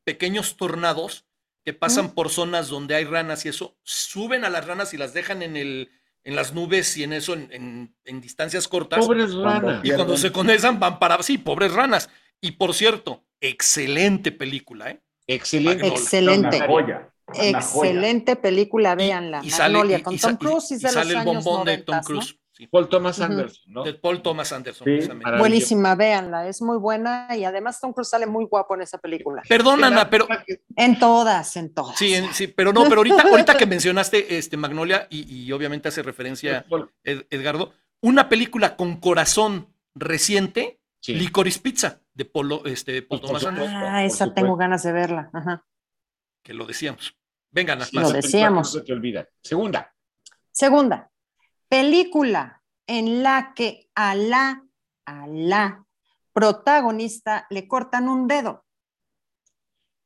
pequeños 0.04 0.58
tornados 0.58 1.26
que 1.66 1.74
pasan 1.74 2.12
por 2.12 2.30
zonas 2.30 2.68
donde 2.68 2.96
hay 2.96 3.06
ranas 3.06 3.46
y 3.46 3.50
eso, 3.50 3.78
suben 3.84 4.44
a 4.44 4.50
las 4.50 4.68
ranas 4.68 4.94
y 4.94 4.98
las 4.98 5.14
dejan 5.14 5.42
en 5.42 5.56
el, 5.56 5.90
en 6.26 6.36
las 6.36 6.54
nubes 6.54 6.98
y 6.98 7.04
en 7.04 7.14
eso, 7.14 7.34
en, 7.34 7.48
en- 7.52 7.96
en 8.04 8.20
distancias 8.22 8.68
cortas. 8.68 9.06
Pobres 9.06 9.34
ranas. 9.34 9.80
Y 9.84 9.92
cuando 9.92 10.18
se 10.18 10.32
condensan 10.32 10.80
van 10.80 11.00
para... 11.00 11.22
Sí, 11.24 11.38
pobres 11.38 11.72
ranas. 11.74 12.10
Y 12.42 12.52
por 12.52 12.74
cierto, 12.74 13.24
excelente 13.40 14.32
película, 14.34 14.90
¿eh? 14.92 15.02
Excelente. 15.28 15.88
Excelente. 15.88 16.58
Una 16.58 16.68
joya. 16.68 17.10
una 17.28 17.62
joya. 17.62 17.90
Excelente 17.92 18.36
película, 18.36 18.96
véanla. 18.96 19.40
Y 19.44 19.50
sale, 19.50 19.76
Magnolia, 19.76 20.00
y- 20.00 20.02
con 20.04 20.14
y 20.16 20.18
Tom 20.18 20.36
Cruise 20.36 20.72
y, 20.72 20.80
los 20.82 20.92
sale 20.92 21.12
el 21.12 21.18
años 21.20 21.44
bombón 21.46 21.66
de 21.66 21.78
Tom 21.78 21.96
90, 21.96 22.14
¿no? 22.14 22.43
Sí, 22.64 22.68
Paul 22.68 22.90
Thomas. 22.90 23.20
Anderson, 23.20 23.64
¿no? 23.74 23.84
de 23.84 23.94
Paul 23.94 24.22
Thomas 24.22 24.52
Anderson, 24.52 24.86
Sí. 24.86 24.92
precisamente. 24.92 25.24
Maravilloso. 25.26 25.50
Buenísima, 25.50 25.96
véanla, 25.96 26.48
es 26.48 26.62
muy 26.62 26.78
buena 26.78 27.28
y 27.36 27.44
además 27.44 27.80
Tom 27.80 27.94
Cruise 27.94 28.10
sale 28.10 28.26
muy 28.26 28.46
guapo 28.46 28.76
en 28.76 28.82
esa 28.82 28.98
película. 28.98 29.42
Perdón, 29.48 29.84
Ana, 29.84 30.10
pero... 30.10 30.28
En 30.76 30.98
todas, 31.00 31.56
en 31.58 31.74
todas. 31.74 31.98
Sí, 31.98 32.14
en- 32.14 32.34
sí, 32.34 32.48
pero 32.48 32.74
no, 32.74 32.84
pero 32.84 32.98
ahorita, 32.98 33.22
ahorita 33.32 33.58
que 33.58 33.66
mencionaste 33.66 34.38
este 34.38 34.58
Magnolia 34.58 35.08
y, 35.10 35.32
y 35.46 35.52
obviamente 35.52 35.90
hace 35.90 36.02
referencia 36.04 36.66
Ed- 37.04 37.26
Edgardo, 37.30 37.74
una 38.02 38.30
película 38.30 38.76
con 38.76 38.98
corazón 39.00 39.68
reciente, 39.96 40.80
Sí. 41.00 41.14
Licorice 41.16 41.60
Pizza, 41.60 42.00
de 42.14 42.24
Polo, 42.24 42.64
este, 42.66 43.02
Paul 43.02 43.20
Thomas 43.20 43.42
supuesto. 43.42 43.66
Anderson, 43.66 43.94
Ah, 43.94 44.06
esa 44.06 44.34
tengo 44.34 44.56
ganas 44.56 44.84
de 44.84 44.94
verla. 44.94 45.30
Ajá. 45.34 45.66
que 46.42 46.54
lo 46.54 46.66
decíamos. 46.66 47.14
Vengan, 47.52 47.82
Sí, 47.82 47.96
más. 47.98 48.06
Lo 48.06 48.12
decíamos. 48.14 48.72
que 48.72 48.78
No 48.78 48.82
se 48.82 48.86
te 48.88 48.94
olvida. 48.94 49.28
Segunda. 49.42 49.94
Segunda, 50.52 51.12
película 51.78 52.62
en 52.86 53.24
la 53.24 53.54
que 53.56 53.90
a 53.96 54.14
la, 54.14 54.64
a 55.08 55.26
la 55.28 55.84
protagonista 56.32 57.48
le 57.50 57.68
cortan 57.68 58.08
un 58.08 58.28
dedo. 58.28 58.64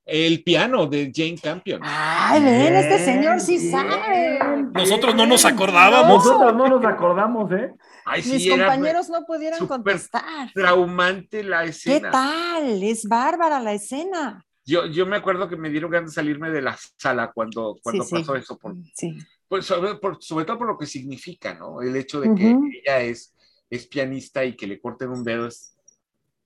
El 0.06 0.44
piano 0.46 0.86
de 0.88 1.12
Jane 1.14 1.38
Campion. 1.38 1.82
Ay, 1.84 2.42
ven, 2.42 2.74
este 2.74 3.00
señor 3.00 3.42
sí 3.42 3.58
Bien, 3.58 3.72
sabe. 3.72 4.40
bien, 4.40 4.72
Nosotros 4.72 5.14
no 5.14 5.26
nos 5.26 5.44
acordábamos. 5.44 6.24
Nosotros 6.26 6.56
no 6.56 6.68
nos 6.70 6.86
acordamos, 6.86 7.52
¿eh? 7.52 7.74
Ay, 8.06 8.24
Mis 8.24 8.50
compañeros 8.50 9.10
no 9.10 9.26
pudieran 9.26 9.60
súper 9.60 9.76
contestar. 9.84 10.50
traumante 10.54 11.44
la 11.44 11.64
¿Qué 11.64 11.70
escena. 11.72 12.12
tal? 12.12 12.82
Es 12.82 13.06
bárbara 13.06 13.60
la 13.60 13.74
escena. 13.74 14.42
Yo, 14.64 14.86
yo 14.86 15.06
me 15.06 15.18
acuerdo 15.18 15.50
que 15.50 15.58
me 15.58 15.70
dieron 15.70 15.92
ganas 15.92 16.12
de 16.12 16.16
salirme 16.16 16.50
de 16.50 16.62
la 16.62 16.78
sala 16.98 17.32
cuando, 17.34 17.76
cuando 17.84 18.04
Sí, 18.04 18.10
sí. 18.10 18.16
pasó 18.16 18.36
eso, 18.38 18.58
por, 18.58 18.74
Sí. 18.94 19.18
Pues, 19.48 19.66
sobre, 19.66 19.96
por- 19.96 20.22
sobre 20.22 20.46
todo 20.46 20.58
por 20.58 20.68
lo 20.68 20.78
que 20.78 20.86
significa, 20.86 21.54
¿no? 21.54 21.82
El 21.82 21.96
hecho 21.96 22.20
de 22.20 22.34
que 22.36 22.56
ella 22.84 23.02
es, 23.02 23.34
es 23.70 23.88
pianista 23.88 24.44
y 24.44 24.56
que 24.56 24.68
le 24.68 24.80
corten 24.82 25.10
un 25.10 25.24
dedo 25.24 25.48
es 25.48 25.76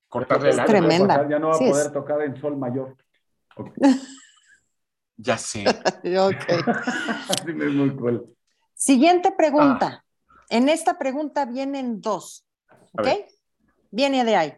cortarle 0.07 0.49
Es 0.49 0.55
alma. 0.59 0.65
tremenda. 0.65 1.29
Ya 1.29 1.39
no 1.39 1.49
va 1.49 1.53
Sí 1.57 1.63
a 1.65 1.67
es. 1.67 1.71
poder 1.73 1.91
tocar 1.91 2.21
en 2.21 2.35
sol 2.39 2.57
mayor. 2.57 2.95
Ok. 3.57 3.69
Ya 5.17 5.37
sé. 5.37 5.65
Ok. 6.19 6.45
Sí, 7.45 7.51
es 7.51 7.73
muy 7.73 7.95
cruel. 7.95 8.23
Siguiente 8.73 9.31
pregunta. 9.31 10.03
En 10.49 10.67
esta 10.67 10.97
pregunta 10.97 11.45
vienen 11.45 12.01
dos. 12.01 12.45
¿Ok? 12.97 13.07
Viene 13.91 14.25
de 14.25 14.35
ahí. 14.35 14.53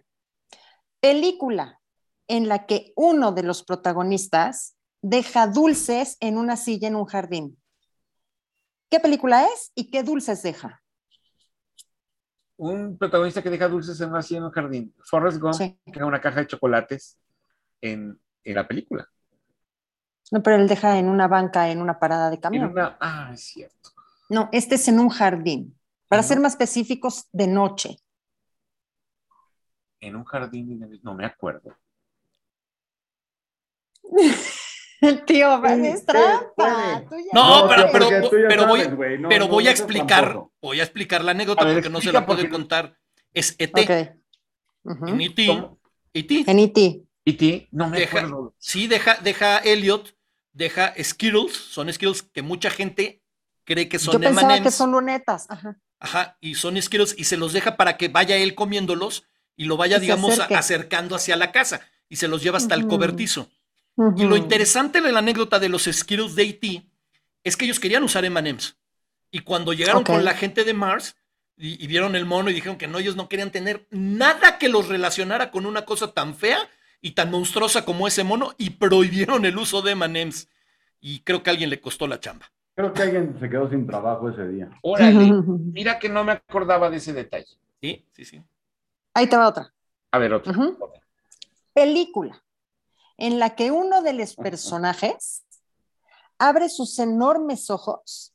Película 1.02 1.80
en 2.28 2.48
la 2.48 2.66
que 2.66 2.94
uno 2.96 3.34
de 3.34 3.44
los 3.44 3.64
protagonistas 3.64 4.76
deja 5.02 5.48
dulces 5.48 6.16
en 6.22 6.38
una 6.38 6.56
silla 6.56 6.88
en 6.88 6.96
un 6.96 7.06
jardín. 7.06 7.58
¿Qué 8.94 9.00
película 9.00 9.44
es 9.46 9.72
y 9.74 9.90
qué 9.90 10.04
dulces 10.04 10.44
deja? 10.44 10.84
Un 12.58 12.96
protagonista 12.96 13.42
que 13.42 13.50
deja 13.50 13.68
dulces 13.68 14.00
en 14.00 14.12
una 14.12 14.22
silla 14.22 14.38
en 14.38 14.44
un 14.44 14.52
jardín. 14.52 14.96
Forrest 15.04 15.40
Gump 15.40 15.56
Sí. 15.56 15.80
deja 15.88 16.06
una 16.06 16.22
caja 16.22 16.42
de 16.42 16.46
chocolates 16.46 17.18
en, 17.82 18.22
en 18.44 18.54
la 18.54 18.68
película. 18.68 19.10
No, 20.30 20.44
pero 20.44 20.58
él 20.58 20.68
deja 20.68 21.00
en 21.00 21.10
una 21.10 21.28
banca, 21.28 21.72
en 21.72 21.82
una 21.82 21.98
parada 21.98 22.30
de 22.30 22.36
En 22.36 22.42
camión. 22.42 22.72
una, 22.72 22.96
ah, 23.02 23.32
es 23.34 23.44
cierto. 23.44 23.90
No, 24.30 24.50
este 24.52 24.76
es 24.76 24.88
en 24.88 25.00
un 25.00 25.10
jardín. 25.10 25.76
Para 26.08 26.22
ser 26.22 26.40
más 26.40 26.52
específicos, 26.54 27.28
de 27.32 27.48
noche. 27.48 27.98
En 30.02 30.16
un 30.16 30.24
jardín, 30.24 30.88
no 31.02 31.16
me 31.16 31.26
acuerdo. 31.26 31.76
El 35.08 35.26
tío 35.26 35.66
es 35.66 36.06
trampa. 36.06 36.52
puede. 36.56 37.02
Tú 37.10 37.16
ya 37.18 37.32
No, 37.34 37.62
No, 37.64 37.70
pero, 37.70 37.90
pero, 37.92 38.08
pero 38.50 38.68
voy, 38.68 38.82
sabes, 38.82 38.96
güey, 38.96 39.18
no, 39.20 39.30
pero 39.30 39.48
voy 39.48 39.64
no 39.66 39.70
a 39.70 39.72
explicar, 39.74 40.40
voy 40.62 40.80
a 40.80 40.84
explicar 40.84 41.24
la 41.24 41.32
anécdota 41.32 41.64
ver, 41.66 41.76
porque 41.76 41.90
no 41.90 42.02
se 42.02 42.12
la 42.12 42.26
porque 42.26 42.44
no- 42.46 42.50
contar. 42.50 42.98
Es 43.34 43.56
ET. 43.58 43.78
En 44.86 45.22
ET, 45.22 45.46
¿Cómo? 45.48 45.80
ET. 46.14 46.32
En 46.48 46.60
E.T. 46.60 47.02
¿Y 47.26 47.34
ti? 47.34 47.68
No 47.72 47.90
me 47.90 48.00
Deja- 48.00 48.20
acuerdo. 48.20 48.54
Sí, 48.58 48.88
deja, 48.88 49.16
deja 49.24 49.58
a 49.58 49.60
Elliot 49.60 50.14
deja 50.52 50.94
Skittles, 51.02 51.54
son 51.56 51.92
Skittles 51.92 52.22
que 52.22 52.42
mucha 52.44 52.70
gente 52.70 53.24
cree 53.64 53.90
que 53.90 53.98
son 53.98 54.14
Yo 54.14 54.20
pensaba 54.20 54.62
que 54.62 54.70
son 54.72 54.92
lunetas. 54.92 55.48
Ajá. 55.50 55.80
Ajá, 56.00 56.38
y 56.42 56.56
son 56.56 56.80
Skittles 56.82 57.16
y 57.18 57.24
se 57.24 57.38
los 57.38 57.54
deja 57.54 57.76
para 57.78 57.98
que 57.98 58.10
vaya 58.10 58.36
él 58.36 58.54
comiéndolos 58.56 59.24
y 59.56 59.66
lo 59.66 59.78
vaya, 59.78 59.98
Y 59.98 60.02
digamos, 60.02 60.38
acercando 60.40 61.16
hacia 61.16 61.36
la 61.38 61.52
casa 61.52 61.82
y 62.10 62.18
se 62.18 62.28
los 62.28 62.44
lleva 62.44 62.58
hasta 62.58 62.76
el 62.76 62.88
Y 64.16 64.26
lo 64.26 64.36
interesante 64.36 65.02
de 65.02 65.12
la 65.12 65.20
anécdota 65.20 65.60
de 65.60 65.70
los 65.70 65.84
Skittles 65.84 66.36
de 66.36 66.44
E.T. 66.44 66.86
es 67.44 67.58
que 67.58 67.66
ellos 67.66 67.80
querían 67.80 68.04
usar 68.04 68.26
M&M's. 68.26 68.76
Y 69.30 69.40
cuando 69.40 69.74
llegaron 69.74 70.04
con 70.04 70.24
la 70.26 70.34
gente 70.34 70.64
de 70.64 70.74
Mars 70.74 71.16
y, 71.58 71.84
y 71.84 71.88
vieron 71.88 72.16
el 72.16 72.26
mono 72.26 72.50
y 72.50 72.54
dijeron 72.54 72.78
que 72.78 72.88
no, 72.88 73.00
ellos 73.00 73.16
no 73.16 73.30
querían 73.30 73.52
tener 73.52 73.88
nada 73.92 74.58
que 74.58 74.70
los 74.70 74.88
relacionara 74.88 75.52
con 75.52 75.66
una 75.66 75.86
cosa 75.86 76.14
tan 76.14 76.36
fea 76.36 76.70
y 77.02 77.12
tan 77.12 77.30
monstruosa 77.30 77.86
como 77.86 78.08
ese 78.08 78.24
mono 78.24 78.54
y 78.58 78.72
prohibieron 78.72 79.46
el 79.46 79.58
uso 79.58 79.82
de 79.82 79.92
M&M's. 79.92 80.48
Y 81.00 81.20
creo 81.20 81.44
que 81.44 81.50
a 81.50 81.54
alguien 81.54 81.70
le 81.70 81.82
costó 81.82 82.08
la 82.08 82.20
chamba. 82.20 82.52
Creo 82.76 82.92
que 82.94 83.04
alguien 83.04 83.38
se 83.40 83.50
quedó 83.50 83.70
sin 83.70 83.86
trabajo 83.86 84.30
ese 84.30 84.48
día. 84.48 84.70
Órale, 84.82 85.32
mira 85.72 86.00
que 86.00 86.10
no 86.10 86.24
me 86.24 86.32
acordaba 86.32 86.90
de 86.90 86.98
ese 86.98 87.14
detalle. 87.14 87.58
Sí, 87.80 88.04
sí, 88.14 88.26
sí. 88.26 88.42
Ahí 89.14 89.28
te 89.28 89.38
va 89.38 89.50
otra. 89.50 89.72
A 90.12 90.18
ver. 90.18 90.34
Ujú. 90.34 90.78
Película 91.74 92.44
en 93.18 93.40
la 93.40 93.52
que 93.56 93.72
uno 93.72 94.02
de 94.02 94.14
los 94.14 94.36
personajes 94.36 95.44
abre 96.40 96.70
sus 96.70 96.98
enormes 97.00 97.70
ojos 97.70 98.34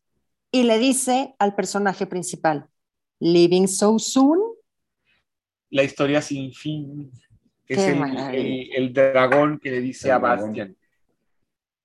y 0.50 0.62
le 0.62 0.78
dice 0.78 1.34
al 1.38 1.54
personaje 1.54 2.06
principal, 2.06 2.68
Living 3.20 3.66
so 3.66 3.98
soon. 3.98 4.38
La 5.70 5.82
historia 5.82 6.22
sin 6.22 6.52
fin. 6.52 7.10
Es 7.66 7.78
el, 7.78 7.96
maravilla. 7.98 8.30
el- 8.32 8.70
el 8.74 8.92
dragón 8.92 9.58
que 9.58 9.70
le 9.72 9.80
dice 9.80 10.08
El 10.08 10.14
a. 10.14 10.18
Bastian. 10.18 10.76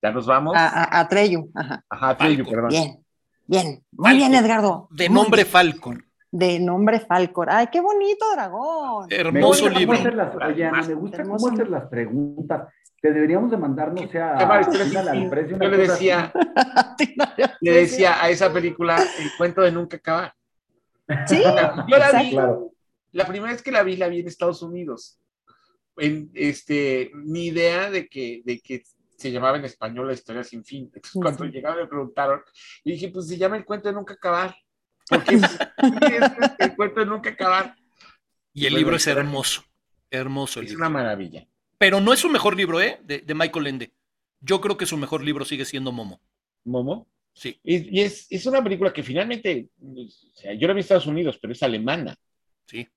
¿Ya 0.01 0.11
nos 0.11 0.25
vamos? 0.25 0.55
A, 0.55 0.67
a, 0.67 0.99
a 1.01 1.07
Treyu. 1.09 1.49
Ajá. 1.55 1.83
Ajá, 1.89 2.09
Atreyu, 2.11 2.43
Falcon. 2.45 2.53
perdón. 2.53 2.69
Bien, 2.69 3.05
bien. 3.47 3.83
Muy 3.91 4.15
bien. 4.15 4.33
Edgardo. 4.35 4.87
De 4.91 5.09
Muy 5.09 5.15
nombre 5.21 5.43
bien. 5.43 5.51
Falcon. 5.51 6.05
De 6.31 6.59
nombre 6.59 6.99
Falcor. 6.99 7.49
Ay, 7.49 7.67
qué 7.71 7.79
bonito 7.81 8.25
dragón. 8.33 9.07
Me 9.09 9.15
Hermoso 9.17 9.65
gusta 9.65 9.79
libro. 9.79 9.97
Cómo 9.97 10.07
hacer 10.07 10.15
las, 10.15 10.35
oye, 10.35 10.65
Ana, 10.65 10.81
me 10.83 10.93
gusta 10.93 11.17
Hermoso. 11.17 11.45
cómo 11.45 11.53
hacer 11.55 11.69
las 11.69 11.85
preguntas. 11.89 12.73
Te 13.03 13.11
deberíamos 13.11 13.51
de 13.51 13.57
mandar, 13.57 13.91
no 13.93 14.07
sé, 14.07 14.17
a, 14.17 14.37
a 14.37 14.71
Yo 14.71 15.57
le 15.69 15.77
decía, 15.77 16.31
le 17.59 17.71
decía 17.73 18.23
a 18.23 18.29
esa 18.29 18.53
película 18.53 18.95
el 19.19 19.29
cuento 19.37 19.61
de 19.61 19.73
nunca 19.73 19.97
acabar. 19.97 20.33
Sí, 21.27 21.43
Yo 21.89 21.97
la 21.97 22.11
vi. 22.21 22.29
Claro. 22.31 22.71
la 23.11 23.27
primera 23.27 23.51
vez 23.51 23.61
que 23.61 23.73
la 23.73 23.83
vi, 23.83 23.97
la 23.97 24.07
vi 24.07 24.21
en 24.21 24.27
Estados 24.29 24.61
Unidos. 24.61 25.19
En, 25.97 26.31
este, 26.33 27.11
ni 27.13 27.47
idea 27.47 27.91
de 27.91 28.07
que, 28.07 28.41
de 28.45 28.61
que 28.61 28.83
se 29.17 29.31
llamaba 29.33 29.57
en 29.57 29.65
español 29.65 30.07
la 30.07 30.13
historia 30.13 30.45
sin 30.45 30.63
fin. 30.63 30.85
Entonces, 30.85 31.11
cuando 31.21 31.43
llegaron 31.43 31.79
me 31.79 31.87
preguntaron, 31.87 32.41
y 32.85 32.93
dije, 32.93 33.09
pues 33.09 33.27
se 33.27 33.37
llama 33.37 33.57
el 33.57 33.65
cuento 33.65 33.89
de 33.89 33.95
nunca 33.95 34.13
acabar. 34.13 34.55
Porque 35.09 35.35
es 35.35 35.43
el 36.57 36.75
cuento 36.77 37.01
de 37.01 37.05
nunca 37.05 37.31
acabar. 37.31 37.75
Y 38.53 38.65
el 38.65 38.71
Bueno, 38.71 38.77
libro 38.77 38.95
es 38.95 39.07
hermoso. 39.07 39.61
Hermoso 40.09 40.61
el 40.61 40.67
Es 40.67 40.71
libro. 40.71 40.85
una 40.87 40.89
maravilla. 40.89 41.45
Pero 41.77 41.99
no 41.99 42.13
es 42.13 42.19
su 42.19 42.29
mejor 42.29 42.55
libro, 42.55 42.81
¿eh? 42.81 42.99
De, 43.03 43.19
de 43.19 43.33
Michael 43.33 43.67
Ende. 43.67 43.93
Yo 44.39 44.61
creo 44.61 44.77
que 44.77 44.85
su 44.85 44.97
mejor 44.97 45.23
libro 45.23 45.45
sigue 45.45 45.65
siendo 45.65 45.91
Momo. 45.91 46.21
Momo. 46.65 47.07
Sí. 47.33 47.59
Y, 47.63 47.99
y 47.99 48.01
es, 48.01 48.27
es 48.29 48.45
una 48.45 48.63
película 48.63 48.93
que 48.93 49.03
finalmente, 49.03 49.69
o 49.81 50.07
sea, 50.33 50.53
yo 50.53 50.67
la 50.67 50.73
vi 50.73 50.79
en 50.79 50.83
Estados 50.83 51.07
Unidos, 51.07 51.39
pero 51.41 51.53
es 51.53 51.63
alemana. 51.63 52.15
Sí. 52.65 52.87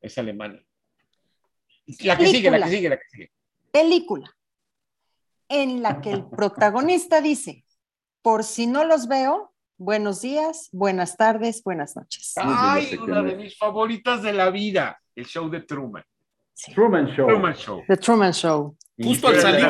Es 0.00 0.18
alemana. 0.18 0.62
La 2.00 2.16
que 2.16 2.26
sigue, 2.26 2.50
la 2.50 2.62
que 2.62 2.70
sigue, 2.70 2.88
la 2.88 2.96
que 2.96 3.08
sigue. 3.10 3.32
película 3.72 4.36
en 5.48 5.82
la 5.82 6.00
que 6.00 6.12
el 6.12 6.24
protagonista 6.26 7.20
dice, 7.20 7.64
por 8.22 8.44
si 8.44 8.68
no 8.68 8.84
los 8.84 9.08
veo, 9.08 9.52
buenos 9.76 10.20
días, 10.20 10.68
buenas 10.72 11.16
tardes, 11.16 11.64
buenas 11.64 11.96
noches. 11.96 12.34
Ay, 12.36 12.94
una 12.96 13.22
de 13.22 13.36
mis 13.36 13.56
favoritas 13.58 14.22
de 14.22 14.32
la 14.32 14.50
vida. 14.50 15.00
El 15.16 15.26
show 15.26 15.50
de 15.50 15.62
Truman. 15.62 16.04
Sí. 16.62 16.74
Truman 16.74 17.06
Show. 17.14 17.26
Truman 17.26 17.54
Show. 17.54 17.84
The 17.88 17.96
Truman 17.96 18.32
Show. 18.32 18.76
Justo 18.98 19.28
al 19.28 19.36
salir. 19.36 19.64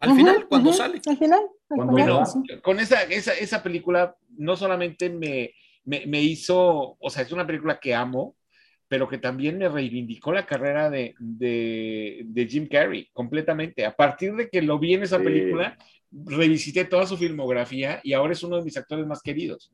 Al 0.00 0.08
Ujú, 0.10 0.16
final, 0.16 0.46
cuando 0.48 0.70
ujú, 0.70 0.78
sale. 0.78 1.00
Al 1.06 1.16
final. 1.18 1.40
al 1.68 1.76
Cuando 1.76 1.96
final, 1.96 2.26
sí. 2.26 2.40
con 2.62 2.80
esa, 2.80 3.02
esa, 3.02 3.32
esa 3.34 3.62
película 3.62 4.16
no 4.38 4.56
solamente 4.56 5.10
me, 5.10 5.52
me, 5.84 6.06
me 6.06 6.20
hizo, 6.22 6.96
o 6.98 7.10
sea, 7.10 7.22
es 7.22 7.32
una 7.32 7.46
película 7.46 7.78
que 7.80 7.94
amo, 7.94 8.34
pero 8.88 9.08
que 9.08 9.18
también 9.18 9.58
me 9.58 9.68
reivindicó 9.68 10.32
la 10.32 10.46
carrera 10.46 10.88
de, 10.88 11.14
de, 11.18 12.22
de 12.24 12.46
Jim 12.46 12.66
Carrey 12.68 13.08
completamente. 13.12 13.84
A 13.84 13.94
partir 13.94 14.34
de 14.34 14.48
que 14.48 14.62
lo 14.62 14.78
vi 14.78 14.94
en 14.94 15.02
esa 15.02 15.18
Sí. 15.18 15.24
película, 15.24 15.76
revisité 16.12 16.84
toda 16.84 17.06
su 17.06 17.16
filmografía 17.18 18.00
y 18.02 18.12
ahora 18.14 18.32
es 18.32 18.42
uno 18.42 18.56
de 18.56 18.62
mis 18.64 18.76
actores 18.76 19.06
más 19.06 19.20
queridos. 19.20 19.70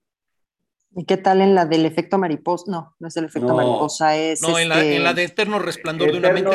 ¿Y 0.92 1.04
qué 1.04 1.16
tal 1.16 1.40
en 1.40 1.54
la 1.54 1.66
del 1.66 1.86
efecto 1.86 2.18
mariposa? 2.18 2.64
No, 2.70 2.94
no 2.98 3.08
es 3.08 3.16
el 3.16 3.26
efecto 3.26 3.48
No. 3.48 3.56
mariposa, 3.56 4.16
es 4.16 4.42
No, 4.42 4.58
en 4.58 4.68
la, 4.68 4.76
este, 4.76 4.96
en 4.96 5.04
la 5.04 5.14
de 5.14 5.24
Eterno 5.24 5.58
Resplandor 5.60 6.10
de 6.12 6.18
una 6.18 6.32
mente. 6.32 6.50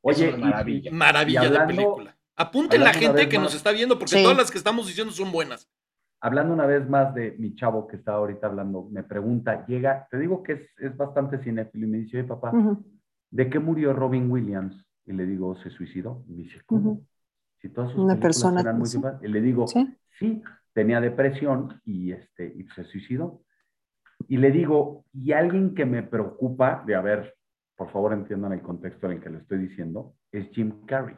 Oye, 0.00 0.28
Es 0.30 0.38
maravilla. 0.38 0.90
Maravilla 0.92 1.40
hablando- 1.40 1.58
de 1.60 1.66
película. 1.76 2.16
Apunten 2.36 2.82
la 2.82 2.92
gente 2.92 3.28
que 3.28 3.36
nos 3.36 3.46
más- 3.48 3.54
está 3.54 3.70
viendo, 3.70 3.98
porque 3.98 4.16
Sí. 4.16 4.22
todas 4.22 4.36
las 4.36 4.50
que 4.50 4.58
estamos 4.58 4.86
diciendo 4.86 5.12
son 5.12 5.30
buenas. 5.32 5.68
hablando 6.20 6.54
una 6.54 6.64
vez 6.64 6.88
más 6.88 7.14
de 7.14 7.32
mi 7.38 7.54
chavo 7.54 7.86
que 7.86 7.96
está 7.96 8.12
ahorita 8.14 8.46
hablando, 8.46 8.88
me 8.90 9.02
pregunta, 9.02 9.66
llega, 9.66 10.08
te 10.10 10.18
digo 10.18 10.42
que 10.42 10.52
es, 10.54 10.60
es 10.78 10.96
bastante 10.96 11.36
cinéfilo 11.44 11.86
y 11.86 11.90
me 11.90 11.98
dice, 11.98 12.16
oye 12.16 12.26
papá, 12.26 12.50
Ujú. 12.50 12.82
¿de 13.30 13.50
qué 13.50 13.58
murió 13.58 13.92
Robin 13.92 14.30
Williams? 14.30 14.74
Y 15.04 15.12
le 15.12 15.26
digo, 15.26 15.54
¿se 15.56 15.68
suicidó? 15.68 16.24
Y 16.26 16.32
me 16.32 16.42
dice, 16.44 16.62
¿cómo? 16.64 16.92
Ujú. 16.92 17.06
Si 17.60 17.68
todas 17.68 17.90
sus 17.90 17.98
Una 18.00 18.14
películas 18.14 18.20
persona, 18.36 18.60
eran 18.62 18.78
muy 18.78 18.86
sí. 18.86 18.92
simpáticas". 18.92 19.28
Y 19.28 19.32
le 19.34 19.40
digo, 19.42 19.66
Sí. 19.68 19.96
sí, 20.18 20.42
tenía 20.74 21.00
depresión 21.00 21.80
y, 21.84 22.12
este, 22.12 22.52
y 22.56 22.64
se 22.74 22.84
suicidó. 22.84 23.40
Y 24.28 24.36
le 24.36 24.50
digo, 24.50 25.04
y 25.12 25.32
alguien 25.32 25.74
que 25.74 25.86
me 25.86 26.02
preocupa, 26.02 26.82
de 26.86 26.94
a 26.94 27.00
ver, 27.00 27.34
por 27.76 27.90
favor 27.92 28.12
entiendan 28.12 28.52
el 28.52 28.62
contexto 28.62 29.06
en 29.06 29.12
el 29.12 29.20
que 29.22 29.30
lo 29.30 29.38
estoy 29.38 29.58
diciendo, 29.58 30.14
es 30.30 30.48
Jim 30.52 30.84
Carrey. 30.86 31.16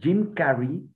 Jim 0.00 0.32
Carrey, 0.34 0.88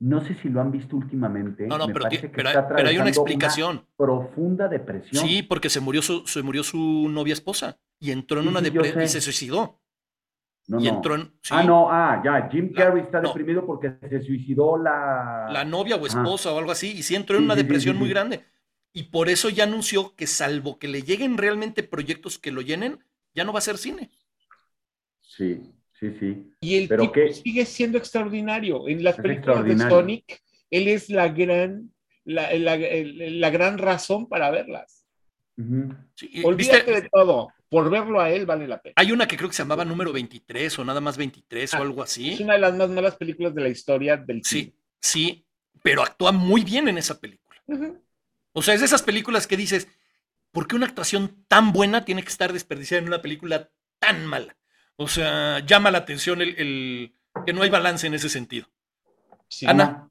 no 0.00 0.24
sé 0.24 0.34
si 0.36 0.48
lo 0.48 0.60
han 0.60 0.70
visto 0.70 0.96
últimamente, 0.96 1.66
No, 1.66 1.76
no, 1.78 1.86
me 1.86 1.92
pero, 1.92 2.04
parece 2.04 2.22
que 2.30 2.36
pero, 2.36 2.48
está 2.48 2.60
hay- 2.60 2.74
pero 2.76 2.88
hay 2.88 2.98
una 2.98 3.08
explicación. 3.08 3.84
profunda 3.96 4.68
depresión. 4.68 5.22
Sí, 5.26 5.42
porque 5.42 5.68
se 5.68 5.80
murió 5.80 6.00
su, 6.02 6.26
se 6.26 6.42
murió 6.42 6.62
su 6.62 7.08
novia 7.10 7.32
esposa 7.34 7.78
y 7.98 8.10
entró 8.10 8.38
en 8.38 8.44
Sí, 8.44 8.48
una 8.50 8.60
depresión 8.60 9.02
y 9.04 9.08
se 9.08 9.20
suicidó. 9.20 9.80
No, 10.70 10.80
y 10.80 10.84
no. 10.84 10.94
entró 10.96 11.14
en. 11.16 11.22
sí, 11.42 11.50
Ah, 11.50 11.64
no, 11.64 11.90
ah, 11.90 12.22
ya, 12.24 12.48
Jim 12.50 12.70
La- 12.72 12.84
Carrey 12.84 13.02
está 13.02 13.20
no. 13.20 13.28
deprimido 13.28 13.66
porque 13.66 13.92
se 14.08 14.22
suicidó 14.22 14.78
la... 14.78 15.48
La 15.50 15.64
novia 15.64 15.96
o 15.96 16.06
esposa 16.06 16.52
o 16.52 16.58
algo 16.58 16.70
así, 16.70 16.92
y 16.92 17.02
sí 17.02 17.16
entró 17.16 17.36
en 17.36 17.42
Sí, 17.42 17.44
una 17.46 17.54
sí, 17.56 17.62
depresión 17.62 17.94
sí, 17.96 17.98
muy 17.98 18.08
sí. 18.08 18.14
grande. 18.14 18.44
Y 18.92 19.04
por 19.04 19.28
eso 19.28 19.48
ya 19.48 19.64
anunció 19.64 20.14
que, 20.14 20.26
salvo 20.28 20.78
que 20.78 20.86
le 20.88 21.02
lleguen 21.02 21.36
realmente 21.38 21.82
proyectos 21.82 22.38
que 22.38 22.52
lo 22.52 22.60
llenen, 22.60 23.04
ya 23.34 23.44
no 23.44 23.52
va 23.52 23.58
a 23.58 23.62
ser 23.62 23.78
cine. 23.78 24.10
Sí, 25.20 25.60
sí, 25.98 26.12
sí. 26.18 26.52
Y 26.60 26.76
el 26.76 26.88
Pero 26.88 27.02
tipo 27.02 27.12
qué- 27.14 27.32
sigue 27.32 27.64
siendo 27.66 27.98
extraordinario. 27.98 28.86
En 28.88 29.02
las 29.02 29.16
Es 29.16 29.22
películas 29.22 29.64
de. 29.64 29.76
Sonic, 29.78 30.40
él 30.70 30.86
es 30.88 31.08
la 31.10 31.28
gran, 31.28 31.92
la, 32.24 32.52
la- 32.54 32.76
la 32.76 33.50
gran 33.50 33.76
razón 33.78 34.28
para 34.28 34.50
verlas. 34.50 35.04
Olvídate 36.44 36.84
¿viste? 36.84 37.00
de 37.02 37.08
todo. 37.10 37.48
Por 37.70 37.88
verlo 37.88 38.20
a 38.20 38.28
él 38.30 38.44
vale 38.46 38.66
la 38.68 38.82
pena. 38.82 38.94
Hay 38.96 39.12
una 39.12 39.26
que 39.28 39.36
creo 39.36 39.48
que 39.48 39.54
se 39.56 39.62
llamaba 39.62 39.84
número 39.84 40.12
23 40.12 40.76
o 40.80 40.84
nada 40.84 41.00
más 41.00 41.16
23 41.16 41.72
o 41.72 41.76
Ah, 41.76 41.80
algo 41.80 42.04
Es 42.04 42.10
así. 42.10 42.42
una 42.42 42.54
de 42.54 42.58
las 42.58 42.74
más 42.74 42.90
malas 42.90 43.14
películas 43.16 43.54
de 43.54 43.62
la 43.62 43.68
historia 43.68 44.16
del 44.16 44.42
Sí, 44.44 44.74
sí, 45.00 45.46
pero 45.82 46.02
actúa 46.02 46.32
muy 46.32 46.64
bien 46.64 46.88
en 46.88 46.98
esa 46.98 47.18
película. 47.20 47.60
O 48.52 48.60
sea, 48.62 48.74
es 48.74 48.80
de 48.80 48.86
esas 48.86 49.02
películas 49.02 49.46
que 49.46 49.56
dices, 49.56 49.86
¿por 50.50 50.66
qué 50.66 50.74
una 50.74 50.86
actuación 50.86 51.44
tan 51.46 51.72
buena 51.72 52.04
tiene 52.04 52.22
que 52.24 52.28
estar 52.28 52.52
desperdiciada 52.52 53.00
en 53.02 53.06
una 53.08 53.22
película 53.22 53.70
tan 54.00 54.26
mala? 54.26 54.56
O 54.96 55.06
sea, 55.06 55.60
llama 55.60 55.92
la 55.92 55.98
atención 55.98 56.42
el, 56.42 56.56
el- 56.58 57.14
que 57.46 57.52
no 57.52 57.62
hay 57.62 57.70
balance 57.70 58.04
en 58.08 58.14
ese 58.14 58.28
sentido. 58.28 58.66
Sí. 59.46 59.64
Ana. 59.66 60.10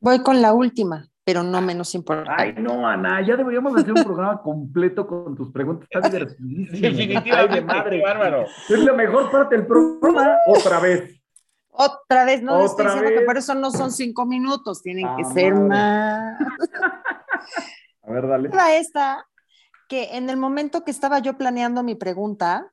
Voy 0.00 0.22
con 0.22 0.40
la 0.40 0.54
última, 0.54 1.09
pero 1.24 1.42
no 1.42 1.60
menos 1.60 1.94
importante. 1.94 2.42
Ay, 2.42 2.54
no, 2.58 2.86
Ana, 2.86 3.20
ya 3.26 3.36
deberíamos 3.36 3.74
hacer 3.76 3.92
un 3.92 4.02
programa 4.04 4.40
completo 4.42 5.06
con 5.06 5.36
tus 5.36 5.50
preguntas. 5.52 5.88
Está 5.90 6.08
divertidísimo. 6.08 6.80
Definitivamente, 6.80 7.60
madre. 7.62 8.02
bárbaro. 8.02 8.44
Es 8.68 8.78
la 8.78 8.92
mejor 8.94 9.30
parte 9.30 9.56
del 9.56 9.66
programa, 9.66 10.36
otra 10.46 10.80
vez. 10.80 11.16
Otra 11.72 12.24
vez, 12.24 12.42
no 12.42 12.56
les 12.58 12.70
estoy 12.72 12.84
Otra 12.86 12.94
diciendo 12.94 13.10
que 13.10 13.18
vez. 13.20 13.26
por 13.26 13.36
eso 13.38 13.54
no 13.54 13.70
son 13.70 13.92
cinco 13.92 14.26
minutos, 14.26 14.82
tienen 14.82 15.06
que 15.16 15.22
Ah, 15.24 15.32
ser 15.32 15.54
madre. 15.54 15.68
más. 15.68 16.38
A 18.02 18.12
ver, 18.12 18.26
dale. 18.28 18.48
Era 18.48 18.76
esta, 18.76 19.26
que 19.88 20.16
en 20.16 20.30
el 20.30 20.36
momento 20.36 20.84
que 20.84 20.90
estaba 20.90 21.18
yo 21.20 21.36
planeando 21.38 21.82
mi 21.82 21.94
pregunta 21.94 22.72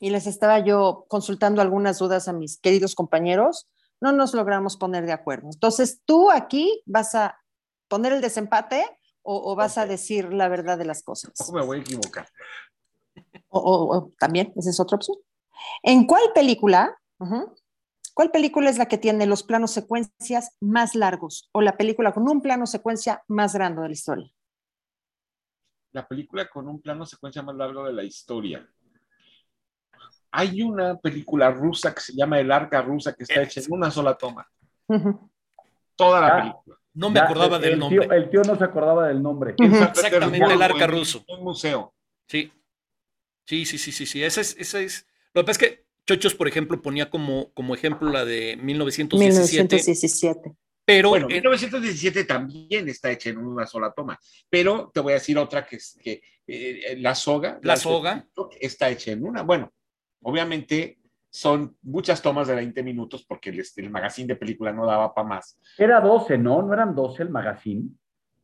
y 0.00 0.10
les 0.10 0.26
estaba 0.26 0.58
yo 0.60 1.04
consultando 1.08 1.60
algunas 1.62 1.98
dudas 1.98 2.28
a 2.28 2.32
mis 2.32 2.58
queridos 2.58 2.94
compañeros, 2.94 3.68
no 4.00 4.12
nos 4.12 4.34
logramos 4.34 4.76
poner 4.76 5.04
de 5.06 5.12
acuerdo. 5.12 5.48
Entonces, 5.52 6.02
tú 6.04 6.30
aquí 6.30 6.82
vas 6.86 7.14
a 7.14 7.38
poner 7.88 8.12
el 8.12 8.20
desempate 8.20 8.84
o, 9.22 9.52
o 9.52 9.56
vas 9.56 9.78
a 9.78 9.86
decir 9.86 10.32
la 10.32 10.48
verdad 10.48 10.78
de 10.78 10.84
las 10.84 11.02
cosas. 11.02 11.32
¿Cómo 11.38 11.58
me 11.58 11.64
voy 11.64 11.78
a 11.78 11.80
equivocar? 11.80 12.28
O, 13.48 13.58
o- 13.60 13.96
o 13.96 14.12
también, 14.18 14.52
esa 14.56 14.70
es 14.70 14.80
otra 14.80 14.96
opción. 14.96 15.16
¿En 15.82 16.06
cuál 16.06 16.22
película 16.34 16.96
¿Cuál 18.14 18.30
película 18.30 18.70
es 18.70 18.78
la 18.78 18.86
que 18.86 18.96
tiene 18.98 19.26
los 19.26 19.42
planos 19.42 19.72
secuencias 19.72 20.56
más 20.60 20.94
largos 20.94 21.50
o 21.52 21.60
la 21.60 21.76
película 21.76 22.12
con 22.12 22.26
un 22.28 22.40
plano 22.40 22.66
secuencia 22.66 23.22
más 23.28 23.54
grande 23.54 23.82
de 23.82 23.88
la 23.88 23.92
historia? 23.92 24.32
La 25.92 26.06
película 26.08 26.48
con 26.48 26.66
un 26.68 26.80
plano 26.80 27.04
secuencia 27.04 27.42
más 27.42 27.56
largo 27.56 27.84
de 27.84 27.92
la 27.92 28.04
historia. 28.04 28.66
Hay 30.30 30.62
una 30.62 30.96
película 30.98 31.50
rusa 31.50 31.94
que 31.94 32.00
se 32.00 32.14
llama 32.14 32.38
El 32.38 32.50
Arca 32.52 32.80
Rusa 32.82 33.14
que 33.14 33.22
está 33.24 33.42
hecha 33.42 33.60
en 33.60 33.66
una 33.72 33.90
sola 33.90 34.16
toma. 34.16 34.46
Toda 35.94 36.20
la 36.20 36.28
Ah. 36.28 36.40
película. 36.40 36.76
No 36.96 37.10
me 37.10 37.16
Ya, 37.16 37.24
acordaba 37.24 37.56
el, 37.56 37.62
del 37.62 37.72
el 37.74 37.78
nombre. 37.78 38.00
Tío, 38.00 38.12
el 38.12 38.30
tío 38.30 38.42
no 38.42 38.56
se 38.56 38.64
acordaba 38.64 39.08
del 39.08 39.22
nombre. 39.22 39.54
Exactamente, 39.58 40.52
el 40.52 40.62
arca 40.62 40.86
ruso. 40.86 41.24
Un 41.28 41.44
museo. 41.44 41.94
Sí. 42.26 42.50
Sí, 43.46 43.64
sí, 43.66 43.78
sí, 43.78 43.92
sí, 43.92 44.06
sí. 44.06 44.24
Esa 44.24 44.40
es, 44.40 44.56
esa 44.58 44.80
es. 44.80 45.06
Lo 45.34 45.42
que 45.42 45.46
pasa 45.46 45.64
es 45.64 45.68
que 45.70 45.86
Chochos, 46.06 46.34
por 46.34 46.48
ejemplo, 46.48 46.80
ponía 46.80 47.10
como, 47.10 47.52
como 47.52 47.74
ejemplo 47.74 48.10
la 48.10 48.24
de 48.24 48.56
1917, 48.56 49.76
1917. 49.76 50.56
pero 50.84 51.08
Bueno, 51.10 51.26
en- 51.26 51.34
1917 51.34 52.24
también 52.24 52.88
está 52.88 53.10
hecha 53.10 53.30
en 53.30 53.38
una 53.38 53.66
sola 53.66 53.92
toma, 53.92 54.18
pero 54.48 54.90
te 54.94 55.00
voy 55.00 55.12
a 55.12 55.16
decir 55.16 55.36
otra 55.36 55.66
que 55.66 55.76
es 55.76 55.98
que 56.02 56.22
eh, 56.46 56.96
la 56.98 57.14
soga. 57.14 57.58
La 57.62 57.76
soga. 57.76 58.26
Está 58.60 58.88
hecha 58.88 59.10
en 59.12 59.24
una. 59.24 59.42
Bueno, 59.42 59.72
obviamente 60.22 60.98
son 61.36 61.76
muchas 61.82 62.22
tomas 62.22 62.48
de 62.48 62.54
20 62.54 62.82
minutos 62.82 63.24
porque 63.28 63.50
el, 63.50 63.62
el 63.76 63.90
magazine 63.90 64.28
de 64.28 64.36
película 64.36 64.72
no 64.72 64.86
daba 64.86 65.12
para 65.14 65.28
más. 65.28 65.58
Era 65.76 66.00
12, 66.00 66.38
¿no? 66.38 66.62
¿No 66.62 66.72
eran 66.72 66.94
12 66.94 67.24
el 67.24 67.30
magazine? 67.30 67.90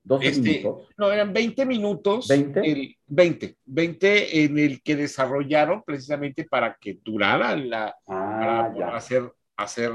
12 0.05 0.27
Este, 0.28 0.40
minutos. 0.40 0.89
no, 0.98 1.10
eran 1.10 1.32
20 1.32 1.64
minutos. 1.64 2.28
¿20? 2.28 2.60
El, 2.64 2.97
20, 3.06 3.56
20 3.64 4.44
en 4.44 4.59
el 4.59 4.82
que 4.82 4.97
desarrollaron 4.97 5.82
precisamente 5.85 6.44
para 6.44 6.77
que 6.81 6.98
durara 7.02 7.56
la, 7.56 7.94
para 8.05 8.64
Ah, 8.66 8.74
ya. 8.77 8.97
hacer, 8.97 9.32
hacer, 9.56 9.90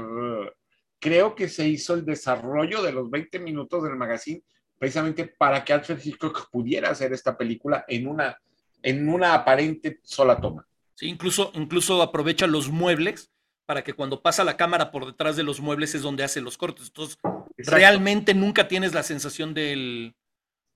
creo 0.98 1.34
que 1.34 1.48
se 1.48 1.68
hizo 1.68 1.94
el 1.94 2.04
desarrollo 2.04 2.82
de 2.82 2.92
los 2.92 3.10
20 3.10 3.38
minutos 3.38 3.82
del 3.84 3.96
magazine 3.96 4.42
precisamente 4.78 5.26
para 5.38 5.64
que 5.64 5.72
Alfred 5.72 5.98
Hitchcock 6.04 6.50
pudiera 6.50 6.90
hacer 6.90 7.12
esta 7.12 7.36
película 7.36 7.84
en 7.88 8.06
una, 8.06 8.36
en 8.82 9.08
una 9.08 9.34
aparente 9.34 9.98
sola 10.02 10.40
toma. 10.40 10.66
Sí, 10.98 11.06
incluso, 11.06 11.52
incluso 11.54 12.02
aprovecha 12.02 12.46
los 12.48 12.68
muebles 12.70 13.30
para 13.66 13.84
que 13.84 13.92
cuando 13.92 14.20
pasa 14.22 14.42
la 14.44 14.56
cámara 14.56 14.90
por 14.90 15.06
detrás 15.06 15.36
de 15.36 15.42
los 15.44 15.60
muebles 15.60 15.94
es 15.94 16.02
donde 16.02 16.24
hace 16.24 16.40
los 16.40 16.56
cortes. 16.58 16.86
Entonces, 16.88 17.18
Exacto. 17.56 17.76
realmente 17.76 18.34
nunca 18.34 18.66
tienes 18.66 18.94
la 18.94 19.02
sensación 19.02 19.54
del, 19.54 20.14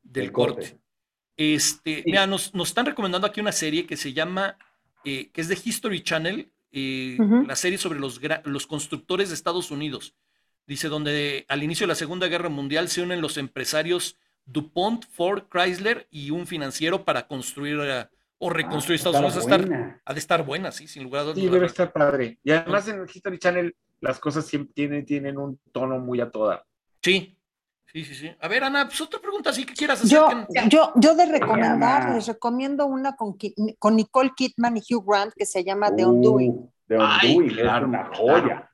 del 0.03 0.25
El 0.27 0.33
corte. 0.33 0.55
corte. 0.71 0.79
Este, 1.37 1.97
Sí. 1.97 2.03
mira, 2.07 2.27
nos, 2.27 2.55
nos 2.55 2.69
están 2.69 2.87
recomendando 2.87 3.27
aquí 3.27 3.41
una 3.41 3.53
serie 3.53 3.87
que 3.87 3.97
se 3.97 4.13
llama, 4.13 4.57
eh, 5.05 5.31
que 5.33 5.41
es 5.41 5.49
de 5.49 5.59
History 5.65 6.03
Channel, 6.03 6.53
eh, 6.71 7.19
la 7.47 7.57
serie 7.57 7.79
sobre 7.79 7.99
los, 7.99 8.21
los 8.45 8.67
constructores 8.67 9.29
de 9.31 9.35
Estados 9.35 9.71
Unidos. 9.71 10.15
Dice, 10.67 10.89
donde 10.89 11.45
al 11.49 11.63
inicio 11.63 11.85
de 11.85 11.89
la 11.89 11.95
Segunda 11.97 12.29
Guerra 12.29 12.49
Mundial 12.49 12.89
se 12.89 13.03
unen 13.03 13.21
los 13.21 13.37
empresarios 13.39 14.17
DuPont, 14.45 15.07
Ford, 15.11 15.45
Chrysler 15.51 16.07
y 16.11 16.31
un 16.31 16.47
financiero 16.47 17.05
para 17.05 17.27
construir 17.27 17.79
eh, 17.83 18.07
o 18.45 18.51
reconstruir 18.51 18.97
Ah, 18.97 19.09
Estados 19.09 19.17
Unidos. 19.19 19.37
Ha 19.37 19.39
de, 19.39 19.45
estar, 19.45 19.61
buena. 19.69 20.01
ha 20.05 20.13
de 20.13 20.19
estar 20.19 20.45
buena, 20.45 20.73
sí, 20.73 20.89
sin 20.89 21.05
lugar 21.05 21.23
a 21.29 21.35
Sí, 21.35 21.41
dudas. 21.43 21.53
debe 21.53 21.67
estar 21.67 21.93
padre. 21.93 22.39
Y 22.43 22.51
además 22.51 22.89
en 22.89 23.01
el 23.01 23.07
History 23.13 23.39
Channel 23.39 23.77
las 24.01 24.19
cosas 24.19 24.45
siempre 24.47 24.73
tienen, 24.75 25.07
tienen 25.07 25.39
un 25.39 25.61
tono 25.71 25.99
muy 26.01 26.21
a 26.21 26.29
toda. 26.31 26.65
Sí, 27.03 27.39
sí, 27.87 28.05
sí, 28.05 28.15
sí. 28.17 28.31
A 28.41 28.49
ver, 28.49 28.65
Ana, 28.65 28.87
pues 28.87 29.01
otra 29.01 29.21
pregunta, 29.21 29.53
sí 29.53 29.65
que 29.65 29.75
quieras 29.75 30.01
hacer. 30.03 30.11
Yo, 30.19 30.29
que- 30.53 30.69
yo, 30.69 30.93
yo 30.97 31.15
de 31.15 31.27
recomendar, 31.27 32.03
Ana. 32.03 32.15
les 32.17 32.27
recomiendo 32.27 32.87
una 32.87 33.15
con, 33.15 33.37
con 33.79 33.95
Nicole 33.97 34.33
Kidman 34.37 34.77
y 34.77 34.81
Hugh 34.95 35.05
Grant 35.07 35.33
que 35.37 35.47
se 35.47 35.63
llama 35.63 35.95
The 35.95 36.05
Undoing. 36.07 36.51
Uh, 36.51 36.71
The 36.89 36.97
Ay, 37.01 37.37
Undoing 37.37 37.55
claro, 37.57 37.87
es 37.87 37.89
una 37.89 38.09
claro. 38.09 38.17
joya. 38.17 38.71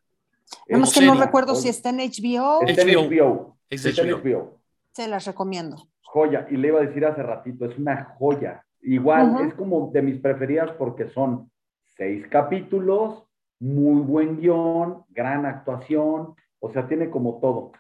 Nada 0.67 0.81
más 0.81 0.89
Es 0.89 0.99
que 0.99 1.05
no 1.05 1.15
recuerdo 1.15 1.53
joya. 1.53 1.63
si 1.63 1.69
está 1.69 1.91
en 1.91 1.99
HBO, 1.99 2.63
Está 2.67 2.83
en 2.83 2.89
HBO. 2.89 3.03
HBO. 3.11 3.59
Es 3.69 3.83
de 3.83 3.91
Está 3.91 4.01
en 4.03 4.09
HBO. 4.13 4.19
HBO. 4.23 4.61
se 4.93 5.09
las 5.09 5.27
recomiendo. 5.27 5.89
Joya. 6.01 6.47
Y 6.51 6.57
le 6.57 6.69
iba 6.69 6.81
a 6.81 6.85
decir 6.87 7.05
hace 7.05 7.23
ratito, 7.23 7.67
es 7.67 7.77
una 7.77 8.15
joya. 8.19 8.65
Igual, 8.83 9.37
es 9.41 9.55
como 9.55 9.91
de 9.93 10.03
mis 10.03 10.21
preferidas 10.21 10.71
porque 10.79 11.09
son 11.11 11.51
seis 11.97 12.27
capítulos, 12.29 13.25
muy 13.61 14.01
buen 14.03 14.39
guion, 14.41 15.05
gran 15.09 15.47
actuación, 15.47 16.35
o 16.61 16.71
sea, 16.73 16.87
tiene 16.89 17.11
como 17.11 17.41
todo. 17.41 17.73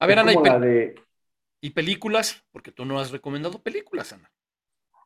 A 0.00 0.06
ver, 0.06 0.18
Es 0.18 0.24
Ana, 0.24 0.32
y, 0.32 0.36
pel- 0.36 0.60
de... 0.60 0.94
y 1.62 1.70
películas, 1.70 2.44
porque 2.52 2.72
tú 2.72 2.84
no 2.84 2.98
has 3.00 3.10
recomendado 3.12 3.62
películas, 3.62 4.12
Ana. 4.12 4.30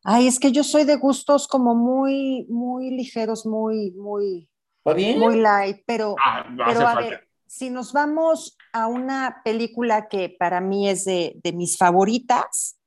Ay, 0.05 0.27
es 0.27 0.39
que 0.39 0.52
yo 0.52 0.65
soy 0.65 0.85
de 0.85 0.97
gustos 0.97 1.48
como 1.48 1.74
muy, 1.74 2.47
muy 2.48 2.90
ligeros, 2.90 3.47
muy, 3.47 3.93
muy, 3.93 4.48
¿Está 4.78 4.94
bien? 4.94 5.19
muy 5.19 5.36
light, 5.40 5.78
pero, 5.86 6.16
Ah, 6.19 6.44
no 6.51 6.65
pero 6.66 6.81
a 6.86 6.93
falta. 6.93 7.11
ver, 7.11 7.28
si 7.47 7.70
nos 7.70 7.93
vamos 7.93 8.59
a 8.73 8.86
una 8.89 9.40
película 9.44 10.09
que 10.09 10.28
para 10.39 10.61
mí 10.61 10.89
es 10.89 11.05
de, 11.05 11.40
de 11.43 11.52
mis 11.52 11.78
favoritas, 11.78 12.78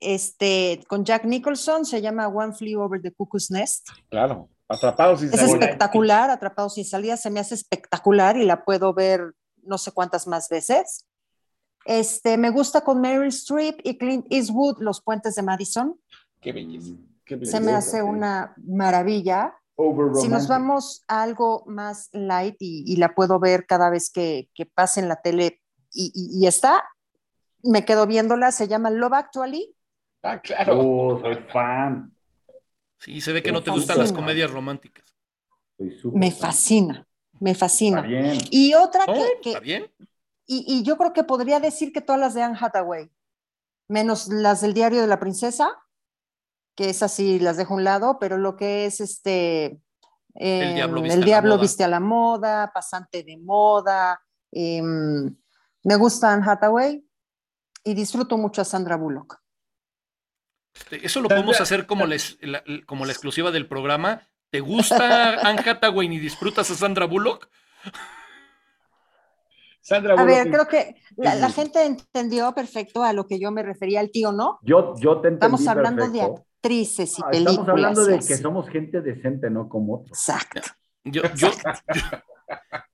este, 0.00 0.84
con 0.88 1.04
Jack 1.04 1.24
Nicholson, 1.24 1.84
se 1.84 2.00
llama 2.00 2.28
One 2.28 2.52
Flew 2.54 2.80
Over 2.80 3.00
the 3.00 3.12
Cuckoo's 3.12 3.50
Nest. 3.50 3.88
Claro, 4.10 4.48
atrapados 4.68 5.20
sin 5.20 5.28
Es 5.32 5.36
salida. 5.40 5.54
espectacular, 5.56 6.30
Atrapados 6.30 6.74
sin 6.74 6.84
salida, 6.84 7.16
se 7.16 7.30
me 7.30 7.40
hace 7.40 7.54
espectacular 7.54 8.36
y 8.36 8.44
la 8.44 8.64
puedo 8.64 8.92
ver 8.94 9.32
no 9.62 9.78
sé 9.78 9.92
cuántas 9.92 10.26
más 10.26 10.48
veces. 10.48 11.04
Este, 11.84 12.36
me 12.36 12.50
gusta 12.50 12.82
con 12.82 13.00
Meryl 13.00 13.28
Streep 13.28 13.80
y 13.84 13.96
Clint 13.98 14.26
Eastwood, 14.30 14.78
Los 14.80 15.00
Puentes 15.02 15.34
de 15.36 15.42
Madison. 15.42 15.98
Qué 16.40 16.52
belleza. 16.52 16.94
Qué 17.24 17.44
Se 17.44 17.60
me 17.60 17.72
hace 17.72 18.02
una 18.02 18.54
maravilla. 18.64 19.54
Si 20.20 20.28
nos 20.28 20.48
vamos 20.48 21.04
a 21.06 21.22
algo 21.22 21.62
más 21.66 22.08
light 22.12 22.56
y, 22.60 22.84
y 22.90 22.96
la 22.96 23.14
puedo 23.14 23.38
ver 23.38 23.66
cada 23.66 23.90
vez 23.90 24.10
que, 24.10 24.48
que 24.54 24.64
pase 24.66 25.00
en 25.00 25.08
la 25.08 25.16
tele 25.20 25.60
y, 25.92 26.10
y- 26.14 26.42
y 26.42 26.46
está, 26.46 26.82
me 27.62 27.84
quedo 27.84 28.06
viéndola, 28.06 28.52
se 28.52 28.68
llama 28.68 28.90
Love 28.90 29.12
Actually. 29.14 29.75
Ah, 30.22 30.40
claro. 30.40 30.78
Oh, 30.80 31.20
soy 31.20 31.36
fan. 31.52 32.12
Sí, 32.98 33.20
se 33.20 33.32
ve 33.32 33.42
que 33.42 33.50
Me 33.52 33.58
no 33.58 33.62
te 33.62 33.70
gustan 33.70 33.98
las 33.98 34.12
comedias 34.12 34.50
románticas. 34.50 35.14
Me 36.12 36.30
fascina, 36.32 37.06
me 37.38 37.50
Está 37.50 37.66
fascina. 37.66 38.00
bien. 38.02 38.38
Y 38.50 38.74
otra 38.74 39.06
¿No? 39.06 39.12
que, 39.14 39.40
que- 39.42 39.48
¿Está 39.50 39.60
bien? 39.60 39.92
y, 40.46 40.64
y 40.66 40.82
yo 40.82 40.96
creo 40.96 41.12
que 41.12 41.24
podría 41.24 41.60
decir 41.60 41.92
que 41.92 42.00
todas 42.00 42.20
las 42.20 42.34
de 42.34 42.42
Anne 42.42 42.56
Hathaway, 42.60 43.10
menos 43.88 44.28
las 44.28 44.60
del 44.62 44.74
diario 44.74 45.00
de 45.00 45.06
la 45.06 45.20
princesa, 45.20 45.68
que 46.74 46.90
es 46.90 47.02
así, 47.02 47.38
las 47.38 47.56
dejo 47.56 47.74
a 47.74 47.76
un 47.76 47.84
lado, 47.84 48.18
pero 48.18 48.38
lo 48.38 48.56
que 48.56 48.86
es 48.86 49.00
este... 49.00 49.80
El 50.34 50.74
diablo 50.74 50.98
em, 50.98 51.04
viste 51.04 51.14
el 51.14 51.18
a 51.18 51.20
la 51.20 51.26
diablo 51.26 51.50
moda. 51.54 51.62
viste 51.62 51.84
a 51.84 51.88
la 51.88 52.00
moda, 52.00 52.70
pasante 52.72 53.22
de 53.22 53.36
moda. 53.38 54.20
em, 54.52 55.34
me 55.84 55.96
gusta 55.96 56.32
Anne 56.32 56.44
Hathaway 56.46 57.06
y 57.84 57.94
disfruto 57.94 58.36
mucho 58.38 58.60
a 58.62 58.64
Sandra 58.64 58.96
Bullock. 58.96 59.38
Este, 60.76 61.06
Eso 61.06 61.20
lo 61.20 61.28
podemos 61.28 61.60
hacer 61.60 61.86
como 61.86 62.06
la, 62.06 62.16
como 62.86 63.04
la 63.06 63.12
exclusiva 63.12 63.50
del 63.50 63.66
programa. 63.66 64.22
¿Te 64.50 64.60
gusta 64.60 65.40
Anne 65.48 65.62
Hathaway 65.64 66.12
y 66.12 66.18
disfrutas 66.18 66.70
a 66.70 66.74
Sandra 66.74 67.06
Bullock? 67.06 67.48
Sandra 69.80 70.14
A 70.14 70.24
ver, 70.24 70.46
Bullock- 70.46 70.50
creo 70.52 70.68
que 70.68 70.96
la, 71.16 71.50
gente 71.50 71.84
entendió 71.84 72.52
perfecto 72.54 73.02
a 73.02 73.12
lo 73.12 73.26
que 73.26 73.38
yo 73.38 73.50
me 73.50 73.62
refería, 73.62 74.00
el 74.00 74.10
tío, 74.10 74.32
¿no? 74.32 74.58
Yo, 74.62 74.94
yo 74.98 75.20
te 75.20 75.28
entendí 75.28 75.56
Estamos 75.56 75.68
hablando 75.68 76.08
de 76.10 76.22
actrices 76.22 77.18
y 77.18 77.22
Ah, 77.24 77.30
películas. 77.30 77.52
Estamos 77.52 77.68
hablando 77.68 78.04
de 78.04 78.18
que 78.18 78.36
somos 78.36 78.68
gente 78.68 79.00
decente, 79.00 79.50
no 79.50 79.68
como 79.68 79.96
otros. 80.00 80.18
Exacto. 80.18 80.60
Yo, 81.04 81.22
yo, 81.34 81.50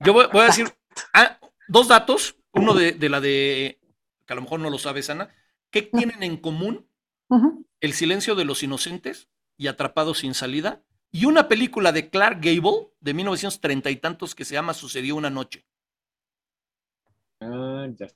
yo 0.00 0.12
voy, 0.12 0.26
voy 0.30 0.42
a 0.42 0.46
decir 0.46 0.70
ah, 1.14 1.38
dos 1.68 1.88
datos. 1.88 2.36
Uno 2.54 2.74
de, 2.74 2.92
de 2.92 3.08
la 3.08 3.18
de, 3.22 3.80
que 4.26 4.32
a 4.34 4.36
lo 4.36 4.42
mejor 4.42 4.60
no 4.60 4.68
lo 4.68 4.76
sabes, 4.76 5.08
Ana. 5.08 5.30
¿Qué 5.70 5.80
tienen 5.80 6.22
en 6.22 6.36
común 6.36 6.86
El 7.80 7.92
silencio 7.92 8.34
de 8.34 8.44
los 8.44 8.62
inocentes 8.62 9.28
y 9.56 9.66
Atrapados 9.68 10.18
sin 10.18 10.34
salida? 10.34 10.82
Y 11.10 11.26
una 11.26 11.46
película 11.48 11.92
de 11.92 12.08
Clark 12.10 12.40
Gable 12.40 12.90
de 13.00 13.14
1930 13.14 13.90
y 13.90 13.96
tantos 13.96 14.34
que 14.34 14.44
se 14.44 14.54
llama 14.54 14.72
Sucedió 14.74 15.14
una 15.16 15.30
noche. 15.30 15.66
Ah, 17.40 17.86
ya. 17.96 18.06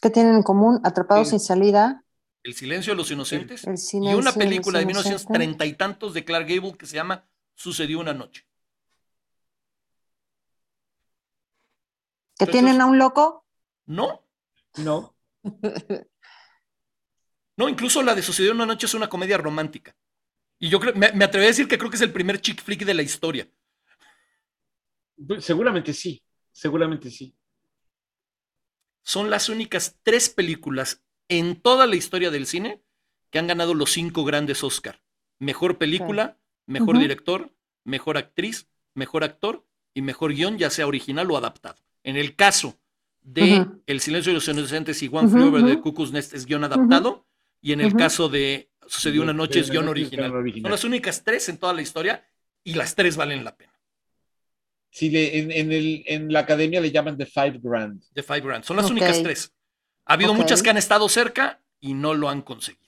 ¿Qué 0.00 0.10
tienen 0.10 0.34
en 0.36 0.42
común? 0.42 0.80
Atrapados 0.84 1.28
sin 1.30 1.40
salida. 1.40 2.02
El 2.42 2.54
silencio 2.54 2.92
de 2.92 2.96
los 2.96 3.10
inocentes 3.10 3.64
El 3.64 3.74
y 3.74 3.76
silencio 3.78 4.18
una 4.18 4.32
película 4.32 4.78
de 4.78 4.84
inocentes. 4.84 5.26
1930 5.28 5.66
y 5.66 5.74
tantos 5.74 6.14
de 6.14 6.24
Clark 6.24 6.46
Gable 6.48 6.76
que 6.76 6.86
se 6.86 6.94
llama 6.96 7.28
Sucedió 7.54 7.98
una 8.00 8.14
noche. 8.14 8.46
¿Que 12.38 12.44
Entonces- 12.44 12.52
tienen 12.52 12.80
a 12.80 12.86
un 12.86 12.98
loco? 12.98 13.44
No, 13.86 14.22
No. 14.78 15.15
No, 17.56 17.68
incluso 17.68 18.02
la 18.02 18.14
de 18.14 18.22
Sucedió 18.22 18.52
una 18.52 18.66
noche 18.66 18.86
es 18.86 18.94
una 18.94 19.08
comedia 19.08 19.38
romántica. 19.38 19.96
Y 20.58 20.68
yo 20.68 20.80
creo, 20.80 20.94
me, 20.94 21.12
me 21.12 21.24
atrevería 21.24 21.48
a 21.48 21.52
decir 21.52 21.68
que 21.68 21.78
creo 21.78 21.90
que 21.90 21.96
es 21.96 22.02
el 22.02 22.12
primer 22.12 22.40
chick 22.40 22.62
flick 22.62 22.84
de 22.84 22.94
la 22.94 23.02
historia. 23.02 23.48
Pues, 25.26 25.44
Seguramente 25.44 25.92
sí. 25.92 26.22
Seguramente 26.52 27.10
sí. 27.10 27.36
Son 29.02 29.30
las 29.30 29.48
únicas 29.48 29.98
tres 30.02 30.30
películas 30.30 31.04
en 31.28 31.60
toda 31.60 31.86
la 31.86 31.96
historia 31.96 32.30
del 32.30 32.46
cine 32.46 32.82
que 33.30 33.38
han 33.38 33.46
ganado 33.46 33.74
los 33.74 33.92
cinco 33.92 34.24
grandes 34.24 34.64
Oscar. 34.64 35.02
Mejor 35.38 35.78
película, 35.78 36.38
mejor 36.64 36.98
director, 36.98 37.54
mejor 37.84 38.16
actriz, 38.16 38.68
mejor 38.94 39.22
actor 39.22 39.66
y 39.92 40.02
mejor 40.02 40.32
guion, 40.32 40.58
ya 40.58 40.70
sea 40.70 40.86
original 40.86 41.30
o 41.30 41.36
adaptado. 41.36 41.82
En 42.02 42.16
el 42.16 42.36
caso 42.36 42.80
de. 43.26 43.66
El 43.86 44.00
silencio 44.00 44.30
de 44.30 44.34
los 44.34 44.48
inocentes 44.48 45.02
y 45.02 45.08
One 45.08 45.26
Ujú, 45.26 45.30
Flew 45.36 45.48
Over 45.48 45.64
the 45.64 45.72
ujú. 45.72 45.82
Cuckoo's 45.82 46.12
Nest 46.12 46.32
es 46.34 46.46
guion 46.46 46.64
adaptado, 46.64 47.26
y 47.60 47.72
en 47.72 47.80
el 47.80 47.94
caso 47.94 48.28
de 48.28 48.70
Sucedió 48.88 49.22
una 49.22 49.32
noche 49.32 49.58
es 49.60 49.70
guion 49.70 49.88
original. 49.88 50.30
Son 50.30 50.70
las 50.70 50.84
únicas 50.84 51.24
tres 51.24 51.48
en 51.48 51.58
toda 51.58 51.72
la 51.72 51.82
historia 51.82 52.24
y 52.62 52.74
las 52.74 52.94
tres 52.94 53.16
valen 53.16 53.42
la 53.44 53.56
pena. 53.56 53.72
Sí, 54.90 55.10
le- 55.10 55.38
en, 55.38 55.50
en 55.50 55.72
el, 55.72 56.04
en 56.06 56.32
la 56.32 56.40
academia 56.40 56.80
le 56.80 56.90
llaman 56.92 57.18
The 57.18 57.26
Five 57.26 57.60
Grand. 57.62 58.00
The 58.14 58.22
Five 58.22 58.40
Grand. 58.42 58.64
Son 58.64 58.76
las 58.76 58.88
únicas 58.90 59.22
tres. 59.22 59.52
Ha 60.04 60.14
habido 60.14 60.34
muchas 60.34 60.62
que 60.62 60.70
han 60.70 60.76
estado 60.76 61.08
cerca 61.08 61.60
y 61.80 61.94
no 61.94 62.14
lo 62.14 62.28
han 62.28 62.42
conseguido. 62.42 62.86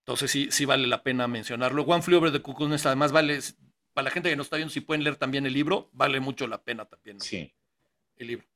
Entonces 0.00 0.30
sí, 0.30 0.48
sí 0.50 0.64
vale 0.64 0.86
la 0.86 1.02
pena 1.02 1.28
mencionarlo. 1.28 1.82
One 1.84 2.02
Flew 2.02 2.18
Over 2.18 2.32
the 2.32 2.42
Cuckoo's 2.42 2.68
Nest, 2.68 2.86
además 2.86 3.12
vale, 3.12 3.38
para 3.92 4.06
la 4.06 4.10
gente 4.10 4.28
que 4.30 4.36
no 4.36 4.42
está 4.42 4.56
viendo, 4.56 4.72
si 4.74 4.80
pueden 4.80 5.04
leer 5.04 5.16
también 5.16 5.46
el 5.46 5.52
libro, 5.52 5.90
vale 5.92 6.18
mucho 6.20 6.46
la 6.46 6.62
pena 6.62 6.84
también 6.84 7.20
Sí. 7.20 7.52
el 8.16 8.26
libro. 8.26 8.46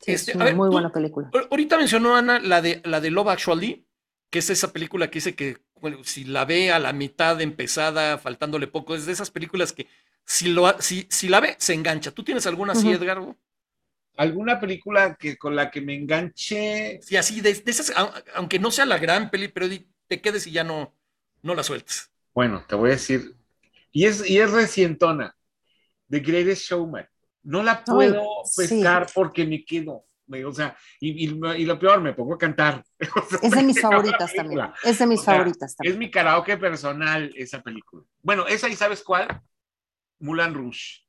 Sí, 0.00 0.12
Este, 0.12 0.30
es 0.32 0.34
a 0.36 0.38
una 0.38 0.44
ver, 0.46 0.54
muy 0.54 0.68
tú- 0.68 0.72
buena 0.72 0.92
película. 0.92 1.28
Ahor- 1.32 1.48
Ahorita 1.50 1.76
mencionó 1.76 2.16
Ana 2.16 2.38
la 2.40 2.62
de, 2.62 2.80
la 2.84 3.00
de 3.00 3.10
Love 3.10 3.28
Actually, 3.28 3.86
que 4.30 4.38
es 4.40 4.50
esa 4.50 4.72
película 4.72 5.10
que 5.10 5.18
dice 5.18 5.34
que 5.34 5.58
bueno, 5.80 6.02
si 6.02 6.24
la 6.24 6.44
ve 6.44 6.72
a 6.72 6.78
la 6.80 6.92
mitad 6.92 7.40
empezada, 7.40 8.18
faltándole 8.18 8.66
poco, 8.66 8.94
es 8.96 9.06
de 9.06 9.12
esas 9.12 9.30
películas 9.30 9.72
que 9.72 9.86
si, 10.24 10.48
lo, 10.48 10.80
si, 10.80 11.06
si 11.08 11.28
la 11.28 11.40
ve, 11.40 11.54
se 11.58 11.72
engancha. 11.74 12.10
¿Tú 12.10 12.24
tienes 12.24 12.46
alguna 12.46 12.72
así. 12.72 12.90
Edgar? 12.90 13.20
¿Alguna 14.16 14.58
película 14.58 15.14
que, 15.14 15.36
con 15.38 15.54
la 15.54 15.70
que 15.70 15.80
me 15.80 15.94
enganche? 15.94 16.98
Sí, 17.02 17.16
así, 17.16 17.40
de, 17.40 17.54
de 17.54 17.70
esas, 17.70 17.94
au- 17.94 18.12
aunque 18.34 18.58
no 18.58 18.70
sea 18.72 18.84
la 18.86 18.98
gran 18.98 19.30
peli, 19.30 19.46
pero 19.48 19.68
te 20.08 20.20
quedes 20.20 20.46
y 20.48 20.50
ya 20.52 20.64
no, 20.64 20.92
no 21.42 21.54
la 21.54 21.62
sueltes. 21.62 22.10
Bueno, 22.34 22.64
te 22.68 22.74
voy 22.74 22.90
a 22.90 22.92
decir. 22.94 23.36
Y 23.92 24.06
es, 24.06 24.28
y 24.28 24.38
es 24.40 24.50
recientona. 24.50 25.36
The 26.10 26.18
Greatest 26.20 26.62
Showman. 26.62 27.08
No 27.42 27.62
la 27.62 27.82
puedo 27.84 28.22
pescar 28.56 29.06
porque 29.14 29.46
me 29.46 29.64
quedo. 29.64 30.04
me- 30.26 30.44
O 30.44 30.52
sea, 30.52 30.76
y, 31.00 31.26
y- 31.26 31.40
y 31.56 31.64
lo 31.64 31.78
peor, 31.78 32.00
me 32.02 32.12
pongo 32.12 32.34
a 32.34 32.38
cantar. 32.38 32.84
O 33.16 33.28
sea, 33.28 33.38
Es 33.42 33.50
de 33.52 33.62
mis 33.62 33.80
favoritas 33.80 34.32
también. 34.34 34.60
Es 34.84 34.98
de 34.98 35.06
mis 35.06 35.20
O 35.20 35.22
sea, 35.24 35.34
favoritas 35.34 35.70
Es 35.70 35.76
también. 35.76 35.98
mi 35.98 36.10
karaoke 36.10 36.56
personal 36.58 37.32
esa 37.36 37.62
película. 37.62 38.04
Bueno, 38.22 38.46
esa 38.46 38.68
y 38.68 38.76
sabes 38.76 39.02
cuál? 39.02 39.40
Mulan 40.20 40.52
Rouge. 40.54 41.04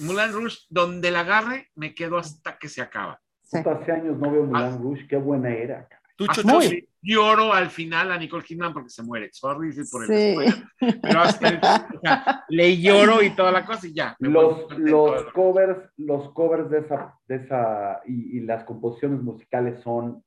Mulan 0.00 0.32
Rouge, 0.32 0.58
donde 0.68 1.10
la 1.10 1.20
agarre, 1.20 1.70
me 1.74 1.94
quedo 1.94 2.18
hasta 2.18 2.58
que 2.58 2.68
se 2.68 2.82
acaba. 2.82 3.20
Sí. 3.42 3.58
Hace 3.58 3.92
años 3.92 4.18
no 4.18 4.30
veo 4.32 4.42
Ah. 4.44 4.46
Mulan 4.46 4.82
Rouge, 4.82 5.06
qué 5.06 5.16
buena 5.16 5.54
era. 5.54 5.88
Chocho, 6.18 6.42
Muy. 6.46 6.66
sí. 6.68 6.88
Lloro 7.02 7.52
al 7.52 7.70
final 7.70 8.10
a 8.10 8.18
Nicole 8.18 8.42
Kidman 8.42 8.72
porque 8.72 8.88
se 8.90 9.02
muere. 9.02 9.28
Sorry 9.32 9.72
sí, 9.72 9.82
por 9.90 10.10
el 10.10 10.34
Sí. 10.40 10.64
Pero 11.02 11.20
hasta 11.20 11.48
el- 11.50 11.56
o 11.58 12.00
sea, 12.00 12.44
le 12.48 12.80
lloro 12.80 13.22
y 13.22 13.30
toda 13.36 13.52
la 13.52 13.64
cosa 13.64 13.86
y 13.86 13.92
ya. 13.94 14.16
Los, 14.18 14.66
los 14.78 15.24
covers, 15.32 15.78
los 15.98 16.32
covers 16.32 16.70
de 16.70 16.78
esa, 16.80 17.14
de 17.28 17.36
esa 17.36 18.00
y, 18.06 18.38
y 18.38 18.40
las 18.40 18.64
composiciones 18.64 19.20
musicales 19.22 19.80
son 19.84 20.24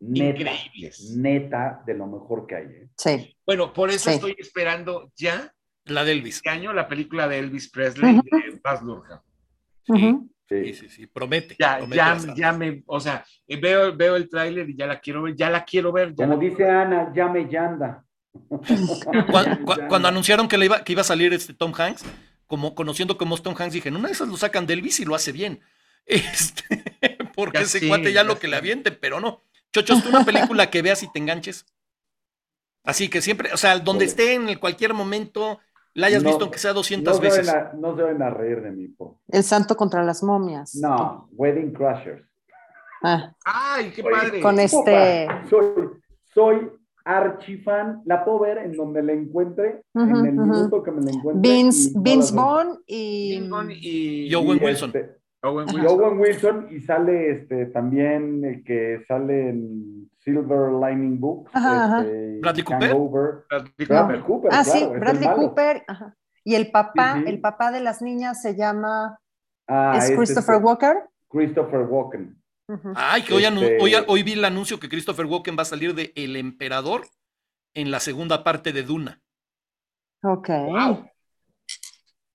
neta, 0.00 0.40
increíbles. 0.40 1.16
neta 1.16 1.82
de 1.86 1.94
lo 1.94 2.06
mejor 2.08 2.46
que 2.46 2.56
hay. 2.56 2.66
¿eh? 2.66 2.88
Sí. 2.96 3.36
Bueno, 3.46 3.72
por 3.72 3.88
eso 3.90 4.10
Sí. 4.10 4.16
estoy 4.16 4.34
esperando 4.38 5.12
ya 5.16 5.52
la 5.84 6.04
de 6.04 6.12
Elvis. 6.12 6.36
este 6.36 6.50
año 6.50 6.72
la 6.72 6.88
película 6.88 7.26
de 7.28 7.38
Elvis 7.38 7.70
Presley 7.70 8.18
Ujú. 8.18 8.22
de 8.30 8.60
Baz 8.62 8.82
Luhrmann. 8.82 9.20
Sí, 9.84 9.92
Ujú. 9.92 10.30
Sí, 10.48 10.74
sí, 10.74 10.88
sí, 10.88 11.06
promete. 11.06 11.56
Ya, 11.58 11.78
promete 11.78 11.96
ya, 11.96 12.18
ya 12.34 12.52
me, 12.52 12.82
o 12.86 13.00
sea, 13.00 13.24
eh, 13.46 13.56
veo, 13.60 13.96
veo 13.96 14.16
el 14.16 14.28
tráiler 14.28 14.68
y 14.70 14.76
ya 14.76 14.86
la 14.86 15.00
quiero 15.00 15.22
ver, 15.22 15.34
ya 15.36 15.50
la 15.50 15.64
quiero 15.64 15.92
ver. 15.92 16.14
ya 16.14 16.26
Como 16.26 16.38
dice 16.38 16.68
Ana, 16.68 17.12
llame 17.14 17.48
Yanda. 17.48 18.04
Cuan- 19.30 19.62
cua- 19.64 19.88
Cuando, 19.88 20.08
anunciaron 20.08 20.48
que, 20.48 20.58
le 20.58 20.66
iba, 20.66 20.84
que 20.84 20.92
iba 20.92 21.00
a 21.02 21.04
salir 21.04 21.32
este 21.32 21.54
Tom 21.54 21.72
Hanks, 21.76 22.04
como 22.46 22.74
conociendo 22.74 23.16
cómo 23.16 23.34
es 23.34 23.42
Tom 23.42 23.54
Hanks, 23.58 23.74
dije, 23.74 23.88
en 23.88 23.96
una 23.96 24.08
de 24.08 24.14
esas 24.14 24.28
lo 24.28 24.36
sacan 24.36 24.66
de 24.66 24.74
Elvis 24.74 25.00
y 25.00 25.04
lo 25.04 25.14
hace 25.14 25.32
bien. 25.32 25.60
Este, 26.04 27.16
porque 27.34 27.58
Ya 27.58 27.64
ese 27.64 27.86
cuate 27.86 28.12
ya 28.12 28.22
ya 28.22 28.24
lo 28.24 28.38
que 28.40 28.48
le 28.48 28.56
aviente, 28.56 28.90
pero 28.90 29.20
no. 29.20 29.44
Chochos, 29.72 30.02
tú 30.02 30.08
una 30.08 30.24
película 30.24 30.68
que 30.68 30.82
veas 30.82 31.02
y 31.04 31.12
te 31.12 31.20
enganches. 31.20 31.64
Así 32.84 33.08
que 33.08 33.22
siempre, 33.22 33.52
o 33.52 33.56
sea, 33.56 33.78
donde 33.78 34.04
esté 34.04 34.34
en 34.34 34.48
el 34.48 34.58
cualquier 34.58 34.94
momento, 34.94 35.60
la 35.94 36.06
hayas 36.06 36.22
No, 36.22 36.30
visto 36.30 36.44
aunque 36.44 36.58
sea 36.58 36.72
200 36.72 37.14
no 37.14 37.20
se 37.20 37.38
veces. 37.38 37.48
a- 37.54 37.72
no 37.74 37.94
se 37.96 38.02
van 38.02 38.22
a 38.22 38.30
reír 38.30 38.62
de 38.62 38.70
mí. 38.70 38.88
po. 38.88 39.20
El 39.28 39.42
santo 39.42 39.76
contra 39.76 40.02
las 40.04 40.22
momias. 40.22 40.74
No, 40.76 41.28
Wedding 41.32 41.72
Crashers. 41.72 42.22
Ah, 43.02 43.34
Ay, 43.44 43.90
qué 43.94 44.02
padre. 44.02 44.40
con 44.40 44.58
este- 44.60 45.26
soy, 45.50 45.88
soy 46.32 46.70
archifan. 47.04 48.00
La 48.04 48.24
puedo 48.24 48.40
ver 48.40 48.58
en 48.58 48.72
donde 48.76 49.02
la 49.02 49.12
encuentre, 49.12 49.82
en 49.94 50.10
el 50.24 50.32
minuto 50.32 50.82
que 50.82 50.90
me 50.92 51.02
la 51.02 51.10
encuentre. 51.10 51.50
Vince, 51.50 51.90
Vince. 51.96 52.34
Vaughn 52.34 52.78
y. 52.86 53.40
Lincoln 53.40 53.70
y, 53.72 54.26
Y 54.28 54.34
Owen 54.34 54.58
Y, 54.60 54.64
Wilson. 54.64 54.90
este, 54.94 55.16
Owen 55.42 55.68
y 55.68 55.74
Wilson. 55.74 56.00
Owen 56.00 56.18
Wilson 56.20 56.68
y 56.70 56.80
sale 56.80 57.30
este 57.32 57.66
también 57.66 58.44
el 58.44 58.64
que 58.64 59.04
sale 59.08 59.48
en 59.50 60.10
Silver 60.20 60.70
Lining 60.72 61.18
Books. 61.20 61.50
Ajá, 61.54 61.84
ajá. 61.84 62.00
este, 62.02 62.38
¿Bradley 62.40 62.64
Cooper? 62.64 62.94
Bradley 63.48 63.86
Bradley 63.88 64.20
Cooper. 64.20 64.22
Cooper, 64.22 64.50
Ah, 64.52 64.62
claro, 64.64 64.78
sí, 64.78 64.86
Bradley. 65.00 65.28
Cooper. 65.34 65.84
ajá. 65.88 66.16
Y 66.44 66.54
el 66.54 66.70
papá, 66.70 67.14
Sí, 67.14 67.22
sí. 67.24 67.28
el 67.30 67.40
papá 67.40 67.70
de 67.72 67.80
las 67.80 68.02
niñas 68.02 68.42
se 68.42 68.56
llama. 68.56 69.18
Ah, 69.68 69.94
es 69.98 70.10
es 70.10 70.16
Christopher 70.16 70.56
este, 70.56 70.64
Walker. 70.66 70.96
Christopher 71.28 71.80
Walken. 71.82 72.36
Ay, 72.94 73.22
que 73.22 73.34
hoy, 73.34 73.42
anu- 73.44 73.62
Este- 73.62 73.78
hoy, 73.82 73.92
hoy 74.08 74.22
vi 74.22 74.32
el 74.32 74.44
anuncio 74.44 74.78
que 74.80 74.88
Christopher 74.88 75.26
Walken 75.26 75.56
va 75.58 75.62
a 75.62 75.66
salir 75.66 75.94
de 75.94 76.12
El 76.16 76.36
Emperador 76.36 77.02
en 77.74 77.90
la 77.90 78.00
segunda 78.00 78.44
parte 78.44 78.72
de 78.72 78.82
Duna. 78.82 79.20
Ok. 80.22 80.48
Wow. 80.48 81.06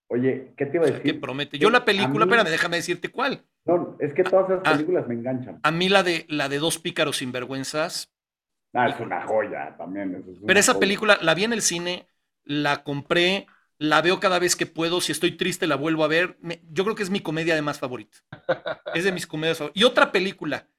Oye, 0.09 0.53
¿qué 0.57 0.65
te 0.65 0.77
iba 0.77 0.85
O 0.85 0.87
a 0.87 0.89
sea, 0.89 0.97
que 1.01 1.03
decir? 1.07 1.21
promete. 1.21 1.59
Yo 1.59 1.69
la 1.69 1.83
película, 1.83 2.25
mí- 2.25 2.31
espérame, 2.31 2.49
déjame 2.49 2.77
decirte 2.77 3.09
cuál. 3.09 3.43
No, 3.65 3.97
es 3.99 4.13
que 4.13 4.23
todas 4.23 4.49
esas 4.49 4.61
Ah. 4.63 4.71
películas 4.73 5.07
me 5.07 5.15
enganchan. 5.15 5.59
A 5.63 5.71
mí 5.71 5.89
la 5.89 6.03
de 6.03 6.25
la 6.29 6.47
de 6.47 6.59
dos 6.59 6.79
pícaros 6.79 7.17
sinvergüenzas. 7.17 8.13
Ah, 8.73 8.87
es 8.89 8.99
una 8.99 9.25
joya 9.25 9.75
también. 9.77 10.15
eso 10.15 10.31
es 10.31 10.37
una 10.37 10.47
Pero 10.47 10.59
esa 10.59 10.73
joya. 10.73 10.79
película 10.79 11.17
la 11.21 11.33
vi 11.35 11.43
en 11.43 11.53
el 11.53 11.61
cine, 11.61 12.07
la 12.45 12.83
compré, 12.83 13.47
la 13.79 14.01
veo 14.01 14.19
cada 14.19 14.39
vez 14.39 14.55
que 14.55 14.65
puedo. 14.65 15.01
Si 15.01 15.11
estoy 15.11 15.31
triste, 15.35 15.67
la 15.67 15.75
vuelvo 15.75 16.03
a 16.05 16.07
ver. 16.07 16.37
Me- 16.41 16.61
yo 16.71 16.83
creo 16.85 16.95
que 16.95 17.03
es 17.03 17.09
mi 17.09 17.19
comedia 17.19 17.55
de 17.55 17.61
más 17.61 17.79
favorita. 17.79 18.17
Es 18.93 19.03
de 19.03 19.11
mis 19.11 19.27
comedias 19.27 19.57
favoritas. 19.57 19.81
Y 19.81 19.83
otra 19.85 20.11
película 20.13 20.69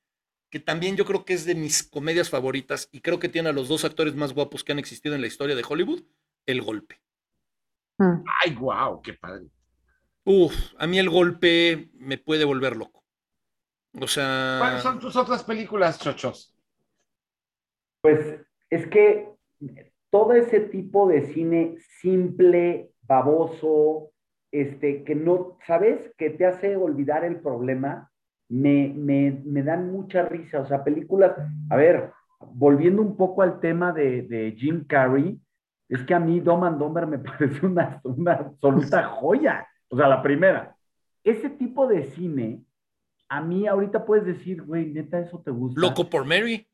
que 0.51 0.59
también 0.61 0.97
yo 0.97 1.05
creo 1.05 1.27
que 1.27 1.35
es 1.35 1.45
de 1.45 1.55
mis 1.55 1.83
comedias 1.83 2.31
favoritas 2.31 2.89
y 2.93 3.01
creo 3.03 3.19
que 3.19 3.29
tiene 3.29 3.51
a 3.51 3.53
los 3.53 3.69
dos 3.69 3.85
actores 3.85 4.15
más 4.15 4.33
guapos 4.33 4.65
que 4.65 4.73
han 4.73 4.79
existido 4.79 5.15
en 5.15 5.21
la 5.21 5.27
historia 5.27 5.55
de 5.55 5.65
Hollywood, 5.69 6.03
El 6.47 6.63
Golpe. 6.63 7.01
Mm. 7.99 8.25
Ay, 8.45 8.55
wow, 8.55 9.03
qué 9.03 9.15
padre. 9.15 9.47
Uf, 10.25 10.55
a 10.79 10.87
mí 10.87 10.99
El 10.99 11.11
Golpe 11.11 11.91
me 11.95 12.19
puede 12.19 12.45
volver 12.45 12.77
loco. 12.77 13.05
O 14.01 14.07
sea, 14.07 14.57
¿Cuáles 14.61 14.83
son 14.83 14.99
tus 14.99 15.17
otras 15.17 15.43
películas, 15.43 15.99
chochos? 15.99 16.55
Pues 18.03 18.41
es 18.71 18.87
que 18.89 19.29
todo 20.11 20.35
ese 20.35 20.61
tipo 20.61 21.09
de 21.09 21.33
cine 21.33 21.77
simple, 22.01 22.91
baboso, 23.03 24.11
este, 24.53 25.05
que 25.05 25.15
no, 25.15 25.59
¿sabes? 25.67 26.13
Que 26.17 26.31
te 26.31 26.47
hace 26.47 26.77
olvidar 26.77 27.25
el 27.25 27.41
problema, 27.41 28.11
me, 28.49 28.93
me, 28.95 29.43
me 29.45 29.63
dan 29.63 29.91
mucha 29.91 30.23
risa. 30.23 30.61
O 30.61 30.67
sea, 30.67 30.85
películas, 30.85 31.33
a 31.71 31.77
ver, 31.77 32.13
volviendo 32.41 33.03
un 33.03 33.17
poco 33.17 33.43
al 33.43 33.61
tema 33.61 33.93
de, 33.93 34.23
de 34.23 34.53
Jim 34.57 34.85
Carrey, 34.87 35.41
es 35.89 36.03
que 36.03 36.15
a 36.15 36.21
mí 36.21 36.41
Dom 36.41 36.65
and 36.65 36.79
Dumber 36.79 37.07
me 37.07 37.19
parece 37.19 37.65
una, 37.65 38.01
una 38.05 38.33
absoluta 38.33 39.05
joya. 39.05 39.67
O 39.89 39.97
sea, 39.97 40.09
la 40.09 40.23
primera. 40.23 40.77
Ese 41.25 41.51
tipo 41.51 41.87
de 41.87 42.05
cine, 42.11 42.65
a 43.29 43.41
mí 43.41 43.67
ahorita 43.67 44.05
puedes 44.05 44.25
decir, 44.25 44.63
güey, 44.63 44.93
neta, 44.93 45.19
eso 45.19 45.41
te 45.45 45.51
gusta. 45.51 45.81
Loco 45.81 46.09
por 46.09 46.25
Mary. 46.25 46.67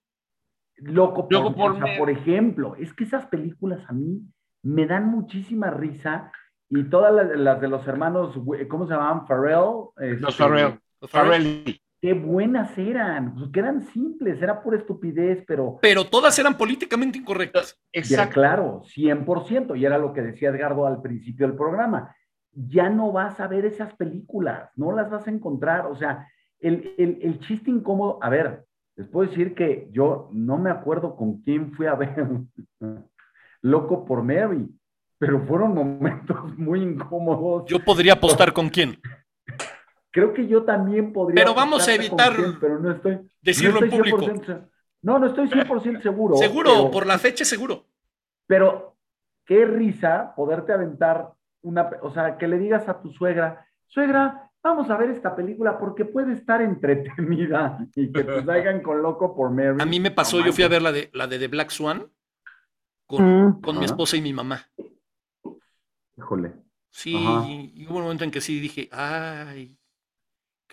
Loco 0.77 1.29
por, 1.29 1.33
Loco 1.33 1.55
por 1.55 1.73
o 1.73 1.75
sea, 1.75 1.85
Mary. 1.85 1.99
por 1.99 2.11
ejemplo, 2.11 2.77
es 2.77 2.93
que 2.93 3.05
esas 3.05 3.27
películas 3.27 3.85
a 3.89 3.93
mí 3.93 4.21
me 4.63 4.87
dan 4.87 5.07
muchísima 5.07 5.71
risa 5.71 6.33
y 6.69 6.85
todas 6.85 7.15
las, 7.15 7.39
las 7.39 7.61
de 7.61 7.69
los 7.69 7.87
hermanos, 7.87 8.39
¿cómo 8.69 8.87
se 8.87 8.95
llamaban? 8.95 9.27
Farrell. 9.27 9.91
Los 9.97 10.31
este, 10.31 10.33
Farrell. 10.33 10.81
Los 11.01 11.11
Farrell. 11.11 11.43
Farrell. 11.43 11.81
Qué 12.05 12.13
buenas 12.13 12.77
eran, 12.77 13.35
pues, 13.35 13.51
que 13.51 13.61
eran 13.61 13.83
simples, 13.87 14.43
era 14.43 14.63
pura 14.63 14.77
estupidez, 14.77 15.43
pero 15.47 15.79
Pero 15.81 16.05
todas 16.05 16.39
eran 16.39 16.55
políticamente 16.55 17.17
incorrectas. 17.17 17.81
ya, 17.95 17.99
Exacto. 17.99 18.35
claro, 18.35 18.83
100%, 18.95 19.75
y 19.75 19.87
era 19.87 19.97
lo 19.97 20.13
que 20.13 20.21
decía 20.21 20.51
Edgardo 20.51 20.87
al 20.87 21.01
principio 21.01 21.47
del 21.47 21.57
programa. 21.57 22.15
Ya 22.53 22.91
no 22.91 23.11
vas 23.11 23.41
a 23.41 23.49
ver 23.49 23.65
esas 23.65 23.95
películas, 23.95 24.69
no 24.77 24.93
las 24.93 25.09
vas 25.09 25.27
a 25.27 25.31
encontrar. 25.31 25.87
O 25.87 25.97
sea, 25.97 26.29
el, 26.61 26.93
el, 26.99 27.21
el 27.23 27.41
chiste 27.41 27.71
incómodo, 27.71 28.19
a 28.21 28.29
ver, 28.29 28.67
les 28.97 29.09
puedo 29.09 29.31
decir 29.31 29.55
que 29.55 29.89
yo 29.91 30.29
no 30.31 30.59
me 30.59 30.69
acuerdo 30.69 31.17
con 31.17 31.41
quién 31.41 31.73
fui 31.73 31.87
a 31.87 31.95
ver 31.95 32.27
Loco 33.63 34.05
por 34.05 34.23
Mary, 34.23 34.69
pero 35.17 35.41
fueron 35.47 35.75
momentos 35.75 36.59
muy 36.59 36.83
incómodos. 36.83 37.65
Yo 37.67 37.79
podría 37.83 38.13
apostar 38.13 38.53
con 38.53 38.69
quién. 38.69 38.99
Creo 40.15 40.33
que 40.33 40.47
yo 40.47 40.63
también 40.63 41.13
podría. 41.13 41.43
Pero 41.43 41.55
vamos 41.57 41.89
a 41.89 41.93
evitar 41.93 42.33
pero 42.61 42.79
no 42.79 42.93
estoy, 42.93 43.19
Decirlo 43.43 43.73
no 43.73 43.79
en 43.79 43.85
estoy 43.93 43.99
público. 43.99 44.19
100% 44.19 44.47
se- 44.47 44.61
No, 45.03 45.19
no 45.19 45.27
estoy 45.27 45.49
100% 45.49 46.01
seguro. 46.03 46.37
Seguro, 46.37 46.71
pero- 46.73 46.91
por 46.93 47.05
la 47.07 47.19
fecha 47.19 47.45
seguro. 47.45 47.87
Pero 48.47 48.97
qué 49.45 49.65
risa 49.65 50.33
poderte 50.37 50.73
aventar 50.73 51.33
una, 51.63 51.91
o 52.03 52.13
sea, 52.15 52.39
que 52.39 52.47
le 52.47 52.59
digas 52.59 52.89
a 52.89 53.01
tu 53.03 53.11
suegra, 53.11 53.67
suegra, 53.89 54.53
vamos 54.63 54.89
a 54.89 54.97
ver 54.97 55.11
esta 55.11 55.35
película 55.35 55.79
porque 55.81 56.05
puede 56.05 56.33
estar 56.35 56.63
entretenida 56.63 57.85
y 57.97 58.13
que 58.13 58.23
te 58.23 58.45
salgan 58.47 58.83
con 58.83 59.03
loco 59.03 59.35
por 59.35 59.51
Mary. 59.51 59.79
A 59.81 59.85
mí 59.85 59.99
me 59.99 60.13
pasó, 60.13 60.41
yo 60.45 60.53
fui 60.53 60.63
a 60.63 60.69
ver 60.69 60.81
la 60.83 60.93
de, 60.93 61.11
la 61.13 61.27
de 61.27 61.41
The 61.41 61.49
Black 61.49 61.71
Swan 61.71 62.07
con, 63.07 63.47
Mm. 63.49 63.61
con 63.63 63.79
mi 63.81 63.85
esposa 63.85 64.17
y 64.17 64.21
mi 64.23 64.33
mamá. 64.33 64.61
Híjole. 66.17 66.53
Sí, 66.91 67.17
Ajá. 67.17 67.47
y 67.49 67.85
hubo 67.89 67.97
un 67.97 68.03
momento 68.05 68.23
en 68.23 68.31
que 68.31 68.41
sí 68.41 68.61
dije, 68.61 68.89
ay, 68.93 69.77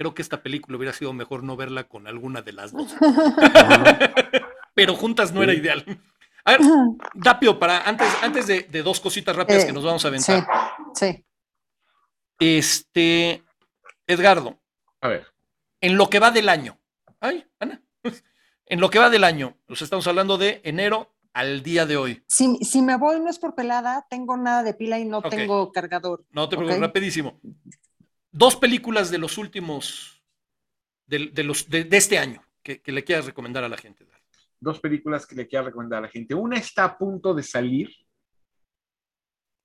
creo 0.01 0.15
que 0.15 0.23
esta 0.23 0.41
película 0.41 0.77
hubiera 0.79 0.93
sido 0.93 1.13
mejor 1.13 1.43
no 1.43 1.55
verla 1.55 1.83
con 1.83 2.07
alguna 2.07 2.41
de 2.41 2.53
las 2.53 2.71
dos. 2.71 2.95
Pero 4.73 4.95
juntas 4.95 5.31
no 5.31 5.43
era 5.43 5.53
Sí. 5.53 5.59
ideal. 5.59 5.85
A 6.43 6.53
ver, 6.53 6.61
rápido, 7.13 7.59
para 7.59 7.83
antes, 7.87 8.07
antes 8.23 8.47
de, 8.47 8.63
de 8.63 8.81
dos 8.81 8.99
cositas 8.99 9.35
rápidas 9.35 9.61
Eh, 9.63 9.67
que 9.67 9.73
nos 9.73 9.83
vamos 9.83 10.03
a 10.03 10.09
Sí, 10.17 10.31
aventar. 10.31 10.47
sí. 10.95 11.23
Este, 12.39 13.43
Edgardo, 14.07 14.59
A 15.01 15.07
ver, 15.07 15.27
en 15.81 15.97
lo 15.97 16.09
que 16.09 16.17
va 16.19 16.31
del 16.31 16.49
año. 16.49 16.79
Ay, 17.19 17.45
Ana. 17.59 17.79
En 18.65 18.79
lo 18.79 18.89
que 18.89 18.97
va 18.97 19.11
del 19.11 19.23
año, 19.23 19.55
nos 19.67 19.83
estamos 19.83 20.07
hablando 20.07 20.39
de 20.39 20.61
enero 20.63 21.13
al 21.33 21.61
día 21.61 21.85
de 21.85 21.97
hoy. 21.97 22.23
Si, 22.27 22.57
si 22.63 22.81
me 22.81 22.95
voy 22.97 23.19
no 23.19 23.29
es 23.29 23.37
por 23.37 23.53
pelada, 23.53 24.07
tengo 24.09 24.35
nada 24.35 24.63
de 24.63 24.73
pila 24.73 24.97
y 24.97 25.05
no 25.05 25.21
tengo 25.21 25.71
cargador. 25.71 26.25
No 26.31 26.49
te 26.49 26.55
preocupes, 26.55 26.77
Ok. 26.77 26.81
rapidísimo. 26.87 27.39
Dos 28.31 28.55
películas 28.55 29.11
de 29.11 29.17
los 29.17 29.37
últimos, 29.37 30.23
de, 31.05 31.29
de 31.33 31.43
los, 31.43 31.69
de, 31.69 31.87
este 31.91 32.17
año, 32.17 32.41
que, 32.63 32.81
que 32.81 32.91
le 32.91 33.03
quieras 33.03 33.25
recomendar 33.25 33.63
a 33.63 33.69
la 33.69 33.77
gente. 33.77 34.07
dos 34.59 34.79
películas 34.79 35.25
que 35.25 35.35
le 35.35 35.47
quiero 35.47 35.65
recomendar 35.65 35.99
a 35.99 36.03
la 36.03 36.09
gente. 36.09 36.33
Una 36.33 36.57
está 36.57 36.85
a 36.85 36.97
punto 36.97 37.33
de 37.33 37.43
salir, 37.43 37.89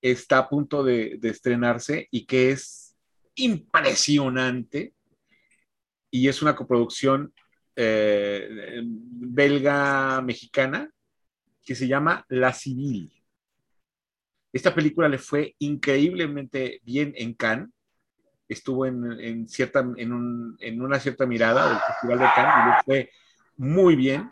está 0.01 0.39
a 0.39 0.49
punto 0.49 0.83
de, 0.83 1.17
de 1.19 1.29
estrenarse 1.29 2.09
y 2.11 2.27
que 2.27 2.51
es 2.51 2.97
impresionante. 3.37 4.95
Y 6.11 6.29
es 6.29 6.43
una 6.43 6.57
coproducción 6.57 7.33
eh, 7.77 8.81
belga-mexicana 8.83 10.91
que 11.63 11.75
se 11.75 11.87
llama 11.87 12.25
La 12.29 12.53
Civil. 12.53 13.13
Esta 14.53 14.75
película 14.75 15.09
le 15.09 15.19
fue 15.19 15.55
increíblemente 15.59 16.81
bien 16.85 17.13
en 17.17 17.35
Cannes. 17.35 17.69
Estuvo 18.49 18.87
en, 18.87 19.19
en 19.21 19.49
cierta, 19.49 19.81
en, 19.97 20.13
un- 20.13 20.57
en 20.61 20.81
una 20.83 20.99
cierta 21.01 21.27
mirada 21.27 21.69
del 21.69 21.79
Festival 21.81 22.19
de 22.21 22.25
Cannes 22.35 22.77
y 22.81 22.85
fue 22.85 23.11
muy 23.57 23.97
bien. 23.97 24.31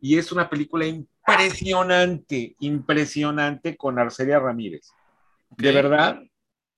Y 0.00 0.18
es 0.18 0.32
una 0.32 0.48
película 0.48 0.86
impresionante, 0.86 2.56
impresionante 2.60 3.76
con 3.76 3.98
Arcelia 3.98 4.38
Ramírez. 4.38 4.88
De 5.50 5.72
verdad 5.72 6.20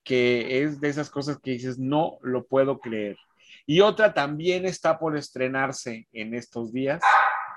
que 0.03 0.63
es 0.63 0.79
de 0.79 0.89
esas 0.89 1.09
cosas 1.09 1.37
que 1.41 1.51
dices, 1.51 1.77
no 1.77 2.17
lo 2.21 2.45
puedo 2.45 2.79
creer. 2.79 3.17
Y 3.65 3.81
otra 3.81 4.13
también 4.13 4.65
está 4.65 4.97
por 4.99 5.17
estrenarse 5.17 6.07
en 6.13 6.33
estos 6.33 6.71
días, 6.71 7.01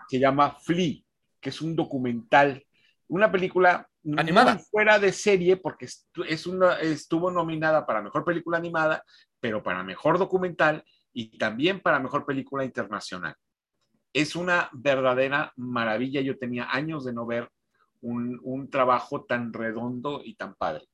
se 0.08 0.18
llama 0.18 0.56
Flea, 0.62 0.96
que 1.40 1.50
es 1.50 1.60
un 1.60 1.76
documental, 1.76 2.64
una 3.08 3.30
película 3.30 3.88
Animada. 4.16 4.54
muy 4.54 4.64
fuera 4.64 4.98
de 4.98 5.12
serie 5.12 5.56
porque 5.56 5.86
es 6.26 6.46
una, 6.46 6.80
estuvo 6.80 7.30
nominada 7.30 7.84
para 7.84 8.00
mejor 8.00 8.24
película 8.24 8.56
animada, 8.56 9.04
pero 9.40 9.62
para 9.62 9.82
mejor 9.82 10.18
documental 10.18 10.84
y 11.12 11.36
también 11.36 11.80
para 11.80 11.98
mejor 11.98 12.24
película 12.24 12.64
internacional. 12.64 13.34
Es 14.12 14.34
una 14.36 14.70
verdadera 14.72 15.52
maravilla. 15.56 16.20
Yo 16.20 16.38
tenía 16.38 16.68
años 16.70 17.04
de 17.04 17.12
no 17.12 17.26
ver 17.26 17.50
un, 18.00 18.40
un 18.42 18.70
trabajo 18.70 19.24
tan 19.24 19.52
redondo 19.52 20.22
y 20.24 20.34
tan 20.34 20.54
padre. 20.54 20.86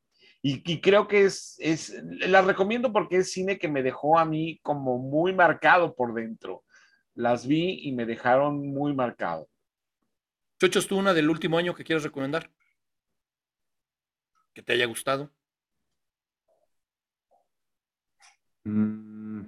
Y, 0.43 0.62
y 0.70 0.81
creo 0.81 1.09
que 1.09 1.24
es, 1.24 1.57
es, 1.59 1.95
la 2.05 2.43
recomiendo 2.43 2.93
porque 2.93 3.19
es 3.19 3.33
cine 3.33 3.59
que 3.59 3.69
me 3.69 3.83
dejó 3.83 4.19
a 4.19 4.24
mí 4.24 4.61
como 4.62 4.99
muy 4.99 5.33
marcado 5.33 5.95
por 5.95 6.15
dentro. 6.15 6.65
Las 7.15 7.47
vi 7.47 7.81
y 7.83 7.93
me 7.93 8.05
dejaron 8.05 8.66
muy 8.69 8.95
marcado. 8.95 9.49
Chochos, 10.61 10.87
tú 10.87 10.99
una 10.99 11.15
del 11.15 11.31
último 11.31 11.59
año 11.59 11.74
que 11.74 11.85
quieras 11.85 12.05
recomendar. 12.05 12.51
Que 14.57 14.62
te 14.62 14.73
haya 14.73 14.87
gustado. 14.87 15.31
Mm, 18.65 19.43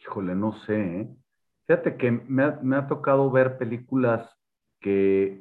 híjole, 0.00 0.34
no 0.34 0.58
sé. 0.64 1.00
¿eh? 1.02 1.16
Fíjate 1.64 1.96
que 1.96 2.10
me 2.10 2.42
ha, 2.42 2.58
me 2.64 2.74
ha 2.74 2.88
tocado 2.88 3.30
ver 3.30 3.58
películas 3.58 4.28
que... 4.80 5.40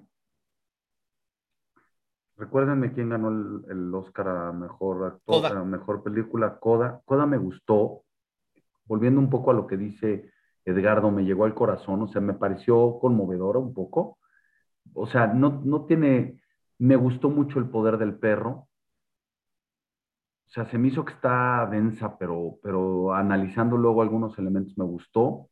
Recuérdenme 2.37 2.93
quién 2.93 3.09
ganó 3.09 3.29
el, 3.29 3.71
el 3.71 3.95
Oscar 3.95 4.27
a 4.27 4.51
mejor 4.51 5.03
actor, 5.03 5.41
Coda. 5.41 5.59
a 5.59 5.63
mejor 5.63 6.03
película, 6.03 6.59
Coda. 6.59 7.01
Coda 7.03 7.25
me 7.25 7.39
gustó. 7.39 8.03
Volviendo 8.85 9.19
un 9.19 9.31
poco 9.31 9.49
a 9.49 9.55
lo 9.55 9.65
que 9.65 9.77
dice 9.77 10.31
Edgardo, 10.65 11.09
me 11.09 11.25
llegó 11.25 11.45
al 11.45 11.55
corazón, 11.55 12.03
o 12.03 12.07
sea, 12.07 12.21
me 12.21 12.35
pareció 12.35 12.99
conmovedora 12.99 13.57
un 13.57 13.73
poco. 13.73 14.19
O 14.93 15.07
sea, 15.07 15.25
no, 15.25 15.63
no 15.65 15.85
tiene, 15.85 16.40
me 16.81 16.95
gustó 16.95 17.29
mucho 17.29 17.59
el 17.59 17.69
poder 17.69 17.97
del 17.99 18.15
perro. 18.17 18.67
O 20.47 20.49
sea, 20.53 20.69
se 20.69 20.77
me 20.77 20.87
hizo 20.89 21.05
que 21.05 21.13
está 21.13 21.67
densa, 21.71 22.17
pero, 22.17 22.59
pero 22.63 23.13
analizando 23.13 23.77
luego 23.77 24.01
algunos 24.01 24.37
elementos 24.39 24.77
me 24.77 24.83
gustó. 24.85 25.49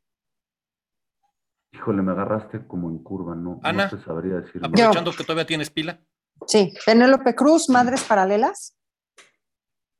Híjole, 1.72 2.02
me 2.02 2.12
agarraste 2.14 2.66
como 2.66 2.90
en 2.90 2.98
curva, 3.04 3.36
no, 3.36 3.60
Ana, 3.64 3.86
no 3.92 3.98
te 3.98 4.04
sabría 4.04 4.38
decir. 4.42 4.60
Aprovechando 4.66 5.12
que 5.12 5.24
todavía 5.24 5.46
tienes 5.46 5.70
pila. 5.70 6.02
Sí, 6.48 6.74
Penélope 6.86 7.36
Cruz, 7.36 7.70
Madres 7.70 8.04
Paralelas. 8.04 8.76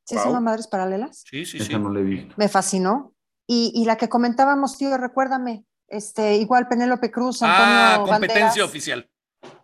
¿Sí 0.06 0.16
se 0.16 0.24
Wow. 0.24 0.26
llama 0.26 0.40
Madres 0.42 0.68
Paralelas? 0.68 1.24
Sí, 1.30 1.46
sí, 1.46 1.58
Esa 1.58 1.68
sí. 1.68 1.78
no 1.80 1.92
la 1.94 2.00
he 2.00 2.04
visto. 2.04 2.34
Me 2.38 2.50
fascinó. 2.50 3.14
Y, 3.46 3.72
y 3.76 3.86
la 3.86 3.98
que 3.98 4.10
comentábamos, 4.10 4.78
tío, 4.78 4.98
recuérdame, 4.98 5.66
este, 5.88 6.38
igual 6.38 6.68
Penélope 6.68 7.12
Cruz, 7.12 7.44
Antonio 7.44 7.76
Ah, 7.78 8.02
competencia 8.04 8.46
Banderas. 8.48 8.60
oficial. 8.70 9.10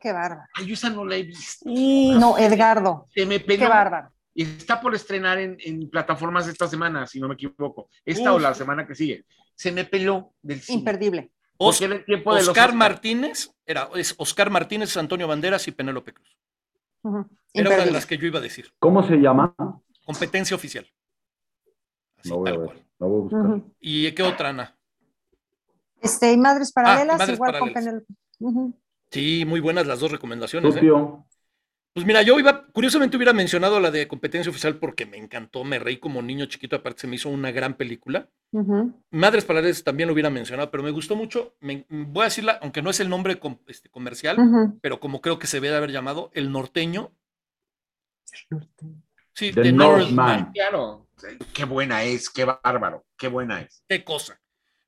Qué 0.05 0.13
bárbaro. 0.13 0.47
Ay, 0.53 0.67
yo 0.67 0.75
esa 0.75 0.91
no 0.91 1.03
la 1.03 1.15
he 1.15 1.23
visto. 1.23 1.65
No, 1.67 2.37
Edgardo, 2.37 3.07
Se 3.11 3.25
me 3.25 3.43
qué 3.43 3.57
bárbaro. 3.67 4.11
Y 4.35 4.43
está 4.43 4.79
por 4.79 4.93
estrenar 4.93 5.39
en, 5.39 5.57
en 5.61 5.89
plataformas 5.89 6.47
esta 6.47 6.67
semana, 6.67 7.07
si 7.07 7.19
no 7.19 7.27
me 7.27 7.33
equivoco. 7.33 7.89
Esta 8.05 8.29
Uf. 8.31 8.35
o 8.37 8.39
la 8.39 8.53
semana 8.53 8.85
que 8.85 8.93
sigue. 8.93 9.25
Se 9.55 9.71
me 9.71 9.83
peló 9.85 10.35
del 10.43 10.61
cine. 10.61 10.77
Imperdible. 10.77 11.31
Os- 11.57 11.77
Porque 11.79 11.85
era 11.85 11.95
el 11.95 12.05
tiempo 12.05 12.35
de 12.35 12.41
los 12.41 12.49
Oscar 12.49 12.65
Oscar. 12.65 12.77
Martínez, 12.77 13.49
era, 13.65 13.89
es 13.95 14.13
Oscar 14.19 14.51
Martínez, 14.51 14.95
Antonio 14.95 15.27
Banderas 15.27 15.67
y 15.67 15.71
Penélope 15.71 16.13
Cruz. 16.13 16.37
Era 17.51 17.69
una 17.71 17.85
de 17.85 17.91
las 17.91 18.05
que 18.05 18.19
yo 18.19 18.27
iba 18.27 18.37
a 18.37 18.43
decir. 18.43 18.71
¿Cómo 18.77 19.07
se 19.07 19.15
llama? 19.15 19.55
Competencia 20.05 20.55
oficial. 20.55 20.85
Así, 22.19 22.29
La 22.29 22.35
voy 22.35 22.49
a 22.49 22.57
ver, 22.57 22.65
cual. 22.67 22.85
la 22.99 23.07
voy 23.07 23.17
a 23.17 23.23
buscar. 23.23 23.61
¿Y 23.79 24.11
qué 24.11 24.21
otra, 24.21 24.49
Ana? 24.49 24.77
Este, 25.99 26.31
y 26.31 26.37
Madres 26.37 26.71
Paralelas, 26.71 27.17
Madres 27.17 27.35
igual 27.37 27.51
Paralelas. 27.53 27.73
con 27.73 27.83
Penélope. 27.83 28.13
Ujú. 28.39 28.79
Sí, 29.11 29.45
muy 29.45 29.59
buenas 29.59 29.87
las 29.87 29.99
dos 29.99 30.11
recomendaciones. 30.11 30.73
¿Tú, 30.73 30.79
¿eh? 30.79 30.81
Pues 31.93 32.05
mira, 32.05 32.21
yo 32.23 32.37
iba, 32.37 32.67
curiosamente 32.73 33.15
hubiera 33.15 33.31
mencionado 33.31 33.79
la 33.79 33.89
de 33.89 34.07
competencia 34.07 34.49
oficial 34.49 34.77
porque 34.79 35.05
me 35.05 35.15
encantó, 35.17 35.63
me 35.63 35.79
reí 35.79 35.95
como 35.97 36.21
niño 36.21 36.45
chiquito, 36.47 36.75
aparte 36.75 37.01
se 37.01 37.07
me 37.07 37.15
hizo 37.15 37.29
una 37.29 37.51
gran 37.51 37.75
película. 37.75 38.29
Madres 39.11 39.45
Paralelas 39.45 39.83
también 39.83 40.07
lo 40.07 40.13
hubiera 40.13 40.29
mencionado, 40.29 40.69
pero 40.71 40.83
me 40.83 40.91
gustó 40.91 41.15
mucho. 41.15 41.55
me- 41.61 41.85
voy 41.89 42.23
a 42.23 42.25
decirla, 42.25 42.59
aunque 42.61 42.81
no 42.81 42.89
es 42.89 42.99
el 42.99 43.09
nombre 43.09 43.39
com- 43.39 43.59
este, 43.67 43.89
comercial, 43.89 44.37
pero 44.81 44.99
como 44.99 45.21
creo 45.21 45.39
que 45.39 45.47
se 45.47 45.57
debe 45.57 45.69
de 45.69 45.77
haber 45.77 45.91
llamado, 45.91 46.31
El 46.33 46.51
Norteño. 46.51 47.13
Sí, 49.33 49.51
The 49.53 49.61
The 49.63 49.71
Northman. 49.71 50.15
Northman. 50.17 50.53
Claro. 50.53 51.07
Qué 51.53 51.65
buena 51.65 52.03
es, 52.03 52.29
qué 52.29 52.45
bárbaro, 52.45 53.05
qué 53.17 53.27
buena 53.29 53.61
es. 53.61 53.83
Qué 53.87 54.03
cosa. 54.03 54.39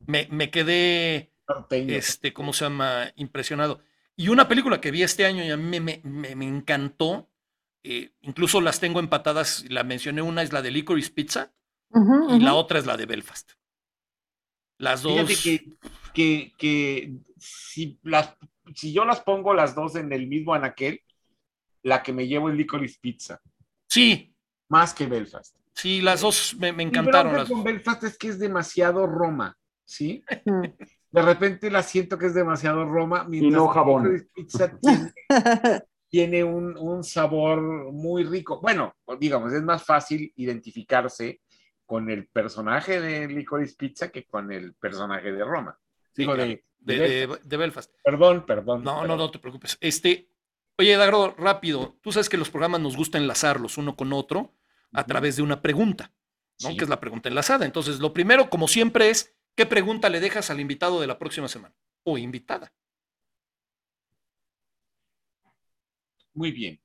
Me, 0.05 0.27
me 0.29 0.51
quedé, 0.51 1.31
Norteño. 1.47 1.93
este, 1.95 2.33
¿cómo 2.33 2.53
se 2.53 2.65
llama? 2.65 3.11
Impresionado. 3.15 3.81
Y 4.19 4.29
una 4.29 4.47
película 4.47 4.81
que 4.81 4.91
vi 4.91 5.03
este 5.03 5.25
año 5.25 5.43
y 5.45 5.51
a 5.51 5.57
mí 5.57 5.63
me, 5.63 5.79
me- 5.79 6.01
me- 6.03 6.35
me 6.35 6.45
encantó, 6.47 7.29
eh, 7.83 8.11
incluso 8.21 8.59
las 8.61 8.79
tengo 8.79 8.99
empatadas, 8.99 9.63
la 9.69 9.83
mencioné, 9.83 10.21
una 10.21 10.41
es 10.41 10.51
la 10.51 10.61
de 10.61 10.71
Licorice 10.71 11.11
Pizza 11.11 11.53
y 12.29 12.39
la 12.39 12.53
otra 12.55 12.79
es 12.79 12.85
la 12.85 12.97
de 12.97 13.05
Belfast. 13.05 13.51
Las 14.79 15.03
dos. 15.03 15.13
Fíjate 15.13 15.35
que, 15.35 15.71
que, 16.13 16.53
que 16.57 17.13
si, 17.37 17.99
las, 18.03 18.35
si 18.75 18.91
yo 18.91 19.05
las 19.05 19.21
pongo 19.21 19.53
las 19.53 19.75
dos 19.75 19.95
en 19.95 20.11
el 20.11 20.27
mismo 20.27 20.53
anaquel, 20.53 21.01
la 21.83 22.01
que 22.03 22.11
me 22.11 22.27
llevo 22.27 22.49
es 22.49 22.55
Licorice 22.55 22.97
Pizza, 22.99 23.39
Sí, 23.89 24.35
más 24.67 24.93
que 24.93 25.05
Belfast. 25.05 25.55
sí, 25.73 26.01
las 26.01 26.21
dos 26.21 26.55
me, 26.59 26.69
encantaron. 26.69 27.35
Las 27.37 27.47
con 27.49 27.63
Belfast 27.63 28.03
es 28.03 28.17
que 28.17 28.27
es 28.29 28.39
demasiado 28.39 29.07
Roma, 29.07 29.57
¿sí? 29.85 30.23
De 31.11 31.21
repente 31.21 31.71
la 31.71 31.83
siento 31.83 32.17
que 32.17 32.25
es 32.27 32.33
demasiado 32.33 32.85
Roma, 32.85 33.25
mientras 33.27 33.53
no 33.53 33.67
jabón. 33.69 34.27
Pizza 34.33 34.77
tiene, 34.81 35.13
tiene 36.09 36.43
un, 36.43 36.77
un 36.77 37.03
sabor 37.03 37.91
muy 37.93 38.23
rico. 38.23 38.59
Bueno, 38.61 38.95
digamos, 39.19 39.53
es 39.53 39.61
más 39.63 39.83
fácil 39.83 40.31
identificarse 40.35 41.41
con 41.85 42.09
el 42.09 42.27
personaje 42.27 42.99
de 42.99 43.27
Licorice 43.27 43.75
Pizza 43.77 44.09
que 44.09 44.25
con 44.25 44.51
el 44.51 44.73
personaje 44.75 45.31
de 45.31 45.43
Roma. 45.45 45.77
Sí, 46.13 46.23
Digo, 46.23 46.33
claro. 46.33 46.49
de, 46.49 46.63
de, 46.79 46.99
de 46.99 47.27
de- 47.27 47.39
de 47.43 47.57
Belfast. 47.57 47.91
Perdón, 48.03 48.45
perdón. 48.45 48.83
No, 48.83 49.05
no, 49.07 49.15
no 49.15 49.31
te 49.31 49.39
preocupes. 49.39 49.77
Este, 49.81 50.29
Oye, 50.79 50.95
Dagro, 50.95 51.33
rápido. 51.37 51.97
Tú 52.01 52.11
sabes 52.11 52.29
que 52.29 52.37
los 52.37 52.49
programas 52.51 52.81
nos 52.81 52.95
gusta 52.97 53.17
enlazarlos 53.17 53.77
uno 53.79 53.95
con 53.95 54.13
otro 54.13 54.53
a 54.93 55.05
través 55.05 55.35
de 55.37 55.41
una 55.41 55.61
pregunta, 55.61 56.11
¿no? 56.63 56.69
Sí. 56.69 56.77
Que 56.77 56.83
es 56.83 56.89
la 56.89 56.99
pregunta 56.99 57.29
enlazada. 57.29 57.65
Entonces, 57.65 57.99
lo 57.99 58.13
primero, 58.13 58.49
como 58.49 58.67
siempre, 58.67 59.09
es 59.09 59.35
¿qué 59.57 59.65
pregunta 59.65 60.07
le 60.07 60.21
dejas 60.21 60.49
al 60.51 60.61
invitado 60.61 61.01
de 61.01 61.07
la 61.07 61.17
próxima 61.17 61.47
semana? 61.47 61.75
O 62.03 62.17
invitada. 62.17 62.71
Muy 66.33 66.51
bien. 66.51 66.79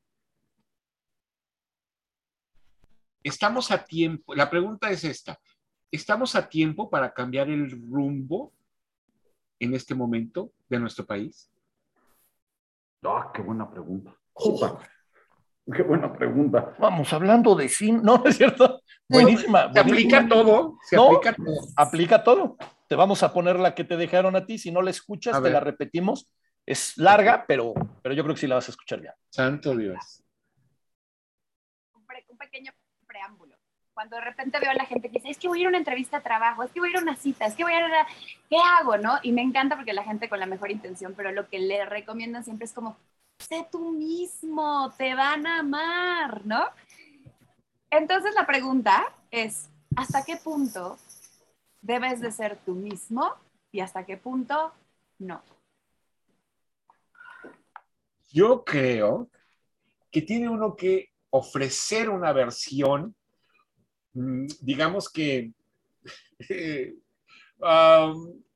Estamos 3.22 3.70
a 3.70 3.84
tiempo. 3.84 4.34
La 4.34 4.48
pregunta 4.50 4.90
es 4.90 5.04
esta. 5.04 5.38
¿Estamos 5.90 6.34
a 6.34 6.48
tiempo 6.48 6.88
para 6.88 7.12
cambiar 7.12 7.50
el 7.50 7.70
rumbo 7.70 8.52
en 9.60 9.74
este 9.74 9.94
momento 9.94 10.52
de 10.68 10.80
nuestro 10.80 11.04
país? 11.04 11.50
Ah, 13.04 13.30
qué 13.34 13.42
buena 13.42 13.70
pregunta. 13.70 14.16
Puta, 14.32 14.78
Qué 15.74 15.82
buena 15.82 16.12
pregunta. 16.12 16.74
Vamos, 16.78 17.12
hablando 17.12 17.54
de 17.54 17.68
cine. 17.68 18.00
No, 18.02 18.16
no 18.18 18.24
es 18.26 18.36
cierto. 18.36 18.80
Buenísima. 19.08 19.72
Se 19.72 19.78
aplica 19.80 20.26
todo. 20.28 20.78
Se 20.88 20.96
No. 20.96 21.06
aplica 21.16 21.34
todo. 21.34 21.54
Aplica 21.76 22.24
todo. 22.24 22.56
Te 22.88 22.96
vamos 22.96 23.22
a 23.22 23.32
poner 23.32 23.58
la 23.58 23.74
que 23.74 23.84
te 23.84 23.96
dejaron 23.96 24.34
a 24.36 24.44
ti. 24.44 24.58
Si 24.58 24.70
no 24.72 24.82
la 24.82 24.90
escuchas, 24.90 25.40
te 25.42 25.50
la 25.50 25.60
repetimos. 25.60 26.28
Es 26.66 26.96
larga, 26.96 27.44
pero, 27.46 27.74
pero 28.02 28.14
yo 28.14 28.22
creo 28.22 28.34
que 28.34 28.40
sí 28.40 28.46
la 28.46 28.56
vas 28.56 28.68
a 28.68 28.72
escuchar 28.72 29.02
ya. 29.02 29.14
Santo 29.30 29.76
Dios. 29.76 30.22
un, 31.94 32.04
pre- 32.06 32.24
un 32.28 32.36
pequeño 32.38 32.72
preámbulo. 33.06 33.56
Cuando 33.94 34.16
de 34.16 34.22
repente 34.22 34.58
veo 34.60 34.70
a 34.70 34.74
la 34.74 34.86
gente 34.86 35.08
que 35.10 35.18
dice, 35.18 35.28
es 35.30 35.38
que 35.38 35.48
voy 35.48 35.58
a 35.58 35.60
ir 35.62 35.66
a 35.66 35.68
una 35.70 35.78
entrevista 35.78 36.16
a 36.18 36.22
trabajo, 36.22 36.62
es 36.62 36.70
que 36.72 36.80
voy 36.80 36.88
a 36.88 36.92
ir 36.92 36.98
a 36.98 37.02
una 37.02 37.16
cita, 37.16 37.46
es 37.46 37.54
que 37.54 37.62
voy 37.64 37.72
a 37.74 37.78
ir 37.78 37.84
a... 37.94 38.06
¿Qué 38.48 38.56
hago, 38.78 38.96
no? 38.96 39.18
Y 39.22 39.32
me 39.32 39.42
encanta 39.42 39.76
porque 39.76 39.92
la 39.92 40.02
gente 40.04 40.28
con 40.28 40.40
la 40.40 40.46
mejor 40.46 40.70
intención, 40.70 41.12
pero 41.16 41.30
lo 41.32 41.48
que 41.48 41.58
le 41.58 41.84
recomiendan 41.84 42.42
siempre 42.44 42.64
es 42.64 42.72
como, 42.72 42.96
sé 43.38 43.66
tú 43.70 43.92
mismo, 43.92 44.92
te 44.96 45.14
van 45.14 45.46
a 45.46 45.60
amar, 45.60 46.44
¿no? 46.46 46.64
Entonces 47.90 48.34
la 48.34 48.46
pregunta 48.46 49.04
es, 49.30 49.68
¿hasta 49.96 50.24
qué 50.24 50.36
punto 50.36 50.98
debes 51.80 52.20
de 52.20 52.32
ser 52.32 52.58
tú 52.64 52.74
mismo 52.74 53.34
y 53.70 53.80
hasta 53.80 54.06
qué 54.06 54.16
punto 54.16 54.72
no? 55.18 55.42
Yo 58.30 58.64
creo 58.64 59.28
que 60.10 60.22
tiene 60.22 60.48
uno 60.48 60.74
que 60.74 61.10
ofrecer 61.30 62.08
una 62.08 62.32
versión, 62.32 63.14
mm, 64.14 64.46
digamos 64.60 65.10
que 65.10 65.52
eh, 66.48 66.94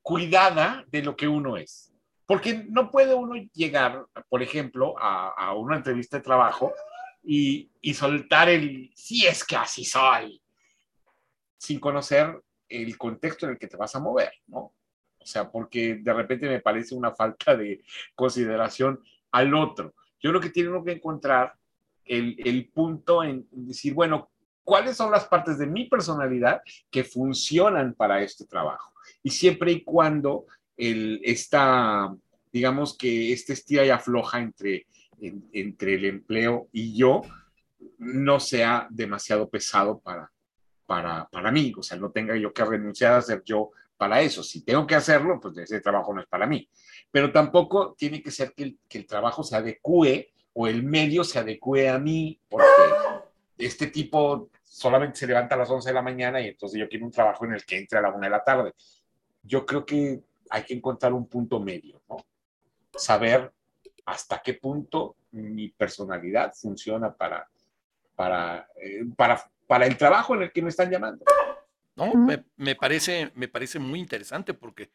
cuidada 0.01 0.85
de 0.87 1.03
lo 1.03 1.15
que 1.15 1.27
uno 1.27 1.57
es. 1.57 1.93
Porque 2.27 2.65
no 2.69 2.91
puede 2.91 3.15
uno 3.15 3.35
llegar, 3.53 4.05
por 4.29 4.43
ejemplo, 4.43 4.95
a, 4.99 5.29
a 5.29 5.53
una 5.55 5.77
entrevista 5.77 6.17
de 6.17 6.23
trabajo 6.23 6.73
y, 7.23 7.71
y 7.81 7.93
soltar 7.93 8.49
el, 8.49 8.91
sí 8.93 9.25
es 9.25 9.43
que 9.43 9.55
así 9.55 9.83
soy, 9.83 10.41
sin 11.57 11.79
conocer 11.79 12.41
el 12.69 12.97
contexto 12.97 13.45
en 13.45 13.53
el 13.53 13.57
que 13.57 13.67
te 13.67 13.77
vas 13.77 13.95
a 13.95 13.99
mover, 13.99 14.31
¿no? 14.47 14.73
O 15.19 15.25
sea, 15.25 15.49
porque 15.49 15.95
de 15.95 16.13
repente 16.13 16.47
me 16.47 16.61
parece 16.61 16.95
una 16.95 17.13
falta 17.13 17.55
de 17.55 17.81
consideración 18.15 19.01
al 19.31 19.53
otro. 19.55 19.93
Yo 20.21 20.29
creo 20.29 20.41
que 20.41 20.49
tiene 20.49 20.69
uno 20.69 20.83
que 20.83 20.93
encontrar 20.93 21.53
el, 22.05 22.37
el 22.45 22.69
punto 22.69 23.23
en 23.23 23.47
decir, 23.51 23.93
bueno, 23.93 24.29
¿cuáles 24.63 24.95
son 24.95 25.11
las 25.11 25.25
partes 25.25 25.57
de 25.57 25.67
mi 25.67 25.85
personalidad 25.85 26.61
que 26.89 27.03
funcionan 27.03 27.93
para 27.93 28.21
este 28.21 28.45
trabajo? 28.45 28.93
Y 29.23 29.29
siempre 29.29 29.71
y 29.71 29.83
cuando 29.83 30.45
el, 30.77 31.19
esta, 31.23 32.15
digamos 32.51 32.97
que 32.97 33.33
este 33.33 33.53
estira 33.53 33.85
y 33.85 33.89
afloja 33.89 34.39
entre, 34.39 34.85
en- 35.19 35.49
entre 35.53 35.95
el 35.95 36.05
empleo 36.05 36.69
y 36.71 36.95
yo 36.97 37.21
no 37.97 38.39
sea 38.39 38.87
demasiado 38.89 39.49
pesado 39.49 39.99
para, 39.99 40.31
para, 40.85 41.27
para 41.29 41.51
mí, 41.51 41.73
o 41.77 41.83
sea, 41.83 41.97
no 41.97 42.11
tenga 42.11 42.35
yo 42.37 42.53
que 42.53 42.63
renunciar 42.65 43.13
a 43.13 43.21
ser 43.21 43.43
yo 43.43 43.71
para 43.97 44.21
eso. 44.21 44.43
Si 44.43 44.63
tengo 44.63 44.85
que 44.85 44.95
hacerlo, 44.95 45.39
pues 45.39 45.57
ese 45.57 45.81
trabajo 45.81 46.13
no 46.13 46.21
es 46.21 46.27
para 46.27 46.45
mí. 46.45 46.69
Pero 47.11 47.31
tampoco 47.31 47.95
tiene 47.97 48.21
que 48.21 48.29
ser 48.31 48.53
que 48.53 48.63
el, 48.63 48.77
que 48.87 48.99
el 48.99 49.07
trabajo 49.07 49.43
se 49.43 49.55
adecue 49.55 50.31
o 50.53 50.67
el 50.67 50.83
medio 50.83 51.23
se 51.23 51.39
adecue 51.39 51.89
a 51.89 51.97
mí, 51.99 52.39
porque 52.49 52.65
este 53.57 53.87
tipo 53.87 54.49
solamente 54.63 55.17
se 55.19 55.27
levanta 55.27 55.55
a 55.55 55.57
las 55.59 55.69
11 55.69 55.89
de 55.89 55.93
la 55.93 56.01
mañana 56.01 56.39
y 56.41 56.47
entonces 56.49 56.79
yo 56.79 56.87
quiero 56.87 57.05
un 57.05 57.11
trabajo 57.11 57.45
en 57.45 57.53
el 57.53 57.65
que 57.65 57.77
entre 57.77 57.97
a 57.99 58.01
la 58.03 58.09
1 58.09 58.19
de 58.19 58.29
la 58.29 58.43
tarde. 58.43 58.73
Yo 59.43 59.65
creo 59.65 59.85
que 59.85 60.19
hay 60.49 60.63
que 60.63 60.73
encontrar 60.73 61.13
un 61.13 61.27
punto 61.27 61.59
medio, 61.59 62.01
¿no? 62.09 62.17
Saber 62.95 63.51
hasta 64.05 64.41
qué 64.41 64.53
punto 64.53 65.15
mi 65.31 65.69
personalidad 65.69 66.53
funciona 66.53 67.13
para, 67.13 67.47
para, 68.15 68.67
eh, 68.81 69.05
para, 69.15 69.43
para 69.67 69.85
el 69.85 69.97
trabajo 69.97 70.33
en 70.35 70.43
el 70.43 70.51
que 70.51 70.61
me 70.61 70.69
están 70.69 70.89
llamando. 70.89 71.25
¿no? 71.95 72.13
Me, 72.13 72.45
me 72.55 72.75
parece, 72.75 73.31
me 73.35 73.47
parece 73.47 73.79
muy 73.79 73.99
interesante 73.99 74.53
porque 74.53 74.89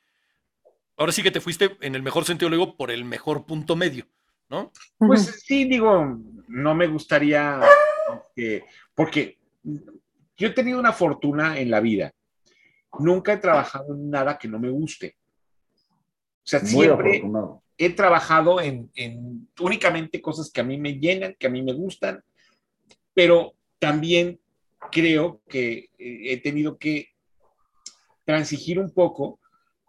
ahora 0.96 1.12
sí 1.12 1.22
que 1.22 1.30
te 1.30 1.40
fuiste, 1.40 1.76
en 1.80 1.94
el 1.94 2.02
mejor 2.02 2.24
sentido 2.24 2.48
lo 2.48 2.56
digo, 2.56 2.76
por 2.76 2.90
el 2.90 3.04
mejor 3.04 3.44
punto 3.44 3.76
medio, 3.76 4.06
¿no? 4.48 4.72
Pues 4.98 5.42
sí, 5.44 5.64
digo, 5.64 6.18
no 6.48 6.74
me 6.74 6.86
gustaría, 6.86 7.60
que- 8.34 8.64
porque 8.94 9.38
yo 10.36 10.48
he 10.48 10.52
tenido 10.52 10.78
una 10.78 10.92
fortuna 10.92 11.58
en 11.58 11.70
la 11.70 11.80
vida. 11.80 12.12
Nunca 12.98 13.32
he 13.32 13.38
trabajado 13.38 13.94
en 13.94 14.10
nada 14.10 14.38
que 14.38 14.48
no 14.48 14.58
me 14.58 14.70
guste. 14.70 15.16
O 16.44 16.46
sea, 16.46 16.60
Muy 16.60 16.68
siempre 16.70 17.08
afortunado. 17.10 17.62
he 17.78 17.90
trabajado 17.90 18.60
en, 18.60 18.90
en 18.94 19.48
únicamente 19.60 20.20
cosas 20.20 20.50
que 20.50 20.60
a 20.60 20.64
mí 20.64 20.76
me 20.78 20.94
llenan, 20.98 21.36
que 21.38 21.46
a 21.46 21.50
mí 21.50 21.62
me 21.62 21.72
gustan, 21.72 22.22
pero 23.14 23.54
también 23.78 24.40
creo 24.90 25.40
que 25.48 25.90
eh, 25.98 26.32
he 26.32 26.36
tenido 26.40 26.76
que 26.78 27.08
transigir 28.24 28.78
un 28.78 28.90
poco 28.90 29.38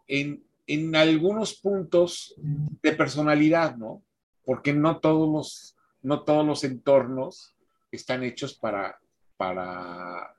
en, 0.07 0.43
en 0.67 0.95
algunos 0.95 1.55
puntos 1.55 2.35
de 2.37 2.93
personalidad, 2.93 3.75
¿no? 3.77 4.03
Porque 4.45 4.73
no 4.73 4.99
todos 4.99 5.29
los, 5.31 5.75
no 6.01 6.23
todos 6.23 6.45
los 6.45 6.63
entornos 6.63 7.55
están 7.91 8.23
hechos 8.23 8.55
para, 8.57 8.99
para 9.37 10.35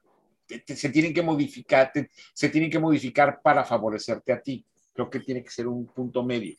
te- 0.46 0.58
te- 0.60 0.76
se 0.76 0.90
tienen 0.90 1.14
que 1.14 1.22
modificar, 1.22 1.90
te- 1.92 2.10
se 2.32 2.48
tienen 2.48 2.70
que 2.70 2.78
modificar 2.78 3.40
para 3.42 3.64
favorecerte 3.64 4.32
a 4.32 4.40
ti. 4.42 4.64
Creo 4.94 5.10
que 5.10 5.20
tiene 5.20 5.42
que 5.42 5.50
ser 5.50 5.66
un 5.66 5.86
punto 5.86 6.22
medio. 6.22 6.56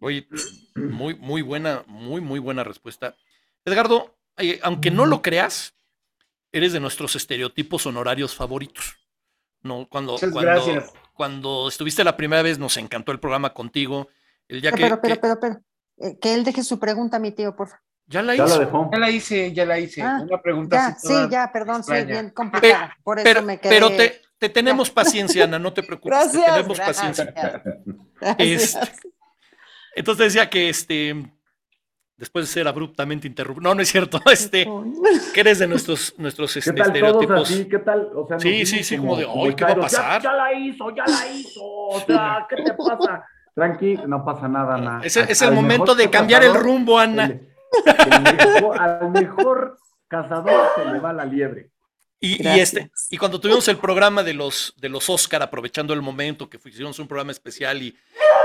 Oye, 0.00 0.26
muy, 0.74 1.14
muy 1.14 1.42
buena, 1.42 1.84
muy, 1.86 2.20
muy 2.20 2.38
buena 2.38 2.64
respuesta. 2.64 3.14
Edgardo, 3.64 4.16
eh, 4.36 4.60
aunque 4.62 4.90
no 4.90 5.06
lo 5.06 5.22
creas, 5.22 5.74
eres 6.52 6.72
de 6.72 6.80
nuestros 6.80 7.16
estereotipos 7.16 7.86
honorarios 7.86 8.34
favoritos. 8.34 8.98
No, 9.62 9.88
cuando, 9.88 10.12
Muchas 10.12 10.30
cuando, 10.32 10.50
gracias. 10.50 10.92
cuando 11.14 11.68
estuviste 11.68 12.04
la 12.04 12.16
primera 12.16 12.42
vez, 12.42 12.58
nos 12.58 12.76
encantó 12.76 13.10
el 13.12 13.20
programa 13.20 13.54
contigo. 13.54 14.08
El 14.48 14.60
día 14.60 14.70
Pero, 14.72 14.96
que, 14.96 15.02
pero, 15.08 15.14
que- 15.14 15.20
pero, 15.20 15.40
pero, 15.40 15.60
eh, 15.98 16.18
que 16.20 16.34
él 16.34 16.44
deje 16.44 16.62
su 16.62 16.78
pregunta, 16.78 17.18
mi 17.18 17.32
tío, 17.32 17.56
por 17.56 17.68
favor. 17.68 17.82
ya 18.06 18.22
la 18.22 18.36
Ya 18.36 18.44
hizo. 18.44 18.90
Ya 18.92 18.98
la 18.98 19.10
hice, 19.10 19.52
ya 19.54 19.64
la 19.66 19.78
hice. 19.80 20.02
Ah, 20.02 20.20
Una 20.22 20.40
pregunta 20.42 20.76
Ya, 20.76 20.86
así 20.88 21.08
sí, 21.08 21.14
ya, 21.30 21.50
perdón, 21.52 21.82
soy 21.82 21.96
extraña. 21.98 22.20
bien 22.20 22.32
complicada. 22.32 22.96
Por 23.02 23.18
eso 23.18 23.24
Pero, 23.24 23.42
me 23.42 23.58
quedé. 23.58 23.70
pero 23.74 23.88
te, 23.96 24.20
te 24.38 24.48
tenemos 24.48 24.90
paciencia, 24.90 25.44
Ana, 25.44 25.58
no 25.58 25.72
te 25.72 25.82
preocupes. 25.82 26.18
te 26.32 26.38
Gracias, 26.38 26.54
tenemos 26.54 26.76
gracias. 26.78 26.96
paciencia. 26.96 27.62
Gracias. 28.20 28.74
Este, 28.76 29.08
Entonces 29.94 30.32
decía 30.32 30.50
que 30.50 30.68
este, 30.68 31.14
después 32.16 32.46
de 32.46 32.52
ser 32.52 32.68
abruptamente 32.68 33.26
interrumpido, 33.26 33.62
no, 33.70 33.74
no 33.74 33.82
es 33.82 33.88
cierto, 33.88 34.20
este, 34.30 34.68
que 35.32 35.40
eres 35.40 35.58
de 35.58 35.66
nuestros, 35.66 36.14
nuestros 36.18 36.52
¿Qué 36.52 36.58
este, 36.60 36.72
tal 36.72 36.92
todos 36.92 36.96
estereotipos. 36.96 37.50
así? 37.50 37.64
¿Qué 37.68 37.78
tal? 37.78 38.10
O 38.14 38.26
sea, 38.26 38.36
nos 38.36 38.42
Sí, 38.42 38.66
sí, 38.66 38.82
sí, 38.84 38.96
como 38.98 39.16
de, 39.16 39.24
"Ay, 39.24 39.54
¿qué 39.54 39.64
va 39.64 39.70
a 39.70 39.74
Kairos, 39.74 39.92
"Ya- 39.92 39.98
pasar?" 39.98 40.22
Ya, 40.22 40.32
la 40.32 40.52
hizo, 40.52 40.90
ya 40.94 41.04
la 41.06 41.32
hizo. 41.32 41.60
O 41.64 42.00
sea, 42.06 42.46
¿qué 42.48 42.56
te 42.62 42.74
pasa? 42.74 43.24
Tranqui, 43.54 43.96
no 44.06 44.22
pasa 44.22 44.48
nada, 44.48 44.74
Ana. 44.74 45.00
Es, 45.02 45.16
el 45.42 45.52
momento 45.52 45.94
de 45.94 46.10
cambiar 46.10 46.44
el 46.44 46.54
rumbo, 46.54 46.98
Ana. 46.98 47.24
el- 47.24 47.48
el 47.86 48.22
mejor- 48.36 48.78
al 48.80 49.10
mejor 49.10 49.78
cazador 50.08 50.68
se 50.76 50.84
le 50.84 50.98
va 51.00 51.12
la 51.14 51.24
liebre. 51.24 51.70
Y, 52.18 52.46
este, 52.48 52.90
y 53.10 53.18
cuando 53.18 53.40
tuvimos 53.40 53.68
el 53.68 53.76
programa 53.76 54.22
de 54.22 54.32
los, 54.32 54.74
de 54.78 54.88
los 54.88 55.08
Oscar, 55.10 55.42
aprovechando 55.42 55.92
el 55.92 56.00
momento 56.00 56.48
que 56.48 56.58
hicimos 56.64 56.98
un 56.98 57.06
programa 57.06 57.30
especial 57.30 57.82
y, 57.82 57.96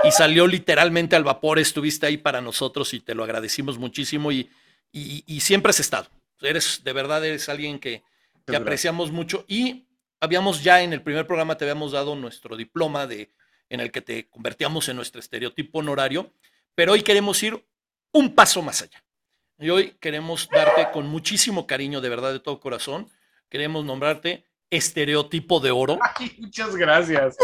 y 0.04 0.12
salió 0.12 0.46
literalmente 0.46 1.16
al 1.16 1.24
vapor, 1.24 1.58
estuviste 1.58 2.06
ahí 2.06 2.18
para 2.18 2.42
nosotros 2.42 2.94
y 2.94 3.00
te 3.00 3.16
lo 3.16 3.24
agradecimos 3.24 3.78
muchísimo 3.78 4.32
y, 4.32 4.50
y, 4.92 5.24
y 5.26 5.40
siempre 5.40 5.70
has 5.70 5.80
estado. 5.80 6.10
Eres, 6.42 6.84
de 6.84 6.92
verdad, 6.92 7.24
eres 7.24 7.48
alguien 7.48 7.80
que, 7.80 8.04
que 8.46 8.56
apreciamos 8.56 9.12
mucho 9.12 9.46
y 9.48 9.88
habíamos 10.20 10.64
ya 10.64 10.82
en 10.82 10.94
el 10.94 11.02
primer 11.02 11.26
programa 11.26 11.58
te 11.58 11.66
habíamos 11.66 11.94
dado 11.94 12.16
nuestro 12.16 12.58
diploma 12.58 13.08
de, 13.08 13.32
en 13.70 13.80
el 13.80 13.92
que 13.92 14.02
te 14.02 14.30
convertíamos 14.30 14.90
en 14.90 14.98
nuestro 14.98 15.20
estereotipo 15.20 15.80
honorario, 15.80 16.34
pero 16.76 16.92
hoy 16.92 17.04
queremos 17.04 17.42
ir 17.42 17.66
un 18.12 18.36
paso 18.36 18.62
más 18.62 18.82
allá. 18.82 19.04
Y 19.58 19.70
hoy 19.70 19.96
queremos 20.00 20.50
darte 20.52 20.90
con 20.92 21.08
muchísimo 21.08 21.68
cariño, 21.68 22.02
de 22.02 22.10
verdad, 22.10 22.34
de 22.34 22.40
todo 22.40 22.60
corazón, 22.60 23.10
queremos 23.52 23.86
nombrarte 23.86 24.46
estereotipo 24.72 25.60
de 25.60 25.70
oro. 25.70 26.00
Ay, 26.18 26.32
muchas 26.40 26.76
gracias. 26.76 27.38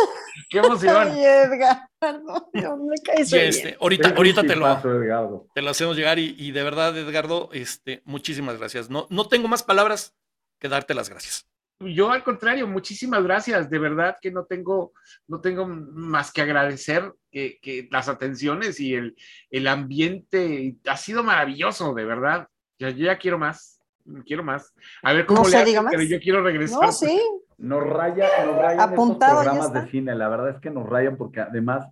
Qué 0.49 0.59
emoción. 0.59 1.09
Ay, 1.11 1.23
Edgardo, 1.23 2.49
Dios, 2.53 2.79
me 2.79 2.95
caes 3.03 3.31
Y 3.31 3.35
bien. 3.35 3.49
este, 3.49 3.77
ahorita, 3.79 4.09
Es 4.09 4.15
ahorita 4.15 4.43
te 4.43 4.55
lo, 4.55 5.47
te 5.53 5.61
lo 5.61 5.69
hacemos 5.69 5.97
llegar 5.97 6.17
y, 6.17 6.35
y 6.39 6.51
de 6.51 6.63
verdad, 6.63 6.97
Edgardo, 6.97 7.49
este, 7.51 8.01
muchísimas 8.05 8.57
gracias. 8.57 8.89
No, 8.89 9.05
no 9.09 9.27
tengo 9.27 9.47
más 9.49 9.61
palabras 9.61 10.15
que 10.59 10.69
darte 10.69 10.93
las 10.95 11.09
gracias. 11.09 11.45
Yo 11.79 12.11
al 12.11 12.23
contrario, 12.23 12.65
muchísimas 12.65 13.21
gracias. 13.23 13.69
De 13.69 13.77
verdad 13.77 14.15
que 14.19 14.31
no 14.31 14.45
tengo, 14.45 14.93
no 15.27 15.41
tengo 15.41 15.67
más 15.67 16.31
que 16.31 16.41
agradecer 16.41 17.13
que, 17.29 17.59
que 17.61 17.87
las 17.91 18.07
atenciones 18.07 18.79
y 18.79 18.95
el, 18.95 19.15
el 19.51 19.67
ambiente 19.67 20.77
ha 20.87 20.97
sido 20.97 21.23
maravilloso, 21.23 21.93
de 21.93 22.05
verdad. 22.05 22.47
Ya, 22.79 22.89
yo 22.89 23.05
ya 23.05 23.17
quiero 23.19 23.37
más, 23.37 23.76
quiero 24.25 24.43
más. 24.43 24.73
A 25.03 25.13
ver 25.13 25.25
cómo 25.25 25.39
No 25.41 25.45
le 25.45 25.51
se 25.51 25.57
hacen, 25.57 25.65
diga 25.67 25.81
más. 25.81 25.91
pero 25.91 26.03
yo 26.03 26.19
quiero 26.19 26.43
regresar. 26.43 26.81
No, 26.81 26.91
sí. 26.91 27.21
Nos 27.57 27.87
raya, 27.89 28.27
nos 28.45 28.55
rayan 28.57 28.79
Apuntado, 28.93 29.41
estos 29.41 29.53
programas 29.55 29.73
de 29.85 29.91
cine. 29.91 30.15
La 30.15 30.29
verdad 30.29 30.49
es 30.49 30.59
que 30.61 30.69
nos 30.69 30.87
rayan 30.87 31.17
porque 31.17 31.41
además 31.41 31.87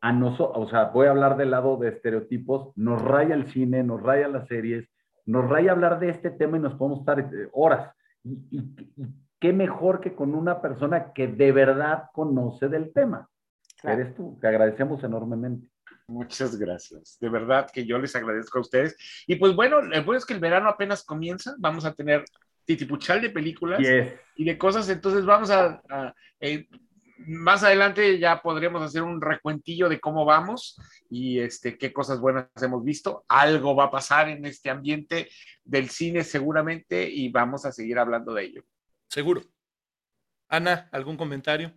a 0.00 0.12
nosotros, 0.12 0.66
o 0.66 0.68
sea, 0.70 0.84
voy 0.86 1.06
a 1.06 1.10
hablar 1.10 1.36
del 1.36 1.50
lado 1.50 1.76
de 1.76 1.88
estereotipos, 1.88 2.72
nos 2.76 3.00
raya 3.02 3.34
el 3.34 3.50
cine, 3.50 3.82
nos 3.84 4.02
raya 4.02 4.28
las 4.28 4.46
series, 4.48 4.88
nos 5.26 5.48
raya 5.48 5.72
hablar 5.72 5.98
de 6.00 6.10
este 6.10 6.30
tema 6.30 6.56
y 6.56 6.60
nos 6.60 6.74
podemos 6.74 7.00
estar 7.00 7.18
eh, 7.20 7.48
horas. 7.52 7.92
Y, 8.24 8.32
y- 8.50 8.92
y 8.96 9.06
qué 9.40 9.52
mejor 9.52 10.00
que 10.00 10.14
con 10.14 10.34
una 10.34 10.60
persona 10.60 11.12
que 11.12 11.28
de 11.28 11.52
verdad 11.52 12.04
conoce 12.12 12.68
del 12.68 12.92
tema. 12.92 13.28
Claro. 13.80 14.00
Eres 14.00 14.14
tú, 14.16 14.36
te 14.40 14.48
agradecemos 14.48 15.02
enormemente. 15.04 15.68
Muchas 16.06 16.56
gracias. 16.56 17.18
De 17.20 17.28
verdad 17.28 17.70
que 17.72 17.84
yo 17.84 17.98
les 17.98 18.14
agradezco 18.16 18.58
a 18.58 18.62
ustedes. 18.62 18.96
Y 19.26 19.36
pues 19.36 19.54
bueno, 19.54 19.80
el 19.80 20.02
bueno 20.02 20.18
es 20.18 20.24
que 20.24 20.34
el 20.34 20.40
verano 20.40 20.68
apenas 20.68 21.04
comienza. 21.04 21.54
Vamos 21.58 21.84
a 21.84 21.94
tener 21.94 22.24
titipuchal 22.64 23.20
de 23.20 23.30
películas. 23.30 23.80
Y 24.36 24.44
de 24.44 24.58
cosas. 24.58 24.88
Entonces 24.88 25.24
vamos 25.24 25.50
a, 25.50 25.82
a, 25.88 26.14
eh, 26.40 26.68
más 27.26 27.64
adelante 27.64 28.18
ya 28.18 28.40
podremos 28.40 28.82
hacer 28.82 29.02
un 29.02 29.20
recuentillo 29.20 29.88
de 29.88 30.00
cómo 30.00 30.24
vamos 30.24 30.80
y 31.10 31.40
este, 31.40 31.76
qué 31.76 31.92
cosas 31.92 32.20
buenas 32.20 32.46
hemos 32.62 32.84
visto. 32.84 33.24
Algo 33.28 33.74
va 33.74 33.84
a 33.84 33.90
pasar 33.90 34.28
en 34.28 34.44
este 34.44 34.70
ambiente 34.70 35.28
del 35.64 35.90
cine 35.90 36.24
seguramente 36.24 37.08
y 37.08 37.28
vamos 37.30 37.64
a 37.64 37.72
seguir 37.72 37.98
hablando 37.98 38.32
de 38.34 38.44
ello. 38.44 38.64
Seguro. 39.08 39.42
Ana, 40.48 40.88
¿algún 40.92 41.16
comentario? 41.16 41.74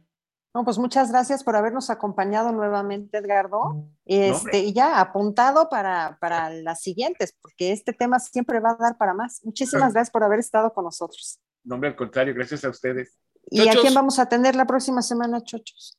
No, 0.53 0.65
pues 0.65 0.77
muchas 0.77 1.11
gracias 1.11 1.43
por 1.43 1.55
habernos 1.55 1.89
acompañado 1.89 2.51
nuevamente, 2.51 3.19
Edgardo. 3.19 3.85
Este, 4.05 4.59
y 4.59 4.73
ya 4.73 4.99
apuntado 4.99 5.69
para, 5.69 6.17
para 6.19 6.49
las 6.49 6.81
siguientes, 6.81 7.37
porque 7.41 7.71
este 7.71 7.93
tema 7.93 8.19
siempre 8.19 8.59
va 8.59 8.71
a 8.71 8.75
dar 8.75 8.97
para 8.97 9.13
más. 9.13 9.41
Muchísimas 9.45 9.93
gracias 9.93 10.11
por 10.11 10.23
haber 10.23 10.39
estado 10.39 10.73
con 10.73 10.83
nosotros. 10.83 11.39
No, 11.63 11.75
hombre, 11.75 11.91
al 11.91 11.95
contrario, 11.95 12.33
gracias 12.33 12.65
a 12.65 12.69
ustedes. 12.69 13.17
¿Y 13.49 13.67
a 13.67 13.73
quién 13.73 13.93
vamos 13.93 14.19
a 14.19 14.27
tener 14.27 14.55
la 14.55 14.65
próxima 14.65 15.01
semana, 15.01 15.41
Chochos? 15.41 15.97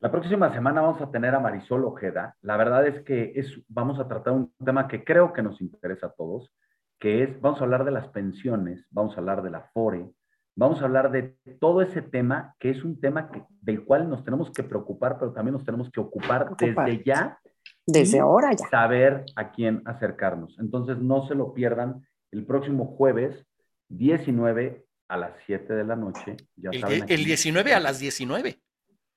La 0.00 0.10
próxima 0.10 0.52
semana 0.52 0.80
vamos 0.80 1.00
a 1.00 1.10
tener 1.10 1.34
a 1.34 1.40
Marisol 1.40 1.84
Ojeda. 1.84 2.36
La 2.40 2.56
verdad 2.56 2.86
es 2.86 3.04
que 3.04 3.32
es, 3.36 3.46
vamos 3.68 4.00
a 4.00 4.08
tratar 4.08 4.32
un 4.32 4.52
tema 4.64 4.88
que 4.88 5.04
creo 5.04 5.32
que 5.32 5.42
nos 5.42 5.60
interesa 5.60 6.06
a 6.06 6.12
todos, 6.12 6.50
que 6.98 7.22
es, 7.22 7.40
vamos 7.40 7.60
a 7.60 7.64
hablar 7.64 7.84
de 7.84 7.92
las 7.92 8.08
pensiones, 8.08 8.84
vamos 8.90 9.14
a 9.14 9.20
hablar 9.20 9.42
de 9.42 9.50
la 9.50 9.70
FORE, 9.72 10.10
vamos 10.54 10.80
a 10.82 10.84
hablar 10.84 11.10
de 11.10 11.36
todo 11.60 11.82
ese 11.82 12.02
tema, 12.02 12.54
que 12.58 12.70
es 12.70 12.84
un 12.84 13.00
tema 13.00 13.30
que, 13.30 13.42
del 13.60 13.84
cual 13.84 14.08
nos 14.08 14.24
tenemos 14.24 14.50
que 14.50 14.62
preocupar, 14.62 15.18
pero 15.18 15.32
también 15.32 15.54
nos 15.54 15.64
tenemos 15.64 15.90
que 15.90 16.00
ocupar, 16.00 16.48
Ocupar. 16.52 16.86
desde 16.88 17.04
ya, 17.04 17.38
Desde 17.86 18.16
Y 18.18 18.20
ahora 18.20 18.50
ya. 18.52 18.68
saber 18.68 19.24
a 19.36 19.50
quién 19.52 19.82
acercarnos. 19.86 20.56
Entonces, 20.60 20.98
no 20.98 21.26
se 21.26 21.34
lo 21.34 21.52
pierdan 21.54 22.06
el 22.30 22.44
próximo 22.46 22.86
jueves 22.96 23.44
19 23.88 24.84
a 25.08 25.16
las 25.16 25.32
7 25.46 25.72
de 25.74 25.84
la 25.84 25.96
noche. 25.96 26.36
Ya 26.56 26.70
El, 26.70 26.80
saben, 26.80 27.04
el 27.08 27.24
19 27.24 27.74
a 27.74 27.80
las 27.80 27.98
19. 27.98 28.58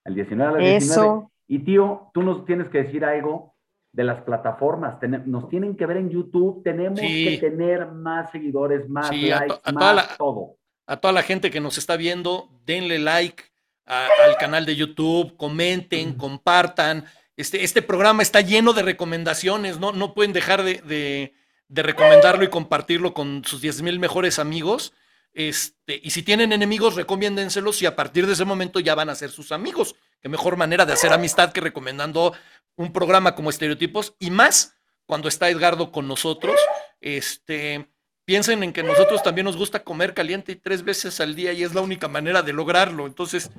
El 0.05 0.15
19 0.15 0.49
a 0.49 0.51
las 0.53 0.61
19. 0.61 0.77
Eso. 0.77 1.31
Y 1.47 1.59
tío, 1.59 2.09
tú 2.13 2.23
nos 2.23 2.45
tienes 2.45 2.69
que 2.69 2.83
decir 2.83 3.05
algo 3.05 3.55
de 3.93 4.03
las 4.03 4.21
plataformas. 4.21 4.97
Nos 5.25 5.47
tienen 5.49 5.75
que 5.75 5.85
ver 5.85 5.97
en 5.97 6.09
YouTube. 6.09 6.63
Tenemos 6.63 6.99
Sí. 6.99 7.39
que 7.39 7.49
tener 7.49 7.91
más 7.91 8.31
seguidores, 8.31 8.89
más 8.89 9.07
Sí, 9.09 9.31
a 9.31 9.39
to- 9.39 9.45
likes, 9.47 9.61
a 9.63 9.71
más 9.71 9.95
la- 9.95 10.17
todo. 10.17 10.55
A 10.87 10.97
toda 10.97 11.11
la 11.13 11.23
gente 11.23 11.49
que 11.51 11.59
nos 11.59 11.77
está 11.77 11.95
viendo, 11.97 12.49
denle 12.65 12.99
like 12.99 13.43
a- 13.85 14.07
al 14.25 14.37
canal 14.37 14.65
de 14.65 14.75
YouTube, 14.75 15.35
comenten, 15.37 16.13
compartan. 16.13 17.05
Este, 17.37 17.63
este 17.63 17.81
programa 17.81 18.21
está 18.23 18.41
lleno 18.41 18.73
de 18.73 18.83
recomendaciones, 18.83 19.79
no, 19.79 19.91
no 19.91 20.13
pueden 20.13 20.33
dejar 20.33 20.63
de, 20.63 20.75
de- 20.81 21.33
de 21.67 21.83
recomendarlo 21.83 22.43
y 22.43 22.49
compartirlo 22.49 23.13
con 23.13 23.43
sus 23.45 23.61
10 23.61 23.81
mil 23.81 23.99
mejores 23.99 24.37
amigos. 24.39 24.93
Este, 25.33 25.99
y 26.01 26.11
si 26.11 26.23
tienen 26.23 26.53
enemigos, 26.53 26.95
recomiéndenselos 26.95 27.81
y 27.81 27.85
a 27.87 27.95
partir 27.95 28.25
de 28.27 28.33
ese 28.33 28.45
momento 28.45 28.79
ya 28.79 28.95
van 28.95 29.09
a 29.09 29.15
ser 29.15 29.31
sus 29.31 29.51
amigos. 29.51 29.95
Qué 30.21 30.29
mejor 30.29 30.55
manera 30.55 30.85
de 30.85 30.93
hacer 30.93 31.11
amistad 31.11 31.51
que 31.51 31.61
recomendando 31.61 32.33
un 32.77 32.93
programa 32.93 33.35
como 33.35 33.49
Estereotipos 33.49 34.15
y 34.19 34.29
más 34.29 34.75
cuando 35.05 35.27
está 35.27 35.49
Edgardo 35.49 35.91
con 35.91 36.07
nosotros. 36.07 36.55
Este, 37.01 37.87
piensen 38.25 38.63
en 38.63 38.73
que 38.73 38.81
nosotros 38.83 39.21
también 39.23 39.45
nos 39.45 39.55
gusta 39.55 39.83
comer 39.83 40.13
caliente 40.13 40.51
y 40.51 40.55
tres 40.55 40.83
veces 40.83 41.19
al 41.21 41.35
día 41.35 41.53
y 41.53 41.63
es 41.63 41.73
la 41.75 41.81
única 41.81 42.07
manera 42.07 42.41
de 42.41 42.53
lograrlo. 42.53 43.05
Entonces, 43.05 43.51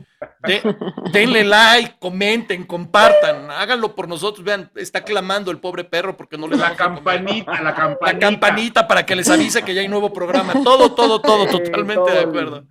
de- 0.43 0.60
denle 1.12 1.44
like, 1.44 1.97
comenten, 1.98 2.64
compartan, 2.64 3.51
háganlo 3.51 3.94
por 3.94 4.09
nosotros. 4.09 4.44
Vean, 4.44 4.70
está 4.74 5.05
clamando 5.05 5.51
el 5.51 5.59
pobre 5.60 5.84
perro 5.84 6.16
porque 6.16 6.36
no 6.36 6.48
le 6.48 6.56
La 6.56 6.74
campanita, 6.74 7.62
la 7.62 7.74
campanita. 7.74 8.12
La 8.12 8.18
campanita 8.18 8.86
para 8.88 9.06
que 9.06 9.14
les 9.16 9.30
avise 9.30 9.62
que 9.62 9.72
ya 9.72 9.80
hay 9.80 9.88
nuevo 9.88 10.12
programa. 10.12 10.52
Todo, 10.64 10.93
todo, 10.94 11.20
todo, 11.20 11.47
totalmente 11.47 11.94
todo 11.94 12.10
de 12.10 12.20
acuerdo. 12.20 12.64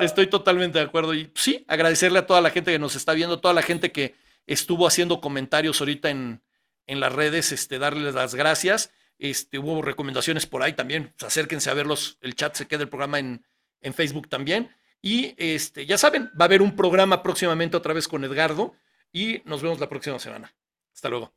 Estoy 0.00 0.26
totalmente 0.26 0.78
de 0.78 0.84
acuerdo. 0.84 1.14
Y 1.14 1.30
sí, 1.34 1.64
agradecerle 1.68 2.18
a 2.18 2.26
toda 2.26 2.40
la 2.42 2.50
gente 2.50 2.70
que 2.72 2.78
nos 2.78 2.94
está 2.94 3.14
viendo, 3.14 3.40
toda 3.40 3.54
la 3.54 3.62
gente 3.62 3.90
que 3.90 4.14
estuvo 4.46 4.86
haciendo 4.86 5.20
comentarios 5.20 5.80
ahorita 5.80 6.10
en, 6.10 6.42
en 6.86 7.00
las 7.00 7.12
redes, 7.12 7.52
este, 7.52 7.78
darles 7.78 8.14
las 8.14 8.34
gracias. 8.34 8.92
Este, 9.18 9.58
hubo 9.58 9.82
recomendaciones 9.82 10.46
por 10.46 10.62
ahí 10.62 10.72
también. 10.74 11.14
Pues 11.18 11.24
acérquense 11.24 11.70
a 11.70 11.74
verlos. 11.74 12.18
El 12.20 12.34
chat 12.34 12.54
se 12.54 12.66
queda 12.66 12.82
el 12.82 12.88
programa 12.88 13.18
en, 13.18 13.46
en 13.80 13.94
Facebook 13.94 14.28
también. 14.28 14.70
Y 15.02 15.34
este, 15.38 15.86
ya 15.86 15.98
saben, 15.98 16.30
va 16.38 16.44
a 16.44 16.46
haber 16.46 16.62
un 16.62 16.74
programa 16.74 17.22
próximamente 17.22 17.76
otra 17.76 17.94
vez 17.94 18.08
con 18.08 18.24
Edgardo. 18.24 18.74
Y 19.12 19.42
nos 19.44 19.62
vemos 19.62 19.80
la 19.80 19.88
próxima 19.88 20.18
semana. 20.18 20.54
Hasta 20.92 21.08
luego. 21.08 21.34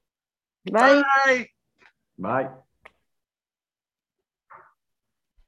Bye. 0.64 1.04
Bye. 1.26 1.56
Bye. 2.18 2.69